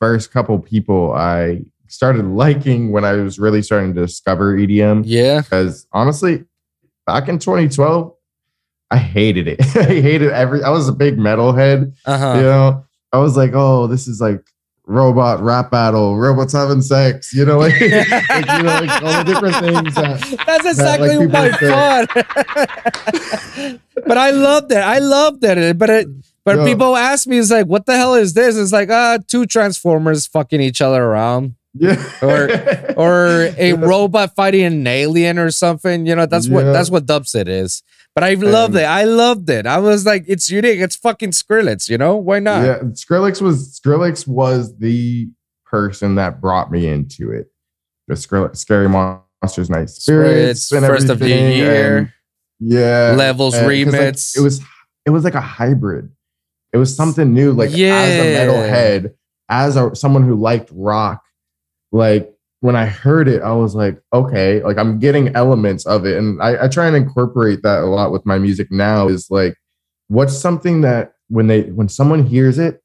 first 0.01 0.30
couple 0.30 0.59
people 0.59 1.12
I 1.12 1.62
started 1.88 2.26
liking 2.26 2.92
when 2.92 3.05
I 3.05 3.12
was 3.14 3.38
really 3.38 3.62
starting 3.62 3.94
to 3.94 4.03
discover 4.03 4.57
EDM. 4.57 5.03
Yeah. 5.07 5.40
Because 5.40 5.86
honestly, 5.92 6.44
back 7.07 7.28
in 7.28 7.38
2012, 7.38 8.12
I 8.90 8.97
hated 8.97 9.49
it. 9.49 9.61
I 9.76 10.01
hated 10.01 10.30
every. 10.30 10.62
I 10.62 10.70
was 10.70 10.88
a 10.88 10.92
big 10.92 11.16
metalhead. 11.16 11.94
Uh-huh. 12.05 12.34
You 12.36 12.42
know, 12.42 12.84
I 13.12 13.18
was 13.18 13.36
like, 13.36 13.53
oh, 13.55 13.86
this 13.86 14.07
is 14.07 14.20
like 14.20 14.42
robot 14.86 15.42
rap 15.42 15.72
battle, 15.72 16.16
robots 16.16 16.53
having 16.53 16.82
sex. 16.82 17.34
You 17.34 17.44
know, 17.44 17.59
like, 17.59 17.72
like, 17.80 17.90
you 17.90 18.62
know, 18.62 18.80
like 18.80 19.03
all 19.03 19.24
the 19.24 19.24
different 19.26 19.57
things. 19.57 19.94
That, 19.94 20.20
That's 20.47 20.76
that, 20.76 21.01
like, 21.01 21.11
exactly 21.11 21.26
my 21.26 21.51
fun. 23.64 23.80
but 24.07 24.18
I 24.18 24.30
loved 24.30 24.70
it. 24.70 24.78
I 24.78 24.99
loved 24.99 25.44
it. 25.44 25.78
But 25.78 25.90
it 25.90 26.09
but 26.47 26.57
Yeah. 26.59 26.64
people 26.64 26.97
ask 26.97 27.26
me, 27.26 27.36
it's 27.38 27.51
like, 27.51 27.66
what 27.66 27.84
the 27.84 27.97
hell 27.97 28.14
is 28.14 28.32
this? 28.32 28.57
It's 28.57 28.72
like, 28.72 28.88
ah, 28.90 29.18
two 29.28 29.44
transformers 29.44 30.26
fucking 30.26 30.62
each 30.62 30.80
other 30.80 31.03
around. 31.05 31.57
Yeah. 31.74 32.03
Or- 32.22 32.49
or 32.97 33.53
a 33.59 33.74
robot 33.74 34.34
fighting 34.34 34.64
an 34.64 34.86
alien 34.86 35.38
or 35.38 35.51
something. 35.51 36.07
You 36.07 36.14
know, 36.16 36.24
that's 36.24 36.49
what 36.49 36.64
Yeah. 36.64 36.72
that's 36.72 36.88
what 36.90 37.05
dubstep 37.05 37.49
is. 37.49 37.82
But 38.14 38.24
I 38.24 38.32
loved 38.32 38.74
And- 38.76 38.84
it. 38.84 38.86
I 38.86 39.05
loved 39.05 39.51
it. 39.51 39.66
I 39.66 39.76
was 39.78 40.07
like, 40.07 40.24
it's 40.26 40.49
unique. 40.51 40.80
It's 40.80 40.97
fucking 40.97 41.32
Skrillex. 41.32 41.90
You 41.90 41.99
know 41.99 42.16
why 42.16 42.38
not? 42.38 42.64
Yeah, 42.64 42.78
Skrillex 42.94 43.42
was 43.42 43.78
Skrillex 43.78 44.26
was 44.26 44.74
the 44.78 45.28
person 45.66 46.14
that 46.14 46.40
brought 46.40 46.70
me 46.70 46.86
into 46.86 47.30
it. 47.32 47.51
The 48.09 48.14
Skrillex, 48.14 48.57
Scary 48.57 48.88
Monsters, 48.88 49.68
Nice 49.68 49.97
Sprites, 49.97 50.62
Spirits, 50.62 50.68
First 50.70 51.11
of 51.11 51.18
the 51.18 51.28
Year. 51.28 51.97
and- 51.99 52.09
yeah, 52.61 53.14
Levels 53.18 53.55
'cause, 53.55 53.64
like, 53.64 53.76
it 54.36 54.40
was 54.40 54.62
it 55.05 55.11
was 55.11 55.24
like 55.24 55.34
a 55.34 55.40
hybrid. 55.42 56.09
It 56.77 56.79
was 56.79 56.95
something 56.95 57.33
new. 57.33 57.53
Like 57.53 57.70
as 57.70 57.77
a 57.79 57.79
Yeah. 57.79 58.47
metalhead, 58.47 59.14
as 59.49 59.77
a 59.77 59.95
someone 59.95 60.24
who 60.24 60.35
liked 60.35 60.70
rock, 60.74 61.22
like 61.91 62.31
when 62.61 62.77
I 62.77 62.85
heard 62.87 63.29
it, 63.29 63.43
I 63.43 63.53
was 63.53 63.74
like, 63.74 63.99
okay, 64.12 64.62
like 64.62 64.77
I'm 64.77 64.99
getting 64.99 65.35
elements 65.35 65.87
of 65.87 66.05
it. 66.05 66.18
And 66.18 66.41
I, 66.43 66.64
I 66.64 66.68
try 66.68 66.87
and 66.87 66.97
incorporate 66.97 67.62
that 67.62 67.81
a 67.83 67.87
lot 67.87 68.12
with 68.12 68.27
my 68.27 68.39
music 68.39 68.70
now 68.70 69.09
is 69.09 69.31
like, 69.31 69.57
what's 70.09 70.37
something 70.37 70.83
that 70.83 71.14
when 71.29 71.47
they 71.47 71.62
when 71.62 71.89
someone 71.89 72.24
hears 72.27 72.59
it, 72.59 72.83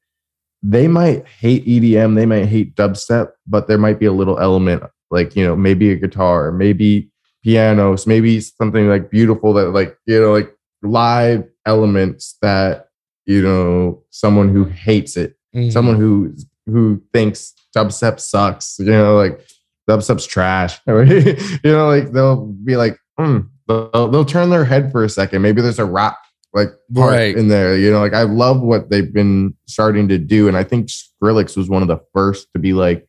they 0.62 0.88
might 0.88 1.26
hate 1.26 1.66
EDM, 1.66 2.14
they 2.14 2.26
might 2.26 2.46
hate 2.46 2.74
dubstep, 2.74 3.32
but 3.46 3.68
there 3.68 3.78
might 3.78 3.98
be 3.98 4.06
a 4.06 4.12
little 4.12 4.38
element 4.38 4.82
like, 5.10 5.36
you 5.36 5.44
know, 5.44 5.54
maybe 5.54 5.90
a 5.90 5.96
guitar, 5.96 6.50
maybe 6.52 7.10
pianos, 7.44 8.06
maybe 8.06 8.40
something 8.40 8.88
like 8.88 9.10
beautiful 9.10 9.52
that 9.52 9.68
like, 9.70 9.96
you 10.06 10.20
know, 10.20 10.32
like 10.32 10.54
live 10.82 11.44
elements 11.66 12.38
that, 12.40 12.88
you 13.26 13.42
know, 13.42 14.02
someone 14.10 14.48
who 14.48 14.64
hates 14.64 15.16
it 15.16 15.36
Mhm. 15.54 15.70
someone 15.72 15.96
who 15.96 16.34
who 16.66 17.02
thinks 17.12 17.52
dubstep 17.76 18.18
sucks, 18.20 18.78
you 18.78 18.86
know, 18.86 19.16
like 19.16 19.40
dubstep's 19.88 20.26
trash. 20.26 20.78
you 20.86 21.36
know, 21.72 21.88
like 21.88 22.12
they'll 22.12 22.46
be 22.46 22.76
like, 22.76 22.96
hmm, 23.18 23.38
they'll, 23.68 24.08
they'll 24.08 24.24
turn 24.24 24.48
their 24.50 24.64
head 24.64 24.90
for 24.92 25.02
a 25.04 25.08
second. 25.08 25.42
Maybe 25.42 25.60
there's 25.60 25.78
a 25.80 25.84
rap 25.84 26.16
like 26.54 26.68
part 26.94 27.12
Right. 27.12 27.36
in 27.36 27.48
there. 27.48 27.76
You 27.76 27.90
know, 27.90 27.98
like 28.00 28.14
I 28.14 28.22
love 28.22 28.60
what 28.62 28.90
they've 28.90 29.12
been 29.12 29.54
starting 29.66 30.08
to 30.08 30.18
do, 30.18 30.48
and 30.48 30.56
I 30.56 30.64
think 30.64 30.88
Skrillex 30.88 31.56
was 31.56 31.68
one 31.68 31.82
of 31.82 31.88
the 31.88 32.00
first 32.14 32.48
to 32.54 32.58
be 32.58 32.72
like, 32.72 33.06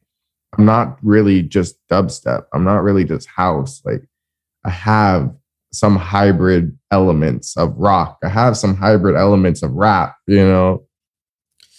I'm 0.57 0.65
not 0.65 0.97
really 1.03 1.43
just 1.43 1.75
dubstep. 1.89 2.45
I'm 2.53 2.63
not 2.63 2.83
really 2.83 3.03
just 3.05 3.27
house. 3.27 3.81
Like 3.85 4.03
I 4.65 4.69
have 4.69 5.33
some 5.73 5.95
hybrid 5.97 6.77
elements 6.91 7.57
of 7.57 7.75
rock. 7.77 8.19
I 8.23 8.29
have 8.29 8.55
some 8.57 8.75
hybrid 8.75 9.15
elements 9.15 9.63
of 9.63 9.71
rap. 9.73 10.15
You 10.27 10.45
know, 10.45 10.83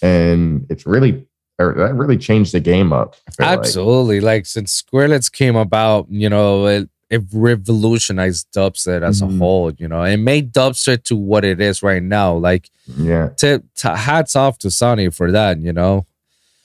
and 0.01 0.65
it's 0.69 0.85
really 0.85 1.27
or 1.57 1.73
that 1.77 1.93
really 1.95 2.17
changed 2.17 2.53
the 2.53 2.59
game 2.59 2.91
up. 2.91 3.15
Feel 3.15 3.47
like. 3.47 3.59
Absolutely. 3.59 4.19
Like, 4.19 4.45
since 4.45 4.81
Skrillex 4.83 5.31
came 5.31 5.55
about, 5.55 6.05
you 6.09 6.27
know, 6.27 6.65
it, 6.67 6.89
it 7.09 7.21
revolutionized 7.31 8.47
dubstep 8.53 9.01
as 9.03 9.21
a 9.21 9.25
Mhm. 9.25 9.37
whole, 9.37 9.71
you 9.77 9.87
know, 9.87 10.01
and 10.03 10.25
made 10.25 10.51
dubstep 10.51 11.03
to 11.03 11.15
what 11.15 11.45
it 11.45 11.61
is 11.61 11.81
right 11.81 12.03
now. 12.03 12.33
Like, 12.35 12.69
Yeah. 12.97 13.29
to, 13.37 13.63
hats 13.81 14.35
off 14.35 14.57
to 14.59 14.69
Sonny 14.69 15.09
for 15.11 15.31
that, 15.31 15.57
you 15.61 15.71
know. 15.71 16.05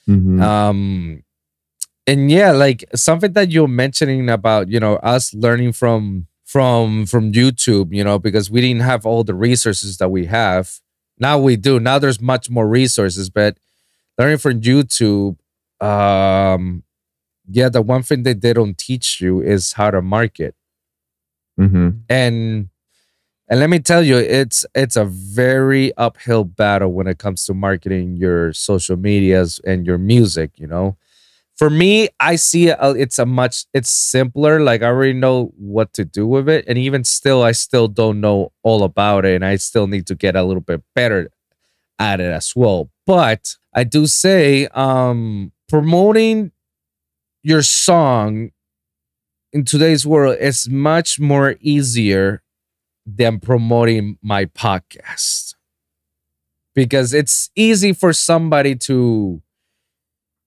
Mhm. 0.09 0.43
Um, 0.43 1.23
and 2.05 2.29
yeah, 2.29 2.51
like 2.51 2.85
something 2.97 3.33
that 3.35 3.53
you're 3.53 3.69
mentioning 3.69 4.29
about, 4.29 4.69
you 4.71 4.81
know, 4.81 4.97
us 4.97 5.33
learning 5.33 5.71
from 5.73 6.27
from 6.51 7.07
from 7.07 7.33
YouTube, 7.33 7.95
you 7.95 8.03
know, 8.03 8.19
because 8.19 8.51
we 8.51 8.61
didn't 8.61 8.83
have 8.83 9.07
all 9.07 9.23
the 9.23 9.35
resources 9.35 9.99
that 9.99 10.11
we 10.11 10.27
have. 10.27 10.81
Now 11.19 11.39
we 11.39 11.55
do. 11.57 11.79
Now 11.79 11.99
there's 12.01 12.21
much 12.21 12.51
more 12.51 12.67
resources, 12.67 13.31
but 13.31 13.57
learning 14.19 14.39
from 14.39 14.61
YouTube, 14.61 15.37
um, 15.81 16.83
yeah, 17.49 17.69
the 17.69 17.83
one 17.83 18.03
thing 18.03 18.25
that 18.25 18.41
they 18.41 18.53
don't 18.53 18.77
teach 18.77 19.21
you 19.21 19.41
is 19.41 19.75
how 19.75 19.91
to 19.93 20.03
market. 20.03 20.55
Mhm. 21.59 22.01
And 22.09 22.69
and 23.49 23.61
let 23.61 23.71
me 23.71 23.79
tell 23.81 24.03
you, 24.03 24.17
it's 24.17 24.67
it's 24.75 24.97
a 24.97 25.05
very 25.05 25.93
uphill 25.97 26.45
battle 26.45 26.93
when 26.93 27.07
it 27.07 27.19
comes 27.19 27.45
to 27.47 27.55
marketing 27.55 28.17
your 28.17 28.53
social 28.53 28.97
medias 28.97 29.61
and 29.65 29.87
your 29.87 29.99
music. 29.99 30.53
You 30.57 30.67
know, 30.69 30.97
for 31.61 31.69
me, 31.69 32.09
I 32.19 32.37
see 32.37 32.69
it, 32.69 32.83
uh, 32.83 32.95
it's 32.97 33.19
a 33.19 33.27
much 33.27 33.67
it's 33.75 33.91
simpler. 33.91 34.61
Like 34.61 34.81
I 34.81 34.87
already 34.87 35.13
know 35.13 35.53
what 35.59 35.93
to 35.93 36.07
do 36.07 36.27
with 36.27 36.49
it, 36.49 36.65
and 36.67 36.79
even 36.79 37.05
still, 37.05 37.43
I 37.43 37.53
still 37.53 37.87
don't 37.87 38.23
know 38.23 38.53
all 38.63 38.83
about 38.83 39.27
it, 39.27 39.35
and 39.35 39.45
I 39.45 39.57
still 39.57 39.87
need 39.87 40.07
to 40.07 40.15
get 40.15 40.37
a 40.37 40.43
little 40.43 40.63
bit 40.63 40.83
better 40.95 41.29
at 41.99 42.19
it 42.19 42.33
as 42.33 42.57
well. 42.57 42.89
But 43.07 43.57
I 43.75 43.85
do 43.85 44.07
say, 44.07 44.69
um, 44.69 45.53
promoting 45.69 46.53
your 47.43 47.61
song 47.61 48.53
in 49.53 49.67
today's 49.67 50.07
world 50.07 50.39
is 50.41 50.67
much 50.67 51.21
more 51.21 51.57
easier 51.61 52.43
than 53.05 53.39
promoting 53.39 54.17
my 54.23 54.47
podcast 54.47 55.57
because 56.75 57.13
it's 57.13 57.51
easy 57.55 57.93
for 57.93 58.15
somebody 58.15 58.77
to 58.77 59.43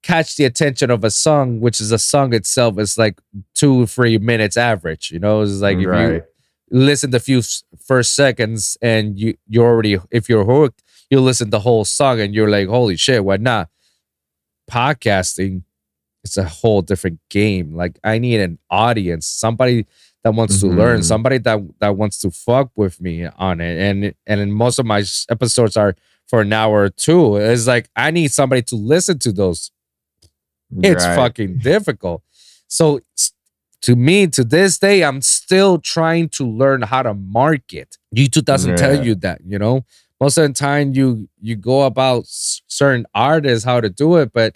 catch 0.03 0.35
the 0.35 0.45
attention 0.45 0.91
of 0.91 1.03
a 1.03 1.09
song 1.09 1.59
which 1.61 1.79
is 1.81 1.91
a 1.91 1.97
song 1.97 2.33
itself 2.33 2.77
is 2.77 2.97
like 2.97 3.19
two 3.55 3.85
three 3.87 4.17
minutes 4.17 4.57
average 4.57 5.09
you 5.11 5.19
know? 5.19 5.41
It's 5.41 5.61
like 5.61 5.77
if 5.77 5.81
you 5.83 5.89
right. 5.89 6.23
listen 6.69 7.09
the 7.11 7.19
few 7.19 7.41
first 7.83 8.13
seconds 8.15 8.77
and 8.81 9.17
you 9.19 9.35
you're 9.47 9.65
already 9.65 9.97
if 10.11 10.27
you're 10.29 10.45
hooked 10.45 10.83
you 11.09 11.19
listen 11.21 11.49
the 11.51 11.59
whole 11.61 11.85
song 11.85 12.19
and 12.19 12.35
you're 12.35 12.49
like 12.49 12.67
holy 12.67 12.97
shit 12.97 13.23
why 13.23 13.37
not? 13.37 13.69
Podcasting 14.69 15.63
it's 16.25 16.37
a 16.37 16.45
whole 16.45 16.81
different 16.81 17.19
game. 17.29 17.75
Like 17.75 17.99
i 18.03 18.17
need 18.17 18.39
an 18.39 18.57
audience 18.69 19.25
somebody 19.27 19.85
that 20.23 20.33
wants 20.33 20.61
to 20.61 20.67
learn 20.67 21.01
Mhm. 21.01 21.03
somebody 21.03 21.37
that 21.39 21.59
that 21.79 21.97
wants 21.97 22.17
to 22.19 22.31
fuck 22.31 22.71
with 22.75 23.01
me 23.01 23.25
on 23.25 23.59
it. 23.61 23.77
And 23.79 24.13
and 24.25 24.53
most 24.53 24.79
of 24.79 24.85
my 24.85 25.03
episodes 25.29 25.75
are 25.75 25.95
for 26.27 26.41
an 26.41 26.53
hour 26.53 26.83
or 26.83 26.89
two. 26.89 27.35
It's 27.37 27.67
like 27.67 27.89
i 27.95 28.09
need 28.11 28.31
somebody 28.31 28.61
to 28.63 28.75
listen 28.75 29.19
to 29.19 29.31
those 29.33 29.71
it's 30.81 31.05
Right. 31.05 31.15
fucking 31.15 31.59
difficult. 31.59 32.23
So 32.67 32.99
to 33.81 33.95
me, 33.95 34.27
to 34.27 34.43
this 34.43 34.79
day, 34.79 35.03
I'm 35.03 35.21
still 35.21 35.77
trying 35.77 36.29
to 36.29 36.47
learn 36.47 36.83
how 36.83 37.03
to 37.03 37.13
market. 37.13 37.97
YouTube 38.15 38.45
doesn't 38.45 38.77
tell 38.77 38.95
you 39.05 39.15
that, 39.15 39.41
you 39.45 39.59
know. 39.59 39.85
Most 40.21 40.37
of 40.37 40.47
the 40.47 40.53
time, 40.53 40.93
you 40.93 41.27
you 41.41 41.55
go 41.57 41.81
about 41.83 42.23
certain 42.27 43.05
artists 43.13 43.65
how 43.65 43.81
to 43.81 43.89
do 43.89 44.15
it, 44.17 44.31
but 44.33 44.55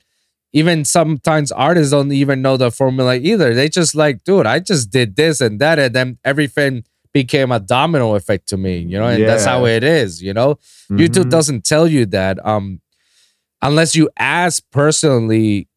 even 0.53 0.85
sometimes 0.85 1.51
artists 1.51 1.91
don't 1.91 2.11
even 2.13 2.41
know 2.41 2.55
the 2.55 2.71
formula 2.71 3.15
either. 3.17 3.53
They 3.53 3.67
just 3.67 3.93
like, 3.93 4.23
dude, 4.23 4.45
I 4.45 4.59
just 4.59 4.89
did 4.91 5.17
this 5.17 5.41
and 5.41 5.59
that, 5.59 5.77
and 5.77 5.93
then 5.93 6.17
everything 6.23 6.85
became 7.13 7.51
a 7.51 7.59
domino 7.59 8.15
effect 8.15 8.47
to 8.49 8.57
me, 8.57 8.77
you 8.77 8.97
know. 8.97 9.07
And 9.07 9.27
that's 9.27 9.43
how 9.43 9.65
it 9.65 9.83
is, 9.83 10.23
you 10.23 10.33
know. 10.33 10.57
YouTube 10.91 11.25
Mhm. 11.25 11.29
doesn't 11.29 11.65
tell 11.65 11.85
you 11.87 12.05
that 12.07 12.43
um 12.45 12.79
unless 13.61 13.95
you 13.95 14.09
ask 14.17 14.63
personally 14.71 15.67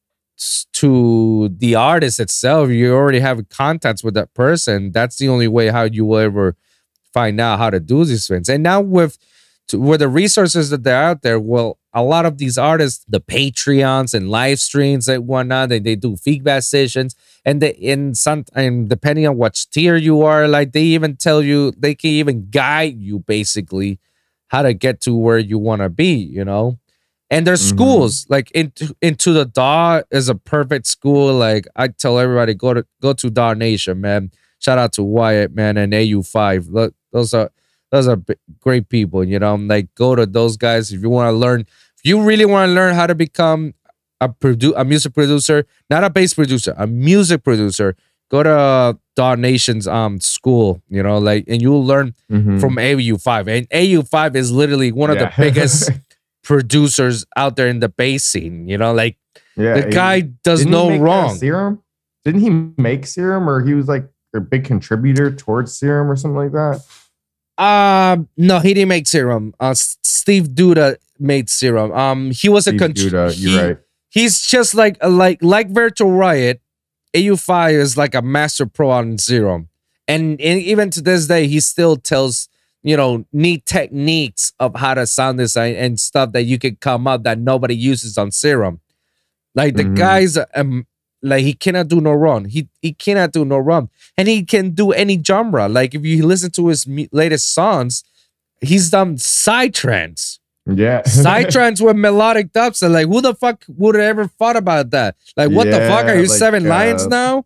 to 0.72 1.48
the 1.58 1.74
artist 1.74 2.20
itself 2.20 2.70
you 2.70 2.94
already 2.94 3.20
have 3.20 3.48
contacts 3.50 4.02
with 4.02 4.14
that 4.14 4.32
person. 4.34 4.92
That's 4.92 5.16
the 5.16 5.28
only 5.28 5.48
way 5.48 5.68
how 5.68 5.82
you 5.84 6.06
will 6.06 6.18
ever 6.18 6.56
find 7.12 7.40
out 7.40 7.58
how 7.58 7.70
to 7.70 7.80
do 7.80 8.04
these 8.04 8.26
things. 8.26 8.48
And 8.48 8.62
now 8.62 8.80
with 8.80 9.18
with 9.72 10.00
the 10.00 10.08
resources 10.08 10.70
that 10.70 10.82
they're 10.82 11.00
out 11.00 11.22
there 11.22 11.38
well 11.38 11.78
a 11.92 12.02
lot 12.02 12.26
of 12.26 12.38
these 12.38 12.58
artists 12.58 13.04
the 13.08 13.20
patreons 13.20 14.14
and 14.14 14.28
live 14.28 14.58
streams 14.58 15.06
and 15.08 15.28
whatnot 15.28 15.68
they, 15.68 15.78
they 15.78 15.94
do 15.94 16.16
feedback 16.16 16.64
sessions. 16.64 17.14
And 17.44 17.62
they 17.62 17.70
in 17.70 18.14
some 18.14 18.44
and 18.54 18.88
depending 18.88 19.26
on 19.28 19.36
what 19.36 19.66
tier 19.70 19.96
you 19.96 20.22
are 20.22 20.48
like 20.48 20.72
they 20.72 20.82
even 20.82 21.16
tell 21.16 21.42
you 21.42 21.72
they 21.72 21.94
can 21.94 22.10
even 22.10 22.50
guide 22.50 22.98
you 22.98 23.20
basically 23.20 24.00
how 24.48 24.62
to 24.62 24.74
get 24.74 25.00
to 25.02 25.14
where 25.14 25.38
you 25.38 25.58
want 25.58 25.80
to 25.80 25.88
be, 25.88 26.12
you 26.12 26.44
know? 26.44 26.79
And 27.30 27.46
there's 27.46 27.62
Mhm. 27.62 27.68
schools 27.76 28.26
like 28.28 28.50
into 28.52 28.94
into 29.00 29.32
the 29.32 29.44
DAW 29.44 30.02
is 30.10 30.28
a 30.28 30.34
perfect 30.34 30.86
school. 30.86 31.32
Like 31.34 31.66
I 31.76 31.88
tell 31.88 32.18
everybody, 32.18 32.54
go 32.54 32.74
to 32.74 32.84
go 33.00 33.12
to 33.12 33.30
DAW 33.30 33.54
Nation, 33.54 34.00
man. 34.00 34.30
Shout 34.58 34.78
out 34.78 34.92
to 34.94 35.02
Wyatt, 35.02 35.54
man, 35.54 35.76
and 35.76 35.92
AU5. 35.94 36.68
Look, 36.68 36.94
those 37.12 37.32
are 37.32 37.50
those 37.92 38.08
are 38.08 38.18
great 38.60 38.88
people, 38.88 39.22
you 39.24 39.38
know. 39.38 39.54
Like 39.54 39.88
go 39.94 40.14
to 40.16 40.26
those 40.26 40.56
guys 40.56 40.92
if 40.92 41.02
you 41.02 41.08
want 41.10 41.28
to 41.32 41.36
learn. 41.36 41.60
If 41.60 42.04
you 42.04 42.20
really 42.22 42.44
want 42.46 42.68
to 42.68 42.74
learn 42.74 42.94
how 42.94 43.06
to 43.06 43.14
become 43.14 43.74
a 44.20 44.28
produ- 44.28 44.74
a 44.76 44.84
music 44.84 45.14
producer, 45.14 45.66
not 45.88 46.02
a 46.04 46.10
bass 46.10 46.34
producer, 46.34 46.74
a 46.76 46.86
music 46.86 47.42
producer. 47.44 47.94
Go 48.30 48.42
to 48.42 48.98
DAW 49.16 49.34
Nation's 49.36 49.86
um 49.88 50.20
school, 50.20 50.82
you 50.88 51.02
know, 51.02 51.18
like, 51.18 51.44
and 51.48 51.62
you'll 51.62 51.84
learn 51.84 52.14
Mhm. 52.30 52.60
from 52.60 52.76
AU5. 52.78 53.48
And 53.48 53.66
AU5 53.70 54.34
is 54.36 54.50
literally 54.52 54.92
one 54.92 55.10
of 55.10 55.18
the 55.18 55.30
biggest 55.38 55.90
producers 56.42 57.24
out 57.36 57.56
there 57.56 57.68
in 57.68 57.80
the 57.80 57.88
bass 57.88 58.24
scene. 58.24 58.68
You 58.68 58.78
know, 58.78 58.92
like 58.92 59.16
yeah, 59.56 59.74
the 59.80 59.86
he- 59.86 59.92
guy 59.92 60.20
does 60.20 60.66
no 60.66 60.90
uh, 60.90 60.96
wrong. 60.98 61.36
Serum? 61.36 61.82
Didn't 62.24 62.40
he 62.42 62.50
make 62.80 63.06
Serum, 63.06 63.48
or 63.48 63.64
he 63.64 63.74
was 63.74 63.88
like 63.88 64.06
a 64.34 64.40
big 64.40 64.64
contributor 64.64 65.30
towards 65.34 65.76
Serum, 65.76 66.10
or 66.10 66.16
something 66.16 66.36
like 66.36 66.52
that? 66.52 66.84
Um, 67.62 68.28
no, 68.36 68.58
he 68.60 68.74
didn't 68.74 68.88
make 68.88 69.06
Serum. 69.06 69.54
Uh, 69.60 69.74
Steve 69.74 70.48
Duda 70.50 70.96
made 71.18 71.50
Serum. 71.50 71.92
Um, 71.92 72.30
he 72.30 72.48
was 72.48 72.66
a 72.66 72.70
Steve 72.70 72.80
con- 72.80 72.92
Duda, 72.92 73.32
he- 73.32 73.50
you're 73.50 73.68
right. 73.68 73.78
he's 74.08 74.40
just 74.42 74.74
like 74.74 75.02
like 75.04 75.42
like 75.42 75.68
Virtual 75.70 76.10
Riot. 76.10 76.60
AU5 77.14 77.72
is 77.72 77.96
like 77.96 78.14
a 78.14 78.22
master 78.22 78.66
pro 78.66 78.88
on 78.90 79.18
Serum, 79.18 79.68
and, 80.06 80.40
and 80.40 80.60
even 80.60 80.90
to 80.90 81.00
this 81.00 81.26
day, 81.26 81.48
he 81.48 81.58
still 81.58 81.96
tells 81.96 82.48
you 82.82 82.96
know 82.96 83.24
neat 83.32 83.66
techniques 83.66 84.52
of 84.58 84.74
how 84.76 84.94
to 84.94 85.06
sound 85.06 85.38
design 85.38 85.74
and 85.74 85.98
stuff 86.00 86.32
that 86.32 86.42
you 86.44 86.58
can 86.58 86.76
come 86.76 87.06
up 87.06 87.22
that 87.24 87.38
nobody 87.38 87.74
uses 87.76 88.16
on 88.18 88.30
Serum. 88.30 88.80
Like 89.54 89.76
the 89.76 89.84
Mhm. 89.84 89.96
guy's 89.96 90.38
um 90.54 90.86
like 91.22 91.44
he 91.44 91.52
cannot 91.52 91.88
do 91.88 92.00
no 92.00 92.12
wrong. 92.12 92.46
He 92.46 92.68
he 92.80 92.92
cannot 92.94 93.32
do 93.32 93.44
no 93.44 93.58
wrong, 93.58 93.90
and 94.16 94.26
he 94.28 94.42
can 94.44 94.70
do 94.70 94.92
any 94.92 95.22
genre. 95.22 95.68
Like 95.68 95.94
if 95.94 96.04
you 96.04 96.24
listen 96.26 96.50
to 96.52 96.68
his 96.68 96.86
latest 97.12 97.52
songs, 97.52 98.02
he's 98.62 98.90
done 98.90 99.16
psytrance, 99.16 100.38
Yeah. 100.66 101.02
psytrance 101.06 101.84
with 101.84 101.96
melodic 101.96 102.52
dubs. 102.52 102.82
And 102.82 102.94
like, 102.94 103.06
who 103.06 103.20
the 103.20 103.34
fuck 103.34 103.64
would 103.68 103.94
have 103.96 104.04
ever 104.04 104.26
thought 104.28 104.56
about 104.56 104.90
that? 104.90 105.16
Like, 105.36 105.50
what 105.50 105.64
the 105.70 105.80
fuck 105.80 106.06
are 106.06 106.14
you 106.16 106.26
like, 106.28 106.38
seven 106.38 106.64
lions 106.64 107.04
uh, 107.04 107.08
now? 107.08 107.44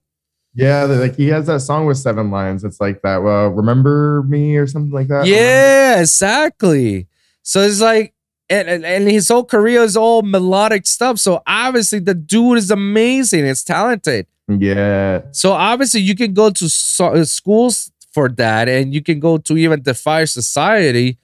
Yeah, 0.55 0.85
like 0.85 1.17
he 1.17 1.29
has 1.29 1.47
that 1.47 1.61
song 1.61 1.87
with 1.87 1.99
seven 1.99 2.31
lions. 2.31 2.63
It's 2.65 2.81
like 2.81 3.03
that. 3.03 3.23
Well, 3.23 3.49
remember 3.49 4.23
me 4.29 4.57
or 4.57 4.67
something 4.67 4.93
like 4.93 5.09
that. 5.09 5.27
Yeah, 5.27 6.01
exactly. 6.01 7.09
So 7.43 7.61
it's 7.61 7.81
like, 7.81 8.15
and, 8.49 8.69
and, 8.69 8.85
and 8.85 9.11
his 9.11 9.29
whole 9.29 9.45
career 9.45 9.83
is 9.83 9.97
all 9.97 10.23
melodic 10.23 10.87
stuff. 10.87 11.19
So 11.19 11.43
obviously, 11.47 11.99
the 11.99 12.15
dude 12.15 12.59
is 12.59 12.71
amazing. 12.71 13.47
It's 13.47 13.65
talented. 13.65 14.27
Yeah. 14.47 15.23
So 15.33 15.53
obviously, 15.53 16.01
you 16.01 16.15
can 16.15 16.35
go 16.35 16.51
to 16.51 16.69
so- 16.69 17.15
uh, 17.15 17.25
schools 17.25 17.91
for 18.13 18.29
that, 18.29 18.69
and 18.69 18.95
you 18.95 19.03
can 19.03 19.19
go 19.19 19.39
to 19.39 19.57
even 19.57 19.83
Defy 19.83 20.25
Society, 20.27 21.19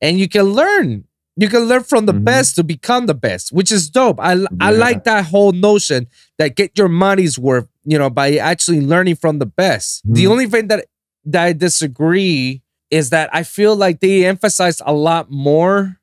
and 0.00 0.18
you 0.18 0.28
can 0.28 0.44
learn. 0.44 1.04
You 1.42 1.48
can 1.48 1.62
learn 1.70 1.82
from 1.82 2.06
the 2.06 2.14
Mhm. 2.14 2.24
best 2.30 2.54
to 2.56 2.62
become 2.74 3.06
the 3.06 3.18
best, 3.28 3.50
which 3.58 3.70
is 3.76 3.90
dope. 3.90 4.18
I 4.20 4.32
I 4.60 4.70
like 4.86 5.02
that 5.10 5.22
whole 5.32 5.50
notion 5.70 6.06
that 6.38 6.54
get 6.60 6.70
your 6.78 6.88
money's 7.06 7.36
worth, 7.48 7.66
you 7.92 7.98
know, 7.98 8.10
by 8.20 8.36
actually 8.50 8.80
learning 8.92 9.16
from 9.22 9.34
the 9.42 9.50
best. 9.62 10.02
The 10.06 10.24
Mhm. 10.24 10.30
only 10.32 10.46
thing 10.52 10.66
that 10.70 10.80
that 11.32 11.44
I 11.50 11.52
disagree 11.66 12.62
is 12.98 13.10
that 13.10 13.26
I 13.32 13.42
feel 13.56 13.74
like 13.84 13.96
they 14.00 14.24
emphasize 14.34 14.78
a 14.86 14.94
lot 15.08 15.24
more 15.30 15.98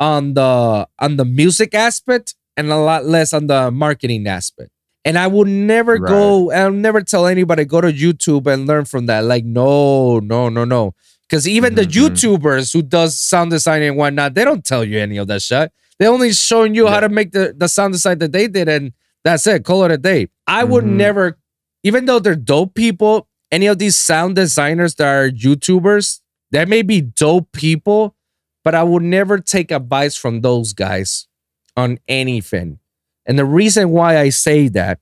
on 0.00 0.34
the 0.34 0.86
on 1.04 1.16
the 1.16 1.24
music 1.24 1.74
aspect 1.74 2.34
and 2.56 2.70
a 2.70 2.76
lot 2.90 3.06
less 3.06 3.32
on 3.32 3.46
the 3.46 3.70
marketing 3.70 4.26
aspect. 4.26 4.70
And 5.04 5.16
I 5.18 5.26
would 5.34 5.48
never 5.48 5.96
go, 5.98 6.52
I'll 6.52 6.70
never 6.88 7.00
tell 7.00 7.26
anybody 7.26 7.64
go 7.64 7.80
to 7.80 7.92
YouTube 8.04 8.46
and 8.52 8.66
learn 8.70 8.84
from 8.84 9.06
that. 9.06 9.24
Like, 9.24 9.44
no, 9.44 10.20
no, 10.20 10.48
no, 10.48 10.64
no. 10.64 10.94
Because 11.32 11.48
even 11.48 11.76
the 11.76 11.84
Mhm. 11.86 12.10
YouTubers 12.10 12.74
who 12.74 12.82
does 12.82 13.18
sound 13.18 13.52
design 13.52 13.80
and 13.80 13.96
whatnot, 13.96 14.34
they 14.34 14.44
don't 14.44 14.62
tell 14.62 14.84
you 14.84 14.98
any 14.98 15.16
of 15.16 15.28
that 15.28 15.40
shit. 15.40 15.72
They're 15.98 16.10
only 16.10 16.30
showing 16.34 16.74
you 16.74 16.88
how 16.88 17.00
to 17.00 17.08
make 17.08 17.32
the, 17.32 17.54
the 17.56 17.68
sound 17.68 17.94
design 17.94 18.18
that 18.18 18.32
they 18.32 18.48
did, 18.48 18.68
and 18.68 18.92
that's 19.24 19.46
it. 19.46 19.64
Call 19.64 19.82
it 19.84 19.90
a 19.90 19.96
day. 19.96 20.28
I 20.46 20.62
would 20.64 20.84
Mhm. 20.84 20.96
never, 20.96 21.38
even 21.84 22.04
though 22.04 22.18
they're 22.18 22.34
dope 22.36 22.74
people, 22.74 23.28
any 23.50 23.64
of 23.66 23.78
these 23.78 23.96
sound 23.96 24.36
designers 24.36 24.96
that 24.96 25.06
are 25.08 25.30
YouTubers, 25.30 26.20
that 26.50 26.68
may 26.68 26.82
be 26.82 27.00
dope 27.00 27.50
people, 27.52 28.14
but 28.62 28.74
I 28.74 28.82
would 28.82 29.02
never 29.02 29.38
take 29.38 29.70
advice 29.70 30.14
from 30.16 30.42
those 30.42 30.74
guys 30.74 31.28
on 31.78 31.98
anything. 32.08 32.78
And 33.24 33.38
the 33.38 33.46
reason 33.46 33.88
why 33.88 34.18
I 34.18 34.28
say 34.28 34.68
that, 34.68 34.98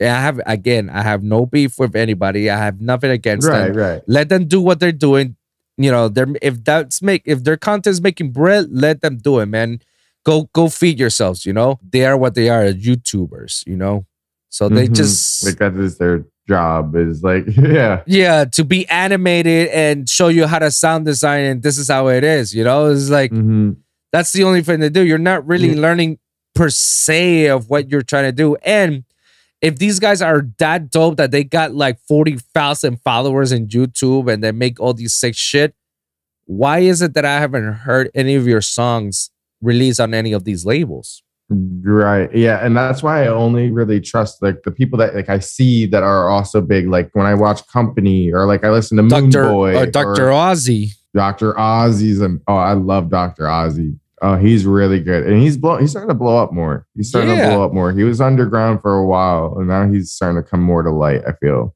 I 0.00 0.04
have 0.04 0.40
again, 0.46 0.88
I 0.88 1.02
have 1.02 1.24
no 1.24 1.46
beef 1.46 1.80
with 1.80 1.96
anybody. 1.96 2.48
I 2.48 2.58
have 2.58 2.80
nothing 2.80 3.10
against 3.10 3.48
Right. 3.48 3.72
them. 3.72 3.76
Right. 3.76 4.02
Let 4.06 4.28
them 4.28 4.46
do 4.46 4.60
what 4.60 4.78
they're 4.78 4.92
doing. 4.92 5.34
You 5.76 5.90
know, 5.90 6.08
they're 6.08 6.28
if 6.42 6.62
that's 6.64 7.02
make 7.02 7.22
if 7.26 7.44
their 7.44 7.56
content's 7.56 8.00
making 8.00 8.30
bread, 8.32 8.66
let 8.70 9.00
them 9.00 9.16
do 9.18 9.40
it, 9.40 9.46
man. 9.46 9.80
Go 10.24 10.48
go 10.52 10.68
feed 10.68 10.98
yourselves. 10.98 11.44
You 11.44 11.52
know, 11.52 11.80
they 11.88 12.04
are 12.06 12.16
what 12.16 12.34
they 12.34 12.48
are, 12.48 12.62
as 12.62 12.76
YouTubers. 12.76 13.66
You 13.66 13.76
know, 13.76 14.06
so 14.50 14.68
they 14.68 14.86
Mhm. 14.88 14.94
just 14.94 15.44
like 15.44 15.58
that 15.58 15.74
is 15.76 15.98
their 15.98 16.24
job. 16.48 16.94
Is 16.96 17.22
like 17.22 17.44
yeah. 17.56 18.02
yeah 18.06 18.44
to 18.46 18.64
be 18.64 18.86
animated 18.88 19.68
and 19.68 20.08
show 20.08 20.28
you 20.28 20.46
how 20.46 20.60
to 20.60 20.70
sound 20.70 21.06
design 21.06 21.44
and 21.44 21.62
this 21.62 21.76
is 21.78 21.88
how 21.88 22.06
it 22.08 22.22
is. 22.24 22.54
You 22.54 22.62
know, 22.64 22.86
it's 22.90 23.10
like 23.10 23.32
Mhm. 23.32 23.76
that's 24.12 24.32
the 24.32 24.44
only 24.44 24.62
thing 24.62 24.80
to 24.80 24.90
do. 24.90 25.02
You're 25.02 25.18
not 25.18 25.46
really 25.46 25.70
Yeah. 25.74 25.80
learning 25.80 26.18
per 26.54 26.70
se 26.70 27.46
of 27.48 27.68
what 27.68 27.90
you're 27.90 28.02
trying 28.02 28.24
to 28.24 28.32
do. 28.32 28.54
And 28.62 29.02
if 29.64 29.76
these 29.76 29.98
guys 29.98 30.20
are 30.20 30.46
that 30.58 30.90
dope 30.90 31.16
that 31.16 31.30
they 31.30 31.42
got 31.42 31.74
like 31.74 31.98
40,000 32.00 33.00
followers 33.00 33.50
in 33.50 33.66
YouTube 33.66 34.30
and 34.30 34.44
they 34.44 34.52
make 34.52 34.78
all 34.78 34.92
these 34.92 35.14
sick 35.14 35.34
shit, 35.34 35.74
why 36.44 36.80
is 36.80 37.00
it 37.00 37.14
that 37.14 37.24
I 37.24 37.40
haven't 37.40 37.72
heard 37.72 38.10
any 38.14 38.34
of 38.34 38.46
your 38.46 38.60
songs 38.60 39.30
released 39.62 40.00
on 40.00 40.12
any 40.12 40.32
of 40.32 40.44
these 40.44 40.66
labels? 40.66 41.22
Right. 41.48 42.34
Yeah. 42.34 42.64
And 42.64 42.76
that's 42.76 43.02
why 43.02 43.24
I 43.24 43.28
only 43.28 43.70
really 43.70 44.02
trust 44.02 44.42
like 44.42 44.62
the 44.64 44.70
people 44.70 44.98
that 44.98 45.14
like 45.14 45.30
I 45.30 45.38
see 45.38 45.86
that 45.86 46.02
are 46.02 46.28
also 46.28 46.60
big. 46.60 46.88
Like 46.88 47.08
when 47.14 47.24
I 47.24 47.34
watch 47.34 47.66
Kompany 47.66 48.32
or 48.32 48.44
like 48.44 48.64
I 48.64 48.70
listen 48.70 48.98
to 48.98 49.02
Moon 49.02 49.30
Dr. 49.30 49.48
Boy 49.48 49.76
uh, 49.76 49.86
Dr. 49.86 50.28
Ozi. 50.28 50.92
Dr. 51.14 51.54
Ozi's 51.54 52.20
and 52.20 52.42
oh, 52.48 52.56
I 52.56 52.74
love 52.74 53.08
Dr. 53.08 53.44
Ozi. 53.44 53.98
Oh, 54.26 54.36
he's 54.36 54.64
really 54.64 55.00
good. 55.00 55.26
And 55.26 55.42
he's 55.42 55.56
blow 55.58 55.76
he's 55.76 55.90
starting 55.90 56.08
to 56.08 56.14
blow 56.14 56.42
up 56.42 56.52
more. 56.52 56.86
He's 56.96 57.08
starting 57.08 57.30
Yeah. 57.36 57.50
to 57.50 57.54
blow 57.56 57.64
up 57.66 57.72
more. 57.74 57.92
He 57.92 58.04
was 58.04 58.20
underground 58.20 58.80
for 58.80 58.94
a 58.94 59.04
while 59.06 59.54
and 59.58 59.68
now 59.68 59.86
he's 59.86 60.12
starting 60.12 60.42
to 60.42 60.48
come 60.48 60.62
more 60.62 60.82
to 60.82 60.90
light, 60.90 61.20
I 61.28 61.32
feel. 61.32 61.74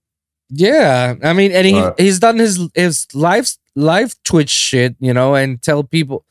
Yeah, 0.50 1.14
I 1.22 1.32
mean, 1.34 1.52
and 1.52 1.66
he 1.66 1.72
But- 1.74 2.00
he's 2.00 2.18
done 2.18 2.38
his 2.38 2.58
his 2.74 3.06
live 3.12 3.50
live 3.76 4.14
Twitch 4.24 4.48
shit, 4.50 4.96
you 4.98 5.12
know, 5.12 5.34
and 5.34 5.60
tell 5.60 5.82
people 5.84 6.24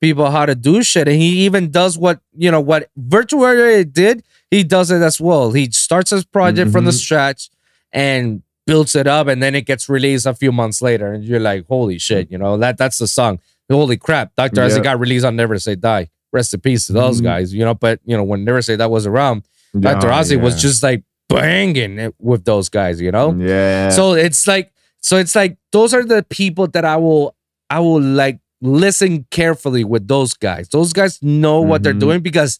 people 0.00 0.30
how 0.30 0.44
to 0.44 0.54
do 0.56 0.82
shit, 0.82 1.06
and 1.08 1.16
he 1.16 1.44
even 1.46 1.70
does 1.70 1.96
what 1.96 2.18
you 2.36 2.50
know 2.50 2.60
what 2.60 2.88
Virtual 2.96 3.84
did. 3.84 4.24
He 4.50 4.64
does 4.64 4.90
it 4.90 5.02
as 5.02 5.20
well. 5.20 5.52
He 5.52 5.70
starts 5.70 6.10
his 6.10 6.24
project 6.24 6.72
from 6.72 6.84
the 6.84 6.90
Mhm. 6.90 7.00
scratch 7.04 7.48
and 7.92 8.42
builds 8.66 8.96
it 8.96 9.06
up, 9.06 9.28
and 9.28 9.40
then 9.42 9.54
it 9.54 9.66
gets 9.66 9.88
released 9.88 10.26
a 10.26 10.34
few 10.34 10.50
months 10.50 10.82
later, 10.82 11.12
and 11.12 11.24
you're 11.24 11.38
like, 11.40 11.64
holy 11.68 11.98
shit, 11.98 12.30
you 12.32 12.38
know 12.38 12.56
that 12.58 12.76
that's 12.76 12.98
the 12.98 13.06
song. 13.06 13.38
Holy 13.70 13.96
crap, 13.96 14.34
Ozi 14.36 14.76
Yeah. 14.76 14.78
got 14.80 15.00
released 15.00 15.24
on 15.24 15.36
Never 15.36 15.58
Say 15.58 15.74
Die. 15.74 16.08
Rest 16.32 16.52
in 16.54 16.60
peace 16.60 16.86
to 16.88 16.92
those 16.92 17.20
Mhm. 17.20 17.24
guys, 17.24 17.54
you 17.54 17.64
know. 17.64 17.74
But 17.74 18.00
you 18.04 18.16
know 18.16 18.24
when 18.24 18.44
Never 18.44 18.60
Say 18.62 18.76
Die 18.76 18.86
was 18.86 19.06
around, 19.06 19.44
Dr. 19.78 20.08
Oh, 20.08 20.12
Ozi 20.12 20.40
was 20.40 20.60
just 20.60 20.82
like 20.82 21.02
banging 21.28 21.98
it 21.98 22.14
with 22.20 22.44
those 22.44 22.68
guys, 22.68 23.00
you 23.00 23.10
know. 23.10 23.34
Yeah. 23.38 23.88
So 23.90 24.12
it's 24.12 24.46
like 24.46 24.70
so 25.00 25.16
it's 25.16 25.34
like 25.34 25.56
those 25.72 25.94
are 25.94 26.04
the 26.04 26.22
people 26.28 26.66
that 26.68 26.84
I 26.84 26.96
will 26.96 27.34
I 27.70 27.80
will 27.80 28.00
like 28.00 28.38
listen 28.60 29.26
carefully 29.30 29.84
with 29.84 30.08
those 30.08 30.34
guys. 30.34 30.68
Those 30.68 30.92
guys 30.92 31.18
know 31.22 31.60
what 31.60 31.82
they're 31.82 31.94
Mhm. 31.94 32.00
doing 32.00 32.20
because 32.20 32.58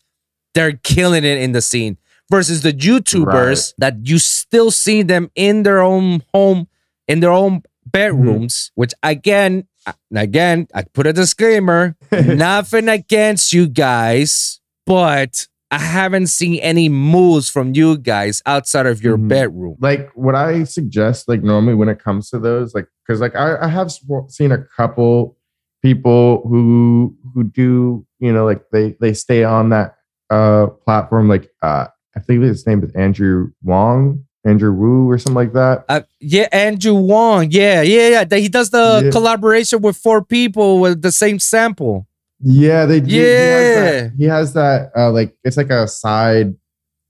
they're 0.55 0.73
killing 0.83 1.25
it 1.25 1.39
in 1.39 1.53
the 1.53 1.61
scene 1.61 1.99
versus 2.31 2.63
the 2.63 2.73
YouTubers 2.73 3.75
that 3.79 3.97
you 4.05 4.19
still 4.19 4.71
see 4.71 5.03
them 5.03 5.31
in 5.35 5.63
their 5.65 5.81
own 5.83 6.23
home 6.33 6.69
in 7.09 7.21
their 7.21 7.31
own 7.33 7.63
bedrooms, 7.87 8.71
which 8.75 8.93
again 9.03 9.65
again 10.15 10.67
I 10.75 10.83
put 10.83 11.07
a 11.07 11.13
disclaimer, 11.13 11.97
nothing 12.13 12.89
against 12.89 13.53
you 13.53 13.67
guys, 13.69 14.61
but 14.87 15.47
I 15.71 15.79
haven't 15.79 16.29
seen 16.29 16.61
any 16.61 16.89
moves 16.89 17.51
from 17.51 17.75
you 17.75 17.99
guys 17.99 18.43
outside 18.47 18.87
of 18.87 19.03
your 19.03 19.19
Mhm. 19.19 19.29
bedroom. 19.29 19.77
like 19.81 20.11
what 20.15 20.35
I 20.35 20.65
suggest, 20.65 21.29
like 21.29 21.43
normally 21.43 21.75
when 21.75 21.89
it 21.89 21.99
comes 22.03 22.31
to 22.31 22.39
those, 22.39 22.75
like 22.75 22.87
because 23.07 23.21
like 23.21 23.35
I, 23.35 23.57
I 23.61 23.69
have 23.69 23.91
seen 24.29 24.53
a 24.53 24.63
couple 24.77 25.37
people 25.83 26.43
who 26.49 27.15
who 27.35 27.45
do 27.45 28.07
you 28.21 28.33
know 28.33 28.45
like 28.45 28.63
they 28.73 28.97
they 29.01 29.13
stay 29.13 29.45
on 29.45 29.69
that 29.71 29.97
uh 30.31 30.67
platform 30.85 31.29
like 31.29 31.51
uh 31.63 31.87
I 32.17 32.21
think 32.21 32.43
his 32.43 32.67
name 32.67 32.83
is 32.85 32.93
Andrew 32.95 33.49
Huang, 33.65 34.25
Andrew 34.45 34.73
Wu 34.73 35.11
or 35.11 35.19
something 35.19 35.35
like 35.35 35.53
that. 35.55 35.85
Uh, 35.89 36.03
yeah, 36.21 36.49
Andrew 36.53 36.95
Huang. 36.95 37.49
Yeah, 37.51 37.83
yeah, 37.83 38.25
yeah. 38.31 38.37
He 38.39 38.49
does 38.49 38.71
the 38.71 39.03
Yeah. 39.05 39.11
collaboration 39.11 39.81
with 39.81 39.97
four 39.97 40.23
people 40.25 40.81
with 40.81 41.01
the 41.03 41.13
same 41.13 41.39
sample. 41.39 42.07
Yeah, 42.41 42.85
they 42.85 43.01
do. 43.01 43.07
He 43.11 43.17
has 43.19 43.65
Yeah. 43.77 43.85
that, 44.03 44.13
he 44.19 44.25
has 44.25 44.53
that 44.55 44.91
uh 44.97 45.11
like 45.11 45.35
it's 45.45 45.57
like 45.57 45.71
a 45.71 45.89
side 45.89 46.55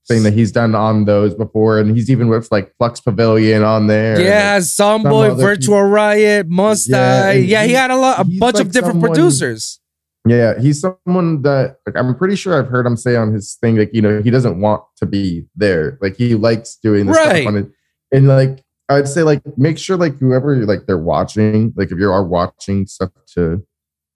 thing 0.07 0.21
that 0.23 0.33
he's 0.33 0.51
done 0.51 0.75
on 0.75 1.05
those 1.05 1.33
before, 1.33 1.79
and 1.79 1.95
he's 1.95 2.09
even 2.11 2.27
with 2.29 2.47
like 2.51 2.71
Flux 2.77 3.01
Pavilion 3.01 3.63
on 3.63 3.87
there. 3.87 4.21
Yeah, 4.21 4.59
Zomboy, 4.59 5.31
other 5.31 5.41
Virtual 5.43 5.81
Riot, 5.81 6.47
Must 6.47 6.87
Yeah, 6.89 7.23
Die. 7.23 7.31
Yeah, 7.39 7.63
he 7.63 7.69
he- 7.69 7.73
had 7.73 7.89
a 7.91 7.95
lot, 7.97 8.19
a 8.19 8.23
bunch 8.23 8.59
of 8.59 8.71
different 8.71 9.01
someone- 9.01 9.11
producers. 9.13 9.79
Yeah, 10.27 10.59
he's 10.59 10.79
someone 10.81 11.41
that 11.43 11.77
like 11.85 11.95
I'm 11.95 12.15
pretty 12.15 12.35
sure 12.35 12.57
I've 12.57 12.67
heard 12.67 12.85
him 12.85 12.97
say 12.97 13.15
on 13.15 13.31
his 13.33 13.55
thing 13.55 13.75
like 13.77 13.91
you 13.93 14.01
know 14.01 14.21
he 14.21 14.31
doesn't 14.31 14.59
want 14.59 14.83
to 14.97 15.05
be 15.05 15.45
there 15.55 15.97
like 16.01 16.15
he 16.15 16.33
likes 16.35 16.77
doing 16.77 17.05
this 17.05 17.15
Right. 17.17 17.41
stuff 17.43 17.47
on 17.47 17.57
it 17.57 17.67
and 18.11 18.27
like 18.27 18.63
I'd 18.89 19.07
say 19.07 19.21
like 19.23 19.41
make 19.57 19.77
sure 19.77 19.97
like 19.97 20.17
whoever 20.17 20.55
like 20.65 20.87
they're 20.87 20.97
watching 20.97 21.73
like 21.75 21.91
if 21.91 21.99
you 21.99 22.11
are 22.11 22.23
watching 22.23 22.87
stuff 22.87 23.11
to 23.35 23.63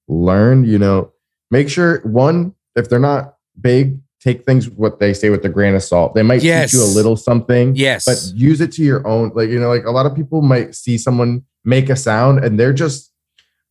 learn 0.07 0.63
you 0.65 0.79
know 0.79 1.11
make 1.51 1.69
sure 1.69 1.99
one 2.01 2.55
if 2.75 2.89
they're 2.89 2.99
not 2.99 3.35
big 3.61 3.99
take 4.19 4.43
things 4.45 4.67
what 4.69 4.99
they 4.99 5.13
say 5.13 5.29
with 5.29 5.45
a 5.45 5.49
grain 5.49 5.75
of 5.75 5.83
salt 5.83 6.13
they 6.15 6.23
might 6.23 6.41
Yes. 6.41 6.71
teach 6.71 6.79
you 6.79 6.83
a 6.85 6.89
little 6.95 7.15
something 7.17 7.75
Yes. 7.75 8.05
but 8.05 8.31
use 8.35 8.61
it 8.61 8.71
to 8.73 8.83
your 8.83 9.05
own 9.07 9.31
like 9.35 9.49
you 9.49 9.59
know 9.59 9.69
like 9.69 9.85
a 9.85 9.91
lot 9.91 10.05
of 10.07 10.15
people 10.15 10.41
might 10.41 10.73
see 10.75 10.97
someone 10.97 11.43
make 11.63 11.89
a 11.89 11.95
sound 11.95 12.43
and 12.43 12.59
they're 12.59 12.73
just 12.73 13.11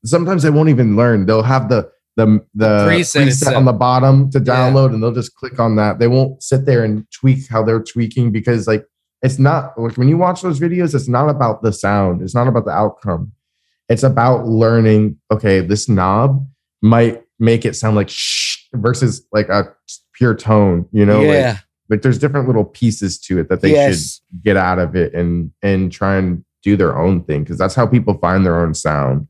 sometimes 0.05 0.43
they 0.45 0.51
won't 0.51 0.69
even 0.69 0.95
learn 0.97 1.27
they'll 1.27 1.43
have 1.43 1.69
the 1.69 1.91
the 2.19 2.45
the 2.55 2.87
preset 2.87 3.27
preset, 3.29 3.57
on 3.57 3.65
the 3.65 3.73
bottom 3.73 4.31
to 4.33 4.39
Yeah. 4.39 4.45
download, 4.45 4.93
and 4.93 5.03
they'll 5.03 5.15
just 5.15 5.35
click 5.37 5.59
on 5.59 5.77
that. 5.77 5.99
They 6.01 6.09
won't 6.09 6.43
sit 6.43 6.67
there 6.67 6.85
and 6.85 7.07
tweak 7.13 7.49
how 7.49 7.63
they're 7.63 7.81
tweaking 7.83 8.33
because 8.33 8.67
like 8.67 8.85
it's 9.23 9.39
not 9.39 9.79
like 9.81 9.97
when 9.97 10.09
you 10.09 10.17
watch 10.19 10.43
those 10.43 10.61
videos, 10.61 10.95
it's 10.95 11.09
not 11.09 11.29
about 11.31 11.63
the 11.63 11.73
sound, 11.73 12.21
it's 12.23 12.35
not 12.35 12.49
about 12.49 12.65
the 12.67 12.73
outcome. 12.73 13.33
It's 13.89 14.03
about 14.03 14.47
learning. 14.47 15.17
Okay, 15.31 15.61
this 15.61 15.89
knob 15.89 16.47
might 16.83 17.23
make 17.39 17.65
it 17.65 17.75
sound 17.77 17.97
like 17.97 18.09
shh 18.11 18.59
versus 18.75 19.27
like 19.33 19.49
a 19.49 19.73
pure 20.15 20.35
tone. 20.35 20.87
You 20.93 21.07
know, 21.07 21.23
like, 21.23 21.57
like 21.89 22.03
there's 22.03 22.19
different 22.19 22.47
little 22.49 22.65
pieces 22.65 23.19
to 23.21 23.39
it 23.39 23.49
that 23.49 23.63
they 23.63 23.73
Yes. 23.73 24.21
should 24.31 24.43
get 24.45 24.57
out 24.57 24.79
of 24.79 24.95
it 24.97 25.15
and 25.15 25.53
and 25.63 25.91
try 25.91 26.17
and 26.17 26.45
do 26.65 26.77
their 26.77 26.99
own 26.99 27.23
thing 27.25 27.45
because 27.45 27.57
that's 27.59 27.75
how 27.77 27.87
people 27.87 28.15
find 28.19 28.45
their 28.45 28.59
own 28.61 28.75
sound 28.75 29.27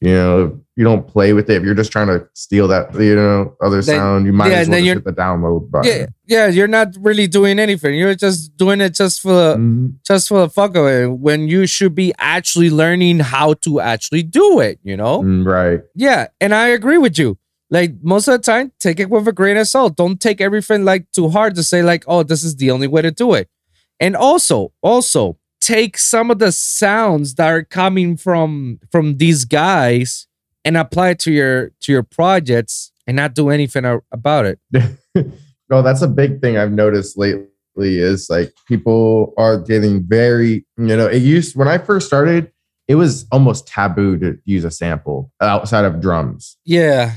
you 0.00 0.12
know 0.14 0.58
you 0.76 0.84
don't 0.84 1.06
play 1.06 1.34
with 1.34 1.50
it 1.50 1.56
if 1.56 1.62
you're 1.62 1.74
just 1.74 1.92
trying 1.92 2.06
to 2.06 2.26
steal 2.32 2.66
that 2.68 2.94
you 2.94 3.14
know 3.14 3.54
other 3.62 3.82
Then- 3.82 3.96
sound 3.96 4.26
you 4.26 4.32
might 4.32 4.50
yeah, 4.50 4.58
as 4.60 4.68
well 4.68 4.78
just 4.78 4.94
hit 4.94 5.04
the 5.04 5.12
download 5.12 5.70
button 5.70 5.90
Yeah, 5.90 6.06
yeah, 6.26 6.46
you're 6.48 6.68
not 6.68 6.88
really 6.98 7.26
doing 7.26 7.58
anything. 7.58 7.94
You're 7.98 8.14
just 8.14 8.56
doing 8.56 8.80
it 8.80 8.94
just 8.94 9.20
for 9.20 9.32
the 9.32 9.56
Mhm. 9.56 9.94
just 10.06 10.28
for 10.28 10.40
the 10.40 10.48
fuck 10.48 10.76
of 10.76 10.86
it. 10.86 11.06
When 11.10 11.48
you 11.48 11.66
should 11.66 11.94
be 11.94 12.14
actually 12.18 12.70
learning 12.70 13.18
how 13.20 13.54
to 13.64 13.80
actually 13.80 14.22
do 14.22 14.60
it, 14.60 14.78
you 14.82 14.96
know? 14.96 15.22
Mm, 15.22 15.44
right 15.46 15.80
Yeah, 15.94 16.28
and 16.40 16.54
I 16.54 16.68
agree 16.68 16.98
with 16.98 17.18
you. 17.18 17.36
Like 17.68 17.96
most 18.02 18.26
of 18.26 18.32
the 18.32 18.38
time, 18.52 18.72
take 18.80 18.98
it 19.00 19.10
with 19.10 19.28
a 19.28 19.32
grain 19.32 19.56
of 19.58 19.68
salt. 19.68 19.96
Don't 19.96 20.18
take 20.18 20.40
everything 20.40 20.84
like 20.84 21.10
too 21.12 21.28
hard 21.28 21.54
to 21.56 21.62
say 21.62 21.82
like, 21.82 22.04
oh, 22.06 22.22
this 22.22 22.42
is 22.42 22.56
the 22.56 22.70
only 22.70 22.86
way 22.88 23.02
to 23.02 23.10
do 23.10 23.34
it. 23.34 23.48
And 24.00 24.16
also, 24.16 24.72
also 24.82 25.36
take 25.60 25.98
some 25.98 26.30
of 26.30 26.38
the 26.38 26.52
sounds 26.52 27.34
that 27.34 27.48
are 27.48 27.62
coming 27.64 28.16
from 28.16 28.80
from 28.90 29.18
these 29.18 29.44
guys 29.44 30.26
and 30.64 30.76
apply 30.76 31.10
it 31.10 31.18
to 31.20 31.32
your 31.32 31.70
to 31.80 31.92
your 31.92 32.02
projects 32.02 32.92
and 33.06 33.16
not 33.16 33.34
do 33.34 33.50
anything 33.50 33.84
about 34.12 34.46
it. 34.46 34.58
no 35.68 35.82
that's 35.82 36.02
a 36.02 36.08
big 36.08 36.40
thing 36.40 36.56
i've 36.56 36.72
noticed 36.72 37.16
lately 37.18 37.46
is 37.76 38.28
like 38.30 38.52
people 38.66 39.32
are 39.36 39.58
getting 39.58 40.02
very 40.02 40.64
you 40.76 40.96
know 40.96 41.06
it 41.06 41.22
used 41.22 41.56
when 41.56 41.68
i 41.68 41.78
first 41.78 42.06
started 42.06 42.50
it 42.88 42.94
was 42.96 43.26
almost 43.30 43.66
taboo 43.68 44.18
to 44.18 44.36
use 44.44 44.64
a 44.64 44.70
sample 44.70 45.30
outside 45.40 45.84
of 45.84 46.00
drums 46.00 46.56
Yeah. 46.64 47.14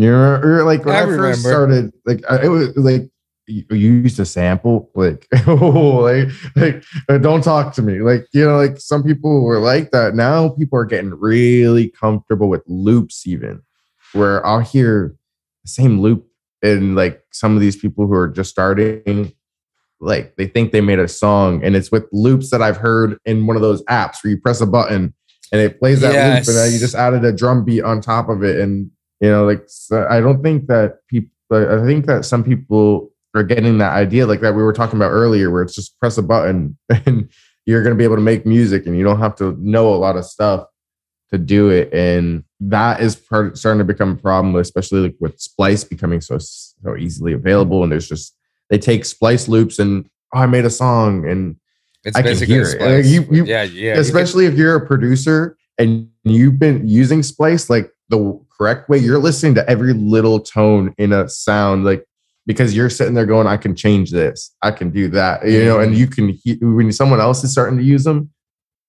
You 0.00 0.12
remember, 0.12 0.62
like 0.64 0.84
when 0.84 0.94
I 0.94 1.00
I, 1.02 1.06
first 1.06 1.44
remember. 1.44 1.48
started, 1.48 1.92
like 2.06 2.22
I- 2.30 2.44
it 2.44 2.48
was 2.48 2.76
like 2.76 3.10
you 3.48 3.64
used 3.76 4.20
a 4.20 4.26
sample, 4.26 4.90
like 4.94 5.26
oh, 5.46 6.00
like 6.02 6.28
like 6.54 6.84
uh, 7.08 7.18
don't 7.18 7.42
talk 7.42 7.74
to 7.74 7.82
me, 7.82 8.00
like 8.00 8.26
you 8.32 8.44
know, 8.44 8.56
like 8.56 8.78
some 8.78 9.02
people 9.02 9.42
were 9.42 9.58
like 9.58 9.90
that. 9.90 10.14
Now 10.14 10.50
people 10.50 10.78
are 10.78 10.84
getting 10.84 11.10
really 11.10 11.88
comfortable 11.88 12.48
with 12.48 12.62
loops, 12.66 13.26
even 13.26 13.62
where 14.12 14.44
I'll 14.46 14.60
hear 14.60 15.16
the 15.64 15.70
same 15.70 16.00
loop, 16.00 16.26
and 16.62 16.94
like 16.94 17.22
some 17.32 17.54
of 17.54 17.60
these 17.60 17.76
people 17.76 18.06
who 18.06 18.12
are 18.12 18.28
just 18.28 18.50
starting, 18.50 19.32
like 20.00 20.36
they 20.36 20.46
think 20.46 20.72
they 20.72 20.80
made 20.80 20.98
a 20.98 21.08
song, 21.08 21.64
and 21.64 21.74
it's 21.74 21.90
with 21.90 22.04
loops 22.12 22.50
that 22.50 22.62
I've 22.62 22.76
heard 22.76 23.18
in 23.24 23.46
one 23.46 23.56
of 23.56 23.62
those 23.62 23.82
apps 23.84 24.22
where 24.22 24.30
you 24.30 24.40
press 24.40 24.60
a 24.60 24.66
button 24.66 25.14
and 25.50 25.60
it 25.60 25.80
plays 25.80 26.00
that 26.02 26.12
loop, 26.12 26.46
and 26.46 26.56
then 26.56 26.72
you 26.72 26.78
just 26.78 26.94
added 26.94 27.24
a 27.24 27.32
drum 27.32 27.64
beat 27.64 27.82
on 27.82 28.00
top 28.00 28.28
of 28.28 28.44
it, 28.44 28.60
and 28.60 28.90
you 29.20 29.30
know 29.30 29.44
like 29.44 29.64
so 29.66 30.06
i 30.10 30.20
don't 30.20 30.42
think 30.42 30.66
that 30.66 31.06
people 31.08 31.30
i 31.50 31.84
think 31.84 32.06
that 32.06 32.24
some 32.24 32.44
people 32.44 33.10
are 33.34 33.42
getting 33.42 33.78
that 33.78 33.92
idea 33.92 34.26
like 34.26 34.40
that 34.40 34.54
we 34.54 34.62
were 34.62 34.72
talking 34.72 34.96
about 34.98 35.10
earlier 35.10 35.50
where 35.50 35.62
it's 35.62 35.74
just 35.74 35.98
press 36.00 36.18
a 36.18 36.22
button 36.22 36.76
and 37.06 37.28
you're 37.66 37.82
going 37.82 37.94
to 37.94 37.98
be 37.98 38.04
able 38.04 38.16
to 38.16 38.22
make 38.22 38.46
music 38.46 38.86
and 38.86 38.96
you 38.96 39.04
don't 39.04 39.18
have 39.20 39.36
to 39.36 39.54
know 39.60 39.92
a 39.92 39.96
lot 39.96 40.16
of 40.16 40.24
stuff 40.24 40.66
to 41.30 41.36
do 41.38 41.68
it 41.68 41.92
and 41.92 42.42
that 42.60 43.00
is 43.00 43.14
part, 43.14 43.56
starting 43.58 43.78
to 43.78 43.84
become 43.84 44.12
a 44.12 44.16
problem 44.16 44.56
especially 44.56 45.00
like 45.00 45.14
with 45.20 45.38
splice 45.38 45.84
becoming 45.84 46.20
so 46.20 46.38
so 46.38 46.96
easily 46.98 47.32
available 47.34 47.82
and 47.82 47.92
there's 47.92 48.08
just 48.08 48.34
they 48.70 48.78
take 48.78 49.04
splice 49.04 49.46
loops 49.46 49.78
and 49.78 50.08
oh, 50.34 50.38
i 50.38 50.46
made 50.46 50.64
a 50.64 50.70
song 50.70 51.28
and 51.28 51.56
It's 52.04 52.16
I 52.16 52.22
can 52.22 52.36
hear 52.46 52.62
it. 52.62 52.80
Like, 52.80 53.04
you- 53.04 53.26
you- 53.30 53.44
yeah, 53.44 53.62
yeah. 53.64 53.94
you 53.94 54.00
especially 54.00 54.46
if 54.46 54.54
you're 54.54 54.76
a 54.76 54.86
producer 54.86 55.56
and 55.76 56.08
you've 56.24 56.58
been 56.58 56.88
using 56.88 57.22
splice 57.22 57.68
like 57.68 57.92
the 58.08 58.40
correct 58.56 58.88
way 58.88 58.96
you're 58.96 59.18
listening 59.18 59.54
to 59.54 59.68
every 59.70 59.92
little 59.92 60.40
tone 60.40 60.94
in 60.96 61.12
a 61.12 61.28
sound 61.28 61.84
like 61.84 62.04
because 62.48 62.74
you're 62.74 62.90
sitting 62.90 63.14
there 63.14 63.26
going 63.26 63.46
i 63.46 63.56
can 63.56 63.76
change 63.76 64.10
this. 64.10 64.52
I 64.62 64.72
can 64.72 64.90
do 64.90 65.08
that 65.10 65.46
you 65.46 65.64
know 65.64 65.78
and 65.78 65.94
mm-hmm. 65.94 66.00
you 66.50 66.58
can 66.58 66.76
when 66.76 66.90
someone 66.90 67.20
else 67.20 67.44
is 67.44 67.52
starting 67.52 67.78
to 67.78 67.84
use 67.84 68.02
them 68.02 68.30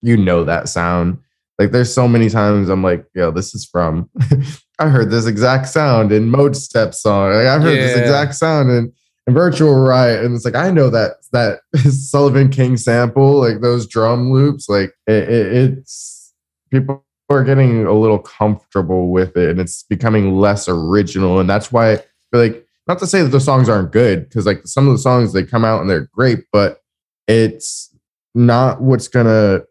you 0.02 0.18
know 0.18 0.44
that 0.46 0.70
sound. 0.70 1.20
Like 1.60 1.72
there's 1.72 1.94
so 1.94 2.08
many 2.08 2.30
times 2.30 2.70
i'm 2.70 2.82
like 2.82 3.06
yo 3.14 3.30
this 3.30 3.54
is 3.54 3.66
from 3.66 4.10
i 4.80 4.88
heard 4.88 5.12
this 5.12 5.28
exact 5.28 5.68
sound 5.68 6.12
in 6.12 6.32
Modestep 6.32 6.96
song. 6.96 7.34
Like, 7.34 7.48
i 7.48 7.60
heard 7.60 7.78
this 7.78 7.98
exact 7.98 8.34
sound 8.34 8.72
in 8.72 8.94
in 9.28 9.34
virtual 9.34 9.76
riot 9.76 10.24
and 10.26 10.36
it's 10.36 10.46
like 10.46 10.56
i 10.56 10.72
know 10.72 10.90
that 10.90 11.18
that 11.34 11.60
sullivan 11.92 12.50
king 12.50 12.78
sample 12.78 13.34
like 13.40 13.62
those 13.62 13.86
drum 13.86 14.32
loops 14.32 14.70
like 14.70 14.92
it, 15.06 15.30
it, 15.30 15.54
it's 15.54 16.34
people 16.72 17.06
are 17.30 17.44
getting 17.44 17.86
a 17.86 17.94
little 17.94 18.20
comfortable 18.20 19.10
with 19.12 19.38
it 19.38 19.50
and 19.50 19.60
it's 19.60 19.84
becoming 19.84 20.38
less 20.38 20.68
original 20.68 21.40
and 21.40 21.50
that's 21.50 21.72
why 21.72 22.00
like 22.32 22.66
not 22.90 22.98
to 23.00 23.08
say 23.08 23.22
that 23.22 23.30
the 23.30 23.40
songs 23.40 23.70
aren't 23.70 23.92
good 23.92 24.28
because 24.28 24.48
like 24.48 24.62
some 24.66 24.88
of 24.88 24.94
the 24.94 24.98
songs 24.98 25.32
they 25.32 25.44
come 25.44 25.64
out 25.64 25.80
and 25.80 25.90
they're 25.90 26.10
great 26.12 26.40
but 26.52 26.82
it's 27.28 27.96
not 28.34 28.82
what's 28.82 29.08
gonna 29.08 29.62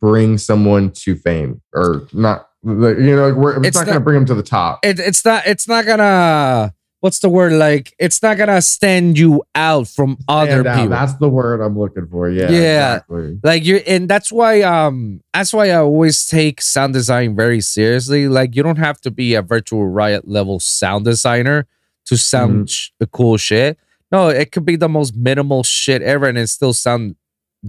bring 0.00 0.38
someone 0.38 0.90
to 0.90 1.14
fame 1.14 1.60
or 1.74 2.08
not 2.14 2.48
like, 2.62 2.96
you 2.96 3.14
know 3.14 3.34
we're, 3.34 3.58
it's, 3.58 3.68
It's 3.68 3.76
not, 3.76 3.86
gonna 3.86 4.00
bring 4.00 4.14
them 4.14 4.24
to 4.26 4.34
the 4.34 4.42
top. 4.42 4.80
It, 4.82 4.98
it's 4.98 5.22
not 5.22 5.46
it's 5.46 5.68
not 5.68 5.84
gonna 5.84 6.72
what's 7.00 7.18
the 7.18 7.28
word 7.28 7.52
like 7.52 7.94
it's 7.98 8.22
not 8.22 8.38
gonna 8.38 8.62
stand 8.62 9.18
you 9.18 9.42
out 9.54 9.86
from 9.86 10.16
other 10.26 10.66
out. 10.66 10.76
people. 10.76 10.88
That's 10.88 11.12
the 11.16 11.28
word 11.28 11.60
i'm 11.60 11.78
looking 11.78 12.06
for. 12.06 12.30
Yeah 12.30 12.50
Yeah. 12.50 12.92
exactly. 12.94 13.40
Like 13.42 13.64
you 13.66 13.76
and 13.86 14.08
that's 14.08 14.32
why 14.32 14.62
um 14.62 15.20
that's 15.34 15.52
why 15.52 15.68
i 15.68 15.76
always 15.76 16.24
take 16.24 16.62
sound 16.62 16.94
design 16.94 17.36
very 17.36 17.60
seriously. 17.60 18.26
Like 18.26 18.56
you 18.56 18.62
don't 18.62 18.78
have 18.78 19.02
to 19.02 19.10
be 19.10 19.34
a 19.34 19.42
virtual 19.42 19.86
riot 19.86 20.26
level 20.26 20.60
sound 20.60 21.04
designer 21.04 21.66
to 22.06 22.16
sound 22.16 22.70
the 22.98 23.06
cool 23.06 23.36
shit 23.36 23.78
no 24.12 24.28
it 24.28 24.52
could 24.52 24.64
be 24.64 24.76
the 24.76 24.88
most 24.88 25.14
minimal 25.16 25.62
shit 25.62 26.02
ever 26.02 26.26
and 26.26 26.38
it 26.38 26.48
still 26.48 26.72
sound 26.72 27.16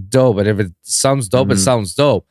dope 0.08 0.36
but 0.36 0.46
if 0.46 0.58
it 0.60 0.72
sounds 0.82 1.28
dope 1.28 1.50
it 1.50 1.54
Mhm. 1.56 1.64
sounds 1.64 1.94
dope 1.94 2.26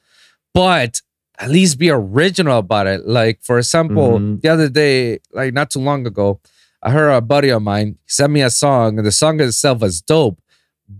but 0.53 1.02
at 1.40 1.49
least 1.49 1.77
be 1.77 1.90
original 1.90 2.60
about 2.60 2.88
it 2.88 3.06
like 3.07 3.40
for 3.41 3.57
example 3.57 4.19
Mhm. 4.19 4.41
the 4.41 4.49
other 4.49 4.69
day 4.69 5.19
like 5.34 5.53
not 5.53 5.69
too 5.72 5.80
long 5.80 6.06
ago 6.07 6.40
i 6.84 6.91
heard 6.91 7.10
a 7.11 7.22
buddy 7.22 7.49
of 7.49 7.61
mine 7.61 7.98
send 8.06 8.32
me 8.34 8.41
a 8.41 8.49
song 8.49 8.98
and 8.98 9.06
the 9.07 9.11
song 9.11 9.40
itself 9.41 9.82
was 9.82 10.02
dope 10.02 10.40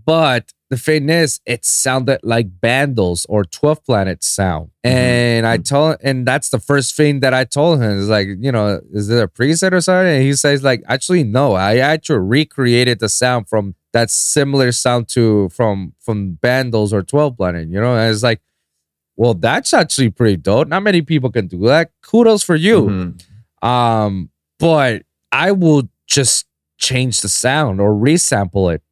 but 0.04 0.52
the 0.68 0.76
thing 0.76 1.08
is, 1.08 1.40
it 1.46 1.64
sounded 1.64 2.20
like 2.24 2.58
Bandlez 2.60 3.24
or 3.28 3.44
12 3.44 3.84
Planet 3.84 4.24
sound. 4.24 4.70
And 4.82 5.46
I 5.46 5.58
told, 5.58 5.96
and 6.02 6.26
that's 6.26 6.48
the 6.48 6.58
first 6.58 6.96
thing 6.96 7.20
that 7.20 7.32
I 7.32 7.44
told 7.44 7.80
him 7.80 7.90
is 7.98 8.08
like, 8.08 8.26
you 8.40 8.50
know, 8.50 8.80
is 8.92 9.08
it 9.08 9.22
a 9.22 9.28
preset 9.28 9.72
or 9.72 9.80
something? 9.80 10.14
And 10.14 10.22
he 10.22 10.34
says, 10.34 10.64
like, 10.64 10.82
actually, 10.88 11.22
no, 11.22 11.52
I 11.54 11.76
actually 11.78 12.18
recreated 12.18 12.98
the 12.98 13.08
sound 13.08 13.48
from 13.48 13.74
that 13.92 14.10
similar 14.10 14.72
sound 14.72 15.08
to 15.10 15.48
from 15.50 15.94
from 16.00 16.38
Bandlez 16.42 16.92
or 16.92 17.02
12 17.02 17.36
Planet, 17.36 17.68
you 17.68 17.80
know? 17.80 17.96
And 17.96 18.12
it's 18.12 18.22
like, 18.22 18.40
well, 19.16 19.34
that's 19.34 19.72
actually 19.72 20.10
pretty 20.10 20.36
dope. 20.36 20.68
Not 20.68 20.82
many 20.82 21.00
people 21.00 21.30
can 21.30 21.46
do 21.46 21.58
that. 21.68 21.90
Kudos 22.02 22.42
for 22.42 22.56
you. 22.56 22.82
Mhm. 23.62 23.66
Um, 23.66 24.30
but 24.58 25.02
I 25.32 25.52
will 25.52 25.88
just 26.06 26.46
change 26.78 27.20
the 27.22 27.28
sound 27.28 27.80
or 27.80 27.94
resample 27.94 28.74
it 28.74 28.82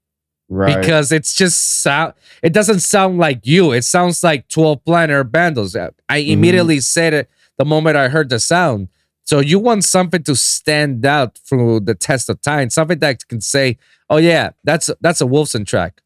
right 0.54 0.80
because 0.80 1.12
it's 1.12 1.34
just 1.34 1.82
sound 1.82 2.12
it 2.42 2.52
doesn't 2.52 2.80
sound 2.80 3.18
like 3.18 3.40
you 3.46 3.72
it 3.72 3.82
sounds 3.84 4.22
like 4.22 4.48
12 4.48 4.84
planet 4.84 5.30
Bandlez 5.32 5.74
i 5.76 5.90
Mm-hmm. 6.20 6.30
immediately 6.32 6.80
said 6.80 7.12
it 7.14 7.30
the 7.58 7.64
moment 7.64 7.96
i 7.96 8.08
heard 8.08 8.28
the 8.28 8.38
sound 8.40 8.88
so 9.24 9.40
you 9.40 9.58
want 9.58 9.84
something 9.84 10.22
to 10.22 10.34
stand 10.36 11.04
out 11.06 11.38
through 11.38 11.80
the 11.80 11.94
test 11.94 12.28
of 12.28 12.40
time 12.40 12.70
something 12.70 12.98
that 13.00 13.26
can 13.28 13.40
say 13.40 13.76
oh 14.10 14.18
yeah 14.18 14.50
that's 14.64 14.90
that's 15.00 15.20
a 15.20 15.26
Wolvsun 15.26 15.66
track 15.66 16.00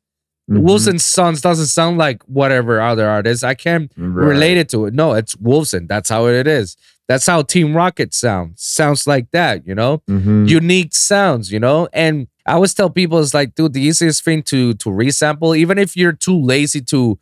Mhm. 0.50 0.62
Wolvsun's 0.62 1.04
sons 1.04 1.42
doesn't 1.42 1.66
sound 1.66 1.98
like 1.98 2.22
whatever 2.24 2.80
other 2.80 3.06
artist 3.06 3.44
i 3.44 3.54
can't 3.54 3.92
Right. 3.98 4.28
relate 4.32 4.56
it 4.56 4.68
to 4.70 4.86
it 4.86 4.94
no 4.94 5.12
it's 5.12 5.34
Wolvsun 5.36 5.88
that's 5.88 6.08
how 6.08 6.26
it 6.26 6.46
is 6.46 6.76
that's 7.06 7.26
how 7.26 7.42
team 7.42 7.76
rocket 7.76 8.14
sounds 8.14 8.62
sounds 8.62 9.06
like 9.06 9.30
that 9.32 9.66
you 9.66 9.74
know 9.74 10.02
Mhm. 10.08 10.48
unique 10.48 10.94
sounds, 10.94 11.50
you 11.52 11.60
know? 11.60 11.88
And 11.92 12.28
I 12.48 12.52
always 12.54 12.74
tell 12.74 12.90
people 12.90 13.20
it's 13.20 13.34
like, 13.34 13.54
dude, 13.54 13.72
the 13.74 13.82
easiest 13.82 14.24
thing 14.24 14.42
to 14.44 14.74
to 14.74 14.88
resample, 14.90 15.56
even 15.56 15.78
if 15.78 15.96
you're 15.96 16.12
too 16.12 16.38
lazy 16.40 16.80
to 16.82 17.18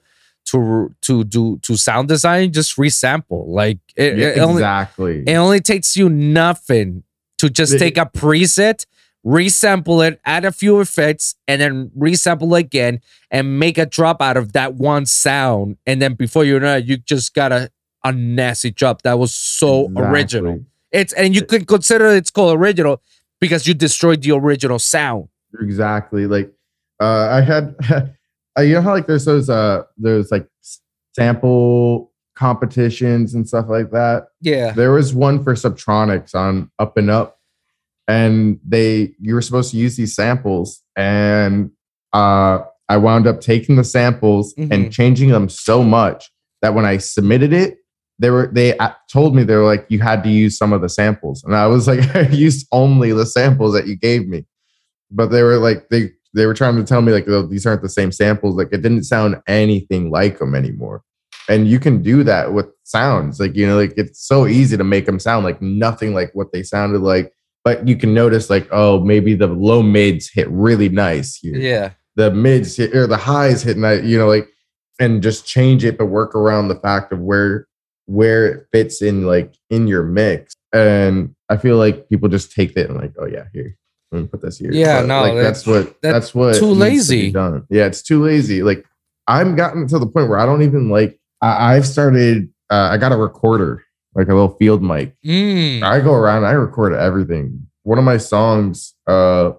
to 0.46 0.94
to 1.02 1.24
do 1.24 1.58
to 1.62 1.76
sound 1.76 2.08
design, 2.08 2.52
just 2.52 2.76
resample. 2.76 3.46
Like 3.48 3.78
it, 3.96 4.18
Yeah, 4.18 4.26
it 4.28 4.38
only 4.38 4.62
exactly 4.62 5.24
it 5.26 5.34
only 5.34 5.60
takes 5.60 5.96
you 5.96 6.08
nothing 6.08 7.02
to 7.38 7.50
just 7.50 7.78
take 7.78 7.98
a 7.98 8.06
preset, 8.06 8.86
resample 9.26 10.06
it, 10.06 10.20
add 10.24 10.44
a 10.44 10.52
few 10.52 10.80
effects, 10.80 11.34
and 11.48 11.60
then 11.60 11.90
resample 11.98 12.58
again 12.58 13.00
and 13.30 13.58
make 13.58 13.76
a 13.78 13.86
drop 13.86 14.22
out 14.22 14.36
of 14.36 14.52
that 14.52 14.74
one 14.74 15.04
sound. 15.06 15.76
And 15.86 16.00
then 16.00 16.14
before 16.14 16.44
you 16.44 16.58
know 16.60 16.76
it, 16.76 16.84
you 16.86 16.96
just 16.96 17.34
got 17.34 17.52
a, 17.52 17.70
a 18.04 18.12
nasty 18.12 18.70
drop 18.70 19.02
that 19.02 19.18
was 19.18 19.34
so 19.34 19.86
Exactly. 19.86 20.04
original. 20.06 20.64
It's 20.92 21.12
and 21.12 21.34
you 21.34 21.42
can 21.42 21.64
consider 21.64 22.06
it's 22.14 22.30
called 22.30 22.56
original 22.56 23.02
because 23.46 23.66
you 23.66 23.74
destroyed 23.74 24.20
the 24.22 24.32
original 24.32 24.78
sound. 24.78 25.28
exactly 25.60 26.26
like 26.26 26.48
uh 27.00 27.28
i 27.38 27.40
had 27.40 27.74
you 28.58 28.74
know 28.74 28.82
how 28.82 28.92
like 28.92 29.06
there's 29.06 29.24
those 29.24 29.48
uh 29.48 29.82
there's 29.96 30.30
like 30.30 30.46
sample 31.14 32.12
competitions 32.34 33.34
and 33.34 33.48
stuff 33.48 33.66
like 33.68 33.90
that 33.90 34.26
Yeah. 34.42 34.72
there 34.72 34.92
was 34.92 35.14
one 35.14 35.42
for 35.42 35.54
subtronics 35.54 36.34
on 36.34 36.70
up 36.78 36.96
and 36.98 37.08
up 37.10 37.38
and 38.08 38.60
they 38.66 39.14
you 39.20 39.34
were 39.34 39.42
supposed 39.42 39.70
to 39.72 39.78
use 39.78 39.96
these 39.96 40.14
samples 40.14 40.82
and 40.96 41.70
uh 42.12 42.58
i 42.88 42.96
wound 42.96 43.26
up 43.26 43.40
taking 43.40 43.76
the 43.76 43.84
samples 43.84 44.54
Mhm. 44.54 44.70
and 44.72 44.92
changing 44.92 45.30
them 45.30 45.48
so 45.48 45.82
much 45.82 46.30
that 46.62 46.74
when 46.74 46.84
i 46.84 46.98
submitted 46.98 47.52
it 47.52 47.78
they 48.18 48.30
were 48.30 48.48
they 48.52 48.76
uh, 48.78 48.92
told 49.12 49.34
me 49.34 49.42
they 49.42 49.56
were 49.56 49.64
like 49.64 49.86
you 49.88 50.00
had 50.00 50.22
to 50.24 50.30
use 50.30 50.56
some 50.56 50.72
of 50.72 50.80
the 50.80 50.88
samples. 50.88 51.44
And 51.44 51.54
i 51.54 51.66
was 51.66 51.86
like 51.86 52.00
i 52.16 52.28
used 52.28 52.66
only 52.72 53.12
the 53.12 53.26
samples 53.26 53.74
that 53.74 53.86
you 53.86 53.96
gave 53.96 54.28
me. 54.28 54.44
But 55.10 55.26
they 55.26 55.42
were 55.42 55.58
like 55.58 55.88
they 55.88 56.10
they 56.34 56.46
were 56.46 56.54
trying 56.54 56.76
to 56.76 56.84
tell 56.84 57.02
me 57.02 57.12
like 57.12 57.28
oh, 57.28 57.46
these 57.46 57.66
aren't 57.66 57.82
the 57.82 57.88
same 57.88 58.12
samples. 58.12 58.56
Like 58.56 58.68
it 58.72 58.82
didn't 58.82 59.04
sound 59.04 59.36
anything 59.46 60.10
like 60.10 60.38
them 60.38 60.54
anymore. 60.54 61.02
And 61.48 61.68
you 61.68 61.78
can 61.78 62.02
do 62.02 62.24
that 62.24 62.52
with 62.52 62.66
sounds. 62.84 63.38
Like 63.38 63.54
you 63.54 63.66
know 63.66 63.76
like 63.76 63.94
it's 63.96 64.26
so 64.26 64.46
easy 64.46 64.76
to 64.76 64.84
make 64.84 65.06
them 65.06 65.20
sound 65.20 65.44
like 65.44 65.60
nothing 65.62 66.14
like 66.14 66.30
what 66.34 66.52
they 66.52 66.62
sounded 66.62 67.02
like. 67.02 67.32
But 67.64 67.86
you 67.86 67.96
can 67.96 68.14
notice 68.14 68.48
like 68.50 68.68
oh 68.72 69.00
maybe 69.00 69.34
the 69.34 69.46
low 69.48 69.82
mids 69.82 70.30
hit 70.30 70.48
really 70.50 70.88
nice 70.88 71.36
here. 71.36 71.56
Yeah. 71.56 71.90
the 72.16 72.30
mids 72.30 72.76
hit 72.76 72.96
or 72.96 73.06
the 73.06 73.16
highs 73.16 73.62
hit 73.62 73.76
nice 73.76 74.02
you 74.02 74.18
know 74.18 74.26
like 74.26 74.48
and 74.98 75.22
just 75.22 75.46
change 75.46 75.84
it 75.84 75.98
but 75.98 76.06
work 76.06 76.34
around 76.34 76.68
the 76.68 76.80
fact 76.80 77.12
of 77.12 77.20
where 77.20 77.66
where 78.06 78.46
it 78.46 78.66
fits 78.72 79.02
in 79.02 79.26
like 79.26 79.54
in 79.70 79.86
your 79.86 80.02
mix 80.04 80.54
and 80.72 81.34
i 81.48 81.56
feel 81.56 81.76
like 81.76 82.08
people 82.08 82.28
just 82.28 82.52
take 82.52 82.76
it 82.76 82.88
and 82.88 82.98
like 82.98 83.12
oh 83.18 83.26
yeah 83.26 83.44
here 83.52 83.76
let 84.12 84.22
me 84.22 84.28
put 84.28 84.40
this 84.42 84.58
here 84.58 84.70
Yeah, 84.72 85.00
But, 85.00 85.06
no, 85.06 85.20
like 85.22 85.34
that- 85.34 85.42
that's 85.42 85.66
what 85.66 86.00
that's 86.00 86.12
that's 86.14 86.34
what 86.34 86.54
too 86.54 86.60
to 86.60 86.66
lazy. 86.72 87.30
done 87.32 87.66
yeah 87.70 87.86
it's 87.86 88.02
too 88.02 88.22
lazy 88.24 88.62
like 88.62 88.84
i'm 89.26 89.56
gotten 89.56 89.86
to 89.88 89.98
the 89.98 90.06
point 90.06 90.28
where 90.28 90.38
i 90.38 90.46
don't 90.46 90.62
even 90.62 90.88
like 90.90 91.18
I, 91.42 91.74
i've 91.74 91.86
started 91.86 92.48
uh, 92.70 92.88
i 92.92 92.96
got 92.96 93.12
a 93.12 93.16
recorder 93.16 93.82
like 94.14 94.28
a 94.28 94.34
little 94.34 94.56
field 94.56 94.82
mic 94.82 95.14
Mm. 95.24 95.82
I 95.82 96.00
go 96.00 96.14
around, 96.14 96.44
I 96.44 96.52
record 96.52 96.94
everything. 96.94 97.66
One 97.82 97.98
of 97.98 98.04
my 98.04 98.16
songs, 98.16 98.94
uh, 99.06 99.50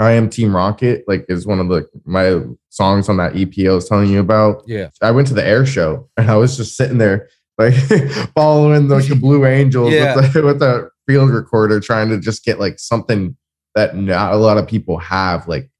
I 0.00 0.12
am 0.12 0.28
Team 0.28 0.54
Rocket, 0.54 1.04
like 1.06 1.24
is 1.28 1.46
one 1.46 1.60
of 1.60 1.68
the 1.68 1.88
my 2.04 2.40
songs 2.70 3.08
on 3.08 3.16
that 3.18 3.36
EP 3.36 3.52
I 3.66 3.70
was 3.74 3.88
telling 3.88 4.10
you 4.10 4.18
about. 4.20 4.62
Yeah. 4.66 4.88
I 5.00 5.10
went 5.12 5.28
to 5.28 5.34
the 5.34 5.46
air 5.46 5.64
show 5.64 6.08
and 6.16 6.28
I 6.30 6.36
was 6.36 6.56
just 6.56 6.76
sitting 6.76 6.98
there 6.98 7.28
like 7.58 7.74
following 8.34 8.88
like 8.88 9.08
the 9.08 9.16
Blue 9.16 9.44
Angels 9.44 9.92
Yeah. 9.92 10.14
with, 10.16 10.32
the, 10.32 10.42
with 10.46 10.58
the 10.60 10.90
field 11.06 11.30
recorder, 11.30 11.80
trying 11.80 12.08
to 12.10 12.18
just 12.20 12.44
get 12.44 12.60
like 12.60 12.78
something 12.78 13.36
that 13.74 13.96
not 13.96 14.32
a 14.32 14.36
lot 14.36 14.58
of 14.58 14.66
people 14.66 14.98
have. 14.98 15.48
Like 15.48 15.70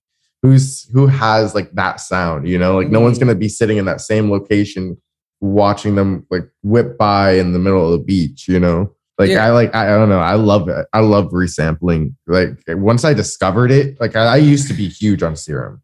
who's 0.42 0.88
who 0.92 1.06
has 1.06 1.54
like 1.54 1.72
that 1.72 2.00
sound, 2.00 2.48
you 2.48 2.58
know? 2.58 2.76
Like 2.76 2.88
no 2.90 3.00
one's 3.00 3.18
Mhm. 3.18 3.22
gonna 3.22 3.34
be 3.36 3.48
sitting 3.48 3.76
in 3.76 3.84
that 3.86 4.00
same 4.00 4.30
location 4.30 4.96
watching 5.40 5.94
them 5.94 6.26
like 6.30 6.48
whip 6.62 6.98
by 6.98 7.32
in 7.32 7.52
the 7.52 7.58
middle 7.60 7.84
of 7.86 7.92
the 7.92 8.04
beach, 8.04 8.48
you 8.48 8.58
know? 8.58 8.92
Like 9.18 9.30
Yeah. 9.30 9.46
I 9.46 9.50
like 9.50 9.74
I, 9.74 9.86
I 9.94 9.98
don't 9.98 10.08
know. 10.08 10.20
I 10.20 10.34
love 10.34 10.68
it. 10.68 10.86
I 10.92 11.00
love 11.00 11.30
resampling. 11.30 12.14
Like 12.26 12.50
once 12.68 13.04
I 13.04 13.14
discovered 13.14 13.70
it, 13.70 14.00
like 14.00 14.16
I, 14.16 14.24
I 14.26 14.36
used 14.36 14.68
to 14.68 14.74
be 14.74 14.88
huge 14.88 15.22
on 15.22 15.36
serum, 15.36 15.82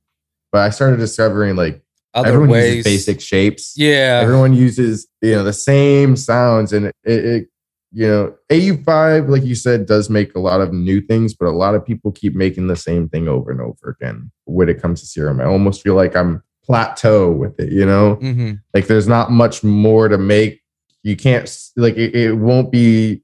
but 0.53 0.61
I 0.63 0.71
started 0.71 0.99
discovering 0.99 1.55
like 1.57 1.83
Other 2.15 2.29
everyone 2.29 2.51
ways. 2.51 2.77
uses 2.77 2.85
basic 2.85 3.21
shapes. 3.21 3.75
Yeah. 3.77 4.21
Everyone 4.23 4.55
uses 4.55 5.07
you 5.21 5.33
know 5.33 5.45
the 5.45 5.53
same 5.53 6.17
sounds, 6.17 6.73
and 6.73 6.87
it, 6.87 6.95
it 7.05 7.49
you 7.93 8.07
know 8.07 8.35
AU5, 8.51 9.29
like 9.29 9.45
you 9.45 9.55
said, 9.55 9.87
does 9.87 10.09
make 10.09 10.35
a 10.35 10.41
lot 10.41 10.61
of 10.61 10.73
new 10.73 11.01
things, 11.01 11.35
but 11.35 11.47
a 11.47 11.51
lot 11.51 11.75
of 11.75 11.85
people 11.85 12.13
keep 12.13 12.35
making 12.35 12.69
the 12.69 12.77
same 12.77 13.09
thing 13.09 13.29
over 13.29 13.51
and 13.51 13.61
over 13.61 13.97
again 14.01 14.31
when 14.45 14.69
it 14.69 14.81
comes 14.81 15.01
to 15.01 15.07
serum. 15.07 15.41
I 15.41 15.45
almost 15.45 15.83
feel 15.83 15.95
like 15.95 16.15
I'm 16.17 16.43
plateau 16.65 17.31
with 17.31 17.59
it. 17.59 17.73
You 17.73 17.87
know, 17.87 18.15
hmm 18.17 18.53
like 18.73 18.87
there's 18.87 19.09
not 19.09 19.31
much 19.31 19.63
more 19.63 20.09
to 20.09 20.19
make 20.19 20.61
you 21.05 21.17
can't 21.17 21.49
like 21.77 21.97
it, 21.97 22.15
it 22.15 22.33
won't 22.35 22.73
be 22.73 23.23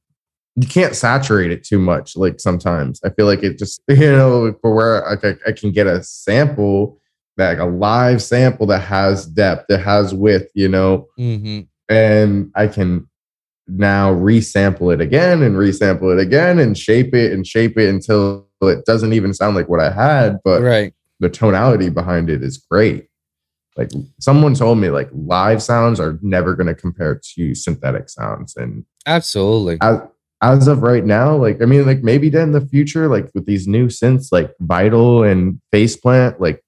you 0.57 0.69
can't 0.69 0.95
saturate 0.95 1.51
it 1.51 1.65
too 1.65 1.79
much 1.79 2.17
like 2.17 2.39
sometimes 2.39 3.01
i 3.05 3.11
feel 3.11 3.27
like 3.27 3.43
it 3.43 3.59
just 3.59 3.81
you 3.89 4.13
know 4.13 4.55
for 4.61 4.75
where 4.75 5.03
like 5.09 5.25
I, 5.25 5.49
I 5.49 5.53
can 5.53 5.73
get 5.73 5.87
a 5.87 6.03
sample 6.03 7.00
that 7.41 7.59
a 7.59 7.65
live 7.65 8.23
sample 8.23 8.67
that 8.67 8.81
has 8.81 9.27
depth 9.27 9.67
that 9.69 9.79
has 9.81 10.15
width 10.15 10.51
you 10.55 10.69
know 10.69 11.07
hmm 11.17 11.61
and 11.89 12.51
i 12.55 12.67
can 12.67 13.09
now 13.67 14.13
resample 14.13 14.93
it 14.93 15.01
again 15.01 15.43
and 15.43 15.57
resample 15.57 16.13
it 16.13 16.21
again 16.21 16.59
and 16.59 16.77
shape 16.79 17.15
it 17.15 17.33
and 17.33 17.47
shape 17.47 17.77
it 17.79 17.89
until 17.89 18.47
it 18.63 18.85
doesn't 18.85 19.13
even 19.13 19.33
sound 19.35 19.55
like 19.57 19.69
what 19.69 19.81
i 19.81 19.91
had 19.91 20.39
but 20.45 20.61
Right. 20.63 20.93
the 21.21 21.29
tonality 21.29 21.89
behind 21.91 22.31
it 22.31 22.43
is 22.43 22.57
great. 22.59 23.07
Like 23.77 23.91
someone 24.19 24.55
told 24.55 24.79
me, 24.79 24.91
like 24.91 25.09
live 25.13 25.63
sounds 25.63 26.01
are 26.01 26.19
never 26.23 26.55
going 26.57 26.67
to 26.67 26.75
compare 26.75 27.21
to 27.35 27.55
synthetic 27.55 28.09
sounds. 28.09 28.57
And 28.57 28.85
Absolutely. 29.07 29.79
as, 29.81 30.01
as 30.43 30.67
of 30.67 30.83
right 30.83 31.05
now, 31.05 31.37
like 31.37 31.63
I 31.63 31.67
mean, 31.67 31.87
like 31.87 32.03
maybe 32.03 32.29
then 32.31 32.49
in 32.49 32.53
the 32.53 32.67
future, 32.67 33.09
like 33.09 33.31
with 33.35 33.47
these 33.47 33.67
new 33.69 33.87
synths 33.87 34.33
like 34.33 34.51
Vital 34.61 35.23
and 35.23 35.61
Phase 35.73 35.97
Plant, 35.97 36.41
like 36.41 36.63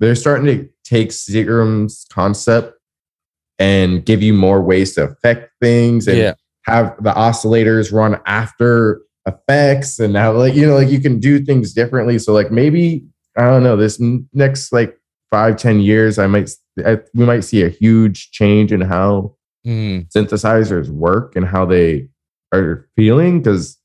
they're 0.00 0.14
starting 0.14 0.46
to 0.46 0.68
take 0.84 1.10
Serum's 1.10 2.06
concept 2.10 2.74
and 3.58 4.04
give 4.04 4.22
you 4.22 4.34
more 4.34 4.60
ways 4.60 4.94
to 4.94 5.04
affect 5.04 5.50
things 5.60 6.08
and 6.08 6.18
Yeah. 6.18 6.34
have 6.66 6.96
the 7.02 7.12
oscillators 7.12 7.92
run 7.92 8.20
after 8.26 9.00
effects 9.26 9.98
and 9.98 10.12
now 10.12 10.32
like 10.32 10.54
you 10.54 10.66
know 10.66 10.74
like 10.74 10.88
you 10.90 11.00
can 11.00 11.18
do 11.18 11.42
things 11.42 11.72
differently 11.72 12.18
so 12.18 12.34
like 12.34 12.50
maybe 12.52 13.02
i 13.38 13.42
don't 13.48 13.62
know 13.62 13.74
this 13.74 13.98
next 14.34 14.70
like 14.70 14.98
five 15.30 15.56
ten 15.56 15.80
years 15.80 16.18
i 16.18 16.26
might 16.26 16.50
I, 16.84 16.98
we 17.14 17.24
might 17.24 17.40
see 17.40 17.62
a 17.62 17.70
huge 17.70 18.30
change 18.32 18.72
in 18.72 18.80
how 18.82 19.34
Mm. 19.66 20.12
synthesizers 20.12 20.90
work 20.90 21.36
and 21.36 21.46
how 21.46 21.64
they 21.64 22.08
are 22.52 22.86
feeling 22.96 23.40
because 23.40 23.78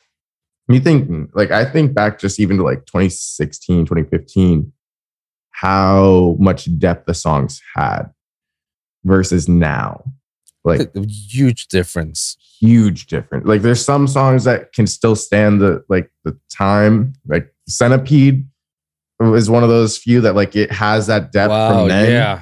you 0.68 0.82
think 0.82 1.30
like 1.34 1.52
i 1.52 1.64
think 1.64 1.94
back 1.94 2.20
just 2.20 2.38
even 2.38 2.58
to 2.58 2.64
like 2.64 2.86
2016 2.86 3.86
2015 3.86 4.74
how 5.62 6.36
much 6.40 6.68
depth 6.80 7.06
the 7.06 7.14
songs 7.14 7.62
had 7.76 8.04
versus 9.04 9.48
now 9.48 10.04
like 10.64 10.82
A 10.96 11.06
huge 11.08 11.68
difference. 11.68 12.38
huge 12.60 13.08
difference. 13.08 13.46
Like 13.46 13.62
there's 13.62 13.84
some 13.84 14.08
songs 14.08 14.44
that 14.44 14.74
can 14.74 14.88
still 14.88 15.16
stand 15.16 15.62
the 15.62 15.84
like 15.90 16.12
the 16.26 16.38
time. 16.52 17.14
Like 17.28 17.54
Centipede 17.68 18.46
is 19.22 19.50
one 19.50 19.64
of 19.64 19.70
those 19.70 19.98
few 19.98 20.22
that 20.22 20.36
like 20.36 20.56
it 20.56 20.72
has 20.72 21.08
that 21.08 21.32
depth 21.32 21.52
wow. 21.52 21.80
from 21.80 21.88
then. 21.90 22.12
Yeah. 22.12 22.42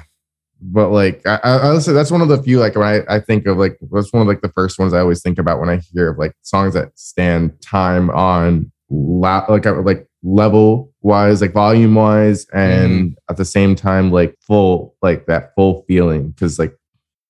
But 0.60 0.90
like 0.90 1.24
I, 1.26 1.38
I 1.44 1.78
say 1.78 1.92
that's 1.92 2.10
one 2.10 2.20
of 2.20 2.28
the 2.28 2.42
few 2.42 2.58
like 2.58 2.74
when 2.74 2.86
I, 2.86 3.16
I 3.16 3.20
think 3.20 3.46
of 3.46 3.58
like 3.58 3.78
that's 3.92 4.12
one 4.12 4.22
of 4.22 4.28
like 4.28 4.40
the 4.40 4.52
first 4.52 4.78
ones 4.78 4.92
I 4.92 5.00
always 5.00 5.22
think 5.22 5.38
about 5.38 5.60
when 5.60 5.68
I 5.68 5.80
hear 5.92 6.10
of 6.10 6.18
like 6.18 6.32
songs 6.42 6.74
that 6.74 6.98
stand 6.98 7.60
time 7.62 8.10
on 8.10 8.72
la- 8.90 9.44
like 9.48 9.66
uh, 9.66 9.80
like 9.82 10.06
level 10.22 10.92
wise 11.02 11.40
like 11.40 11.52
volume 11.52 11.94
wise 11.94 12.46
and 12.52 13.16
at 13.30 13.36
the 13.36 13.44
same 13.44 13.74
time 13.76 14.10
like 14.10 14.34
full 14.40 14.94
like 15.02 15.26
that 15.26 15.54
full 15.54 15.84
feeling 15.86 16.30
because 16.30 16.58
like 16.58 16.74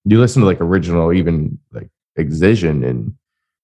you 0.05 0.19
listen 0.19 0.41
to 0.41 0.47
like 0.47 0.61
original 0.61 1.13
even 1.13 1.59
like 1.73 1.89
Excision 2.17 2.83
and 2.83 3.15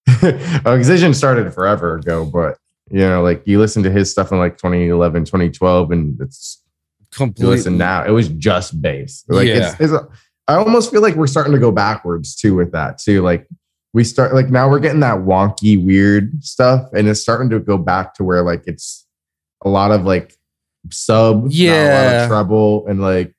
oh, 0.67 0.77
Excision 0.77 1.15
started 1.15 1.53
forever 1.55 1.97
ago 1.97 2.25
but 2.25 2.59
you 2.91 3.01
know 3.01 3.23
like 3.23 3.43
you 3.47 3.59
listen 3.59 3.83
to 3.83 3.91
his 3.91 4.11
stuff 4.11 4.31
in 4.31 4.39
like 4.39 4.59
2011 4.59 5.25
2012 5.25 5.91
and 5.91 6.21
it's 6.21 6.61
you 7.01 7.07
Completely. 7.17 7.57
listen 7.57 7.79
now, 7.79 8.05
it 8.05 8.11
was 8.11 8.29
just 8.29 8.83
bass. 8.83 9.25
Like 9.29 9.47
Yeah. 9.47 9.71
it's, 9.73 9.81
it's 9.81 9.93
a, 9.93 10.07
I 10.49 10.57
almost 10.57 10.91
feel 10.91 11.01
like 11.01 11.15
we're 11.15 11.29
starting 11.29 11.53
to 11.53 11.61
go 11.61 11.71
backwards 11.71 12.35
too 12.35 12.57
with 12.57 12.73
that 12.73 12.99
too. 12.99 13.23
Like 13.23 13.47
we 13.95 14.05
start 14.05 14.35
like 14.35 14.51
now 14.51 14.69
we're 14.69 14.81
getting 14.81 15.01
that 15.01 15.19
wonky, 15.21 15.83
weird 15.83 16.45
stuff, 16.45 16.91
and 16.93 17.09
it's 17.09 17.21
starting 17.23 17.49
to 17.51 17.59
go 17.61 17.79
back 17.79 18.13
to 18.17 18.25
where 18.25 18.43
like 18.43 18.63
it's 18.67 19.07
a 19.65 19.69
lot 19.71 19.91
of 19.91 20.05
like 20.05 20.37
sub, 20.91 21.37
not 21.37 21.45
a 21.45 21.47
lot 21.47 21.53
Yeah. 21.55 22.23
of 22.25 22.29
treble, 22.29 22.87
and 22.89 23.01
like, 23.01 23.35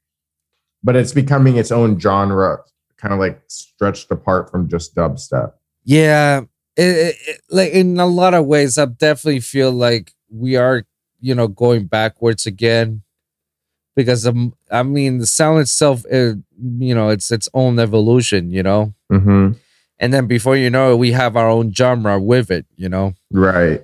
but 0.83 0.95
it's 0.95 1.11
becoming 1.13 1.57
its 1.57 1.71
own 1.71 1.99
genre, 1.99 2.59
kind 2.97 3.13
of 3.13 3.19
like 3.19 3.41
stretched 3.47 4.09
apart 4.09 4.49
from 4.49 4.67
just 4.67 4.95
dubstep. 4.95 5.51
Yeah, 5.83 6.41
it, 6.75 6.83
it- 6.83 7.15
it- 7.27 7.41
like 7.51 7.71
in 7.73 7.99
a 7.99 8.07
lot 8.07 8.33
of 8.33 8.45
ways, 8.47 8.77
I 8.79 8.85
definitely 8.85 9.41
feel 9.41 9.71
like 9.71 10.13
we 10.31 10.55
are, 10.55 10.83
you 11.19 11.35
know, 11.35 11.47
going 11.47 11.85
backwards 11.85 12.45
again. 12.47 13.03
Because 13.95 14.25
um, 14.27 14.53
I 14.71 14.83
mean, 14.83 15.19
the 15.19 15.25
sound 15.25 15.59
itself, 15.59 16.03
it, 16.09 16.37
you 16.79 16.93
know, 16.95 17.09
it's 17.09 17.31
its 17.31 17.47
own 17.53 17.79
evolution, 17.79 18.51
you 18.51 18.61
know. 18.63 18.93
Mm-hmm. 19.11 19.53
And 19.99 20.13
then 20.13 20.27
before 20.27 20.55
you 20.57 20.69
know 20.69 20.93
it, 20.93 20.97
we 20.97 21.11
have 21.13 21.35
our 21.37 21.49
own 21.49 21.71
genre 21.73 22.19
with 22.19 22.51
it, 22.51 22.65
you 22.75 22.89
know. 22.89 23.13
Right. 23.31 23.81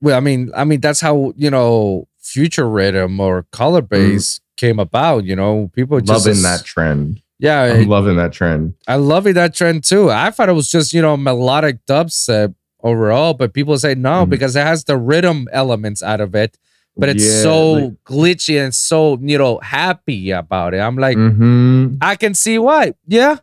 Well, 0.00 0.16
I 0.16 0.20
mean, 0.20 0.50
I 0.54 0.64
mean 0.64 0.80
that's 0.80 1.00
how 1.00 1.32
you 1.36 1.50
know 1.50 2.06
future 2.18 2.64
riddim 2.66 3.18
or 3.18 3.46
color 3.52 3.80
bass 3.82 4.40
came 4.56 4.78
about. 4.78 5.24
You 5.24 5.36
know, 5.36 5.70
people 5.74 6.00
just 6.00 6.26
Mm. 6.26 6.28
Loving 6.28 6.42
that 6.42 6.64
trend. 6.64 7.22
Yeah, 7.40 7.62
I'm 7.62 7.80
it- 7.82 7.88
loving 7.88 8.16
that 8.16 8.32
trend. 8.32 8.74
I 8.86 8.96
love 8.96 9.26
it, 9.26 9.34
that 9.34 9.54
trend 9.54 9.84
too. 9.84 10.10
I 10.10 10.30
thought 10.30 10.48
it 10.48 10.52
was 10.52 10.70
just 10.70 10.92
you 10.92 11.00
know 11.02 11.16
melodic 11.16 11.84
dubstep 11.86 12.54
overall, 12.82 13.32
but 13.34 13.52
people 13.54 13.76
say 13.78 13.94
no 13.94 14.26
Mhm. 14.26 14.30
because 14.30 14.54
it 14.54 14.62
has 14.66 14.84
the 14.84 14.94
riddim 14.94 15.46
elements 15.52 16.02
out 16.02 16.20
of 16.20 16.34
it, 16.34 16.58
but 16.96 17.08
it's 17.08 17.24
Yeah, 17.24 17.42
so 17.42 17.72
like- 17.72 17.92
glitchy 18.04 18.62
and 18.62 18.74
so 18.74 19.18
you 19.20 19.38
know 19.38 19.58
happy 19.60 20.30
about 20.30 20.74
it. 20.74 20.78
I'm 20.78 20.96
like, 20.96 21.16
Mhm. 21.16 21.98
I 22.02 22.14
can 22.16 22.34
see 22.34 22.58
why. 22.58 22.92
Yeah, 23.06 23.36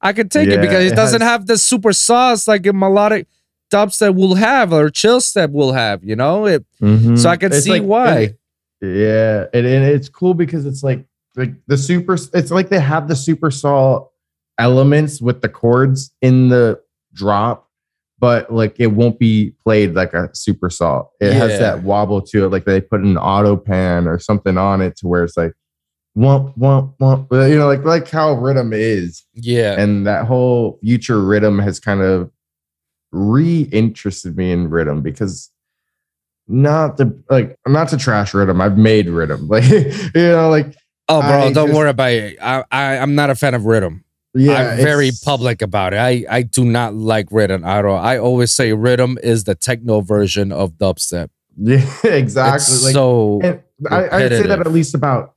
I 0.00 0.12
can 0.12 0.28
take 0.28 0.48
it 0.48 0.60
because 0.60 0.84
it, 0.84 0.92
it 0.92 0.96
doesn't 0.96 1.20
has- 1.20 1.28
have 1.30 1.46
the 1.46 1.58
super 1.58 1.92
saw 1.92 2.36
like 2.46 2.66
a 2.66 2.72
melodic 2.72 3.26
dubstep 3.72 4.14
will 4.14 4.34
have 4.36 4.72
or 4.72 4.90
chill 4.90 5.20
step 5.20 5.50
will 5.50 5.72
have. 5.72 6.02
You 6.04 6.16
know, 6.16 6.46
it, 6.46 6.64
Mhm. 6.80 7.18
so 7.18 7.28
I 7.28 7.36
can 7.36 7.52
It's 7.52 7.64
see 7.64 7.70
like- 7.70 7.82
why. 7.82 8.18
it- 8.18 8.38
yeah, 8.80 9.46
and, 9.52 9.66
and 9.66 9.84
it's 9.84 10.08
cool 10.08 10.34
because 10.34 10.64
it's 10.66 10.82
like 10.84 11.04
like 11.36 11.52
the 11.66 11.76
super. 11.76 12.14
It's 12.34 12.50
like 12.50 12.68
they 12.68 12.80
have 12.80 13.08
the 13.08 13.16
super 13.16 13.50
saw 13.50 14.06
elements 14.58 15.20
with 15.20 15.40
the 15.42 15.48
chords 15.48 16.12
in 16.22 16.48
the 16.48 16.80
drop, 17.12 17.68
but 18.18 18.52
like 18.52 18.76
it 18.78 18.88
won't 18.88 19.18
be 19.18 19.52
played 19.62 19.94
like 19.94 20.14
a 20.14 20.30
super 20.32 20.70
saw. 20.70 21.04
It 21.20 21.32
has 21.32 21.58
that 21.58 21.82
wobble 21.82 22.20
to 22.22 22.44
it, 22.44 22.48
like 22.52 22.64
they 22.64 22.80
put 22.80 23.00
an 23.02 23.16
auto 23.18 23.56
pan 23.56 24.06
or 24.08 24.18
something 24.18 24.56
on 24.58 24.80
it 24.80 24.96
to 24.98 25.08
where 25.08 25.24
it's 25.24 25.36
like 25.36 25.52
womp 26.18 26.58
womp 26.58 26.96
womp. 26.98 27.48
You 27.48 27.56
know, 27.56 27.66
like 27.66 27.84
like 27.84 28.10
how 28.10 28.34
riddim 28.34 28.74
is 28.74 29.24
yeah, 29.34 29.80
and 29.80 30.06
that 30.06 30.26
whole 30.26 30.78
future 30.82 31.18
riddim 31.18 31.62
has 31.62 31.78
kind 31.78 32.00
of 32.00 32.30
reinterested 33.12 34.36
me 34.36 34.50
in 34.52 34.68
riddim 34.68 35.02
because 35.02 35.50
not 36.48 36.96
the 36.96 37.22
like 37.30 37.56
not 37.66 37.88
to 37.88 37.96
trash 37.96 38.32
riddim 38.32 38.60
i've 38.60 38.78
made 38.78 39.06
riddim 39.06 39.48
like 39.50 39.64
you 40.14 40.22
know 40.22 40.50
like 40.50 40.74
oh, 41.08 41.20
bro, 41.20 41.30
I 41.30 41.52
don't 41.52 41.68
just- 41.68 41.76
worry 41.76 41.90
about 41.90 42.10
it. 42.10 42.38
I, 42.40 42.64
I 42.70 42.98
I'm 42.98 43.14
not 43.14 43.30
a 43.30 43.34
fan 43.34 43.54
of 43.54 43.62
riddim. 43.62 44.02
yeah 44.34 44.72
I'm 44.72 44.76
very 44.76 45.10
public 45.24 45.62
about 45.62 45.94
it. 45.94 45.98
I, 45.98 46.24
I 46.28 46.42
do 46.42 46.64
not 46.64 46.94
like 46.94 47.30
riddim 47.30 47.64
at 47.66 47.84
all. 47.84 47.98
I 47.98 48.18
always 48.18 48.50
say 48.50 48.70
riddim 48.70 49.18
is 49.20 49.44
the 49.44 49.54
techno 49.54 50.00
version 50.00 50.52
of 50.52 50.72
dubstep. 50.72 51.30
yeah 51.56 51.84
exactly 52.04 52.76
like 52.84 52.92
so 52.92 53.40
I, 53.90 54.08
i'd 54.16 54.30
say 54.30 54.46
that 54.46 54.60
at 54.60 54.70
least 54.72 54.94
about 54.94 55.34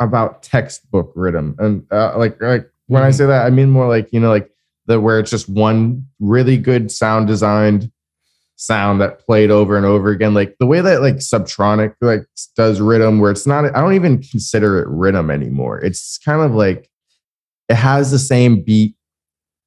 about 0.00 0.42
textbook 0.42 1.14
riddim 1.14 1.58
and 1.58 1.84
uh, 1.90 2.16
like 2.18 2.40
like 2.42 2.70
when 2.86 3.02
i 3.02 3.08
Mhm. 3.08 3.14
say 3.14 3.26
that 3.26 3.46
i 3.46 3.50
mean 3.50 3.70
more 3.70 3.88
like 3.88 4.12
you 4.12 4.20
know 4.20 4.28
like 4.28 4.50
the 4.86 5.00
where 5.00 5.18
it's 5.18 5.30
just 5.30 5.48
one 5.48 6.06
really 6.20 6.56
good 6.58 6.90
sound 6.92 7.26
designed 7.26 7.90
sound 8.56 9.00
that 9.00 9.18
played 9.20 9.50
over 9.50 9.76
and 9.76 9.84
over 9.84 10.10
again 10.10 10.32
like 10.32 10.56
the 10.58 10.66
way 10.66 10.80
that 10.80 11.02
like 11.02 11.16
subtronic 11.16 11.94
like 12.00 12.24
does 12.56 12.80
riddim 12.80 13.20
where 13.20 13.30
it's 13.30 13.46
not 13.46 13.64
i 13.64 13.80
don't 13.80 13.94
even 13.94 14.22
consider 14.22 14.78
it 14.80 14.88
riddim 14.88 15.30
anymore 15.32 15.78
it's 15.78 16.18
kind 16.18 16.40
of 16.42 16.52
like 16.54 16.88
it 17.68 17.74
has 17.74 18.10
the 18.10 18.18
same 18.18 18.62
beat 18.62 18.94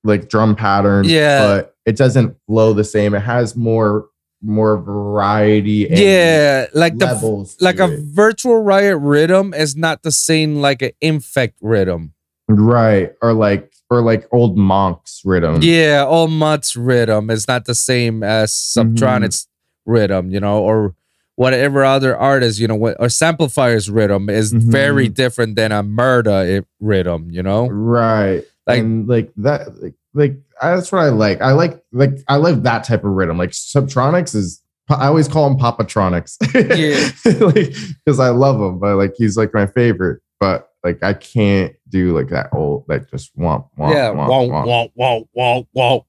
like 0.04 0.30
drum 0.30 0.56
pattern 0.56 1.06
Yeah. 1.06 1.40
but 1.46 1.76
it 1.86 1.98
doesn't 1.98 2.36
flow 2.48 2.74
the 2.74 2.84
same 2.84 3.14
it 3.14 3.20
has 3.22 3.56
more 3.56 4.08
more 4.42 4.78
variety 4.78 5.88
and 5.90 6.00
yeah, 6.00 6.66
like 6.74 6.98
the 6.98 7.56
like 7.60 7.80
a 7.80 7.92
it. 7.94 8.00
virtual 8.06 8.62
riot 8.62 8.98
riddim 9.00 9.54
is 9.58 9.76
not 9.76 10.04
the 10.04 10.12
same 10.12 10.56
like 10.56 10.82
an 10.82 10.92
Infekt 11.02 11.54
riddim. 11.62 12.12
right 12.48 13.14
or 13.22 13.34
like 13.34 13.72
or 13.90 14.02
like 14.02 14.28
old 14.32 14.58
monks 14.58 15.22
riddim 15.26 15.60
Yeah, 15.64 16.06
old 16.08 16.32
Mutt's 16.32 16.76
riddim 16.76 17.30
is 17.32 17.48
not 17.48 17.66
the 17.66 17.76
same 17.76 18.24
as 18.24 18.52
Mm-hmm. 18.52 18.96
Subtronic's 18.96 19.48
riddim, 19.88 20.32
you 20.32 20.40
know, 20.40 20.60
or 20.64 20.96
whatever 21.36 21.84
other 21.84 22.16
artist, 22.18 22.60
you 22.60 22.68
know, 22.68 22.76
what 22.76 22.96
or 23.00 23.08
Samplifier's 23.08 23.90
riddim 23.90 24.30
is 24.30 24.54
Mhm. 24.54 24.62
very 24.72 25.08
different 25.10 25.56
than 25.56 25.72
a 25.72 25.82
Marauda 25.84 26.64
riddim, 26.82 27.32
you 27.34 27.44
know? 27.44 27.68
right 27.68 28.44
Like- 28.68 28.80
and 28.80 29.08
like 29.08 29.32
that 29.38 29.82
like, 29.84 29.94
like 30.14 30.38
that's 30.62 30.92
what 30.92 31.00
i 31.02 31.10
like 31.10 31.42
i 31.42 31.52
like 31.52 31.82
like 31.92 32.12
i 32.28 32.36
like 32.36 32.62
that 32.64 32.84
type 32.84 33.04
of 33.04 33.12
riddim 33.12 33.38
like 33.38 33.52
subtronics 33.52 34.36
is 34.36 34.62
i 34.90 35.08
always 35.08 35.28
call 35.28 35.48
him 35.48 35.58
papatronics 35.58 36.36
Yeah. 36.54 37.46
like 37.46 37.74
because 38.06 38.20
i 38.20 38.30
love 38.30 38.56
him 38.60 38.80
but 38.80 38.96
like 38.98 39.14
he's 39.18 39.38
like 39.38 39.54
my 39.54 39.66
favorite 39.68 40.22
but 40.40 40.70
like 40.84 41.02
i 41.04 41.14
can't 41.14 41.74
do 41.90 42.16
like 42.18 42.30
that 42.30 42.50
old 42.54 42.86
like 42.88 43.10
just 43.10 43.36
womp 43.38 43.68
womp 43.78 43.94
yeah, 43.94 44.10
womp, 44.10 44.28
womp. 44.50 44.66
won't, 44.96 45.28
won't, 45.36 45.68
won't. 45.74 46.04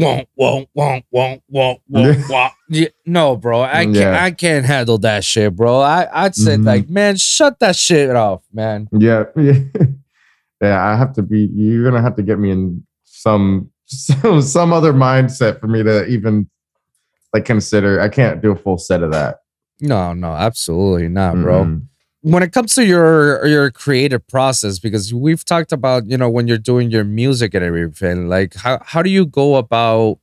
Won't, 0.00 0.28
won't, 0.36 0.68
won't, 0.76 1.04
won't, 1.10 1.42
won't, 1.50 1.80
won't, 1.88 2.28
won't. 2.30 2.52
Yeah, 2.68 2.86
no, 3.04 3.36
bro, 3.36 3.62
I 3.62 3.82
can't. 3.82 3.94
Yeah. 3.96 4.22
I 4.22 4.30
can't 4.30 4.64
handle 4.64 4.98
that 4.98 5.24
shit, 5.24 5.56
bro. 5.56 5.80
I, 5.80 6.06
I'd 6.12 6.36
say 6.36 6.54
Mhm. 6.54 6.64
like, 6.64 6.88
man, 6.88 7.16
shut 7.16 7.58
that 7.58 7.74
shit 7.74 8.14
off, 8.14 8.44
man. 8.52 8.88
yeah 8.92 9.24
yeah 9.34 9.58
yeah 10.62 10.84
i 10.88 10.94
have 10.94 11.14
to 11.14 11.22
be 11.22 11.48
you're 11.52 11.82
gonna 11.82 12.00
have 12.00 12.14
to 12.14 12.22
get 12.22 12.38
me 12.38 12.52
in 12.52 12.86
some 13.02 13.72
some, 13.88 14.42
some 14.42 14.72
other 14.72 14.92
mindset 14.92 15.58
for 15.60 15.66
me 15.66 15.82
to 15.82 16.06
even 16.06 16.48
like 17.32 17.44
consider 17.44 18.00
i 18.00 18.08
can't 18.08 18.40
do 18.40 18.52
a 18.52 18.56
full 18.56 18.78
set 18.78 19.02
of 19.02 19.10
that 19.12 19.40
No, 19.80 20.12
no, 20.12 20.32
absolutely 20.32 21.08
not, 21.08 21.34
bro. 21.36 21.64
Mm-mm. 21.64 21.86
when 22.22 22.42
it 22.42 22.52
comes 22.52 22.74
to 22.74 22.84
your 22.84 23.46
your 23.46 23.70
creative 23.70 24.26
process 24.26 24.78
because 24.78 25.14
we've 25.14 25.44
talked 25.44 25.72
about 25.72 26.06
you 26.10 26.16
know 26.16 26.28
when 26.28 26.48
you're 26.48 26.58
doing 26.58 26.90
your 26.90 27.04
music 27.04 27.54
and 27.54 27.64
everything 27.64 28.28
like 28.28 28.54
how, 28.54 28.78
how 28.84 29.02
do 29.02 29.10
you 29.10 29.24
go 29.24 29.56
about 29.56 30.18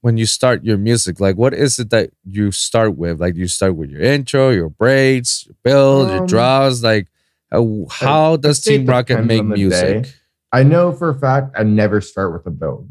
when 0.00 0.16
you 0.16 0.26
start 0.26 0.64
your 0.64 0.76
music 0.78 1.20
like 1.20 1.36
what 1.36 1.54
is 1.54 1.78
it 1.78 1.90
that 1.90 2.10
you 2.24 2.50
start 2.50 2.96
with 2.96 3.20
like 3.20 3.36
you 3.36 3.46
start 3.48 3.76
with 3.76 3.90
your 3.90 4.00
intro 4.02 4.50
your 4.50 4.68
breaks 4.68 5.44
your 5.46 5.54
build 5.62 6.08
your 6.08 6.20
Um, 6.22 6.26
draws 6.26 6.82
like 6.82 7.06
how, 7.52 7.86
how 7.90 8.36
does 8.36 8.60
team 8.60 8.84
rocket 8.86 9.24
make 9.24 9.44
music 9.44 10.02
day. 10.02 10.10
I 10.52 10.62
know 10.64 10.92
for 10.92 11.08
a 11.10 11.18
fact 11.18 11.54
I 11.56 11.62
never 11.62 12.00
start 12.00 12.32
with 12.32 12.46
a 12.46 12.50
build, 12.50 12.88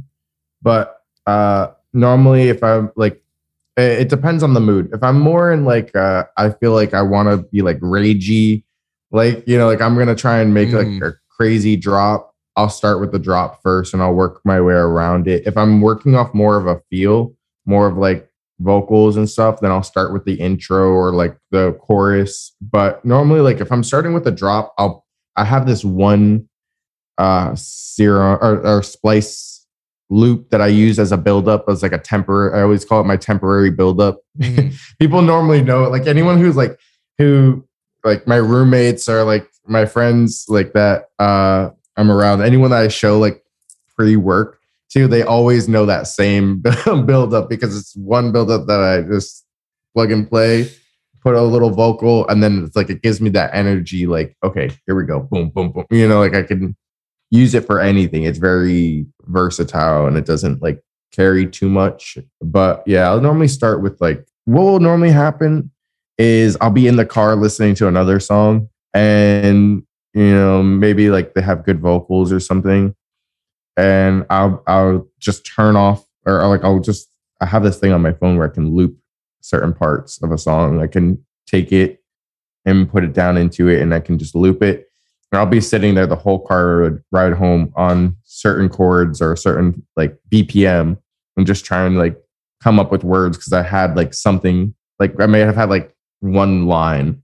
but 0.62 1.02
uh 1.26 1.68
normally 1.94 2.50
if 2.50 2.64
I'm 2.64 2.92
like, 2.96 3.22
it, 3.76 4.02
it 4.02 4.10
depends 4.10 4.44
on 4.44 4.54
the 4.54 4.60
mood. 4.60 4.90
If 4.94 5.04
I'm 5.04 5.20
more 5.20 5.52
in 5.52 5.66
like, 5.66 5.96
uh 5.96 6.26
I 6.38 6.50
feel 6.52 6.74
like 6.74 6.94
I 6.94 7.02
want 7.02 7.30
to 7.30 7.38
be 7.50 7.62
like 7.62 7.80
ragey, 7.80 8.64
like 9.12 9.48
you 9.48 9.58
know, 9.58 9.68
like 9.68 9.82
I'm 9.82 9.98
gonna 9.98 10.16
try 10.16 10.40
and 10.40 10.54
make 10.54 10.70
Mm. 10.70 11.02
like 11.02 11.12
a 11.14 11.16
crazy 11.30 11.76
drop. 11.76 12.34
I'll 12.56 12.70
start 12.70 13.00
with 13.00 13.12
the 13.12 13.20
drop 13.20 13.62
first, 13.62 13.94
and 13.94 14.02
I'll 14.02 14.16
work 14.16 14.42
my 14.44 14.60
way 14.60 14.74
around 14.74 15.28
it. 15.28 15.46
If 15.46 15.56
I'm 15.58 15.80
working 15.82 16.16
off 16.16 16.34
more 16.34 16.58
of 16.58 16.66
a 16.66 16.82
feel, 16.90 17.36
more 17.66 17.86
of 17.88 17.98
like 17.98 18.28
vocals 18.60 19.16
and 19.16 19.30
stuff, 19.30 19.60
then 19.60 19.70
I'll 19.70 19.84
start 19.84 20.12
with 20.12 20.26
the 20.26 20.34
intro 20.34 20.90
or 20.90 21.12
like 21.12 21.38
the 21.52 21.74
chorus. 21.74 22.56
But 22.60 23.06
normally, 23.06 23.42
like 23.42 23.60
if 23.62 23.72
I'm 23.72 23.84
starting 23.84 24.14
with 24.14 24.26
a 24.28 24.32
drop, 24.32 24.74
I'll 24.80 25.06
I 25.36 25.44
have 25.46 25.68
this 25.68 25.86
one 25.86 26.50
uh 27.20 27.54
serum 27.56 28.40
or, 28.42 28.66
or 28.66 28.82
splice 28.84 29.57
loop 30.10 30.50
that 30.50 30.62
I 30.62 30.68
use 30.68 31.00
as 31.00 31.12
a 31.12 31.18
buildup 31.18 31.66
as 31.68 31.84
like 31.84 31.92
a 31.92 31.98
temporary. 31.98 32.58
I 32.58 32.64
always 32.64 32.86
call 32.86 33.02
it 33.02 33.06
my 33.06 33.18
temporary 33.18 33.72
buildup. 33.72 34.20
Mhm. 34.40 34.74
People 35.00 35.22
normally 35.22 35.62
know 35.62 35.84
it. 35.84 35.92
Like 35.92 36.08
anyone 36.08 36.38
who's 36.40 36.56
like 36.56 36.80
who 37.18 37.66
like 38.04 38.28
my 38.28 38.38
roommates 38.38 39.10
or 39.10 39.24
like 39.24 39.50
my 39.66 39.86
friends 39.86 40.46
like 40.48 40.74
that 40.74 41.10
uh 41.20 41.70
I'm 41.98 42.12
around. 42.12 42.42
Anyone 42.42 42.72
that 42.72 42.82
I 42.82 42.88
show 42.88 43.20
like 43.20 43.44
pre 43.96 44.16
work 44.16 44.60
to, 44.92 45.08
they 45.08 45.24
always 45.24 45.68
know 45.68 45.86
that 45.86 46.08
same 46.08 46.62
buildup 46.86 47.50
because 47.50 47.78
it's 47.78 47.96
one 47.96 48.32
buildup 48.32 48.68
that 48.68 48.80
I 48.80 49.02
just 49.02 49.46
plug 49.94 50.12
and 50.12 50.30
play, 50.30 50.70
put 51.22 51.36
a 51.36 51.42
little 51.42 51.72
vocal, 51.72 52.28
and 52.30 52.42
then 52.42 52.64
it's 52.64 52.76
like 52.76 52.90
it 52.90 53.02
gives 53.02 53.20
me 53.20 53.30
that 53.32 53.54
energy. 53.54 54.06
Like, 54.06 54.38
okay, 54.44 54.70
here 54.86 54.96
we 54.96 55.04
go, 55.06 55.20
boom, 55.20 55.50
boom, 55.50 55.72
boom. 55.72 55.86
You 55.90 56.08
know, 56.08 56.20
like 56.20 56.36
I 56.36 56.44
can 56.44 56.76
use 57.32 57.54
it 57.54 57.66
for 57.66 57.80
anything. 57.80 58.24
It's 58.24 58.38
very 58.38 59.06
versatile 59.24 60.08
and 60.08 60.18
it 60.18 60.26
doesn't 60.26 60.62
like 60.62 60.82
carry 61.12 61.48
too 61.48 61.70
much. 61.70 62.18
But 62.42 62.84
yeah, 62.86 63.10
I'll 63.10 63.22
normally 63.22 63.48
start 63.48 63.82
with 63.82 64.00
like 64.02 64.26
what 64.46 64.64
will 64.64 64.80
normally 64.80 65.12
happen 65.12 65.72
is 66.18 66.58
I'll 66.62 66.72
be 66.72 66.88
in 66.88 66.96
the 66.96 67.06
car 67.06 67.36
listening 67.36 67.76
to 67.76 67.88
another 67.88 68.20
song 68.20 68.70
and 68.94 69.84
you 70.14 70.34
know 70.34 70.64
maybe 70.64 71.10
like 71.10 71.34
they 71.34 71.42
have 71.42 71.66
good 71.66 71.80
vocals 71.80 72.32
or 72.32 72.40
something 72.40 72.96
and 73.76 74.26
I'll 74.30 74.64
I'll 74.68 75.08
just 75.20 75.46
turn 75.46 75.76
off 75.76 76.06
or, 76.26 76.46
like 76.48 76.64
I'll 76.64 76.80
just 76.80 77.10
I 77.40 77.46
have 77.46 77.64
this 77.64 77.80
thing 77.80 77.94
on 77.94 78.02
my 78.02 78.14
phone 78.14 78.38
where 78.38 78.50
I 78.50 78.54
can 78.54 78.76
loop 78.76 78.98
certain 79.42 79.74
parts 79.74 80.22
of 80.22 80.32
a 80.32 80.38
song. 80.38 80.82
I 80.82 80.88
can 80.88 81.24
take 81.46 81.72
it 81.72 82.04
and 82.66 82.90
put 82.90 83.04
it 83.04 83.14
down 83.14 83.38
into 83.38 83.70
it 83.70 83.82
and 83.82 83.94
I 83.94 84.00
can 84.00 84.18
just 84.18 84.36
loop 84.36 84.62
it. 84.62 84.87
And 85.32 85.40
I'll 85.40 85.46
be 85.46 85.62
sitting 85.62 85.96
there 85.96 86.08
the 86.08 86.16
whole 86.16 86.40
car 86.40 87.04
ride, 87.12 87.34
home 87.34 87.74
on 87.76 88.16
certain 88.24 88.70
chords 88.70 89.22
or 89.22 89.36
certain 89.36 89.86
like 89.96 90.18
BPM 90.32 90.98
and 91.36 91.46
just 91.46 91.66
trying 91.66 91.94
to 91.94 92.00
like 92.00 92.18
come 92.64 92.80
up 92.80 92.92
with 92.92 93.04
words 93.04 93.38
because 93.38 93.54
I 93.54 93.62
had 93.62 93.96
like 93.96 94.14
something 94.14 94.74
like 95.00 95.20
I 95.20 95.26
may 95.26 95.40
have 95.42 95.56
had 95.56 95.70
like 95.70 95.94
one 96.22 96.66
line 96.66 97.22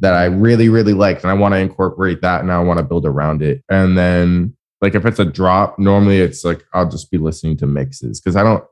that 0.00 0.14
I 0.14 0.24
really, 0.24 0.68
really 0.68 0.94
liked 0.94 1.22
and 1.22 1.30
I 1.30 1.34
want 1.34 1.54
to 1.54 1.58
incorporate 1.58 2.22
that 2.22 2.40
and 2.40 2.50
I 2.50 2.58
want 2.58 2.78
to 2.78 2.84
build 2.84 3.06
around 3.06 3.40
it. 3.40 3.62
And 3.68 3.96
then 3.96 4.56
like 4.80 4.96
if 4.96 5.06
it's 5.06 5.20
a 5.20 5.24
drop, 5.24 5.78
normally 5.78 6.18
it's 6.18 6.44
like 6.44 6.64
I'll 6.74 6.88
just 6.88 7.10
be 7.10 7.18
listening 7.18 7.56
to 7.58 7.66
mixes 7.66 8.20
because 8.20 8.34
I 8.34 8.42
don't 8.42 8.64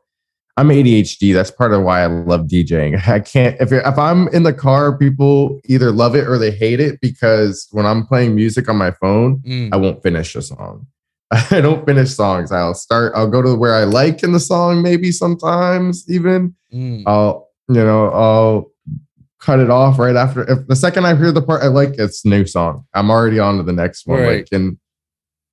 I'm 0.60 0.68
ADHD. 0.68 1.32
That's 1.32 1.50
part 1.50 1.72
of 1.72 1.82
why 1.84 2.02
I 2.02 2.06
love 2.06 2.42
DJing. 2.42 3.00
I 3.08 3.20
can't 3.20 3.56
if 3.60 3.72
if 3.72 3.98
I'm 3.98 4.28
in 4.28 4.42
the 4.42 4.52
car, 4.52 4.96
people 4.96 5.58
either 5.64 5.90
love 5.90 6.14
it 6.14 6.28
or 6.28 6.36
they 6.36 6.50
hate 6.50 6.80
it 6.80 7.00
because 7.00 7.66
when 7.72 7.86
I'm 7.86 8.06
playing 8.06 8.34
music 8.34 8.68
on 8.68 8.76
my 8.76 8.90
phone, 8.90 9.38
Mm. 9.40 9.70
I 9.72 9.76
won't 9.76 10.02
finish 10.02 10.34
a 10.36 10.42
song. 10.42 10.86
I 11.30 11.62
don't 11.62 11.86
finish 11.86 12.10
songs. 12.10 12.52
I'll 12.52 12.74
start, 12.74 13.12
I'll 13.16 13.26
go 13.28 13.40
to 13.40 13.54
where 13.54 13.74
I 13.74 13.84
like 13.84 14.22
in 14.22 14.32
the 14.32 14.40
song, 14.40 14.82
maybe 14.82 15.12
sometimes 15.12 16.04
even. 16.10 16.54
Mm. 16.74 17.04
I'll, 17.06 17.48
you 17.68 17.76
know, 17.82 18.10
I'll 18.10 18.70
cut 19.38 19.60
it 19.60 19.70
off 19.70 19.98
right 19.98 20.16
after. 20.16 20.42
If 20.42 20.66
the 20.66 20.76
second 20.76 21.06
I 21.06 21.16
hear 21.16 21.32
the 21.32 21.40
part 21.40 21.62
I 21.62 21.68
like, 21.68 21.94
it's 21.98 22.26
new 22.26 22.44
song. 22.44 22.84
I'm 22.92 23.10
already 23.10 23.38
on 23.38 23.56
to 23.56 23.62
the 23.62 23.72
next 23.72 24.06
one. 24.06 24.20
Right. 24.20 24.36
Like, 24.38 24.48
and 24.52 24.76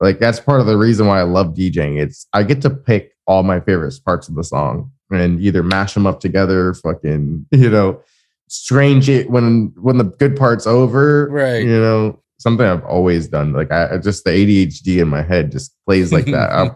like 0.02 0.20
that's 0.20 0.40
part 0.42 0.60
of 0.60 0.66
the 0.66 0.78
reason 0.78 1.08
why 1.08 1.20
I 1.20 1.24
love 1.24 1.54
DJing. 1.54 1.98
It's 1.98 2.28
I 2.34 2.44
get 2.44 2.62
to 2.64 2.70
pick 2.70 3.14
all 3.26 3.44
my 3.44 3.60
favorite 3.62 3.94
parts 4.06 4.28
of 4.28 4.36
the 4.36 4.44
song 4.44 4.92
and 5.10 5.42
either 5.42 5.64
mash 5.64 5.94
them 5.94 6.08
up 6.08 6.20
together, 6.20 6.74
fucking, 6.74 7.46
you 7.52 7.70
know, 7.70 8.02
strange 8.50 9.10
it 9.10 9.30
when 9.30 9.74
when 9.78 9.98
the 9.98 10.06
good 10.06 10.36
part's 10.36 10.68
over. 10.68 11.30
Right. 11.30 11.64
You 11.64 11.80
know, 11.80 12.22
something 12.40 12.66
I've 12.66 12.84
always 12.86 13.28
done. 13.28 13.54
Like 13.54 13.72
I 13.72 13.96
I 13.96 13.98
just 13.98 14.24
the 14.24 14.30
ADHD 14.32 15.02
in 15.02 15.08
my 15.08 15.24
head 15.24 15.52
just 15.52 15.76
plays 15.86 16.12
like 16.14 16.26
that. 16.26 16.52
I, 16.52 16.70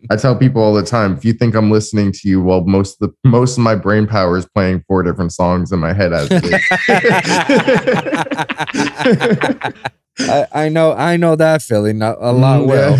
I 0.10 0.16
tell 0.16 0.36
people 0.36 0.62
all 0.62 0.74
the 0.74 0.84
time, 0.84 1.16
if 1.16 1.24
you 1.24 1.32
think 1.32 1.54
I'm 1.54 1.70
listening 1.70 2.12
to 2.12 2.28
you, 2.28 2.42
well, 2.42 2.64
most 2.64 3.00
of 3.00 3.10
the 3.10 3.14
most 3.28 3.58
of 3.58 3.64
my 3.64 3.74
brain 3.74 4.06
power 4.06 4.36
is 4.36 4.46
playing 4.46 4.84
four 4.86 5.02
different 5.02 5.32
songs 5.32 5.72
in 5.72 5.78
my 5.78 5.92
head 5.92 6.12
as. 6.12 6.28
I, 10.20 10.46
I 10.52 10.68
know 10.68 10.92
I 10.92 11.16
know 11.16 11.36
that 11.36 11.62
feeling 11.62 12.02
a, 12.02 12.14
a 12.18 12.32
lot 12.32 12.62
Mm, 12.62 12.66
well. 12.66 12.98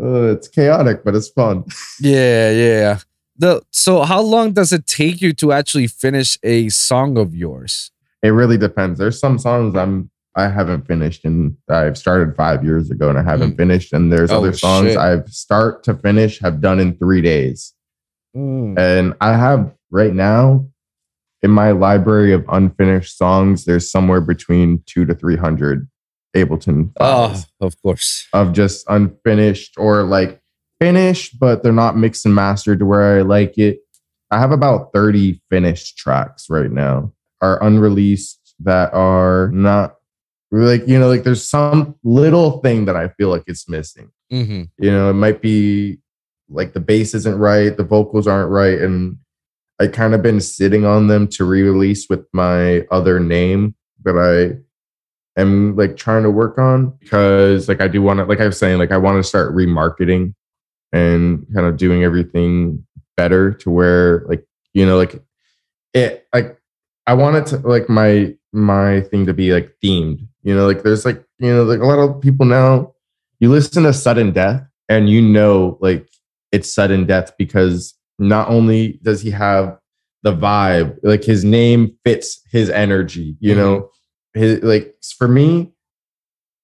Uh, 0.00 0.32
it's 0.32 0.48
chaotic, 0.48 1.04
but 1.04 1.14
it's 1.14 1.28
fun. 1.28 1.64
Yeah, 2.00 2.50
yeah. 2.50 2.98
The 3.36 3.62
so 3.70 4.02
how 4.02 4.20
long 4.20 4.52
does 4.52 4.72
it 4.72 4.86
take 4.86 5.20
you 5.20 5.32
to 5.34 5.52
actually 5.52 5.88
finish 5.88 6.38
a 6.42 6.68
song 6.68 7.18
of 7.18 7.34
yours? 7.34 7.90
It 8.22 8.28
really 8.28 8.56
depends. 8.56 8.98
There's 8.98 9.18
some 9.18 9.38
songs 9.38 9.74
I'm 9.74 10.10
I 10.36 10.48
haven't 10.48 10.86
finished 10.86 11.24
and 11.24 11.56
I've 11.68 11.96
started 11.96 12.34
five 12.36 12.64
years 12.64 12.90
ago 12.90 13.08
and 13.08 13.18
I 13.18 13.22
haven't 13.22 13.56
finished. 13.56 13.92
And 13.92 14.12
there's 14.12 14.30
Oh, 14.32 14.38
other 14.38 14.52
songs 14.52 14.88
shit. 14.90 14.98
I've 14.98 15.28
start 15.28 15.84
to 15.84 15.94
finish 15.94 16.40
have 16.40 16.60
done 16.60 16.80
in 16.80 16.96
three 16.96 17.20
days. 17.20 17.72
Mm. 18.36 18.76
And 18.78 19.14
I 19.20 19.36
have 19.36 19.72
right 19.90 20.12
now 20.12 20.66
in 21.42 21.50
my 21.50 21.70
library 21.72 22.32
of 22.32 22.44
unfinished 22.48 23.16
songs, 23.18 23.64
there's 23.64 23.90
somewhere 23.90 24.20
between 24.20 24.82
two 24.86 25.04
to 25.04 25.14
three 25.14 25.36
hundred 25.36 25.88
Ableton 26.34 26.92
Oh, 27.00 27.42
of 27.60 27.80
course. 27.82 28.26
of 28.32 28.52
just 28.52 28.84
unfinished 28.88 29.74
or 29.78 30.02
like 30.02 30.40
finished, 30.80 31.38
but 31.38 31.62
they're 31.62 31.72
not 31.72 31.96
mixed 31.96 32.26
and 32.26 32.34
mastered 32.34 32.80
to 32.80 32.86
where 32.86 33.18
I 33.18 33.22
like 33.22 33.56
it. 33.58 33.78
I 34.30 34.38
have 34.38 34.50
about 34.50 34.92
30 34.92 35.40
finished 35.50 35.96
tracks 35.96 36.46
right 36.50 36.70
now, 36.70 37.12
are 37.40 37.62
unreleased 37.62 38.54
that 38.60 38.92
are 38.92 39.50
not 39.52 39.96
like, 40.50 40.86
you 40.86 40.98
know, 40.98 41.08
like 41.08 41.24
there's 41.24 41.48
some 41.48 41.96
little 42.04 42.60
thing 42.60 42.84
that 42.86 42.96
I 42.96 43.08
feel 43.08 43.28
like 43.28 43.44
it's 43.46 43.68
missing. 43.68 44.10
hmm 44.30 44.62
You 44.78 44.90
know, 44.90 45.10
it 45.10 45.14
might 45.14 45.40
be 45.42 45.98
like 46.48 46.72
the 46.74 46.80
bass 46.80 47.14
isn't 47.14 47.38
right, 47.38 47.76
the 47.76 47.84
vocals 47.84 48.26
aren't 48.26 48.50
right. 48.50 48.80
And 48.80 49.18
I 49.80 49.88
kind 49.88 50.14
of 50.14 50.22
been 50.22 50.40
sitting 50.40 50.84
on 50.84 51.08
them 51.08 51.26
to 51.28 51.44
re-release 51.44 52.06
with 52.08 52.24
my 52.32 52.80
other 52.90 53.18
name 53.18 53.74
that 54.04 54.16
I 54.16 54.60
am 55.36 55.76
like 55.76 55.96
trying 55.96 56.22
to 56.22 56.30
work 56.30 56.58
on 56.58 56.90
because 57.00 57.68
like 57.68 57.80
I 57.80 57.88
do 57.88 58.02
want 58.02 58.18
to, 58.18 58.24
like 58.24 58.40
I 58.40 58.46
was 58.46 58.58
saying, 58.58 58.78
like 58.78 58.92
I 58.92 58.96
want 58.96 59.22
to 59.22 59.28
start 59.28 59.54
remarketing 59.54 60.34
and 60.92 61.46
kind 61.54 61.66
of 61.66 61.76
doing 61.76 62.04
everything 62.04 62.86
better 63.16 63.52
to 63.52 63.70
where 63.70 64.24
like, 64.28 64.44
you 64.72 64.86
know, 64.86 64.96
like 64.96 65.22
it 65.92 66.26
like 66.32 66.58
I 67.06 67.14
want 67.14 67.36
it 67.36 67.46
to 67.46 67.58
like 67.58 67.88
my 67.88 68.34
my 68.52 69.00
thing 69.02 69.26
to 69.26 69.34
be 69.34 69.52
like 69.52 69.74
themed. 69.82 70.26
You 70.42 70.54
know, 70.54 70.66
like 70.66 70.82
there's 70.82 71.04
like, 71.04 71.24
you 71.38 71.52
know, 71.52 71.64
like 71.64 71.80
a 71.80 71.84
lot 71.84 71.98
of 71.98 72.20
people 72.20 72.46
now 72.46 72.94
you 73.40 73.50
listen 73.50 73.82
to 73.82 73.92
sudden 73.92 74.32
death 74.32 74.62
and 74.88 75.08
you 75.08 75.20
know 75.20 75.78
like 75.80 76.08
it's 76.52 76.72
sudden 76.72 77.06
death 77.06 77.32
because 77.38 77.94
not 78.18 78.48
only 78.48 79.00
does 79.02 79.20
he 79.20 79.30
have 79.30 79.78
the 80.22 80.34
vibe 80.34 80.96
like 81.02 81.22
his 81.22 81.44
name 81.44 81.94
fits 82.04 82.40
his 82.50 82.70
energy 82.70 83.36
you 83.40 83.54
know 83.54 83.80
mm-hmm. 83.80 83.86
His, 84.34 84.62
like 84.62 84.96
for 85.18 85.28
me 85.28 85.72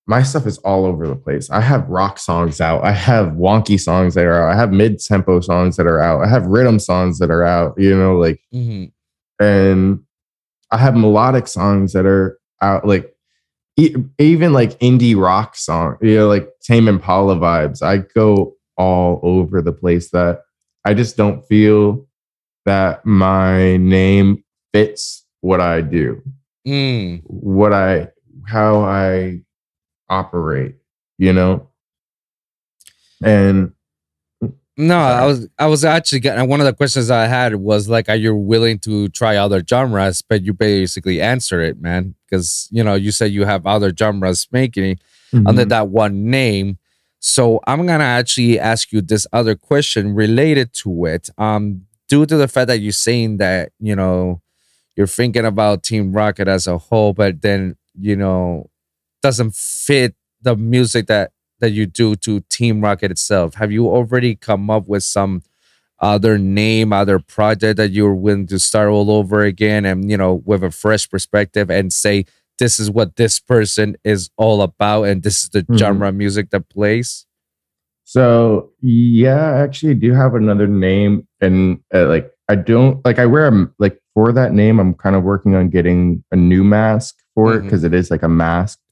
my 0.07 0.23
stuff 0.25 0.45
is 0.45 0.59
all 0.59 0.87
over 0.87 1.07
the 1.07 1.15
place. 1.15 1.49
I 1.51 1.61
have 1.61 1.89
rock 1.89 2.19
songs 2.19 2.61
out. 2.61 2.83
I 2.83 2.91
have 2.91 3.29
wonky 3.35 3.79
songs 3.79 4.15
that 4.15 4.25
are 4.25 4.43
out. 4.49 4.53
I 4.53 4.59
have 4.59 4.73
mid-tempo 4.73 5.41
songs 5.41 5.77
that 5.77 5.87
are 5.87 6.01
out. 6.01 6.25
I 6.25 6.29
have 6.29 6.45
riddim 6.45 6.81
songs 6.81 7.21
that 7.21 7.31
are 7.31 7.45
out 7.45 7.75
you 7.79 7.97
know 7.97 8.17
like 8.17 8.41
hmm 8.53 8.85
and 9.41 10.01
I 10.71 10.77
have 10.77 10.95
melodic 10.95 11.49
songs 11.49 11.93
that 11.95 12.07
are 12.07 12.39
out, 12.61 12.87
like 12.87 13.13
e- 13.77 13.97
even 14.19 14.53
like 14.53 14.79
indie 14.79 15.17
rock 15.17 15.57
song, 15.57 15.97
you 16.01 16.17
know, 16.17 16.29
like 16.29 16.49
Tame 16.63 16.89
Impala 16.89 17.37
vibes. 17.37 17.83
I 17.83 17.99
go 18.15 18.55
all 18.77 19.21
over 19.23 19.63
the 19.63 19.73
place. 19.73 20.11
That 20.11 20.43
I 20.85 20.95
just 20.95 21.17
don't 21.17 21.45
feel 21.47 22.07
that 22.67 23.05
my 23.05 23.77
name 23.79 24.45
fits 24.73 25.27
what 25.41 25.61
I 25.61 25.81
do, 25.81 26.23
Mm. 26.67 27.23
what 27.25 27.73
I, 27.73 28.09
how 28.47 28.81
I 28.83 29.41
operate, 30.09 30.77
you 31.19 31.33
know, 31.33 31.69
and 33.23 33.73
No, 34.77 34.99
I 34.99 35.27
was 35.27 35.47
I 35.59 35.67
was 35.67 35.85
actually 35.85 36.21
getting 36.21 36.49
one 36.49 36.61
of 36.61 36.67
the 36.67 36.73
questions 36.73 37.11
I 37.11 37.27
had 37.27 37.55
was 37.57 37.89
like, 37.89 38.09
are 38.09 38.17
you 38.17 38.35
willing 38.35 38.79
to 38.81 39.09
try 39.11 39.37
other 39.37 39.63
genres? 39.67 40.23
But 40.23 40.43
you 40.43 40.55
basically 40.55 41.21
answer 41.21 41.61
it, 41.61 41.81
man, 41.81 42.15
because 42.29 42.69
you 42.71 42.83
know 42.83 42.95
you 42.95 43.11
said 43.13 43.31
you 43.33 43.45
have 43.45 43.67
other 43.67 43.93
genres 43.95 44.49
making 44.53 44.99
under 45.47 45.65
that 45.67 45.89
one 45.89 46.31
name. 46.31 46.79
So 47.19 47.61
I'm 47.67 47.87
gonna 47.87 48.05
actually 48.05 48.59
ask 48.59 48.91
you 48.93 49.03
this 49.03 49.27
other 49.33 49.55
question 49.55 50.15
related 50.15 50.73
to 50.75 51.05
it. 51.05 51.29
Um, 51.37 51.83
due 52.09 52.25
to 52.27 52.37
the 52.37 52.49
fact 52.49 52.69
that 52.69 52.81
you're 52.81 52.93
saying 52.93 53.37
that 53.37 53.73
you 53.79 53.95
know 53.95 54.41
you're 55.01 55.07
thinking 55.07 55.47
about 55.47 55.83
Team 55.83 56.13
Rocket 56.13 56.47
as 56.47 56.67
a 56.67 56.77
whole, 56.77 57.15
but 57.15 57.41
then 57.41 57.75
you 57.99 58.15
know 58.17 58.69
doesn't 59.23 59.55
fit 59.55 60.15
the 60.43 60.55
music 60.57 61.07
that 61.07 61.33
that 61.61 61.71
you 61.71 61.87
do 61.87 62.17
to 62.17 62.41
Team 62.51 62.83
Rocket 62.83 63.11
itself. 63.11 63.55
Have 63.55 63.73
you 63.73 63.89
already 63.89 64.35
come 64.37 64.69
up 64.69 64.87
with 64.89 65.03
some 65.03 65.43
other 66.01 66.37
name, 66.39 66.93
other 66.93 67.19
project 67.19 67.79
that 67.79 67.93
you're 67.93 68.15
willing 68.15 68.47
to 68.49 68.59
start 68.59 68.91
all 68.91 69.11
over 69.11 69.41
again 69.41 69.87
and 69.87 70.11
you 70.11 70.19
know 70.19 70.43
with 70.45 70.63
a 70.63 70.71
fresh 70.71 71.09
perspective 71.09 71.71
and 71.71 71.93
say 71.95 72.27
this 72.59 72.79
is 72.79 72.91
what 72.91 73.17
this 73.17 73.41
person 73.41 73.97
is 74.05 74.29
all 74.37 74.61
about 74.61 75.05
and 75.05 75.23
this 75.23 75.43
is 75.43 75.49
the 75.49 75.63
Mhm. 75.63 75.79
genre 75.79 76.09
of 76.09 76.15
music 76.15 76.51
that 76.51 76.69
plays? 76.69 77.25
So 78.05 78.71
yeah, 78.83 79.53
I 79.55 79.61
actually 79.63 79.95
do 79.95 80.13
have 80.13 80.35
another 80.35 80.67
name, 80.67 81.27
and 81.41 81.79
uh, 81.95 82.07
like 82.07 82.31
I 82.49 82.57
don't 82.57 83.05
like 83.05 83.19
I 83.19 83.27
wear 83.27 83.47
a 83.49 83.69
like 83.79 84.00
for 84.15 84.33
that 84.33 84.53
name. 84.53 84.79
I'm 84.81 84.95
kind 84.95 85.17
of 85.17 85.23
working 85.23 85.55
on 85.55 85.69
getting 85.69 86.25
a 86.33 86.37
new 86.37 86.65
mask 86.65 87.17
for 87.35 87.55
it 87.55 87.61
Mhm. 87.61 87.65
because 87.65 87.85
it 87.85 87.95
is 87.95 88.11
like 88.11 88.23
a 88.23 88.29
masked 88.29 88.83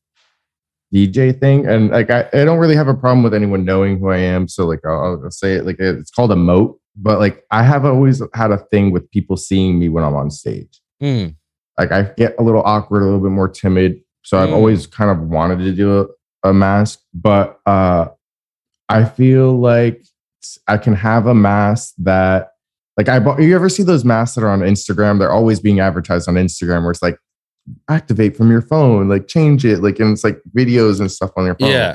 DJ 0.95 1.39
thing, 1.39 1.67
and 1.67 1.91
like 1.91 2.11
I, 2.11 2.27
I 2.33 2.45
don't 2.45 2.59
really 2.59 2.77
have 2.77 2.89
a 2.89 2.95
problem 2.95 3.23
with 3.23 3.35
anyone 3.35 3.65
knowing 3.65 3.99
who 3.99 4.09
I 4.09 4.17
am. 4.19 4.49
So 4.49 4.67
like 4.67 4.81
I'll, 4.87 5.21
I'll 5.23 5.31
say 5.31 5.55
it 5.55 5.67
like 5.67 5.77
it's 5.79 6.11
called 6.11 6.31
emote, 6.31 6.79
but 6.97 7.19
like 7.19 7.45
I 7.51 7.63
have 7.63 7.85
always 7.85 8.23
had 8.33 8.51
a 8.53 8.57
thing 8.57 8.91
with 8.91 9.11
people 9.11 9.37
seeing 9.37 9.79
me 9.79 9.89
when 9.91 10.03
I'm 10.03 10.15
on 10.15 10.31
stage 10.31 10.81
Mm, 11.03 11.37
like 11.79 11.93
I 11.93 12.03
get 12.17 12.35
a 12.39 12.43
little 12.43 12.63
awkward, 12.63 13.03
a 13.03 13.05
little 13.05 13.21
bit 13.21 13.31
more 13.31 13.49
timid. 13.49 14.01
So 14.25 14.39
I've 14.39 14.49
Mm. 14.49 14.55
always 14.55 14.87
kind 14.87 15.11
of 15.11 15.29
wanted 15.29 15.59
to 15.61 15.73
do 15.73 16.01
a, 16.43 16.49
a 16.49 16.55
mask, 16.55 17.01
but 17.13 17.59
uh 17.67 18.07
I 18.89 19.05
feel 19.05 19.61
like 19.61 20.03
I 20.67 20.79
can 20.79 20.95
have 20.95 21.27
a 21.27 21.35
mask 21.35 21.93
that 21.99 22.53
like 22.99 23.09
I 23.09 23.19
bought 23.21 23.41
you 23.41 23.55
ever 23.55 23.69
see 23.71 23.83
those 23.83 24.05
masks 24.05 24.35
that 24.35 24.43
are 24.45 24.51
on 24.51 24.61
Instagram? 24.61 25.19
They're 25.19 25.33
always 25.33 25.61
being 25.61 25.81
advertised 25.81 26.29
on 26.29 26.35
Instagram 26.35 26.83
where 26.83 26.91
it's 26.91 27.01
like 27.03 27.17
activate 27.89 28.37
from 28.37 28.51
your 28.51 28.61
phone, 28.63 29.09
like 29.09 29.29
change 29.29 29.65
it, 29.65 29.83
like 29.83 29.99
and 30.01 30.13
it's 30.13 30.25
like 30.25 30.41
videos 30.55 31.01
and 31.01 31.11
stuff 31.11 31.31
on 31.37 31.47
your 31.47 31.55
phone. 31.55 31.71
yeah. 31.71 31.95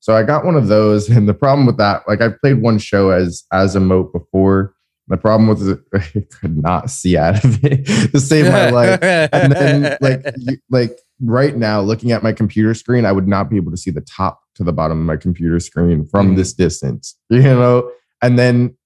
So 0.00 0.14
I 0.14 0.22
got 0.22 0.44
one 0.44 0.54
of 0.56 0.68
those, 0.68 1.08
and 1.16 1.28
the 1.28 1.34
problem 1.34 1.66
with 1.66 1.78
that, 1.78 2.02
like 2.06 2.20
I 2.20 2.28
played 2.28 2.60
one 2.60 2.78
show 2.78 3.10
as 3.10 3.44
as 3.52 3.74
emote 3.76 4.12
before. 4.12 4.74
The 5.08 5.16
problem 5.16 5.48
was 5.48 5.68
it, 5.68 5.78
I 5.94 6.26
could 6.40 6.56
not 6.60 6.90
see 6.90 7.16
out 7.16 7.44
of 7.44 7.64
it 7.64 7.86
to 8.12 8.18
save 8.20 8.46
my 8.50 8.70
life. 8.70 8.98
And 9.02 9.52
then 9.52 9.96
like 10.00 10.22
you, 10.38 10.56
like 10.70 10.98
right 11.20 11.56
now, 11.56 11.80
looking 11.80 12.10
at 12.10 12.24
my 12.24 12.32
computer 12.32 12.74
screen, 12.74 13.04
I 13.04 13.12
would 13.12 13.28
not 13.28 13.48
be 13.48 13.56
able 13.56 13.70
to 13.70 13.76
see 13.76 13.92
the 13.92 14.00
top 14.00 14.40
to 14.56 14.64
the 14.64 14.72
bottom 14.72 14.98
of 14.98 15.04
my 15.06 15.16
computer 15.16 15.60
screen 15.60 16.04
from 16.06 16.32
Mhm. 16.32 16.36
this 16.36 16.52
distance. 16.54 17.14
You 17.30 17.42
know, 17.42 17.88
and 18.22 18.36
then 18.38 18.76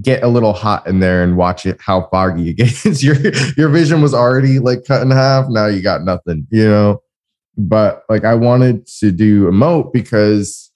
get 0.00 0.22
a 0.22 0.28
little 0.28 0.52
hot 0.52 0.86
in 0.86 1.00
there 1.00 1.22
and 1.22 1.36
watch 1.36 1.66
it 1.66 1.80
how 1.80 2.08
foggy 2.10 2.50
it 2.50 2.54
gets. 2.84 3.02
your 3.02 3.16
your 3.56 3.68
vision 3.68 4.02
was 4.02 4.14
already 4.14 4.58
like 4.58 4.84
cut 4.84 5.02
in 5.02 5.10
half. 5.10 5.46
Now 5.48 5.66
you 5.66 5.82
got 5.82 6.02
nothing, 6.02 6.46
you 6.50 6.68
know. 6.68 7.02
But 7.56 8.04
like 8.08 8.24
I 8.24 8.34
wanted 8.34 8.86
to 9.00 9.10
do 9.10 9.50
emote 9.50 9.92
because 9.92 10.70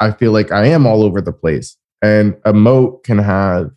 I 0.00 0.10
feel 0.10 0.32
like 0.32 0.52
I 0.52 0.66
am 0.66 0.86
all 0.86 1.02
over 1.02 1.20
the 1.20 1.32
place. 1.32 1.76
And 2.02 2.34
emote 2.44 3.04
can 3.04 3.18
have 3.18 3.70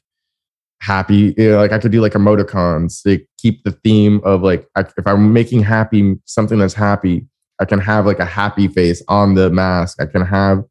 happy, 0.82 1.34
you 1.38 1.52
know, 1.52 1.58
like 1.58 1.72
I 1.72 1.80
could 1.80 1.92
do 1.92 2.02
like 2.02 2.14
emoticons 2.14 3.04
to 3.04 3.24
keep 3.38 3.64
the 3.64 3.72
theme 3.72 4.22
of 4.24 4.42
like 4.42 4.68
if 4.76 5.06
I'm 5.06 5.34
making 5.34 5.64
happy 5.64 6.16
something 6.26 6.60
that's 6.60 6.74
happy, 6.74 7.28
I 7.60 7.66
can 7.66 7.80
have 7.80 8.06
like 8.06 8.20
a 8.20 8.26
happy 8.26 8.68
face 8.68 9.04
on 9.08 9.36
the 9.36 9.50
mask. 9.50 10.02
I 10.02 10.06
can 10.06 10.26
have 10.26 10.64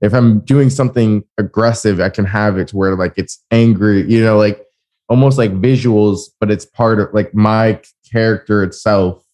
if 0.00 0.12
I'm 0.12 0.40
doing 0.40 0.70
something 0.70 1.24
aggressive, 1.38 2.00
I 2.00 2.10
can 2.10 2.24
have 2.24 2.58
it 2.58 2.74
where 2.74 2.96
like 2.96 3.14
it's 3.16 3.42
angry, 3.50 4.10
you 4.10 4.22
know, 4.22 4.36
like 4.36 4.64
almost 5.08 5.38
like 5.38 5.52
visuals, 5.52 6.22
but 6.40 6.50
it's 6.50 6.66
part 6.66 7.00
of 7.00 7.08
like 7.14 7.34
my 7.34 7.80
character 8.10 8.62
itself 8.62 9.24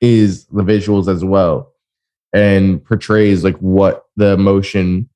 is 0.00 0.46
the 0.46 0.62
visuals 0.62 1.12
as 1.12 1.24
well 1.24 1.72
and 2.32 2.84
portrays 2.84 3.44
like 3.44 3.56
what 3.58 4.04
the 4.16 4.32
emotion 4.32 5.08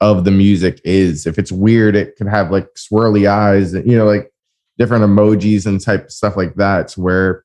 of 0.00 0.24
the 0.24 0.30
music 0.30 0.80
is. 0.84 1.26
If 1.26 1.38
it's 1.38 1.52
weird, 1.52 1.96
it 1.96 2.16
could 2.16 2.28
have 2.28 2.50
like 2.50 2.68
swirly 2.74 3.28
eyes, 3.28 3.72
you 3.72 3.96
know, 3.96 4.06
like 4.06 4.32
different 4.78 5.04
emojis 5.04 5.66
and 5.66 5.80
type 5.80 6.10
stuff 6.10 6.36
like 6.36 6.56
that, 6.56 6.92
where 6.92 7.44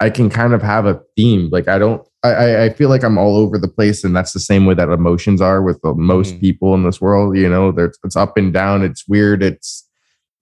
I 0.00 0.10
can 0.10 0.30
kind 0.30 0.52
of 0.52 0.62
have 0.62 0.86
a 0.86 1.00
theme. 1.16 1.48
Like 1.50 1.68
I 1.68 1.78
don't, 1.78 2.06
I, 2.24 2.64
I 2.64 2.68
feel 2.70 2.88
like 2.88 3.04
I'm 3.04 3.18
all 3.18 3.36
over 3.36 3.58
the 3.58 3.68
place, 3.68 4.02
and 4.02 4.16
that's 4.16 4.32
the 4.32 4.40
same 4.40 4.64
way 4.64 4.74
that 4.74 4.88
emotions 4.88 5.42
are 5.42 5.62
with 5.62 5.80
the, 5.82 5.94
most 5.94 6.34
mm. 6.34 6.40
people 6.40 6.74
in 6.74 6.82
this 6.82 7.00
world. 7.00 7.36
You 7.36 7.48
know, 7.48 7.68
it's 7.76 8.16
up 8.16 8.38
and 8.38 8.52
down. 8.52 8.82
It's 8.82 9.06
weird. 9.06 9.42
It's 9.42 9.86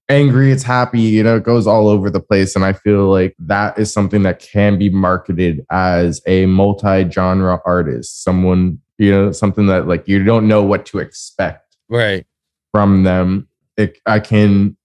angry. 0.09 0.52
It's 0.52 0.62
happy. 0.62 1.00
You 1.00 1.24
know, 1.24 1.36
it 1.36 1.42
goes 1.42 1.66
all 1.66 1.88
over 1.88 2.09
the 2.09 2.20
place, 2.20 2.54
and 2.54 2.64
I 2.64 2.72
feel 2.72 3.10
like 3.10 3.34
that 3.40 3.78
is 3.78 3.92
something 3.92 4.22
that 4.22 4.38
can 4.38 4.78
be 4.78 4.90
marketed 4.90 5.64
as 5.70 6.22
a 6.26 6.46
multi-genre 6.46 7.60
artist. 7.66 8.22
Someone, 8.22 8.78
you 8.98 9.10
know, 9.10 9.32
something 9.32 9.66
that 9.66 9.88
like 9.88 10.06
you 10.06 10.22
don't 10.22 10.46
know 10.46 10.62
what 10.62 10.86
to 10.86 10.98
expect, 10.98 11.76
right, 11.88 12.24
from 12.70 13.02
them. 13.02 13.48
It, 13.76 13.98
I 14.06 14.20
can, 14.20 14.76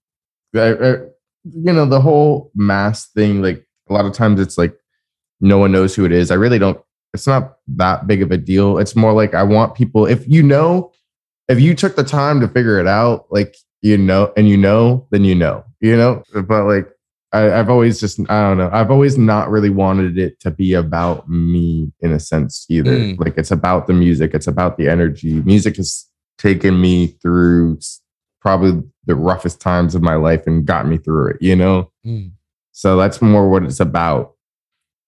I, 0.55 0.73
I, 0.73 0.91
you 1.43 1.73
know, 1.73 1.85
the 1.85 2.01
whole 2.01 2.51
mass 2.55 3.07
thing. 3.09 3.43
Like 3.43 3.67
a 3.87 3.93
lot 3.93 4.05
of 4.05 4.13
times, 4.13 4.39
it's 4.39 4.57
like 4.57 4.75
no 5.39 5.59
one 5.59 5.71
knows 5.71 5.93
who 5.93 6.05
it 6.05 6.11
is. 6.11 6.31
I 6.31 6.35
really 6.35 6.57
don't 6.57 6.79
it's 7.17 7.25
not 7.25 7.57
that 7.69 8.05
big 8.05 8.21
of 8.21 8.31
a 8.31 8.37
deal. 8.37 8.77
It's 8.77 8.95
more 8.95 9.11
like 9.11 9.33
I 9.33 9.41
want 9.41 9.73
people, 9.73 10.05
if 10.05 10.27
you 10.27 10.43
know, 10.43 10.91
if 11.47 11.59
you 11.59 11.73
took 11.73 11.95
the 11.95 12.03
time 12.03 12.39
to 12.41 12.47
figure 12.47 12.79
it 12.79 12.85
out, 12.85 13.25
like 13.31 13.57
you 13.81 13.97
know, 13.97 14.31
and 14.37 14.47
you 14.47 14.55
know, 14.55 15.07
then 15.09 15.23
you 15.23 15.33
know, 15.33 15.65
you 15.79 15.97
know. 15.97 16.21
But 16.33 16.65
like 16.65 16.87
I, 17.33 17.39
have 17.39 17.71
always 17.71 17.99
just 17.99 18.19
I 18.29 18.41
don't 18.41 18.59
know. 18.59 18.69
I've 18.71 18.91
always 18.91 19.17
not 19.17 19.49
really 19.49 19.71
wanted 19.71 20.19
it 20.19 20.39
to 20.41 20.51
be 20.51 20.73
about 20.75 21.27
me 21.27 21.91
in 22.01 22.11
a 22.11 22.19
sense 22.19 22.67
either. 22.69 22.91
Mm. 22.91 23.19
Like 23.19 23.35
it's 23.35 23.51
about 23.51 23.87
the 23.87 23.93
music, 23.93 24.35
it's 24.35 24.47
about 24.47 24.77
the 24.77 24.87
energy. 24.87 25.41
Music 25.41 25.77
has 25.77 26.05
taken 26.37 26.79
me 26.79 27.07
through 27.07 27.79
probably 28.41 28.83
the 29.05 29.15
roughest 29.15 29.59
times 29.59 29.95
of 29.95 30.03
my 30.03 30.15
life 30.15 30.45
and 30.45 30.67
got 30.67 30.87
me 30.87 30.97
through 30.97 31.31
it, 31.31 31.37
you 31.41 31.55
know? 31.55 31.91
Mm. 32.05 32.31
So 32.73 32.95
that's 32.95 33.23
more 33.23 33.49
what 33.49 33.63
it's 33.63 33.79
about 33.79 34.36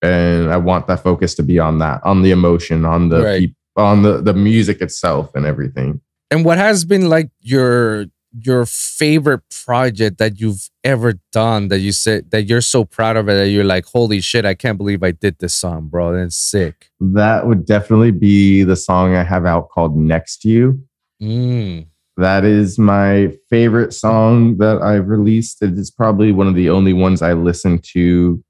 and 0.01 0.51
I 0.51 0.57
want 0.57 0.87
that 0.87 1.03
focus 1.03 1.35
to 1.35 1.43
be 1.43 1.59
on 1.59 1.79
that, 1.79 2.01
on 2.03 2.21
the 2.21 2.31
emotion, 2.31 2.85
on 2.85 3.09
the 3.09 3.23
right. 3.23 3.49
on 3.75 4.03
the 4.03 4.21
the 4.21 4.33
music 4.33 4.81
itself, 4.81 5.35
and 5.35 5.45
everything. 5.45 6.01
And 6.31 6.45
what 6.45 6.57
has 6.57 6.85
been 6.85 7.09
like 7.09 7.31
your 7.41 8.05
your 8.31 8.65
favorite 8.65 9.41
project 9.65 10.19
that 10.19 10.39
you've 10.39 10.69
ever 10.83 11.13
done 11.31 11.67
that 11.69 11.79
you 11.79 11.91
said 11.91 12.29
that 12.31 12.43
you're 12.43 12.61
so 12.61 12.85
proud 12.85 13.17
of 13.17 13.27
it 13.27 13.33
that 13.33 13.49
you're 13.49 13.63
like, 13.63 13.85
holy 13.85 14.21
shit, 14.21 14.45
I 14.45 14.53
can't 14.53 14.77
believe 14.77 15.03
I 15.03 15.11
did 15.11 15.39
this 15.39 15.53
song, 15.53 15.87
bro. 15.87 16.13
That's 16.13 16.37
sick. 16.37 16.89
That 16.99 17.47
would 17.47 17.65
definitely 17.65 18.11
be 18.11 18.63
the 18.63 18.75
song 18.75 19.15
I 19.15 19.23
have 19.23 19.45
out 19.45 19.69
called 19.69 19.97
Next 19.97 20.41
to 20.41 20.49
You. 20.49 20.83
Mm. 21.21 21.87
That 22.17 22.43
is 22.43 22.77
my 22.77 23.33
favorite 23.49 23.93
song 23.93 24.57
that 24.57 24.81
I've 24.81 25.07
released. 25.07 25.61
It 25.61 25.77
is 25.77 25.89
probably 25.89 26.31
one 26.31 26.47
of 26.47 26.55
the 26.55 26.69
only 26.69 26.93
ones 26.93 27.21
I 27.21 27.33
listen 27.33 27.79
to 27.93 28.43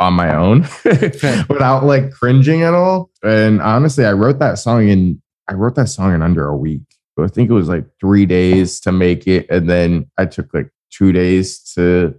on 0.00 0.14
my 0.14 0.34
own 0.34 0.60
without 0.84 1.84
like 1.84 2.12
cringing 2.12 2.62
at 2.62 2.74
all. 2.74 3.10
And 3.22 3.60
honestly, 3.60 4.04
I 4.04 4.12
wrote 4.12 4.38
that 4.38 4.58
song 4.58 4.88
in 4.88 5.22
I 5.48 5.54
wrote 5.54 5.74
that 5.76 5.88
song 5.88 6.14
in 6.14 6.22
under 6.22 6.46
a 6.46 6.56
week. 6.56 6.82
I 7.18 7.26
think 7.26 7.50
it 7.50 7.54
was 7.54 7.68
like 7.68 7.84
three 8.00 8.26
days 8.26 8.78
to 8.80 8.92
make 8.92 9.26
it, 9.26 9.50
and 9.50 9.68
then 9.68 10.08
I 10.16 10.26
took 10.26 10.54
like 10.54 10.70
two 10.90 11.12
days 11.12 11.58
to 11.74 12.14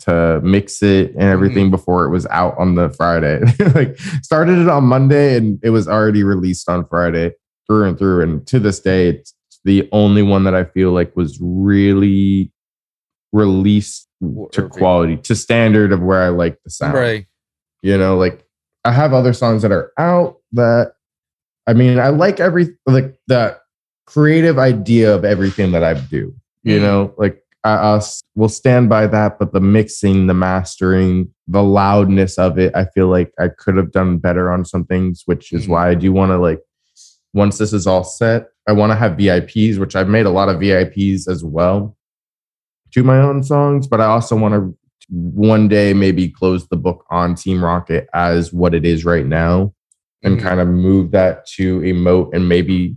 to 0.00 0.40
mix 0.42 0.82
it 0.82 1.12
and 1.12 1.24
everything 1.24 1.68
mm. 1.68 1.72
before 1.72 2.06
it 2.06 2.10
was 2.10 2.26
out 2.26 2.56
on 2.58 2.74
the 2.74 2.90
Friday. 2.90 3.40
like 3.74 3.98
started 4.22 4.58
it 4.58 4.68
on 4.68 4.84
Monday 4.84 5.36
and 5.36 5.60
it 5.62 5.70
was 5.70 5.86
already 5.86 6.22
released 6.22 6.68
on 6.68 6.86
Friday 6.86 7.32
through 7.66 7.88
and 7.88 7.98
through. 7.98 8.22
And 8.22 8.46
to 8.46 8.58
this 8.58 8.80
day, 8.80 9.08
it's 9.08 9.34
the 9.64 9.88
only 9.92 10.22
one 10.22 10.44
that 10.44 10.54
I 10.54 10.64
feel 10.64 10.92
like 10.92 11.14
was 11.14 11.38
really 11.40 12.50
released 13.32 14.08
to 14.52 14.68
quality, 14.68 15.16
to 15.16 15.34
standard 15.34 15.92
of 15.92 16.00
where 16.00 16.22
I 16.22 16.28
like 16.28 16.62
the 16.64 16.70
sound. 16.70 16.94
Right. 16.94 17.26
You 17.82 17.98
know, 17.98 18.16
like 18.16 18.46
I 18.84 18.92
have 18.92 19.12
other 19.12 19.32
songs 19.32 19.62
that 19.62 19.72
are 19.72 19.92
out 19.98 20.38
that 20.52 20.92
I 21.66 21.74
mean, 21.74 21.98
I 21.98 22.08
like 22.08 22.40
every 22.40 22.76
like 22.86 23.14
the 23.26 23.58
creative 24.06 24.58
idea 24.58 25.14
of 25.14 25.24
everything 25.24 25.72
that 25.72 25.84
I 25.84 25.94
do. 25.94 26.34
You 26.62 26.78
mm. 26.78 26.82
know, 26.82 27.14
like 27.16 27.42
I, 27.64 27.74
I 27.74 28.00
will 28.34 28.48
stand 28.48 28.88
by 28.88 29.06
that, 29.08 29.38
but 29.38 29.52
the 29.52 29.60
mixing, 29.60 30.26
the 30.26 30.34
mastering, 30.34 31.32
the 31.46 31.62
loudness 31.62 32.38
of 32.38 32.58
it, 32.58 32.74
I 32.74 32.86
feel 32.86 33.08
like 33.08 33.32
I 33.38 33.48
could 33.48 33.76
have 33.76 33.92
done 33.92 34.18
better 34.18 34.50
on 34.50 34.64
some 34.64 34.84
things, 34.84 35.22
which 35.26 35.52
is 35.52 35.66
mm. 35.66 35.70
why 35.70 35.90
I 35.90 35.94
do 35.94 36.12
want 36.12 36.30
to 36.30 36.38
like 36.38 36.60
once 37.34 37.58
this 37.58 37.72
is 37.72 37.86
all 37.86 38.04
set, 38.04 38.48
I 38.68 38.72
want 38.72 38.90
to 38.90 38.96
have 38.96 39.12
VIPs, 39.12 39.78
which 39.78 39.96
I've 39.96 40.08
made 40.08 40.26
a 40.26 40.30
lot 40.30 40.48
of 40.48 40.60
VIPs 40.60 41.28
as 41.28 41.42
well 41.42 41.96
to 42.92 43.02
my 43.02 43.18
own 43.18 43.42
songs, 43.42 43.86
but 43.86 44.00
I 44.00 44.06
also 44.06 44.36
want 44.36 44.54
to 44.54 44.76
one 45.08 45.68
day 45.68 45.92
maybe 45.92 46.28
close 46.28 46.66
the 46.68 46.76
book 46.76 47.04
on 47.10 47.34
Team 47.34 47.62
Rocket 47.62 48.08
as 48.14 48.52
what 48.52 48.74
it 48.74 48.86
is 48.86 49.04
right 49.04 49.26
now 49.26 49.74
and 50.22 50.36
mm-hmm. 50.36 50.46
kind 50.46 50.60
of 50.60 50.68
move 50.68 51.10
that 51.10 51.46
to 51.46 51.80
emote 51.80 52.34
and 52.34 52.48
maybe 52.48 52.96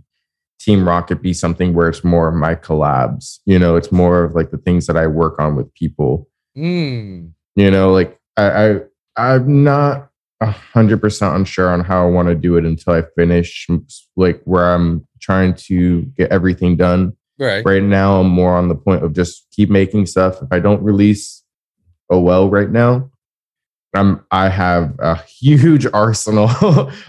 Team 0.60 0.86
Rocket 0.86 1.22
be 1.22 1.32
something 1.32 1.74
where 1.74 1.88
it's 1.88 2.04
more 2.04 2.28
of 2.28 2.34
my 2.34 2.54
collabs. 2.54 3.40
You 3.44 3.58
know, 3.58 3.76
it's 3.76 3.92
more 3.92 4.24
of 4.24 4.34
like 4.34 4.50
the 4.50 4.58
things 4.58 4.86
that 4.86 4.96
I 4.96 5.06
work 5.06 5.38
on 5.38 5.56
with 5.56 5.72
people. 5.74 6.28
Mm. 6.56 7.32
You 7.54 7.70
know, 7.70 7.92
like 7.92 8.18
I, 8.36 8.48
I 8.68 8.80
I'm 9.16 9.64
not 9.64 10.10
a 10.40 10.50
hundred 10.50 11.00
percent 11.00 11.34
unsure 11.34 11.70
on 11.70 11.80
how 11.80 12.04
I 12.06 12.10
want 12.10 12.28
to 12.28 12.34
do 12.34 12.56
it 12.56 12.64
until 12.64 12.94
I 12.94 13.02
finish 13.16 13.66
like 14.16 14.42
where 14.44 14.74
I'm 14.74 15.06
trying 15.20 15.54
to 15.54 16.02
get 16.16 16.30
everything 16.30 16.76
done. 16.76 17.16
Right. 17.38 17.64
Right 17.64 17.82
now, 17.82 18.20
I'm 18.20 18.28
more 18.28 18.56
on 18.56 18.68
the 18.68 18.74
point 18.74 19.04
of 19.04 19.12
just 19.12 19.46
keep 19.52 19.68
making 19.68 20.06
stuff. 20.06 20.42
If 20.42 20.48
I 20.50 20.58
don't 20.58 20.82
release 20.82 21.42
oh 22.10 22.20
well 22.20 22.48
right 22.48 22.70
now, 22.70 23.10
I'm 23.94 24.24
I 24.30 24.48
have 24.48 24.94
a 24.98 25.16
huge 25.22 25.86
arsenal 25.92 26.50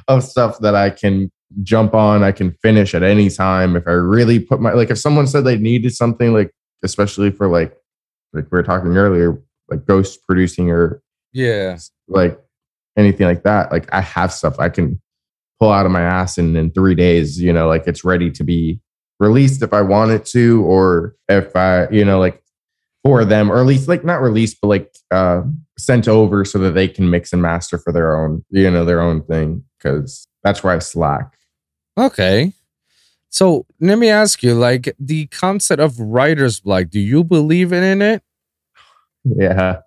of 0.07 0.23
stuff 0.23 0.59
that 0.59 0.75
I 0.75 0.89
can 0.89 1.31
jump 1.63 1.93
on. 1.93 2.23
I 2.23 2.31
can 2.31 2.51
finish 2.61 2.93
at 2.93 3.03
any 3.03 3.29
time 3.29 3.75
if 3.75 3.87
I 3.87 3.91
really 3.91 4.39
put 4.39 4.59
my 4.59 4.73
like 4.73 4.89
if 4.89 4.97
someone 4.97 5.27
said 5.27 5.45
they 5.45 5.57
needed 5.57 5.95
something 5.95 6.33
like 6.33 6.51
especially 6.83 7.31
for 7.31 7.47
like 7.47 7.75
like 8.33 8.45
we 8.51 8.57
were 8.57 8.63
talking 8.63 8.95
earlier 8.97 9.41
like 9.69 9.85
ghost 9.85 10.19
producing 10.27 10.69
or 10.69 11.01
yeah 11.33 11.77
like 12.07 12.39
anything 12.97 13.27
like 13.27 13.43
that 13.43 13.71
like 13.71 13.91
I 13.93 14.01
have 14.01 14.33
stuff 14.33 14.59
I 14.59 14.69
can 14.69 15.01
pull 15.59 15.71
out 15.71 15.85
of 15.85 15.91
my 15.91 16.01
ass 16.01 16.37
in 16.37 16.55
in 16.55 16.71
three 16.71 16.95
days 16.95 17.39
you 17.41 17.51
know 17.51 17.67
like 17.67 17.87
it's 17.87 18.03
ready 18.03 18.29
to 18.31 18.43
be 18.43 18.79
released 19.19 19.61
if 19.61 19.73
I 19.73 19.81
wanted 19.81 20.25
to, 20.27 20.63
or 20.63 21.15
if 21.27 21.55
I, 21.55 21.87
you 21.89 22.05
know, 22.05 22.19
like 22.19 22.43
for 23.03 23.25
them, 23.25 23.51
or 23.51 23.59
at 23.59 23.65
least 23.65 23.87
like 23.87 24.03
not 24.03 24.21
released, 24.21 24.57
but 24.61 24.67
like 24.67 24.95
uh, 25.11 25.43
sent 25.77 26.07
over 26.07 26.45
so 26.45 26.59
that 26.59 26.71
they 26.71 26.87
can 26.87 27.09
mix 27.09 27.33
and 27.33 27.41
master 27.41 27.77
for 27.77 27.91
their 27.91 28.15
own, 28.17 28.43
you 28.49 28.69
know, 28.69 28.85
their 28.85 29.01
own 29.01 29.23
thing. 29.23 29.63
Cause 29.81 30.27
that's 30.43 30.63
where 30.63 30.73
I 30.73 30.79
slack. 30.79 31.37
Okay. 31.97 32.53
So 33.29 33.65
let 33.79 33.97
me 33.97 34.09
ask 34.09 34.43
you, 34.43 34.53
like 34.53 34.95
the 34.99 35.27
concept 35.27 35.81
of 35.81 35.99
writer's 35.99 36.59
block, 36.59 36.89
do 36.89 36.99
you 36.99 37.23
believe 37.23 37.73
in 37.73 38.01
it? 38.01 38.23
Yeah. 39.25 39.79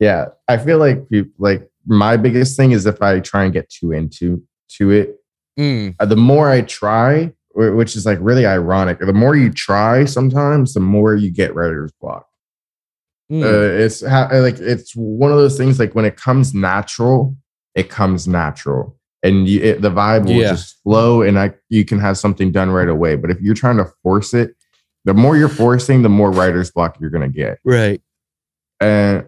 Yeah. 0.00 0.26
I 0.48 0.56
feel 0.56 0.78
like 0.78 1.02
like 1.38 1.68
my 1.86 2.16
biggest 2.16 2.56
thing 2.56 2.72
is 2.72 2.86
if 2.86 3.02
I 3.02 3.20
try 3.20 3.44
and 3.44 3.52
get 3.52 3.68
too 3.68 3.92
into 3.92 4.42
to 4.70 4.90
it, 4.90 5.16
mm. 5.58 5.94
uh, 5.98 6.06
the 6.06 6.16
more 6.16 6.50
I 6.50 6.62
try, 6.62 7.32
which 7.56 7.96
is 7.96 8.04
like 8.04 8.18
really 8.20 8.44
ironic. 8.44 8.98
The 8.98 9.12
more 9.12 9.34
you 9.34 9.50
try, 9.50 10.04
sometimes 10.04 10.74
the 10.74 10.80
more 10.80 11.14
you 11.14 11.30
get 11.30 11.54
writer's 11.54 11.92
block. 12.00 12.26
Mm. 13.32 13.42
Uh, 13.42 13.82
it's 13.82 14.06
ha- 14.06 14.28
like 14.32 14.58
it's 14.58 14.92
one 14.94 15.32
of 15.32 15.38
those 15.38 15.56
things. 15.56 15.80
Like 15.80 15.94
when 15.94 16.04
it 16.04 16.16
comes 16.16 16.54
natural, 16.54 17.36
it 17.74 17.88
comes 17.88 18.28
natural, 18.28 18.96
and 19.22 19.48
you, 19.48 19.60
it, 19.62 19.82
the 19.82 19.90
vibe 19.90 20.26
will 20.26 20.32
yeah. 20.32 20.50
just 20.50 20.80
flow, 20.82 21.22
and 21.22 21.38
I 21.38 21.54
you 21.68 21.84
can 21.84 21.98
have 21.98 22.18
something 22.18 22.52
done 22.52 22.70
right 22.70 22.88
away. 22.88 23.16
But 23.16 23.30
if 23.30 23.40
you're 23.40 23.54
trying 23.54 23.78
to 23.78 23.86
force 24.02 24.34
it, 24.34 24.54
the 25.04 25.14
more 25.14 25.36
you're 25.36 25.48
forcing, 25.48 26.02
the 26.02 26.08
more 26.08 26.30
writer's 26.30 26.70
block 26.70 27.00
you're 27.00 27.10
gonna 27.10 27.28
get. 27.28 27.58
Right. 27.64 28.00
And 28.80 29.26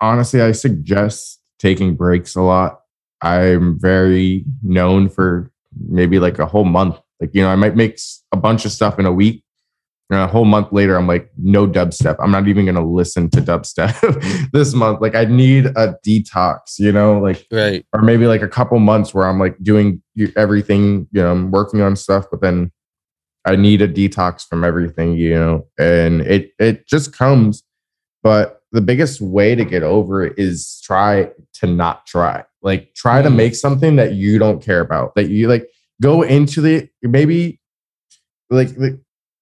honestly, 0.00 0.40
I 0.40 0.52
suggest 0.52 1.40
taking 1.58 1.94
breaks 1.94 2.34
a 2.36 2.42
lot. 2.42 2.80
I'm 3.20 3.78
very 3.78 4.44
known 4.62 5.08
for 5.08 5.52
maybe 5.88 6.18
like 6.18 6.38
a 6.38 6.46
whole 6.46 6.64
month 6.64 6.98
like, 7.20 7.34
you 7.34 7.42
know, 7.42 7.48
I 7.48 7.56
might 7.56 7.76
make 7.76 7.98
a 8.32 8.36
bunch 8.36 8.64
of 8.64 8.72
stuff 8.72 8.98
in 8.98 9.06
a 9.06 9.12
week 9.12 9.42
And 10.10 10.20
a 10.20 10.26
whole 10.28 10.44
month 10.44 10.68
later, 10.70 10.96
I'm 10.96 11.08
like, 11.08 11.30
no 11.36 11.66
dubstep. 11.66 12.16
I'm 12.20 12.30
not 12.30 12.46
even 12.46 12.64
gonna 12.66 12.86
listen 12.86 13.28
to 13.30 13.40
dubstep 13.40 14.50
this 14.52 14.72
month. 14.74 15.00
Like, 15.00 15.16
I 15.16 15.24
need 15.24 15.66
a 15.66 15.96
detox, 16.06 16.78
you 16.78 16.92
know, 16.92 17.18
like 17.18 17.44
Right. 17.50 17.84
or 17.92 18.02
maybe 18.02 18.26
like 18.28 18.42
a 18.42 18.48
couple 18.48 18.78
months 18.78 19.12
where 19.12 19.26
I'm 19.26 19.40
like 19.40 19.56
doing 19.62 20.00
everything, 20.36 21.08
you 21.10 21.22
know, 21.22 21.32
I'm 21.32 21.50
working 21.50 21.80
on 21.82 21.96
stuff, 21.96 22.26
but 22.30 22.40
then 22.40 22.70
I 23.44 23.56
need 23.56 23.82
a 23.82 23.88
detox 23.88 24.46
from 24.46 24.62
everything, 24.64 25.14
you 25.16 25.34
know, 25.34 25.66
and 25.78 26.20
it 26.22 26.52
it 26.60 26.86
just 26.86 27.12
comes. 27.12 27.64
But 28.22 28.60
the 28.72 28.80
biggest 28.80 29.20
way 29.20 29.54
to 29.54 29.64
get 29.64 29.82
over 29.82 30.24
it 30.24 30.34
is 30.38 30.80
try 30.84 31.30
to 31.54 31.66
not 31.66 32.06
try. 32.06 32.44
Like 32.62 32.94
try 32.94 33.22
to 33.22 33.28
Mm. 33.30 33.36
make 33.36 33.54
something 33.56 33.96
that 33.96 34.14
you 34.14 34.38
don't 34.38 34.60
care 34.62 34.80
about. 34.80 35.14
That 35.16 35.30
you 35.30 35.48
like 35.48 35.66
go 36.00 36.22
into 36.22 36.60
the 36.60 36.88
maybe 37.02 37.60
like, 38.50 38.70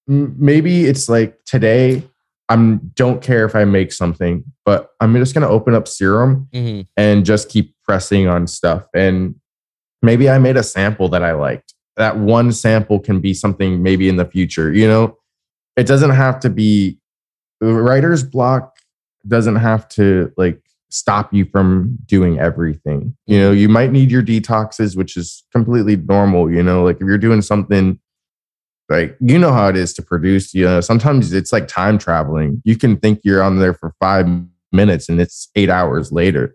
maybe 0.06 0.84
it's 0.84 1.08
like 1.08 1.38
today 1.44 2.02
I'm 2.48 2.92
don't 2.94 3.22
care 3.22 3.46
if 3.46 3.56
I 3.56 3.64
make 3.64 3.92
something, 3.92 4.44
but 4.64 4.90
I'm 5.00 5.14
just 5.14 5.34
gonna 5.34 5.48
open 5.48 5.74
up 5.74 5.88
serum 5.88 6.48
hmm 6.52 6.82
and 6.96 7.24
just 7.24 7.48
keep 7.48 7.74
pressing 7.84 8.28
on 8.28 8.46
stuff. 8.46 8.86
And 8.94 9.36
maybe 10.02 10.28
I 10.28 10.38
made 10.38 10.56
a 10.56 10.62
sample 10.62 11.08
that 11.10 11.22
I 11.22 11.32
liked. 11.32 11.74
That 11.96 12.18
one 12.18 12.52
sample 12.52 12.98
can 13.00 13.20
be 13.20 13.34
something 13.34 13.82
maybe 13.82 14.08
in 14.08 14.16
the 14.16 14.24
future, 14.24 14.72
you 14.72 14.86
know? 14.86 15.16
It 15.76 15.86
doesn't 15.86 16.10
have 16.10 16.40
to 16.40 16.50
be 16.50 16.98
writer's 17.60 18.22
block 18.22 18.76
doesn't 19.26 19.56
have 19.56 19.88
to 19.88 20.32
like 20.36 20.60
stop 20.94 21.32
you 21.34 21.44
from 21.46 21.98
doing 22.06 22.38
everything. 22.38 23.16
You 23.26 23.38
know, 23.38 23.50
you 23.52 23.68
might 23.68 23.90
need 23.90 24.10
your 24.10 24.22
detoxes, 24.22 24.96
which 24.96 25.16
is 25.16 25.44
completely 25.52 25.96
normal, 25.96 26.50
you 26.50 26.62
know, 26.62 26.84
like 26.84 26.96
if 26.96 27.02
you're 27.02 27.18
doing 27.18 27.42
something 27.42 27.98
like 28.88 29.16
you 29.20 29.38
know 29.38 29.52
how 29.52 29.68
it 29.68 29.76
is 29.76 29.94
to 29.94 30.02
produce, 30.02 30.52
you 30.54 30.64
know, 30.64 30.80
sometimes 30.80 31.32
it's 31.32 31.52
like 31.52 31.66
time 31.68 31.98
traveling. 31.98 32.62
You 32.64 32.76
can 32.76 32.96
think 32.98 33.20
you're 33.24 33.42
on 33.42 33.58
there 33.58 33.74
for 33.74 33.94
5 33.98 34.26
minutes 34.72 35.08
and 35.08 35.20
it's 35.20 35.48
8 35.56 35.70
hours 35.70 36.12
later. 36.12 36.54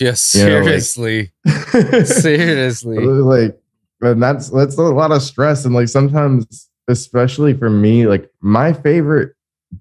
Yes. 0.00 0.34
You 0.34 0.46
know, 0.48 0.54
like- 0.60 0.64
Seriously. 0.82 1.32
Seriously. 2.04 2.98
like 2.98 3.56
and 4.02 4.22
that's 4.22 4.48
that's 4.50 4.78
a 4.78 4.82
lot 4.82 5.12
of 5.12 5.22
stress 5.22 5.64
and 5.64 5.74
like 5.74 5.88
sometimes 5.88 6.68
especially 6.88 7.54
for 7.54 7.68
me 7.70 8.06
like 8.06 8.30
my 8.40 8.72
favorite 8.72 9.32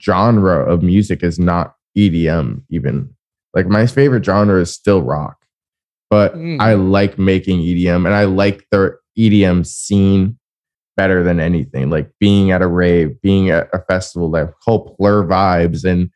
genre 0.01 0.59
of 0.71 0.83
music 0.83 1.23
is 1.23 1.39
not 1.39 1.75
edm 1.97 2.61
even 2.69 3.09
like 3.53 3.67
my 3.67 3.85
favorite 3.87 4.23
genre 4.25 4.61
is 4.61 4.71
still 4.73 5.01
rock 5.01 5.37
but 6.09 6.35
Mm. 6.35 6.59
i 6.61 6.73
like 6.73 7.17
making 7.19 7.59
edm 7.59 8.05
and 8.05 8.13
i 8.15 8.23
like 8.25 8.65
the 8.71 8.97
edm 9.17 9.65
scene 9.65 10.37
better 10.97 11.23
than 11.23 11.39
anything 11.39 11.89
like 11.89 12.11
being 12.19 12.51
at 12.51 12.61
a 12.61 12.67
rave 12.67 13.21
being 13.21 13.49
at 13.49 13.69
a 13.73 13.79
festival 13.89 14.29
that 14.31 14.53
whole 14.65 14.95
plur 14.95 15.23
vibes. 15.25 15.85
And 15.85 16.09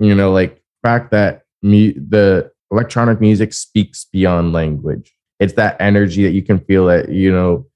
you 0.00 0.14
know 0.14 0.32
like 0.32 0.62
fact 0.82 1.10
that 1.10 1.42
mu- 1.62 1.92
the 1.92 2.50
electronic 2.70 3.20
music 3.20 3.52
speaks 3.52 4.06
beyond 4.06 4.52
language. 4.54 5.14
It's 5.40 5.52
that 5.54 5.76
energy 5.78 6.22
that 6.24 6.30
you 6.32 6.42
can 6.42 6.58
feel 6.60 6.86
that 6.86 7.10
you 7.10 7.30
know 7.30 7.66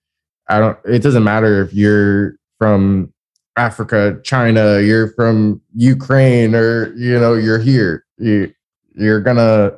i 0.48 0.58
don't 0.58 0.78
it 0.86 1.00
doesn't 1.02 1.24
matter 1.24 1.62
if 1.62 1.72
you're 1.74 2.36
from 2.58 3.12
africa 3.56 4.18
china 4.24 4.80
you're 4.80 5.08
from 5.12 5.60
ukraine 5.74 6.54
or 6.54 6.94
you 6.96 7.18
know 7.20 7.34
you're 7.34 7.58
here. 7.58 8.04
You, 8.18 8.52
you're 8.98 9.20
gonna 9.20 9.72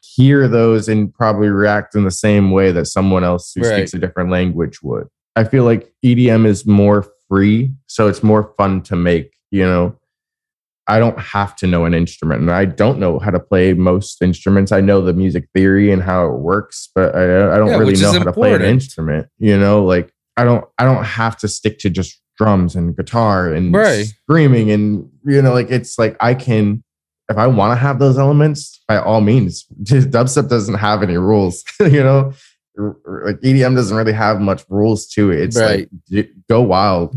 hear 0.00 0.46
those 0.48 0.88
and 0.88 1.12
probably 1.14 1.48
react 1.48 1.94
in 1.94 2.04
the 2.04 2.10
same 2.10 2.50
way 2.50 2.70
that 2.72 2.86
someone 2.86 3.24
else 3.24 3.52
who 3.54 3.62
Right. 3.62 3.74
speaks 3.88 3.94
a 3.94 3.98
different 3.98 4.30
language 4.30 4.82
would 4.82 5.06
i 5.36 5.44
feel 5.44 5.64
like 5.64 5.92
edm 6.04 6.46
is 6.46 6.66
more 6.66 7.06
free 7.28 7.72
so 7.86 8.06
it's 8.06 8.22
more 8.22 8.52
fun 8.56 8.82
to 8.82 8.96
make 8.96 9.32
you 9.50 9.64
know 9.64 9.98
I 10.86 10.98
don't 10.98 11.18
have 11.18 11.56
to 11.56 11.66
know 11.66 11.86
an 11.86 11.94
instrument, 11.94 12.42
and 12.42 12.50
I 12.50 12.66
don't 12.66 12.98
know 12.98 13.18
how 13.18 13.30
to 13.30 13.40
play 13.40 13.72
most 13.72 14.20
instruments. 14.20 14.70
I 14.70 14.82
know 14.82 15.00
the 15.00 15.14
music 15.14 15.48
theory 15.54 15.90
and 15.90 16.02
how 16.02 16.26
it 16.26 16.36
works, 16.40 16.90
but 16.94 17.14
I, 17.14 17.54
I 17.54 17.56
don't 17.56 17.70
Yeah, 17.70 17.78
really 17.78 17.96
know 17.96 18.12
how 18.12 18.18
to 18.22 18.32
play 18.34 18.52
an 18.52 18.60
instrument. 18.60 19.28
You 19.38 19.58
know, 19.58 19.82
like 19.82 20.12
I 20.36 20.44
don't, 20.44 20.62
I 20.76 20.84
don't 20.84 21.02
have 21.04 21.38
to 21.38 21.48
stick 21.48 21.78
to 21.78 21.88
just 21.88 22.20
drums 22.36 22.76
and 22.76 22.94
guitar 22.94 23.50
and 23.50 23.74
Right. 23.74 24.04
screaming, 24.04 24.70
and 24.72 25.10
you 25.24 25.40
know, 25.40 25.54
like 25.54 25.70
it's 25.70 25.98
like 25.98 26.18
I 26.20 26.34
can, 26.34 26.83
if 27.30 27.36
I 27.38 27.46
want 27.46 27.72
to 27.72 27.76
have 27.76 27.98
those 27.98 28.18
elements, 28.18 28.80
by 28.88 28.98
all 28.98 29.20
means. 29.20 29.64
Dubstep 29.84 30.48
doesn't 30.48 30.74
have 30.74 31.02
any 31.02 31.16
rules, 31.16 31.64
you 31.80 32.02
know. 32.02 32.32
Like 32.76 33.40
EDM 33.40 33.76
doesn't 33.76 33.96
really 33.96 34.12
have 34.12 34.40
much 34.40 34.64
rules 34.68 35.06
to 35.10 35.30
it. 35.30 35.40
It's 35.42 35.56
Right. 35.58 35.88
like 36.10 36.30
go 36.48 36.60
wild. 36.62 37.14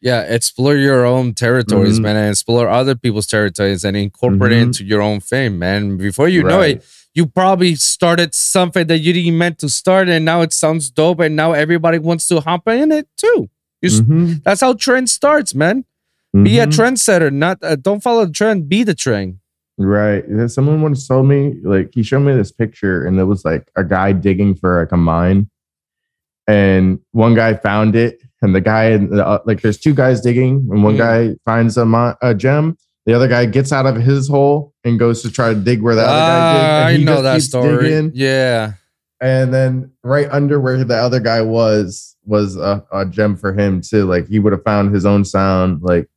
Yeah, 0.00 0.22
explore 0.22 0.76
your 0.76 1.04
own 1.04 1.34
territories, 1.34 1.98
Mhm. 1.98 2.02
man, 2.02 2.16
and 2.16 2.30
explore 2.30 2.68
other 2.68 2.94
people's 2.94 3.26
territories 3.26 3.84
and 3.84 3.96
incorporate 3.96 4.52
it 4.52 4.56
Mhm. 4.56 4.62
into 4.62 4.84
your 4.84 5.00
own 5.02 5.20
fame, 5.20 5.58
man. 5.58 5.96
Before 5.96 6.28
you 6.28 6.42
know 6.44 6.60
it, 6.60 6.84
you 7.14 7.26
probably 7.26 7.74
started 7.76 8.34
something 8.34 8.86
that 8.86 8.98
you 9.00 9.12
didn't 9.12 9.36
meant 9.38 9.58
to 9.58 9.68
start, 9.68 10.08
and 10.08 10.24
now 10.24 10.40
it 10.42 10.52
sounds 10.52 10.90
dope, 10.90 11.20
and 11.20 11.34
now 11.36 11.52
everybody 11.52 11.98
wants 11.98 12.26
to 12.28 12.40
hop 12.40 12.66
in 12.68 12.90
it 12.92 13.06
too. 13.16 13.48
Mhm. 13.84 14.42
That's 14.44 14.60
how 14.60 14.72
trend 14.74 15.10
starts, 15.10 15.52
man. 15.54 15.84
Be 16.32 16.58
a 16.60 16.66
Mhm. 16.66 16.72
trendsetter, 16.72 17.32
not 17.32 17.58
uh, 17.62 17.76
don't 17.76 18.02
follow 18.02 18.24
the 18.24 18.32
trend. 18.32 18.68
Be 18.68 18.84
the 18.84 18.94
trend. 18.94 19.38
Right. 19.78 20.22
Someone 20.48 20.82
once 20.82 21.06
told 21.08 21.26
me, 21.26 21.54
like, 21.62 21.90
he 21.94 22.02
showed 22.02 22.20
me 22.20 22.34
this 22.34 22.52
picture, 22.52 23.06
and 23.06 23.18
it 23.18 23.24
was 23.24 23.44
like 23.44 23.70
a 23.76 23.82
guy 23.84 24.12
digging 24.12 24.54
for 24.54 24.80
like 24.80 24.92
a 24.92 24.96
mine, 24.96 25.48
and 26.46 26.98
one 27.12 27.34
guy 27.34 27.54
found 27.54 27.96
it, 27.96 28.20
and 28.42 28.54
the 28.54 28.60
guy, 28.60 28.94
uh, 28.94 29.38
like, 29.46 29.60
there's 29.62 29.78
two 29.78 29.94
guys 29.94 30.20
digging, 30.20 30.66
and 30.70 30.82
one 30.82 30.94
Mm. 30.94 30.98
guy 30.98 31.36
finds 31.44 31.76
a, 31.76 31.86
mi- 31.86 32.14
a 32.20 32.34
gem. 32.34 32.76
The 33.06 33.14
other 33.14 33.28
guy 33.28 33.46
gets 33.46 33.72
out 33.72 33.86
of 33.86 33.96
his 33.96 34.28
hole 34.28 34.72
and 34.84 34.98
goes 34.98 35.22
to 35.22 35.30
try 35.30 35.52
to 35.54 35.58
dig 35.58 35.82
where 35.82 35.94
the 35.94 36.02
other 36.02 36.10
guy. 36.10 36.84
Ah, 36.84 36.88
and 36.88 37.00
I 37.00 37.04
know 37.04 37.22
that 37.22 37.42
story. 37.42 37.88
digging. 37.88 38.12
Yeah, 38.14 38.74
And 39.20 39.52
then 39.54 39.90
right 40.04 40.28
under 40.30 40.60
where 40.60 40.82
the 40.84 40.96
other 40.96 41.18
guy 41.20 41.40
was 41.42 42.16
was 42.24 42.56
a, 42.56 42.84
a 42.92 43.04
gem 43.04 43.34
for 43.36 43.52
him 43.52 43.80
too. 43.80 44.04
Like 44.04 44.28
he 44.28 44.38
would 44.38 44.52
have 44.52 44.62
found 44.62 44.94
his 44.94 45.04
own 45.04 45.24
sound. 45.24 45.82
Like, 45.82 46.08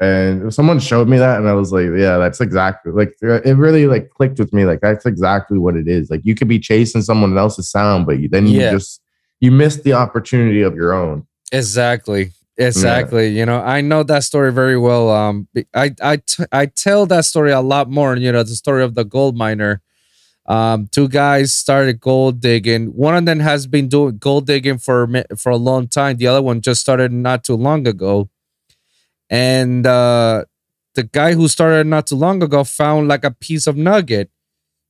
and 0.00 0.52
someone 0.52 0.80
showed 0.80 1.08
me 1.08 1.18
that, 1.18 1.38
and 1.38 1.48
I 1.48 1.52
was 1.52 1.72
like, 1.72 1.86
yeah, 1.96 2.16
that's 2.18 2.40
exactly 2.40 2.90
like 2.92 3.12
it. 3.22 3.56
Really 3.56 3.86
like 3.86 4.10
clicked 4.10 4.38
with 4.38 4.52
me. 4.52 4.64
Like 4.64 4.80
that's 4.80 5.04
exactly 5.06 5.58
what 5.58 5.76
it 5.76 5.86
is. 5.88 6.10
Like 6.10 6.22
you 6.24 6.34
could 6.34 6.48
be 6.48 6.58
chasing 6.58 7.02
someone 7.02 7.36
else's 7.36 7.70
sound, 7.70 8.06
but 8.06 8.18
you, 8.18 8.28
then 8.28 8.46
Yeah. 8.46 8.70
you 8.72 8.78
just 8.78 9.00
you 9.40 9.50
miss 9.50 9.76
the 9.82 9.92
opportunity 9.92 10.62
of 10.62 10.74
your 10.74 10.92
own. 10.92 11.26
exactly. 11.52 12.32
Exactly. 12.58 13.28
You 13.28 13.46
know, 13.46 13.58
I 13.62 13.80
know 13.80 14.02
that 14.02 14.22
story 14.24 14.52
very 14.52 14.76
well. 14.76 15.08
Um, 15.08 15.48
I 15.74 15.94
I 16.02 16.16
t- 16.18 16.44
I 16.52 16.66
tell 16.66 17.06
that 17.06 17.24
story 17.24 17.52
a 17.52 17.60
lot 17.62 17.88
more. 17.88 18.16
You 18.16 18.30
know, 18.32 18.42
the 18.42 18.54
story 18.54 18.82
of 18.84 18.94
the 18.94 19.04
gold 19.04 19.34
miner. 19.34 19.80
Um, 20.46 20.88
two 20.90 21.08
guys 21.08 21.54
started 21.54 22.00
gold 22.00 22.40
digging. 22.40 22.86
One 22.88 23.16
of 23.16 23.24
them 23.24 23.40
has 23.40 23.66
been 23.66 23.88
doing 23.88 24.18
gold 24.18 24.46
digging 24.46 24.76
for 24.76 25.08
for 25.38 25.50
a 25.50 25.56
long 25.56 25.88
time. 25.88 26.18
The 26.18 26.26
other 26.26 26.42
one 26.42 26.60
just 26.60 26.82
started 26.82 27.12
not 27.12 27.44
too 27.44 27.54
long 27.56 27.86
ago. 27.88 28.28
And 29.30 29.86
uh, 29.86 30.44
the 30.94 31.04
guy 31.04 31.34
who 31.34 31.48
started 31.48 31.86
not 31.86 32.08
too 32.08 32.16
long 32.16 32.42
ago 32.42 32.64
found 32.64 33.08
like 33.08 33.24
a 33.24 33.30
piece 33.30 33.66
of 33.66 33.76
nugget, 33.76 34.30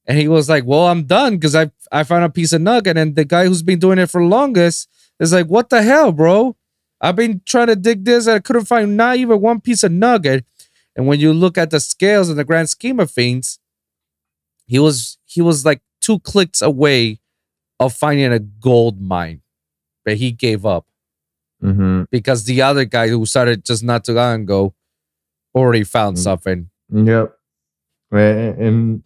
and 0.06 0.18
he 0.18 0.28
was 0.28 0.48
like, 0.48 0.64
"Well, 0.64 0.86
I'm 0.88 1.04
done 1.04 1.36
because 1.36 1.54
I 1.54 1.70
I 1.92 2.04
found 2.04 2.24
a 2.24 2.30
piece 2.30 2.52
of 2.52 2.62
nugget." 2.62 2.96
And 2.96 3.16
the 3.16 3.24
guy 3.24 3.46
who's 3.46 3.62
been 3.62 3.78
doing 3.78 3.98
it 3.98 4.10
for 4.10 4.24
longest 4.24 4.88
is 5.20 5.32
like, 5.32 5.46
"What 5.46 5.68
the 5.68 5.82
hell, 5.82 6.12
bro? 6.12 6.56
I've 7.00 7.16
been 7.16 7.42
trying 7.46 7.68
to 7.68 7.76
dig 7.76 8.04
this 8.04 8.26
and 8.26 8.36
I 8.36 8.40
couldn't 8.40 8.66
find 8.66 8.96
not 8.96 9.16
even 9.16 9.40
one 9.40 9.60
piece 9.60 9.84
of 9.84 9.92
nugget." 9.92 10.44
And 10.96 11.06
when 11.06 11.20
you 11.20 11.32
look 11.32 11.56
at 11.58 11.70
the 11.70 11.80
scales 11.80 12.30
in 12.30 12.36
the 12.36 12.44
grand 12.44 12.68
scheme 12.70 12.98
of 12.98 13.10
things, 13.10 13.58
he 14.66 14.78
was 14.78 15.18
he 15.26 15.42
was 15.42 15.64
like 15.64 15.82
two 16.00 16.18
clicks 16.20 16.62
away 16.62 17.20
of 17.78 17.92
finding 17.94 18.32
a 18.32 18.38
gold 18.38 19.00
mine, 19.00 19.42
but 20.04 20.16
he 20.16 20.32
gave 20.32 20.64
up 20.66 20.86
Mm-hmm. 21.62 22.04
because 22.10 22.44
the 22.44 22.62
other 22.62 22.84
guy 22.86 23.08
who 23.08 23.26
started 23.26 23.64
just 23.64 23.82
not 23.82 24.04
too 24.04 24.14
long 24.14 24.42
ago 24.42 24.74
already 25.54 25.84
found 25.84 26.16
Mm. 26.16 26.20
something. 26.20 26.70
Yep. 26.92 27.34
And, 28.12 28.58
and 28.58 29.02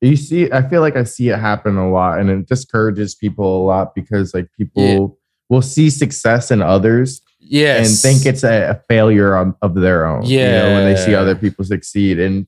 you 0.00 0.16
see, 0.16 0.50
I 0.50 0.68
feel 0.68 0.80
like 0.80 0.96
I 0.96 1.04
see 1.04 1.28
it 1.30 1.38
happen 1.38 1.76
a 1.76 1.88
lot, 1.90 2.18
and 2.18 2.28
it 2.30 2.46
discourages 2.48 3.14
people 3.14 3.62
a 3.62 3.64
lot 3.64 3.94
because 3.94 4.34
like 4.34 4.48
people 4.58 5.18
will 5.48 5.62
see 5.62 5.88
success 5.90 6.50
in 6.50 6.60
others 6.62 7.22
Yes, 7.38 7.86
and 7.88 7.98
think 8.14 8.26
it's 8.26 8.42
a, 8.42 8.70
a 8.70 8.74
failure 8.88 9.36
on, 9.36 9.54
of 9.62 9.74
their 9.74 10.06
own. 10.06 10.24
you 10.24 10.38
know, 10.40 10.72
when 10.74 10.84
they 10.92 10.98
see 10.98 11.14
other 11.14 11.34
people 11.36 11.64
succeed, 11.64 12.18
and 12.18 12.46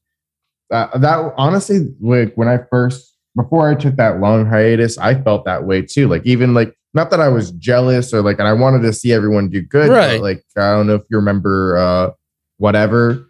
uh, 0.72 0.96
that 0.98 1.34
honestly, 1.36 1.94
like 2.00 2.34
when 2.34 2.48
I 2.48 2.58
first 2.70 3.14
before 3.36 3.70
I 3.70 3.74
took 3.74 3.96
that 3.96 4.20
long 4.20 4.46
hiatus, 4.46 4.96
I 4.98 5.14
felt 5.22 5.44
that 5.44 5.64
way 5.64 5.82
too. 5.82 6.08
Like 6.08 6.24
even 6.24 6.54
like 6.54 6.74
not 6.96 7.10
that 7.10 7.20
I 7.20 7.28
was 7.28 7.52
jealous 7.52 8.12
or 8.12 8.22
like, 8.22 8.40
and 8.40 8.48
I 8.48 8.52
wanted 8.52 8.82
to 8.82 8.92
see 8.92 9.12
everyone 9.12 9.48
do 9.48 9.62
good. 9.62 9.90
Right. 9.90 10.16
But 10.16 10.22
like 10.22 10.44
I 10.56 10.72
don't 10.72 10.88
know 10.88 10.96
if 10.96 11.02
you 11.08 11.16
remember, 11.18 11.76
uh, 11.76 12.10
whatever. 12.58 13.28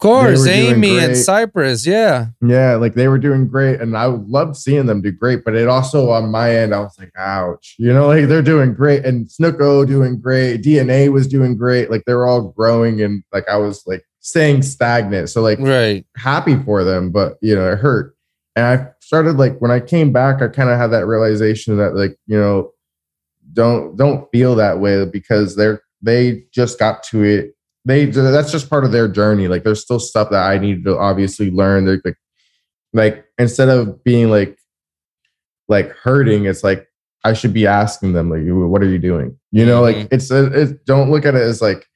course, 0.00 0.46
Amy 0.46 0.98
and. 0.98 1.16
Cypress. 1.16 1.84
Yeah. 1.84 2.26
Yeah, 2.40 2.76
like 2.76 2.94
they 2.94 3.08
were 3.08 3.18
doing 3.18 3.48
great, 3.48 3.80
and 3.80 3.96
I 3.96 4.04
loved 4.04 4.54
seeing 4.56 4.86
them 4.86 5.00
do 5.02 5.10
great. 5.10 5.44
But 5.44 5.56
it 5.56 5.66
also 5.66 6.10
on 6.10 6.30
my 6.30 6.54
end, 6.54 6.72
I 6.72 6.78
was 6.80 6.96
like, 7.00 7.10
ouch, 7.16 7.74
you 7.78 7.92
know, 7.92 8.06
like 8.06 8.28
they're 8.28 8.42
doing 8.42 8.74
great, 8.74 9.04
and 9.04 9.26
Snooko 9.26 9.84
doing 9.86 10.20
great, 10.20 10.62
DNA 10.62 11.10
was 11.10 11.26
doing 11.26 11.56
great, 11.56 11.90
like 11.90 12.04
they 12.04 12.14
were 12.14 12.28
all 12.28 12.42
growing, 12.42 13.00
and 13.02 13.24
like 13.32 13.48
I 13.48 13.56
was 13.56 13.82
like 13.88 14.04
staying 14.20 14.62
stagnant. 14.62 15.30
So 15.30 15.40
like 15.40 15.58
Right. 15.58 16.06
happy 16.16 16.56
for 16.62 16.84
them, 16.84 17.10
but 17.10 17.38
you 17.40 17.56
know, 17.56 17.72
it 17.72 17.78
hurt. 17.78 18.14
And 18.54 18.66
I 18.66 18.88
started 19.00 19.36
like 19.36 19.58
when 19.60 19.70
I 19.72 19.80
came 19.80 20.12
back, 20.12 20.42
I 20.42 20.48
kind 20.48 20.68
of 20.70 20.78
had 20.78 20.88
that 20.88 21.06
realization 21.06 21.76
that 21.78 21.94
like, 21.96 22.16
you 22.26 22.38
know, 22.38 22.72
don't 23.52 23.96
don't 23.96 24.30
feel 24.30 24.54
that 24.56 24.80
way 24.80 25.04
because 25.04 25.56
they're 25.56 25.82
they 26.02 26.44
just 26.52 26.78
got 26.78 27.02
to 27.04 27.22
it. 27.24 27.54
They 27.84 28.06
that's 28.06 28.52
just 28.52 28.70
part 28.70 28.84
of 28.84 28.92
their 28.92 29.08
journey. 29.08 29.48
Like 29.48 29.64
there's 29.64 29.82
still 29.82 30.00
stuff 30.00 30.30
that 30.30 30.42
I 30.42 30.58
need 30.58 30.84
to 30.84 30.98
obviously 30.98 31.50
learn. 31.50 31.84
They're 31.84 32.00
like 32.04 32.16
like 32.92 33.24
instead 33.38 33.68
of 33.68 34.02
being 34.04 34.30
like 34.30 34.58
like 35.68 35.90
hurting, 35.90 36.46
it's 36.46 36.64
like 36.64 36.86
I 37.24 37.32
should 37.32 37.52
be 37.52 37.66
asking 37.66 38.12
them 38.12 38.30
like, 38.30 38.42
what 38.44 38.82
are 38.82 38.88
you 38.88 38.98
doing? 38.98 39.36
You 39.50 39.66
know, 39.66 39.82
like 39.82 39.96
mm-hmm. 39.96 40.14
it's 40.14 40.30
uh, 40.30 40.50
a, 40.50 40.60
it, 40.62 40.86
don't 40.86 41.10
look 41.10 41.24
at 41.24 41.34
it 41.34 41.42
as 41.42 41.60
like 41.60 41.88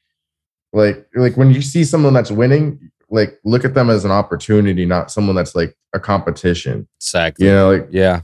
like 0.73 1.07
like 1.15 1.37
when 1.37 1.53
you 1.53 1.62
see 1.62 1.85
someone 1.85 2.15
that's 2.15 2.31
winning 2.31 2.91
like 3.11 3.39
look 3.45 3.65
at 3.65 3.74
them 3.74 3.91
as 3.91 4.05
an 4.05 4.11
opportunity 4.11 4.87
not 4.87 5.11
someone 5.11 5.37
that's 5.37 5.55
like 5.55 5.77
a 5.93 6.01
competition 6.01 6.89
Exactly. 6.99 7.47
you 7.47 7.53
know 7.53 7.73
like 7.73 7.89
Yeah. 7.91 8.23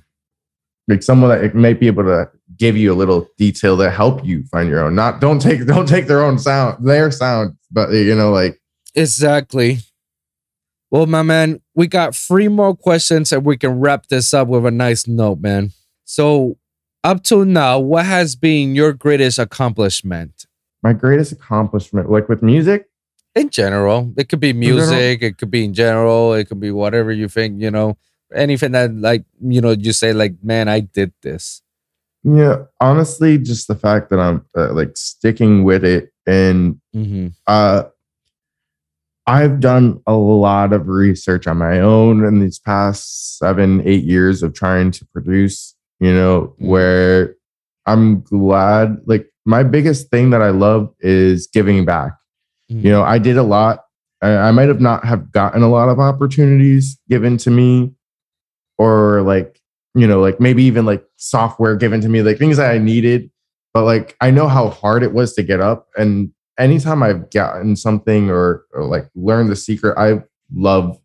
like 0.89 1.03
someone 1.03 1.31
that 1.31 1.55
might 1.55 1.79
be 1.79 1.87
able 1.87 2.05
to 2.05 2.31
give 2.59 2.77
you 2.77 2.93
a 2.93 2.97
little 2.97 3.29
detail 3.39 3.77
to 3.77 3.91
help 3.91 4.25
you 4.25 4.45
find 4.45 4.69
your 4.69 4.85
own 4.85 4.95
not 4.95 5.21
don't 5.21 5.41
take 5.41 5.65
don't 5.67 5.89
take 5.89 6.07
their 6.07 6.23
own 6.23 6.39
sound 6.39 6.85
their 6.85 7.11
sound 7.11 7.57
but 7.71 7.91
you 7.91 8.15
know 8.15 8.31
like 8.31 8.61
Exactly. 8.99 9.79
Well, 10.91 11.07
my 11.07 11.23
man, 11.23 11.61
we 11.75 11.87
got 11.87 12.17
three 12.17 12.49
more 12.49 12.75
questions 12.75 13.33
and 13.33 13.45
we 13.45 13.57
can 13.57 13.79
wrap 13.79 14.07
this 14.07 14.35
up 14.35 14.49
with 14.49 14.67
a 14.67 14.71
nice 14.71 15.07
note, 15.07 15.41
man. 15.41 15.73
So, 16.05 16.57
up 17.05 17.23
till 17.23 17.45
now, 17.45 17.79
what 17.79 18.07
has 18.07 18.35
been 18.35 18.75
your 18.75 18.93
greatest 18.93 19.39
accomplishment 19.39 20.47
my 20.83 20.93
greatest 20.93 21.33
accomplishment 21.33 22.09
like 22.11 22.29
with 22.29 22.43
music 22.43 22.89
in 23.35 23.51
general? 23.51 24.13
It 24.17 24.29
could 24.29 24.41
be 24.41 24.53
music, 24.53 25.23
it 25.23 25.39
could 25.39 25.51
be 25.51 25.65
in 25.65 25.75
general, 25.75 26.35
it 26.35 26.49
could 26.49 26.61
be 26.61 26.71
whatever 26.71 27.13
you 27.13 27.29
think, 27.29 27.61
you 27.61 27.71
know, 27.71 27.99
anything 28.35 28.73
that, 28.73 28.95
like, 28.95 29.25
you 29.41 29.61
know, 29.61 29.71
you 29.71 29.93
say, 29.93 30.13
like, 30.13 30.43
man, 30.43 30.69
I 30.69 30.81
did 30.81 31.13
this. 31.23 31.63
Yeah 32.25 32.57
honestly 32.81 33.39
just 33.39 33.69
the 33.69 33.75
fact 33.77 34.11
that 34.11 34.19
i'm 34.19 34.45
uh, 34.57 34.73
like 34.73 34.97
sticking 34.97 35.65
with 35.65 35.85
it 35.85 36.13
and 36.27 36.81
Mm-hmm. 36.95 37.29
uh 37.47 37.85
I've 39.27 39.61
done 39.61 40.01
a 40.07 40.15
lot 40.15 40.73
of 40.73 40.89
research 40.89 41.47
on 41.47 41.59
my 41.59 41.81
own 41.81 42.25
in 42.25 42.41
these 42.41 42.59
past 42.59 43.37
seven, 43.39 43.83
eight 43.87 44.05
years 44.05 44.43
of 44.43 44.55
trying 44.55 44.91
to 44.93 45.05
produce, 45.13 45.75
you 46.01 46.15
know, 46.15 46.55
Mm. 46.59 46.67
where 46.67 47.35
I'm 47.85 48.23
glad. 48.23 49.03
Like, 49.05 49.31
my 49.45 49.63
biggest 49.65 50.09
thing 50.11 50.31
that 50.31 50.41
I 50.41 50.49
love 50.49 50.95
is 51.01 51.47
giving 51.47 51.85
back. 51.85 52.13
You 52.69 52.91
know, 52.91 53.03
I 53.03 53.19
did 53.19 53.37
a 53.37 53.43
lot. 53.43 53.85
I, 54.23 54.31
I 54.35 54.51
might 54.51 54.69
have 54.69 54.81
not 54.81 55.05
have 55.05 55.31
gotten 55.31 55.63
a 55.63 55.69
lot 55.69 55.89
of 55.91 55.99
opportunities 56.01 56.99
given 57.11 57.37
to 57.39 57.51
me, 57.51 57.93
or 58.79 59.21
like, 59.23 59.61
you 59.99 60.07
know, 60.07 60.21
like 60.21 60.41
maybe 60.41 60.63
even 60.65 60.85
like 60.85 61.05
software 61.17 61.77
given 61.77 62.01
to 62.01 62.09
me, 62.09 62.23
like 62.23 62.39
things 62.39 62.57
that 62.57 62.71
I 62.71 62.79
needed. 62.79 63.31
But 63.75 63.85
like, 63.85 64.17
I 64.21 64.31
know 64.31 64.49
how 64.49 64.71
hard 64.71 65.03
it 65.03 65.13
was 65.13 65.35
to 65.35 65.43
get 65.43 65.61
up. 65.61 65.89
And 65.97 66.33
anytime 66.59 67.03
I've 67.03 67.31
gotten 67.31 67.77
something 67.77 68.31
or, 68.31 68.65
or 68.73 68.85
like 68.85 69.09
learned 69.15 69.51
the 69.51 69.57
secret, 69.57 69.97
I 69.99 70.23
love 70.55 70.99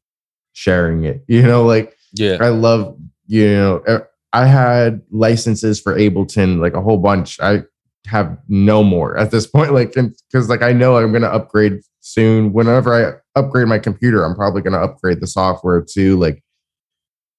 sharing 0.54 1.04
it. 1.04 1.24
You 1.28 1.44
know, 1.44 1.64
like 1.64 1.98
yeah. 2.14 2.38
I 2.40 2.50
love, 2.50 2.98
you 3.28 3.48
know, 3.48 4.06
I 4.34 4.46
had 4.46 5.02
licenses 5.12 5.80
for 5.80 5.96
Ableton, 5.96 6.60
like 6.60 6.74
a 6.74 6.82
whole 6.82 6.98
bunch. 6.98 7.40
I 7.40 7.64
have 8.08 8.38
no 8.48 8.84
more 8.84 9.18
at 9.18 9.32
this 9.32 9.48
point, 9.56 9.74
like, 9.74 9.94
because 9.94 10.50
like 10.50 10.62
I 10.62 10.74
know 10.74 10.98
I'm 10.98 11.14
to 11.14 11.34
upgrade 11.34 11.82
soon. 12.02 12.54
Whenever 12.54 12.94
I 12.94 13.40
upgrade 13.40 13.68
my 13.68 13.80
computer, 13.80 14.24
I'm 14.24 14.36
probably 14.36 14.62
to 14.64 14.78
upgrade 14.78 15.22
the 15.22 15.28
software 15.28 15.82
too. 15.82 16.18
Like, 16.18 16.43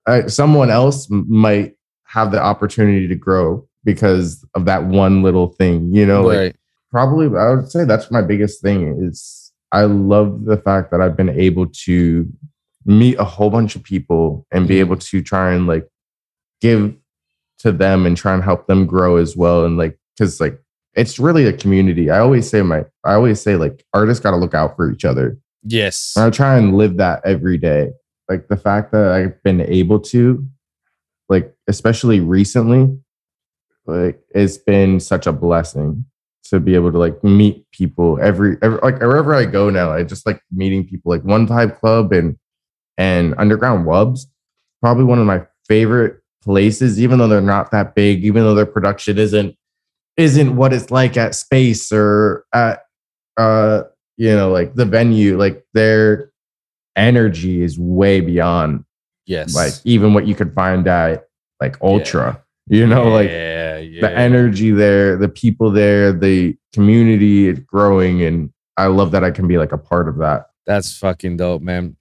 I, 0.06 0.26
someone 0.26 0.70
else 0.70 1.06
might 1.10 1.76
have 2.05 2.31
the 2.31 2.40
opportunity 2.43 3.09
to 3.09 3.14
grow 3.14 3.66
because 3.85 4.44
of 4.55 4.64
that 4.66 4.85
one 4.85 5.22
little 5.22 5.48
thing, 5.48 5.93
you 5.94 6.06
know, 6.06 6.22
like 6.22 6.56
probably 6.90 7.26
I 7.39 7.51
would 7.55 7.70
say 7.70 7.85
that's 7.85 8.10
my 8.10 8.22
biggest 8.22 8.62
thing 8.62 9.02
is 9.02 9.52
I 9.72 9.82
love 9.85 10.44
the 10.44 10.56
fact 10.56 10.90
that 10.90 11.01
I've 11.01 11.16
been 11.16 11.31
able 11.31 11.66
to 11.85 12.28
meet 12.86 13.18
a 13.18 13.24
whole 13.24 13.51
bunch 13.51 13.76
of 13.76 13.82
people 13.82 14.47
and 14.52 14.68
be 14.68 14.76
Mhm. 14.76 14.81
able 14.81 14.97
to 14.97 15.22
try 15.22 15.52
and 15.52 15.66
like 15.66 15.89
give 16.60 16.94
to 17.59 17.72
them 17.72 18.05
and 18.06 18.16
try 18.16 18.35
and 18.35 18.43
help 18.43 18.66
them 18.66 18.86
grow 18.86 19.16
as 19.16 19.36
well 19.36 19.64
and 19.64 19.76
like 19.78 19.98
cuz 20.18 20.40
like 20.40 20.60
it's 20.94 21.18
really 21.18 21.47
a 21.47 21.52
community. 21.52 22.10
I 22.10 22.20
always 22.20 22.48
say 22.48 22.62
my 22.62 22.85
I 23.05 23.14
always 23.14 23.40
say 23.40 23.56
like 23.56 23.85
artists 23.94 24.22
got 24.22 24.31
to 24.32 24.36
look 24.36 24.55
out 24.55 24.76
for 24.76 24.90
each 24.90 25.05
other. 25.05 25.39
Yes. 25.64 26.12
And 26.14 26.26
I 26.26 26.31
try 26.31 26.56
and 26.59 26.76
live 26.76 26.98
that 26.98 27.22
every 27.24 27.56
day. 27.59 27.90
Like 28.28 28.48
the 28.48 28.56
fact 28.56 28.92
that 28.92 29.09
I've 29.12 29.42
been 29.42 29.60
able 29.60 30.01
to, 30.01 30.46
like, 31.28 31.55
especially 31.68 32.20
recently, 32.20 32.98
like, 33.86 34.22
it's 34.30 34.56
been 34.56 34.98
such 35.01 35.26
a 35.26 35.32
blessing 35.32 36.06
to 36.44 36.60
be 36.60 36.74
able 36.74 36.92
to 36.92 36.98
like 36.98 37.22
meet 37.24 37.70
people 37.70 38.18
every, 38.20 38.56
every 38.62 38.78
like 38.82 39.01
wherever 39.01 39.34
I 39.34 39.44
go 39.46 39.70
now. 39.70 39.92
I 39.92 40.05
just 40.05 40.26
like 40.26 40.40
meeting 40.52 40.86
people 40.86 41.10
like 41.10 41.24
One 41.24 41.46
Vibe 41.46 41.78
Club 41.80 42.12
and 42.12 42.36
and 42.98 43.34
Underground 43.38 43.86
Wubs. 43.86 44.26
Probably 44.82 45.05
one 45.05 45.18
of 45.18 45.26
my 45.26 45.46
favorite 45.66 46.20
places, 46.42 47.01
even 47.01 47.18
though 47.18 47.28
they're 47.28 47.40
not 47.40 47.70
that 47.70 47.94
big, 47.94 48.24
even 48.24 48.42
though 48.42 48.55
their 48.55 48.66
production 48.66 49.18
isn't 49.18 49.56
isn't 50.16 50.55
what 50.55 50.72
it's 50.72 50.90
like 50.90 51.16
at 51.16 51.34
Space 51.34 51.90
or 51.90 52.44
at 52.55 52.82
uh 53.36 53.82
you 54.16 54.34
know 54.34 54.51
like 54.51 54.74
the 54.74 54.84
venue 54.84 55.36
like 55.36 55.64
their 55.74 56.30
energy 56.96 57.62
is 57.62 57.78
way 57.78 58.20
beyond 58.20 58.84
yes. 59.26 59.54
like 59.54 59.72
even 59.84 60.14
what 60.14 60.26
you 60.26 60.34
could 60.34 60.54
find 60.54 60.86
at 60.86 61.24
like 61.60 61.76
ultra 61.82 62.42
you 62.68 62.86
know 62.86 63.08
like 63.08 63.28
yeah, 63.28 63.78
yeah. 63.78 64.00
the 64.00 64.10
energy 64.16 64.70
there 64.70 65.16
the 65.16 65.28
people 65.28 65.70
there 65.70 66.12
the 66.12 66.56
community 66.72 67.48
is 67.48 67.58
growing 67.60 68.22
and 68.22 68.52
i 68.76 68.86
love 68.86 69.10
that 69.10 69.24
i 69.24 69.30
can 69.30 69.46
be 69.46 69.58
like 69.58 69.72
a 69.72 69.78
part 69.78 70.08
of 70.08 70.18
that 70.18 70.46
That's 70.66 70.96
fucking 70.96 71.36
dope, 71.36 71.62
man. 71.62 71.96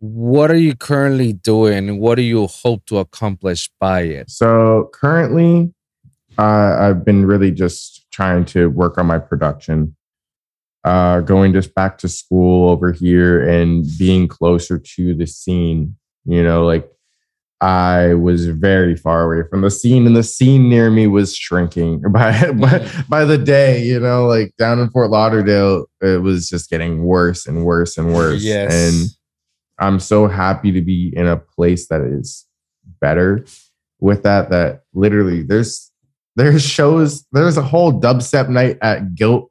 What 0.00 0.50
are 0.50 0.56
you 0.58 0.74
currently 0.74 1.32
doing? 1.32 1.98
What 1.98 2.16
do 2.16 2.22
you 2.22 2.46
hope 2.46 2.84
to 2.86 2.98
accomplish 2.98 3.70
by 3.78 4.02
it? 4.02 4.30
so 4.30 4.90
currently 4.92 5.72
uh, 6.38 6.76
i've 6.80 7.04
been 7.04 7.24
really 7.24 7.52
just 7.52 8.06
trying 8.10 8.44
to 8.44 8.68
work 8.70 8.98
on 8.98 9.06
my 9.06 9.18
production 9.18 9.94
uh, 10.84 11.20
going 11.20 11.52
just 11.52 11.74
back 11.74 11.96
to 11.98 12.08
school 12.08 12.68
over 12.68 12.92
here 12.92 13.46
and 13.48 13.86
being 13.98 14.28
closer 14.28 14.78
to 14.78 15.14
the 15.14 15.26
scene 15.26 15.96
you 16.26 16.42
know 16.42 16.64
like 16.64 16.90
i 17.60 18.12
was 18.14 18.46
very 18.48 18.94
far 18.96 19.22
away 19.32 19.46
from 19.48 19.62
the 19.62 19.70
scene 19.70 20.06
and 20.06 20.16
the 20.16 20.22
scene 20.22 20.68
near 20.68 20.90
me 20.90 21.06
was 21.06 21.34
shrinking 21.36 22.00
by 22.12 22.50
by, 22.52 22.86
by 23.08 23.24
the 23.24 23.38
day 23.38 23.82
you 23.82 23.98
know 23.98 24.26
like 24.26 24.52
down 24.58 24.78
in 24.78 24.90
fort 24.90 25.10
lauderdale 25.10 25.86
it 26.02 26.20
was 26.20 26.48
just 26.48 26.68
getting 26.68 27.02
worse 27.04 27.46
and 27.46 27.64
worse 27.64 27.96
and 27.96 28.12
worse 28.12 28.42
Yes. 28.42 28.72
and 28.74 29.10
i'm 29.78 29.98
so 30.00 30.26
happy 30.26 30.72
to 30.72 30.82
be 30.82 31.12
in 31.16 31.26
a 31.26 31.36
place 31.36 31.88
that 31.88 32.00
is 32.02 32.46
better 33.00 33.44
with 34.00 34.22
that 34.24 34.50
that 34.50 34.82
literally 34.92 35.42
there's 35.42 35.90
there's 36.36 36.62
shows 36.62 37.24
there's 37.32 37.56
a 37.56 37.62
whole 37.62 37.98
dubstep 37.98 38.48
night 38.48 38.76
at 38.82 39.14
gilt 39.14 39.50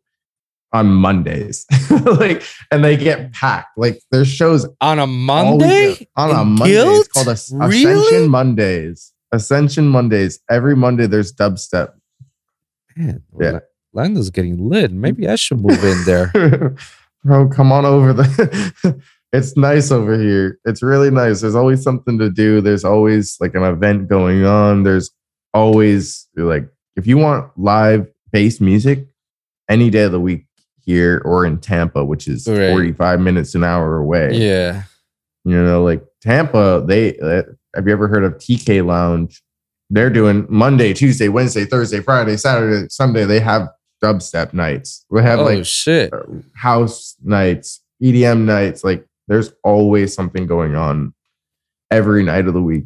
on 0.74 0.88
mondays. 0.88 1.66
Like 2.04 2.44
and 2.72 2.84
they 2.84 2.98
get 2.98 3.32
packed. 3.34 3.78
Like 3.78 4.02
there's 4.12 4.28
shows 4.28 4.68
On 4.82 4.98
a 5.00 5.06
Monday? 5.08 6.08
on 6.18 6.32
a 6.32 6.44
monday. 6.44 6.74
It's 6.76 7.08
called 7.08 7.30
As- 7.30 7.52
Really? 7.56 7.94
ascension 7.94 8.30
mondays. 8.30 9.14
Ascension 9.32 9.88
mondays. 9.88 10.40
Every 10.50 10.76
monday 10.76 11.06
there's 11.08 11.32
dubstep. 11.34 11.94
Man, 12.98 13.22
Yeah. 13.40 13.52
La- 13.52 13.60
Lando's 13.94 14.30
getting 14.32 14.58
lit. 14.70 14.92
Maybe 14.92 15.28
I 15.28 15.36
should 15.36 15.60
move 15.62 15.84
in 15.84 16.04
there. 16.06 16.76
bro 17.24 17.48
come 17.48 17.72
on 17.72 17.86
over 17.86 18.12
the 18.12 19.02
it's 19.34 19.56
nice 19.56 19.92
over 19.92 20.18
here. 20.20 20.60
It's 20.66 20.82
really 20.84 21.12
nice. 21.12 21.42
There's 21.42 21.56
always 21.56 21.82
something 21.84 22.18
to 22.20 22.30
do. 22.30 22.60
There's 22.60 22.84
always 22.84 23.38
like 23.40 23.54
an 23.56 23.64
event 23.64 24.08
going 24.10 24.46
on. 24.46 24.84
There's 24.84 25.12
always 25.54 26.28
like 26.36 26.68
if 26.96 27.06
you 27.08 27.18
want 27.18 27.52
live 27.58 28.08
bass 28.32 28.60
music 28.60 29.08
any 29.70 29.90
day 29.92 30.04
of 30.04 30.12
the 30.12 30.20
week 30.20 30.48
here 30.86 31.22
or 31.26 31.46
in 31.46 31.58
tampa 31.58 32.04
which 32.04 32.28
is 32.28 32.48
Right. 32.48 32.70
45 32.70 33.20
minutes 33.20 33.56
an 33.56 33.64
hour 33.64 33.98
away 33.98 34.34
yeah. 34.34 34.84
you 35.46 35.62
know 35.62 35.84
like 35.84 36.04
tampa 36.22 36.84
they 36.88 37.18
uh, 37.20 37.44
have 37.76 37.88
you 37.88 37.94
ever 37.94 38.08
heard 38.08 38.24
of 38.24 38.34
tk 38.36 38.86
lounge 38.86 39.42
they're 39.90 40.10
doing 40.10 40.46
monday 40.50 40.94
tuesday 40.94 41.30
wednesday 41.30 41.66
thursday 41.66 42.00
friday 42.02 42.38
saturday 42.38 42.88
sunday 42.90 43.26
they 43.26 43.40
have 43.40 43.70
dubstep 44.04 44.54
nights 44.54 45.06
we 45.10 45.22
have 45.22 45.40
oh 45.40 45.44
like 45.46 45.66
shit. 45.66 46.12
house 46.56 47.16
nights, 47.24 47.82
EDM 48.02 48.42
nights. 48.42 48.84
Like 48.84 49.08
there's 49.30 49.54
always 49.64 50.14
something 50.14 50.46
going 50.46 50.76
on 50.76 51.14
every 51.90 52.24
night 52.24 52.48
of 52.48 52.54
the 52.54 52.62
week. 52.62 52.84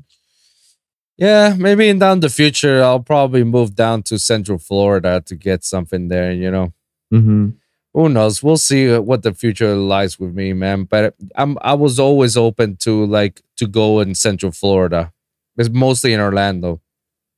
Yeah, 1.18 1.56
maybe 1.57 1.90
in 1.90 1.98
down 1.98 2.19
the 2.19 2.30
future, 2.30 2.84
I'll 2.84 2.99
probably 2.99 3.44
move 3.44 3.74
down 3.74 4.03
to 4.03 4.19
Central 4.19 4.60
Florida 4.60 5.24
to 5.26 5.36
get 5.36 5.64
something 5.64 6.07
there. 6.10 6.32
You 6.32 6.52
know, 6.52 6.74
Mm-hmm. 7.11 7.49
Who 7.98 8.10
knows? 8.10 8.44
We'll 8.44 8.57
see 8.57 8.94
uh, 8.94 9.02
what 9.02 9.24
the 9.24 9.34
future 9.34 9.74
lies 9.74 10.19
with 10.19 10.36
me, 10.36 10.53
man. 10.53 10.84
But 10.84 11.15
I'm 11.36 11.57
I 11.61 11.74
was 11.74 11.98
always 11.98 12.38
open 12.38 12.76
to 12.82 13.03
like 13.07 13.41
to 13.56 13.65
go 13.65 14.02
in 14.02 14.14
Central 14.14 14.52
Florida. 14.52 15.11
It's 15.57 15.68
mostly 15.68 16.14
in 16.14 16.19
Orlando. 16.19 16.80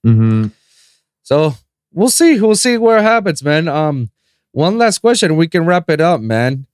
Mm-hmm. 0.06 0.48
So 1.24 1.54
we'll 1.94 2.10
see. 2.10 2.42
We'll 2.42 2.56
see 2.56 2.76
where 2.76 2.98
it 2.98 3.04
happens, 3.04 3.42
man. 3.42 3.70
Um, 3.70 4.10
one 4.52 4.78
last 4.78 4.98
question. 4.98 5.38
We 5.38 5.48
can 5.48 5.66
wrap 5.66 5.90
it 5.90 6.02
up, 6.02 6.20
man. 6.20 6.66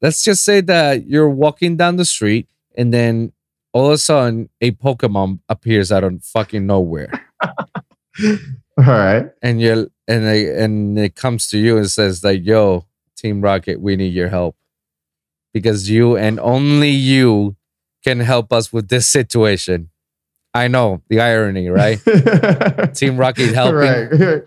Let's 0.00 0.22
just 0.22 0.44
say 0.44 0.60
that 0.60 1.08
you're 1.08 1.28
walking 1.28 1.76
down 1.76 1.96
the 1.96 2.04
street 2.04 2.46
and 2.76 2.94
then 2.94 3.32
all 3.72 3.86
of 3.86 3.92
a 3.94 3.98
sudden 3.98 4.50
a 4.60 4.70
Pokemon 4.70 5.40
appears 5.48 5.90
out 5.90 6.04
of 6.04 6.22
fucking 6.22 6.64
nowhere. 6.64 7.10
All 7.42 8.84
right. 8.84 9.30
And 9.42 9.60
you 9.60 9.90
and 10.06 10.24
they, 10.24 10.62
and 10.62 10.96
it 10.96 11.16
comes 11.16 11.48
to 11.48 11.58
you 11.58 11.76
and 11.76 11.90
says 11.90 12.22
like, 12.22 12.44
yo, 12.44 12.86
Team 13.16 13.40
Rocket, 13.40 13.80
we 13.80 13.96
need 13.96 14.12
your 14.12 14.28
help. 14.28 14.56
Because 15.52 15.88
you 15.88 16.16
and 16.16 16.38
only 16.40 16.90
you 16.90 17.56
can 18.04 18.20
help 18.20 18.52
us 18.52 18.72
with 18.72 18.88
this 18.88 19.08
situation. 19.08 19.90
I 20.54 20.68
know 20.68 21.02
the 21.08 21.20
irony, 21.20 21.68
right? 21.68 22.00
Team 22.94 23.16
Rocket 23.18 23.52
helping. 23.52 23.76
Right. 23.76 24.42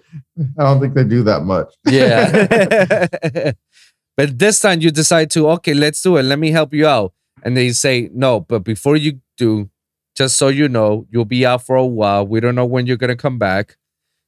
I 0.57 0.63
don't 0.63 0.79
think 0.79 0.95
they 0.95 1.03
do 1.03 1.23
that 1.23 1.41
much. 1.43 1.73
Yeah. 1.85 3.07
but 4.17 4.39
this 4.39 4.59
time 4.59 4.81
you 4.81 4.91
decide 4.91 5.29
to, 5.31 5.49
okay, 5.51 5.73
let's 5.73 6.01
do 6.01 6.17
it. 6.17 6.23
Let 6.23 6.39
me 6.39 6.51
help 6.51 6.73
you 6.73 6.87
out. 6.87 7.13
And 7.43 7.55
they 7.55 7.71
say, 7.71 8.09
no, 8.11 8.39
but 8.39 8.63
before 8.63 8.95
you 8.95 9.19
do, 9.37 9.69
just 10.15 10.37
so 10.37 10.47
you 10.47 10.67
know, 10.67 11.05
you'll 11.09 11.25
be 11.25 11.45
out 11.45 11.65
for 11.65 11.75
a 11.75 11.85
while. 11.85 12.25
We 12.25 12.39
don't 12.39 12.55
know 12.55 12.65
when 12.65 12.87
you're 12.87 12.97
going 12.97 13.09
to 13.09 13.15
come 13.15 13.37
back. 13.37 13.77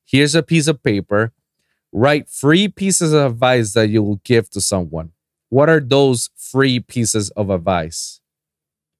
Here's 0.05 0.35
a 0.35 0.43
piece 0.43 0.68
of 0.68 0.84
paper. 0.84 1.34
Write 1.91 2.30
three 2.30 2.68
pieces 2.68 3.13
of 3.13 3.34
advice 3.34 3.73
that 3.73 3.89
you 3.89 4.01
will 4.03 4.22
give 4.23 4.49
to 4.51 4.61
someone. 4.61 5.11
What 5.49 5.68
are 5.69 5.81
those 5.81 6.30
three 6.38 6.80
pieces 6.80 7.30
of 7.31 7.49
advice? 7.49 8.22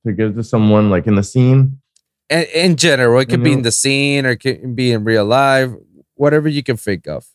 to 0.06 0.14
give 0.14 0.36
to 0.36 0.44
someone 0.44 0.90
like 0.90 1.08
in 1.08 1.16
the 1.16 1.24
scene. 1.24 1.80
In, 2.30 2.46
in 2.54 2.76
general, 2.76 3.20
it 3.20 3.30
could 3.30 3.44
be 3.44 3.54
in 3.54 3.62
the 3.62 3.72
scene 3.72 4.26
or 4.26 4.32
it 4.32 4.40
can 4.40 4.74
be 4.74 4.92
in 4.92 5.04
real 5.04 5.26
life, 5.26 5.70
whatever 6.16 6.48
you 6.48 6.64
can 6.64 6.78
think 6.78 7.08
of. 7.08 7.28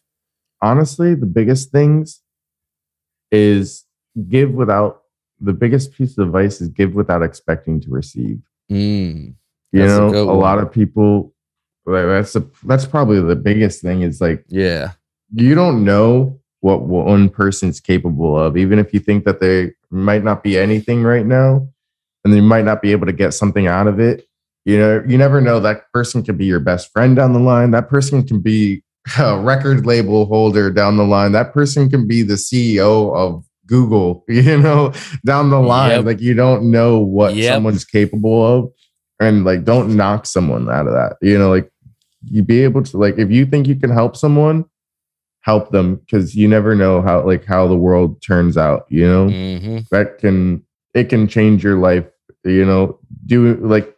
Honestly, 0.63 1.15
the 1.15 1.27
biggest 1.27 1.71
things 1.71 2.23
is 3.31 3.85
give 4.29 4.53
without 4.53 5.03
the 5.39 5.53
biggest 5.53 5.93
piece 5.93 6.17
of 6.17 6.27
advice 6.27 6.61
is 6.61 6.69
give 6.69 6.95
without 6.95 7.23
expecting 7.23 7.81
to 7.83 7.91
receive. 7.91 8.41
Mm, 8.71 9.35
You 9.73 9.81
That's 9.81 9.93
a 9.93 9.99
know, 9.99 10.31
a, 10.31 10.33
lot 10.33 10.59
of 10.59 10.73
people 10.73 11.35
that's 11.85 12.35
a, 12.35 12.45
that's 12.65 12.87
probably 12.87 13.21
the 13.21 13.37
biggest 13.37 13.83
thing 13.83 14.03
is 14.03 14.21
like 14.21 14.45
yeah. 14.49 14.93
You 15.35 15.55
don't 15.55 15.85
know 15.85 16.39
what 16.61 16.83
one 16.83 17.29
person's 17.29 17.81
capable 17.81 18.39
of, 18.39 18.57
even 18.57 18.79
if 18.79 18.93
you 18.93 19.01
think 19.01 19.25
that 19.25 19.41
they 19.41 19.73
might 19.91 20.25
not 20.25 20.43
be 20.43 20.59
anything 20.59 21.03
right 21.03 21.27
now, 21.27 21.69
and 22.25 22.33
they 22.35 22.41
might 22.41 22.65
not 22.65 22.83
be 22.83 22.93
able 22.93 23.07
to 23.07 23.13
get 23.13 23.35
something 23.35 23.67
out 23.67 23.87
of 23.87 24.01
it. 24.01 24.27
You 24.65 24.79
know, 24.79 25.05
you 25.07 25.17
never 25.17 25.41
know. 25.41 25.61
That 25.61 25.83
person 25.93 26.25
could 26.25 26.37
be 26.37 26.47
your 26.47 26.59
best 26.59 26.91
friend 26.93 27.15
down 27.15 27.33
the 27.33 27.39
line. 27.39 27.71
That 27.71 27.89
person 27.89 28.27
can 28.27 28.41
be 28.41 28.83
a 29.19 29.39
record 29.39 29.87
label 29.87 30.27
holder 30.27 30.71
down 30.71 30.97
the 30.97 31.05
line. 31.05 31.33
That 31.33 31.53
person 31.55 31.89
can 31.89 32.09
be 32.09 32.23
the 32.23 32.35
CEO 32.35 33.15
of 33.15 33.45
Google, 33.67 34.25
you 34.29 34.59
know, 34.59 34.93
down 35.25 35.51
the 35.51 35.61
line. 35.61 35.91
Yep. 35.99 36.05
Like 36.05 36.21
you 36.21 36.35
don't 36.35 36.71
know 36.71 36.99
what 36.99 37.35
Yep. 37.37 37.55
someone's 37.55 37.85
capable 37.85 38.45
of. 38.45 38.73
And 39.21 39.45
like 39.45 39.65
don't 39.65 39.97
knock 39.97 40.27
someone 40.27 40.69
out 40.69 40.87
of 40.89 40.93
that. 40.95 41.17
You 41.23 41.39
know, 41.39 41.49
like 41.51 41.71
you 42.25 42.43
be 42.43 42.65
able 42.65 42.83
to 42.83 42.97
like 42.97 43.19
if 43.19 43.31
you 43.31 43.47
think 43.47 43.69
you 43.69 43.77
can 43.77 43.91
help 43.91 44.17
someone, 44.17 44.65
help 45.47 45.71
them 45.71 45.95
because 45.95 46.35
you 46.35 46.49
never 46.49 46.75
know 46.75 47.01
how 47.01 47.25
like 47.25 47.45
how 47.45 47.69
the 47.69 47.77
world 47.77 48.21
turns 48.21 48.57
out, 48.57 48.85
you 48.91 49.07
know? 49.07 49.29
hmm 49.29 49.79
That 49.93 50.19
can 50.19 50.63
it 50.93 51.09
can 51.09 51.29
change 51.29 51.63
your 51.63 51.79
life, 51.79 52.05
you 52.45 52.67
know. 52.67 52.99
Do 53.27 53.55
like 53.57 53.95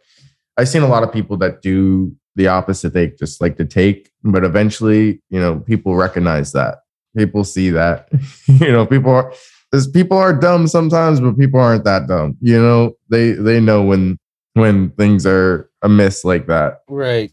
I've 0.57 0.69
seen 0.69 0.83
a 0.83 0.87
lot 0.87 1.03
of 1.03 1.11
people 1.11 1.37
that 1.37 1.63
do 1.63 2.15
the 2.35 2.47
opposite 2.47 2.93
they 2.93 3.07
just 3.07 3.41
like 3.41 3.57
to 3.57 3.65
take, 3.65 4.11
but 4.23 4.43
eventually, 4.43 5.21
you 5.29 5.39
know, 5.39 5.59
people 5.59 5.95
recognize 5.95 6.51
that. 6.51 6.75
People 7.17 7.43
see 7.43 7.71
that. 7.71 8.07
you 8.45 8.71
know, 8.71 8.85
people 8.85 9.11
are 9.11 9.33
there's 9.71 9.87
people 9.87 10.17
are 10.17 10.33
dumb 10.33 10.67
sometimes, 10.67 11.19
but 11.19 11.35
people 11.37 11.59
aren't 11.59 11.83
that 11.85 12.07
dumb. 12.07 12.37
You 12.41 12.61
know, 12.61 12.93
they 13.09 13.31
they 13.31 13.59
know 13.59 13.81
when 13.83 14.19
when 14.53 14.91
things 14.91 15.25
are 15.25 15.67
amiss 15.81 16.23
like 16.23 16.45
that. 16.45 16.81
Right. 16.87 17.31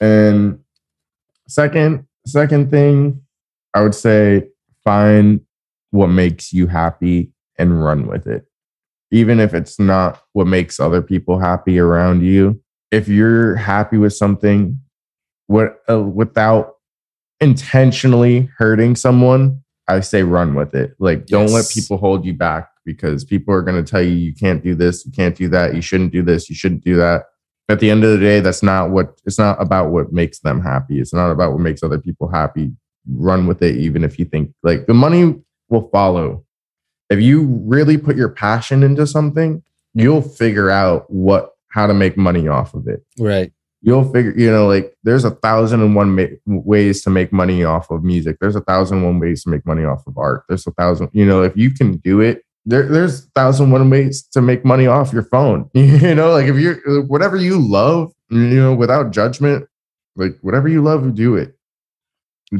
And 0.00 0.60
second, 1.48 2.06
second 2.26 2.70
thing, 2.70 3.22
I 3.74 3.82
would 3.82 3.94
say 3.94 4.48
find 4.84 5.40
what 5.90 6.08
makes 6.08 6.52
you 6.52 6.66
happy 6.66 7.32
and 7.58 7.82
run 7.82 8.06
with 8.06 8.26
it. 8.26 8.46
Even 9.10 9.40
if 9.40 9.54
it's 9.54 9.78
not 9.78 10.22
what 10.32 10.46
makes 10.46 10.80
other 10.80 11.00
people 11.00 11.38
happy 11.38 11.78
around 11.78 12.22
you. 12.22 12.60
If 12.90 13.08
you're 13.08 13.56
happy 13.56 13.98
with 13.98 14.14
something 14.14 14.78
what 15.48 15.80
uh, 15.88 16.00
without 16.00 16.74
intentionally 17.40 18.50
hurting 18.58 18.96
someone, 18.96 19.62
I 19.88 20.00
say 20.00 20.22
run 20.22 20.54
with 20.54 20.74
it. 20.74 20.94
Like 20.98 21.26
don't 21.26 21.50
let 21.50 21.68
people 21.70 21.98
hold 21.98 22.24
you 22.24 22.34
back 22.34 22.68
because 22.84 23.24
people 23.24 23.54
are 23.54 23.62
going 23.62 23.82
to 23.82 23.88
tell 23.88 24.02
you 24.02 24.10
you 24.10 24.34
can't 24.34 24.62
do 24.62 24.74
this, 24.74 25.06
you 25.06 25.12
can't 25.12 25.36
do 25.36 25.48
that, 25.48 25.74
you 25.74 25.82
shouldn't 25.82 26.12
do 26.12 26.22
this, 26.22 26.48
you 26.48 26.56
shouldn't 26.56 26.84
do 26.84 26.96
that 26.96 27.24
at 27.68 27.80
the 27.80 27.90
end 27.90 28.04
of 28.04 28.10
the 28.12 28.18
day, 28.18 28.40
that's 28.40 28.62
not 28.62 28.90
what 28.90 29.18
it's 29.24 29.38
not 29.38 29.60
about 29.60 29.90
what 29.90 30.12
makes 30.12 30.40
them 30.40 30.60
happy. 30.60 31.00
It's 31.00 31.12
not 31.12 31.30
about 31.30 31.52
what 31.52 31.60
makes 31.60 31.82
other 31.82 31.98
people 31.98 32.28
happy. 32.28 32.72
Run 33.08 33.46
with 33.46 33.62
it, 33.62 33.76
even 33.76 34.04
if 34.04 34.18
you 34.18 34.24
think 34.24 34.52
like 34.62 34.86
the 34.86 34.94
money 34.94 35.34
will 35.68 35.88
follow. 35.90 36.44
If 37.08 37.20
you 37.20 37.62
really 37.64 37.98
put 37.98 38.16
your 38.16 38.28
passion 38.28 38.82
into 38.82 39.06
something, 39.06 39.62
you'll 39.94 40.22
figure 40.22 40.70
out 40.70 41.10
what 41.10 41.52
how 41.68 41.86
to 41.86 41.94
make 41.94 42.16
money 42.16 42.48
off 42.48 42.74
of 42.74 42.88
it. 42.88 43.04
Right. 43.18 43.52
You'll 43.82 44.10
figure, 44.10 44.34
you 44.36 44.50
know, 44.50 44.66
like 44.66 44.96
there's 45.04 45.24
a 45.24 45.30
thousand 45.30 45.82
and 45.82 45.94
one 45.94 46.14
ma- 46.16 46.24
ways 46.46 47.02
to 47.02 47.10
make 47.10 47.32
money 47.32 47.62
off 47.62 47.90
of 47.90 48.02
music. 48.02 48.38
There's 48.40 48.56
a 48.56 48.62
thousand 48.62 48.98
and 48.98 49.06
one 49.06 49.20
ways 49.20 49.44
to 49.44 49.50
make 49.50 49.66
money 49.66 49.84
off 49.84 50.06
of 50.06 50.18
art. 50.18 50.44
There's 50.48 50.66
a 50.66 50.72
thousand, 50.72 51.10
you 51.12 51.26
know, 51.26 51.42
if 51.42 51.56
you 51.56 51.70
can 51.70 51.98
do 51.98 52.20
it, 52.20 52.42
there, 52.66 52.86
there's 52.86 53.20
a 53.24 53.28
thousand 53.30 53.70
one 53.70 53.88
ways 53.88 54.22
to 54.32 54.42
make 54.42 54.64
money 54.64 54.86
off 54.86 55.12
your 55.12 55.22
phone. 55.22 55.70
You 55.74 56.14
know, 56.14 56.32
like 56.32 56.46
if 56.46 56.56
you're 56.56 57.02
whatever 57.06 57.36
you 57.36 57.58
love, 57.58 58.12
you 58.30 58.38
know, 58.38 58.74
without 58.74 59.12
judgment, 59.12 59.66
like 60.16 60.36
whatever 60.42 60.68
you 60.68 60.82
love, 60.82 61.14
do 61.14 61.36
it. 61.36 61.56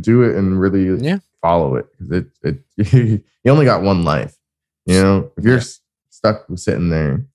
Do 0.00 0.22
it 0.22 0.36
and 0.36 0.58
really 0.60 1.02
Yeah. 1.04 1.18
follow 1.42 1.76
it. 1.76 1.86
It, 2.10 2.26
it, 2.42 2.58
you 3.44 3.50
only 3.52 3.64
got 3.64 3.82
one 3.82 4.04
life. 4.04 4.36
You 4.86 5.02
know, 5.02 5.32
if 5.36 5.44
you're 5.44 5.58
Yeah. 5.58 5.64
stuck 6.10 6.46
sitting 6.56 6.90
there, 6.90 7.26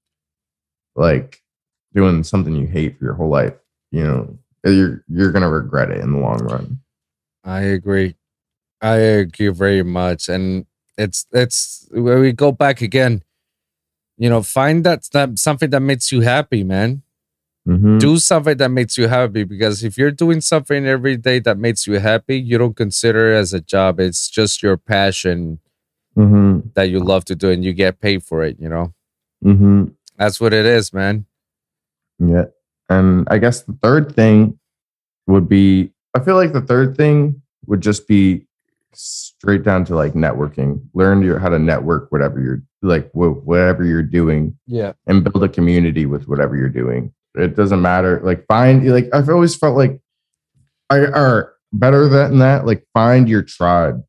like 0.96 1.42
doing 1.94 2.24
something 2.24 2.56
you 2.56 2.68
hate 2.68 2.98
for 2.98 3.06
your 3.06 3.14
whole 3.14 3.30
life, 3.30 3.54
you 3.92 4.04
know, 4.04 4.38
eh, 4.66 4.72
you're 4.72 5.04
you're 5.08 5.32
gonna 5.32 5.50
regret 5.50 5.92
it 5.92 6.00
in 6.02 6.14
the 6.14 6.20
long 6.20 6.40
run. 6.40 6.80
I 7.44 7.62
agree. 7.62 8.16
I 8.82 8.96
agree 8.98 9.50
very 9.50 9.84
much. 9.84 10.28
And 10.30 10.66
it's 11.02 11.26
it's 11.32 11.88
where 11.92 12.20
we 12.20 12.32
go 12.32 12.52
back 12.52 12.82
again. 12.82 13.24
You 14.18 14.30
know, 14.30 14.44
find 14.44 14.84
that, 14.86 15.10
that 15.14 15.40
something 15.40 15.70
that 15.72 15.80
makes 15.82 16.12
you 16.12 16.22
happy, 16.22 16.64
man. 16.64 17.02
Mhm. 17.68 18.00
Do 18.00 18.18
something 18.18 18.58
that 18.58 18.70
makes 18.70 18.98
you 18.98 19.08
happy 19.08 19.44
because 19.44 19.84
if 19.84 19.98
you're 19.98 20.12
doing 20.12 20.42
something 20.42 20.86
every 20.86 21.16
day 21.18 21.40
that 21.40 21.58
makes 21.58 21.86
you 21.88 22.00
happy, 22.00 22.40
you 22.40 22.58
don't 22.58 22.76
consider 22.76 23.34
it 23.34 23.38
as 23.38 23.54
a 23.54 23.62
job. 23.62 24.00
It's 24.00 24.30
just 24.30 24.64
your 24.64 24.78
passion 24.78 25.60
Mhm. 26.18 26.74
that 26.74 26.90
you 26.90 27.00
love 27.00 27.24
to 27.26 27.36
do 27.36 27.50
and 27.52 27.64
you 27.64 27.74
get 27.74 28.00
paid 28.00 28.24
for 28.24 28.44
it, 28.44 28.58
you 28.60 28.68
know? 28.70 28.94
Mhm. 29.44 29.94
That's 30.18 30.40
what 30.42 30.54
it 30.54 30.66
is, 30.66 30.92
man. 30.94 31.26
Yeah. 32.20 32.46
And 32.90 33.28
I 33.30 33.38
guess 33.38 33.62
the 33.62 33.74
third 33.82 34.16
thing 34.16 34.60
would 35.28 35.48
be 35.48 35.92
I 36.14 36.20
feel 36.20 36.36
like 36.36 36.52
the 36.54 36.62
third 36.62 36.98
thing 36.98 37.42
would 37.68 37.82
just 37.82 38.08
be 38.08 38.46
straight 38.94 39.64
down 39.64 39.86
to 39.86 39.96
like 39.96 40.14
networking. 40.14 40.82
Learn 40.94 41.22
your 41.22 41.40
how 41.40 41.50
to 41.50 41.60
network 41.60 42.12
whatever 42.12 42.40
you're 42.42 42.62
like 42.82 43.10
wh- 43.12 43.46
whatever 43.46 43.84
you're 43.86 44.04
doing 44.04 44.58
Yeah. 44.68 44.94
and 45.08 45.24
build 45.24 45.44
a 45.44 45.50
community 45.50 46.06
with 46.06 46.28
whatever 46.28 46.56
you're 46.56 46.70
doing. 46.70 47.14
It 47.36 47.56
doesn't 47.56 47.82
matter. 47.82 48.20
Like 48.24 48.46
find 48.48 48.86
like 48.92 49.10
I've 49.14 49.30
always 49.30 49.56
felt 49.56 49.78
like 49.78 50.02
I 50.90 51.06
are 51.06 51.54
better 51.74 52.10
than 52.10 52.40
that. 52.40 52.66
Like 52.66 52.86
find 52.94 53.30
your 53.30 53.42
tribe. 53.44 54.02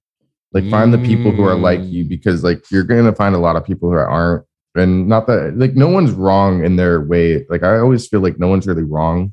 Like 0.53 0.69
find 0.69 0.93
the 0.93 0.99
people 0.99 1.31
who 1.33 1.45
are 1.45 1.55
like 1.55 1.81
you 1.83 2.05
Mm. 2.05 2.09
because 2.09 2.43
like 2.45 2.63
you're 2.71 2.83
gonna 2.83 3.15
find 3.15 3.35
a 3.35 3.39
lot 3.39 3.57
of 3.57 3.65
people 3.65 3.91
who 3.91 3.97
aren't. 3.97 4.45
And 4.75 5.07
not 5.09 5.27
that 5.27 5.55
like 5.57 5.75
no 5.75 5.89
one's 5.89 6.13
wrong 6.13 6.65
in 6.65 6.77
their 6.77 7.01
way. 7.01 7.47
Like 7.49 7.63
I 7.63 7.79
always 7.79 8.07
feel 8.09 8.21
like 8.21 8.39
no 8.39 8.49
one's 8.49 8.67
really 8.67 8.83
wrong 8.83 9.33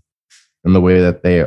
in 0.65 0.73
the 0.73 0.81
way 0.81 0.99
that 1.01 1.23
they 1.23 1.45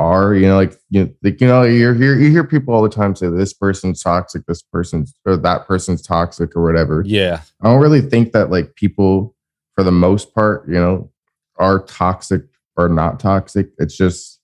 are. 0.00 0.34
You 0.34 0.48
know, 0.48 0.56
like 0.56 0.76
you, 0.88 1.14
like, 1.22 1.40
you 1.40 1.46
know, 1.46 1.62
you 1.62 1.92
hear 1.92 2.18
you 2.18 2.30
hear 2.30 2.44
people 2.44 2.74
all 2.74 2.82
the 2.82 2.88
time 2.88 3.14
say 3.14 3.28
this 3.28 3.52
person's 3.52 4.02
toxic, 4.02 4.46
this 4.46 4.62
person's 4.62 5.14
or 5.26 5.36
that 5.36 5.66
person's 5.66 6.02
toxic 6.02 6.56
or 6.56 6.64
whatever. 6.64 7.02
Yeah. 7.06 7.42
I 7.62 7.68
don't 7.68 7.80
really 7.80 8.00
think 8.00 8.32
that 8.32 8.50
like 8.50 8.74
people, 8.76 9.34
for 9.74 9.84
the 9.84 9.92
most 9.92 10.34
part, 10.34 10.66
you 10.68 10.74
know, 10.74 11.10
are 11.56 11.80
toxic 11.84 12.42
or 12.76 12.88
not 12.88 13.20
toxic. 13.20 13.70
It's 13.78 13.96
just 13.96 14.40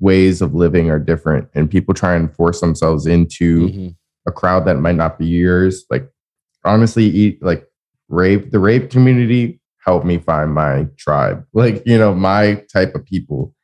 ways 0.00 0.40
of 0.42 0.54
living 0.54 0.90
are 0.90 0.98
different, 0.98 1.48
and 1.54 1.70
people 1.70 1.94
try 1.94 2.14
and 2.14 2.32
force 2.34 2.60
themselves 2.60 3.06
into 3.06 3.68
Mhm. 3.68 3.96
a 4.26 4.32
crowd 4.32 4.66
that 4.66 4.78
might 4.78 4.96
not 4.96 5.18
be 5.18 5.26
yours. 5.26 5.84
Like 5.90 6.08
honestly, 6.64 7.04
eat 7.04 7.42
like 7.42 7.66
rave. 8.08 8.50
The 8.52 8.58
rave 8.60 8.88
community 8.88 9.60
helped 9.84 10.06
me 10.06 10.18
find 10.18 10.54
my 10.54 10.86
tribe. 10.96 11.44
Like 11.52 11.82
you 11.86 11.98
know, 11.98 12.14
my 12.14 12.62
type 12.72 12.94
of 12.94 13.04
people. 13.04 13.54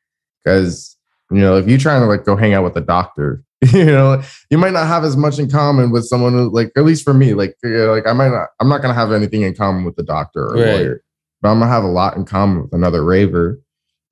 Because 0.45 0.97
you 1.31 1.41
know, 1.41 1.57
if 1.57 1.69
you're 1.69 1.79
trying 1.79 2.01
to 2.03 2.07
like 2.07 2.25
go 2.25 2.37
hang 2.37 2.55
out 2.55 2.65
with 2.65 2.77
a 2.77 2.81
doctor, 2.81 3.43
you 3.73 3.85
know, 3.87 4.23
you 4.51 4.59
might 4.59 4.73
not 4.73 4.87
have 4.87 5.05
as 5.05 5.17
much 5.17 5.39
in 5.39 5.51
common 5.51 5.91
with 5.91 6.05
someone 6.05 6.33
who, 6.33 6.49
like 6.51 6.71
at 6.77 6.85
least 6.85 7.05
for 7.05 7.13
me, 7.15 7.35
like 7.35 7.57
you 7.63 7.71
know, 7.71 7.93
like 7.93 8.07
I 8.07 8.13
might 8.13 8.31
not. 8.31 8.49
I'm 8.61 8.69
not 8.69 8.83
gonna 8.83 8.95
have 8.95 9.13
anything 9.13 9.43
in 9.43 9.55
common 9.55 9.85
with 9.85 9.97
the 9.97 10.03
doctor 10.05 10.45
or 10.47 10.55
a 10.55 10.59
Right. 10.59 10.73
lawyer, 10.73 11.03
but 11.43 11.51
I'm 11.51 11.59
gonna 11.59 11.71
have 11.71 11.85
a 11.85 11.89
lot 11.89 12.17
in 12.17 12.25
common 12.25 12.63
with 12.63 12.73
another 12.73 13.05
raver. 13.05 13.59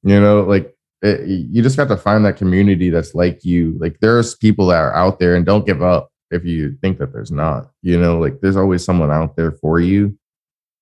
You 0.02 0.20
know, 0.20 0.42
like 0.42 0.74
eh, 1.04 1.16
it, 1.20 1.28
you 1.28 1.62
just 1.62 1.76
got 1.76 1.88
to 1.88 1.96
find 1.96 2.24
that 2.24 2.36
community 2.36 2.90
that's 2.90 3.14
like 3.14 3.44
you. 3.44 3.76
Like 3.80 3.98
there's 4.00 4.34
people 4.34 4.66
that 4.68 4.78
are 4.78 4.94
out 4.94 5.18
there 5.18 5.36
and 5.36 5.46
don't 5.46 5.66
give 5.66 5.82
up 5.82 6.10
if 6.30 6.44
you 6.44 6.76
think 6.82 6.98
that 6.98 7.12
there's 7.12 7.30
not. 7.30 7.70
You 7.82 7.98
know, 7.98 8.18
like 8.18 8.40
there's 8.40 8.56
always 8.56 8.84
someone 8.84 9.10
out 9.10 9.36
there 9.36 9.52
for 9.52 9.78
you 9.80 10.18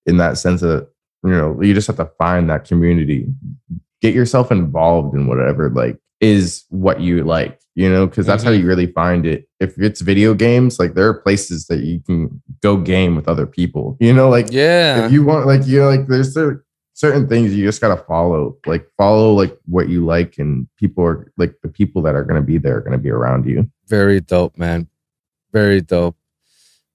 in 0.07 0.17
that 0.17 0.37
sense 0.37 0.61
of, 0.63 0.87
you 1.23 1.31
know, 1.31 1.59
you 1.61 1.73
just 1.73 1.87
have 1.87 1.97
to 1.97 2.09
find 2.17 2.49
that 2.49 2.65
community. 2.65 3.27
Get 4.05 4.13
yourself 4.15 4.51
involved 4.51 5.15
in 5.15 5.25
whatever 5.27 5.69
like 5.69 5.97
is 6.21 6.63
what 6.69 7.01
you 7.01 7.23
like, 7.23 7.59
you 7.75 7.89
know, 7.89 8.05
because 8.07 8.25
that's 8.25 8.43
how 8.43 8.51
Mhm. 8.51 8.59
you 8.59 8.65
really 8.67 8.85
find 8.87 9.25
it. 9.25 9.47
If 9.59 9.77
it's 9.79 10.01
video 10.01 10.33
games, 10.33 10.77
like 10.79 10.93
there 10.93 11.07
are 11.07 11.13
places 11.13 11.65
that 11.67 11.79
you 11.79 11.99
can 12.05 12.41
go 12.61 12.77
game 12.77 13.15
with 13.15 13.27
other 13.27 13.45
people, 13.47 13.97
you 13.99 14.13
know, 14.13 14.29
like 14.29 14.47
Yeah. 14.51 15.05
if 15.05 15.11
you 15.11 15.23
want 15.25 15.47
like 15.47 15.65
you 15.67 15.79
know, 15.79 15.87
like 15.89 16.07
there's 16.07 16.37
certain 16.93 17.27
things 17.27 17.53
you 17.53 17.65
just 17.65 17.81
gotta 17.81 18.01
follow 18.03 18.55
like 18.65 18.87
follow 18.97 19.33
like 19.33 19.57
what 19.65 19.89
you 19.89 20.05
like 20.05 20.37
and 20.37 20.67
people 20.77 21.03
are 21.03 21.31
like 21.37 21.53
the 21.63 21.67
people 21.67 22.01
that 22.03 22.15
are 22.15 22.23
gonna 22.23 22.41
be 22.41 22.57
there 22.57 22.77
are 22.77 22.81
gonna 22.81 22.97
be 22.97 23.09
around 23.09 23.45
you 23.45 23.67
Very 23.87 24.21
dope, 24.21 24.57
man. 24.57 24.87
Very 25.51 25.81
dope. 25.81 26.15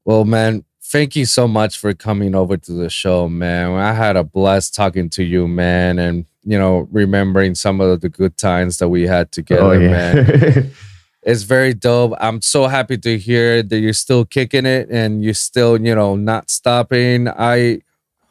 Well, 0.04 0.24
man, 0.24 0.64
thank 0.82 1.14
you 1.16 1.24
so 1.26 1.46
much 1.46 1.78
for 1.78 1.92
coming 1.94 2.34
over 2.34 2.56
to 2.56 2.72
the 2.72 2.88
show, 2.90 3.28
man. 3.28 3.72
I 3.72 3.92
had 3.92 4.16
a 4.16 4.24
blast 4.24 4.74
talking 4.74 5.08
to 5.10 5.22
you, 5.22 5.46
man, 5.46 5.98
and 5.98 6.24
you 6.42 6.58
know, 6.58 6.88
remembering 6.90 7.54
some 7.54 7.80
of 7.80 8.00
the 8.00 8.08
good 8.08 8.36
times 8.36 8.78
that 8.78 8.88
we 8.88 9.06
had 9.06 9.30
together, 9.32 9.74
oh 9.74 9.78
man. 9.78 10.72
It's 11.22 11.42
very 11.42 11.74
dope. 11.74 12.14
I'm 12.18 12.40
so 12.40 12.66
happy 12.66 12.96
to 12.96 13.18
hear 13.18 13.62
that 13.62 13.78
you're 13.78 13.92
still 13.92 14.24
kicking 14.24 14.64
it 14.64 14.88
and 14.90 15.22
you're 15.22 15.34
still, 15.34 15.78
you 15.78 15.94
know, 15.94 16.16
not 16.16 16.48
stopping. 16.48 17.28
I 17.28 17.80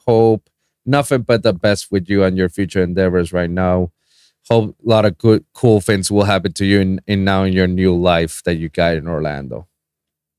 hope 0.07 0.49
nothing 0.87 1.21
but 1.21 1.43
the 1.43 1.53
best 1.53 1.91
with 1.91 2.09
you 2.09 2.23
and 2.23 2.35
your 2.35 2.49
future 2.49 2.81
endeavors 2.81 3.31
right 3.31 3.49
now. 3.49 3.91
Hope 4.49 4.75
a 4.83 4.89
lot 4.89 5.05
of 5.05 5.19
good, 5.19 5.45
cool 5.53 5.81
things 5.81 6.09
will 6.09 6.23
happen 6.23 6.51
to 6.53 6.65
you 6.65 6.79
in, 6.79 6.99
in 7.05 7.23
now 7.23 7.43
in 7.43 7.53
your 7.53 7.67
new 7.67 7.95
life 7.95 8.41
that 8.45 8.55
you 8.55 8.69
got 8.69 8.95
in 8.95 9.07
Orlando. 9.07 9.67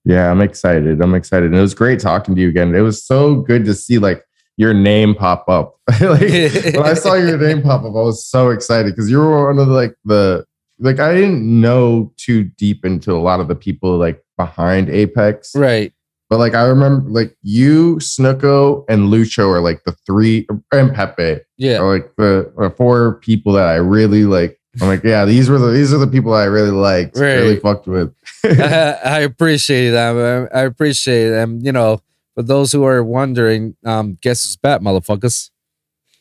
yeah 0.05 0.31
i'm 0.31 0.41
excited 0.41 1.01
i'm 1.03 1.15
excited 1.15 1.47
and 1.47 1.57
it 1.57 1.61
was 1.61 1.75
great 1.75 2.01
talking 2.01 2.35
to 2.35 2.41
you 2.41 2.49
again 2.49 2.75
it 2.75 2.81
was 2.81 3.05
so 3.05 3.37
good 3.43 3.65
to 3.67 3.75
see 3.75 3.99
like 3.99 4.25
your 4.57 4.75
name 4.75 5.15
pop 5.15 5.49
up 5.49 5.77
like 6.01 6.21
when 6.75 6.83
i 6.83 6.95
saw 6.95 7.15
your 7.15 7.39
name 7.39 7.63
pop 7.63 7.81
up 7.81 7.87
i 7.95 8.03
was 8.03 8.25
so 8.27 8.51
excited 8.51 8.93
because 8.95 9.11
you 9.11 9.19
were 9.19 9.47
one 9.47 9.59
of 9.59 9.67
the, 9.69 9.73
like 9.73 9.95
the 10.05 10.45
like 10.79 10.99
i 11.01 11.13
didn't 11.15 11.43
know 11.43 12.13
too 12.17 12.45
deep 12.45 12.85
into 12.85 13.13
a 13.13 13.19
lot 13.19 13.41
of 13.41 13.49
the 13.49 13.55
people 13.55 13.97
like 13.97 14.23
behind 14.37 14.89
apex 14.89 15.55
Right. 15.55 15.93
But 16.29 16.39
like 16.39 16.55
I 16.55 16.63
remember, 16.63 17.11
like 17.11 17.37
you, 17.43 17.97
Snuko, 17.97 18.85
and 18.89 19.13
Lucho 19.13 19.49
are 19.49 19.61
like 19.61 19.83
the 19.83 19.91
three, 20.07 20.47
and 20.71 20.95
Pepe 20.95 21.41
Yeah. 21.57 21.79
are 21.79 21.93
like 21.93 22.15
the, 22.17 22.53
the 22.57 22.71
four 22.71 23.15
people 23.17 23.53
that 23.55 23.67
I 23.67 23.75
really 23.75 24.23
like. 24.23 24.57
I'm 24.81 24.87
like, 24.87 25.03
yeah, 25.03 25.25
these 25.25 25.51
were 25.51 25.59
the 25.59 25.73
these 25.73 25.93
are 25.93 25.99
the 25.99 26.07
people 26.07 26.33
I 26.33 26.45
really 26.45 26.71
liked, 26.71 27.17
really 27.19 27.59
fucked 27.59 27.89
with. 27.89 28.15
I, 28.45 28.97
I 29.05 29.19
appreciate 29.23 29.91
that. 29.91 30.13
man. 30.15 30.49
I 30.55 30.61
appreciate 30.61 31.31
them. 31.31 31.59
You 31.63 31.73
know, 31.73 32.01
for 32.41 32.47
those 32.47 32.73
who 32.73 32.85
are 32.85 33.05
wondering, 33.05 33.77
um, 33.85 34.17
guess 34.23 34.45
who's 34.45 34.57
back, 34.57 34.81
motherfuckers? 34.81 35.51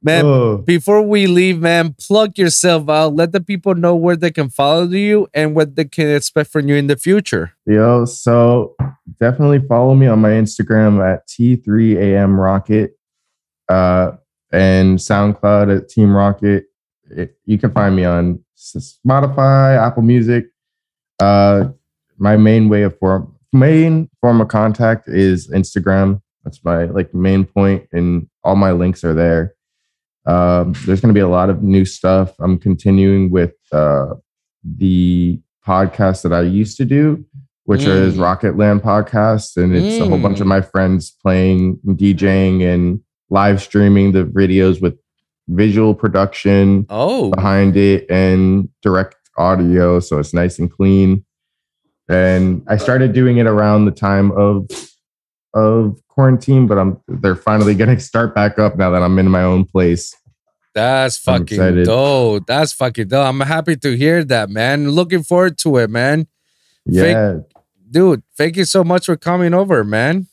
Man, 0.02 0.24
Oh. 0.24 0.58
before 0.58 1.00
we 1.02 1.26
leave, 1.26 1.58
man, 1.58 1.94
plug 1.98 2.36
yourself 2.38 2.88
out. 2.90 3.14
Let 3.14 3.32
the 3.32 3.40
people 3.40 3.74
know 3.74 3.96
where 3.96 4.14
they 4.14 4.30
can 4.30 4.50
follow 4.50 4.84
you 4.86 5.26
and 5.34 5.54
what 5.54 5.74
they 5.76 5.86
can 5.86 6.14
expect 6.14 6.50
from 6.50 6.68
you 6.68 6.76
in 6.76 6.86
the 6.88 6.96
future. 6.96 7.52
Yo, 7.66 8.04
so 8.04 8.76
definitely 9.18 9.60
follow 9.66 9.94
me 9.94 10.06
on 10.06 10.20
my 10.20 10.30
Instagram 10.30 11.02
at 11.02 11.26
T3am 11.28 12.36
Rockit 12.36 12.90
uh, 13.70 14.16
and 14.52 14.98
SoundCloud 14.98 15.74
at 15.76 15.88
Team 15.88 16.14
Rocket. 16.14 16.66
It, 17.10 17.36
you 17.46 17.56
can 17.58 17.72
find 17.72 17.96
me 17.96 18.04
on 18.04 18.44
Spotify, 18.58 19.76
Apple 19.78 20.02
Music. 20.02 20.44
Uh, 21.20 21.68
my 22.18 22.36
main 22.36 22.68
way 22.68 22.82
of 22.82 22.98
form 22.98 23.34
main 23.52 24.08
form 24.20 24.40
of 24.40 24.48
contact 24.48 25.08
is 25.08 25.48
Instagram. 25.50 26.20
That's 26.44 26.62
my 26.64 26.84
like 26.84 27.12
main 27.14 27.44
point, 27.44 27.88
and 27.92 28.28
all 28.44 28.56
my 28.56 28.72
links 28.72 29.02
are 29.04 29.14
there. 29.14 29.54
Um, 30.26 30.72
there's 30.84 31.00
going 31.00 31.12
to 31.14 31.18
be 31.18 31.20
a 31.20 31.28
lot 31.28 31.50
of 31.50 31.62
new 31.62 31.84
stuff. 31.84 32.34
I'm 32.40 32.58
continuing 32.58 33.30
with 33.30 33.54
uh, 33.72 34.14
the 34.64 35.40
podcast 35.66 36.22
that 36.22 36.32
I 36.32 36.42
used 36.42 36.76
to 36.78 36.84
do, 36.84 37.24
which 37.64 37.84
is 37.84 38.14
Mm. 38.16 38.20
Rocket 38.22 38.56
Land 38.56 38.82
Podcast, 38.82 39.56
and 39.56 39.74
it's 39.74 40.00
a 40.00 40.06
whole 40.08 40.18
bunch 40.18 40.40
of 40.40 40.46
Mm. 40.46 40.50
my 40.50 40.60
friends 40.60 41.10
playing, 41.22 41.78
DJing, 41.86 42.62
and 42.62 43.00
live 43.30 43.60
streaming 43.60 44.12
the 44.12 44.24
videos 44.24 44.80
with 44.80 44.96
visual 45.48 45.94
production 45.94 46.86
Oh, 46.90 47.30
behind 47.30 47.76
it 47.76 48.08
and 48.10 48.68
direct 48.82 49.15
audio, 49.38 50.00
so 50.00 50.18
it's 50.18 50.34
nice 50.34 50.58
and 50.58 50.70
clean. 50.70 51.24
And 52.08 52.62
I 52.68 52.76
started 52.76 53.12
doing 53.12 53.38
it 53.38 53.46
around 53.46 53.84
the 53.84 53.90
time 53.90 54.30
of 54.32 54.68
of 55.54 55.98
quarantine, 56.08 56.66
but 56.66 56.78
I'm 56.78 57.00
they're 57.08 57.36
finally 57.36 57.74
to 57.74 58.00
start 58.12 58.34
back 58.34 58.58
up 58.58 58.76
now 58.76 58.90
that 58.90 59.02
I'm 59.02 59.18
in 59.18 59.28
my 59.30 59.42
own 59.42 59.64
place. 59.64 60.14
that's 60.74 61.16
fucking 61.18 61.84
dope. 61.84 62.46
That's 62.46 62.72
fucking 62.72 63.08
dope. 63.08 63.26
I'm 63.26 63.40
happy 63.40 63.76
to 63.76 63.96
hear 63.96 64.22
that, 64.24 64.50
man. 64.50 64.90
Looking 64.90 65.22
forward 65.22 65.58
to 65.58 65.78
it, 65.78 65.90
man. 65.90 66.26
Yeah. 66.84 67.38
Dude, 67.90 68.22
thank 68.36 68.56
you 68.56 68.64
so 68.64 68.84
much 68.84 69.06
for 69.06 69.16
coming 69.16 69.54
over, 69.54 69.82
man. 69.84 70.26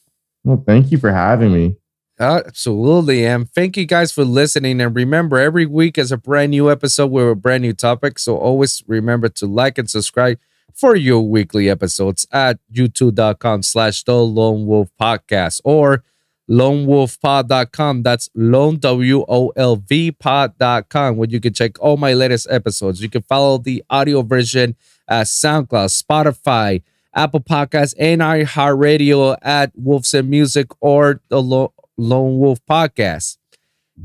Well, 0.43 0.63
thank 0.65 0.91
you 0.91 0.97
for 0.97 1.11
having 1.11 1.53
me. 1.53 1.77
Absolutely. 2.19 3.26
And 3.26 3.49
thank 3.49 3.76
you 3.76 3.85
guys 3.85 4.11
for 4.11 4.23
listening. 4.23 4.80
And 4.80 4.95
remember, 4.95 5.40
every 5.40 5.65
week 5.65 5.98
is 5.98 6.11
a 6.11 6.18
brand 6.18 6.52
new 6.52 6.69
episode 6.69 7.07
with 7.07 7.30
a 7.30 7.35
brand 7.35 7.64
new 7.64 7.73
topic. 7.73 8.19
So 8.19 8.38
always 8.38 8.84
remember 8.88 9.30
to 9.30 9.48
like 9.48 9.77
and 9.77 9.90
subscribe 9.90 10.38
for 10.73 10.95
your 10.95 11.22
weekly 11.22 11.69
episodes 11.69 12.27
at 12.31 12.60
youtube.com 12.72 13.61
slash 13.61 14.03
the 14.03 14.15
lone 14.15 14.65
wolv 14.65 14.90
podcast 14.99 15.61
or 15.64 16.03
lonewolvpod.com. 16.49 18.03
That's 18.03 18.30
lone 18.35 18.77
W 18.77 19.26
O 19.27 19.49
L 19.56 19.76
V 19.77 20.11
pod.com 20.11 21.18
where 21.18 21.30
you 21.30 21.40
can 21.40 21.53
check 21.53 21.80
all 21.80 21.98
my 21.98 22.14
latest 22.14 22.48
episodes. 22.49 23.02
You 23.02 23.10
can 23.10 23.22
follow 23.23 23.57
the 23.57 23.84
audio 23.90 24.22
version 24.22 24.76
at 25.07 25.27
SoundCloud, 25.27 26.03
Spotify, 26.03 26.84
Apple 27.15 27.41
Podcasts, 27.41 27.94
and 27.98 28.22
iHeartRadio 28.22 29.38
at 29.41 29.76
Wolvsun 29.76 30.27
Music 30.27 30.68
or 30.80 31.22
the 31.30 31.41
Lone 31.97 32.39
Wolv 32.39 32.59
Podcast. 32.69 33.37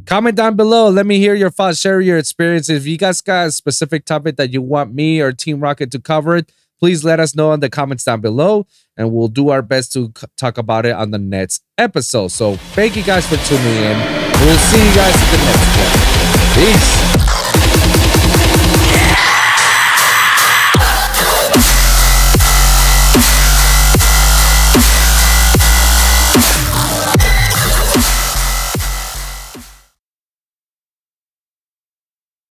Comment 0.05 0.37
down 0.37 0.55
below. 0.55 0.91
Let 0.91 1.07
me 1.07 1.19
hear 1.19 1.35
your 1.35 1.51
thoughts. 1.51 1.81
Share 1.81 2.01
your 2.01 2.19
experiences. 2.19 2.81
If 2.81 2.87
you 2.87 2.99
guys 2.99 3.21
got 3.21 3.47
a 3.47 3.53
specific 3.53 4.05
topic 4.05 4.37
that 4.37 4.53
you 4.53 4.61
want 4.61 4.95
me 4.95 5.21
or 5.21 5.33
T3am 5.33 5.61
Rockit 5.61 5.91
to 5.93 5.99
cover 5.99 6.37
it, 6.37 6.53
please 6.79 7.05
let 7.05 7.21
us 7.21 7.35
know 7.35 7.53
in 7.53 7.61
the 7.61 7.71
comments 7.71 8.05
down 8.05 8.21
below, 8.21 8.67
and 8.97 9.13
we'll 9.13 9.29
do 9.29 9.49
our 9.49 9.63
best 9.63 9.93
to 9.95 10.13
talk 10.37 10.59
about 10.59 10.87
it 10.87 10.93
on 10.93 11.11
the 11.11 11.19
next 11.19 11.65
episode. 11.77 12.29
So 12.29 12.57
thank 12.75 12.97
you 12.97 13.03
guys 13.03 13.27
for 13.27 13.37
tuning 13.49 13.67
in. 13.67 13.99
We'll 14.41 14.59
see 14.59 14.87
you 14.87 14.95
guys 14.95 15.15
in 15.15 15.39
the 15.39 15.45
next 15.47 15.77
one. 15.79 16.73
Peace. 16.73 17.08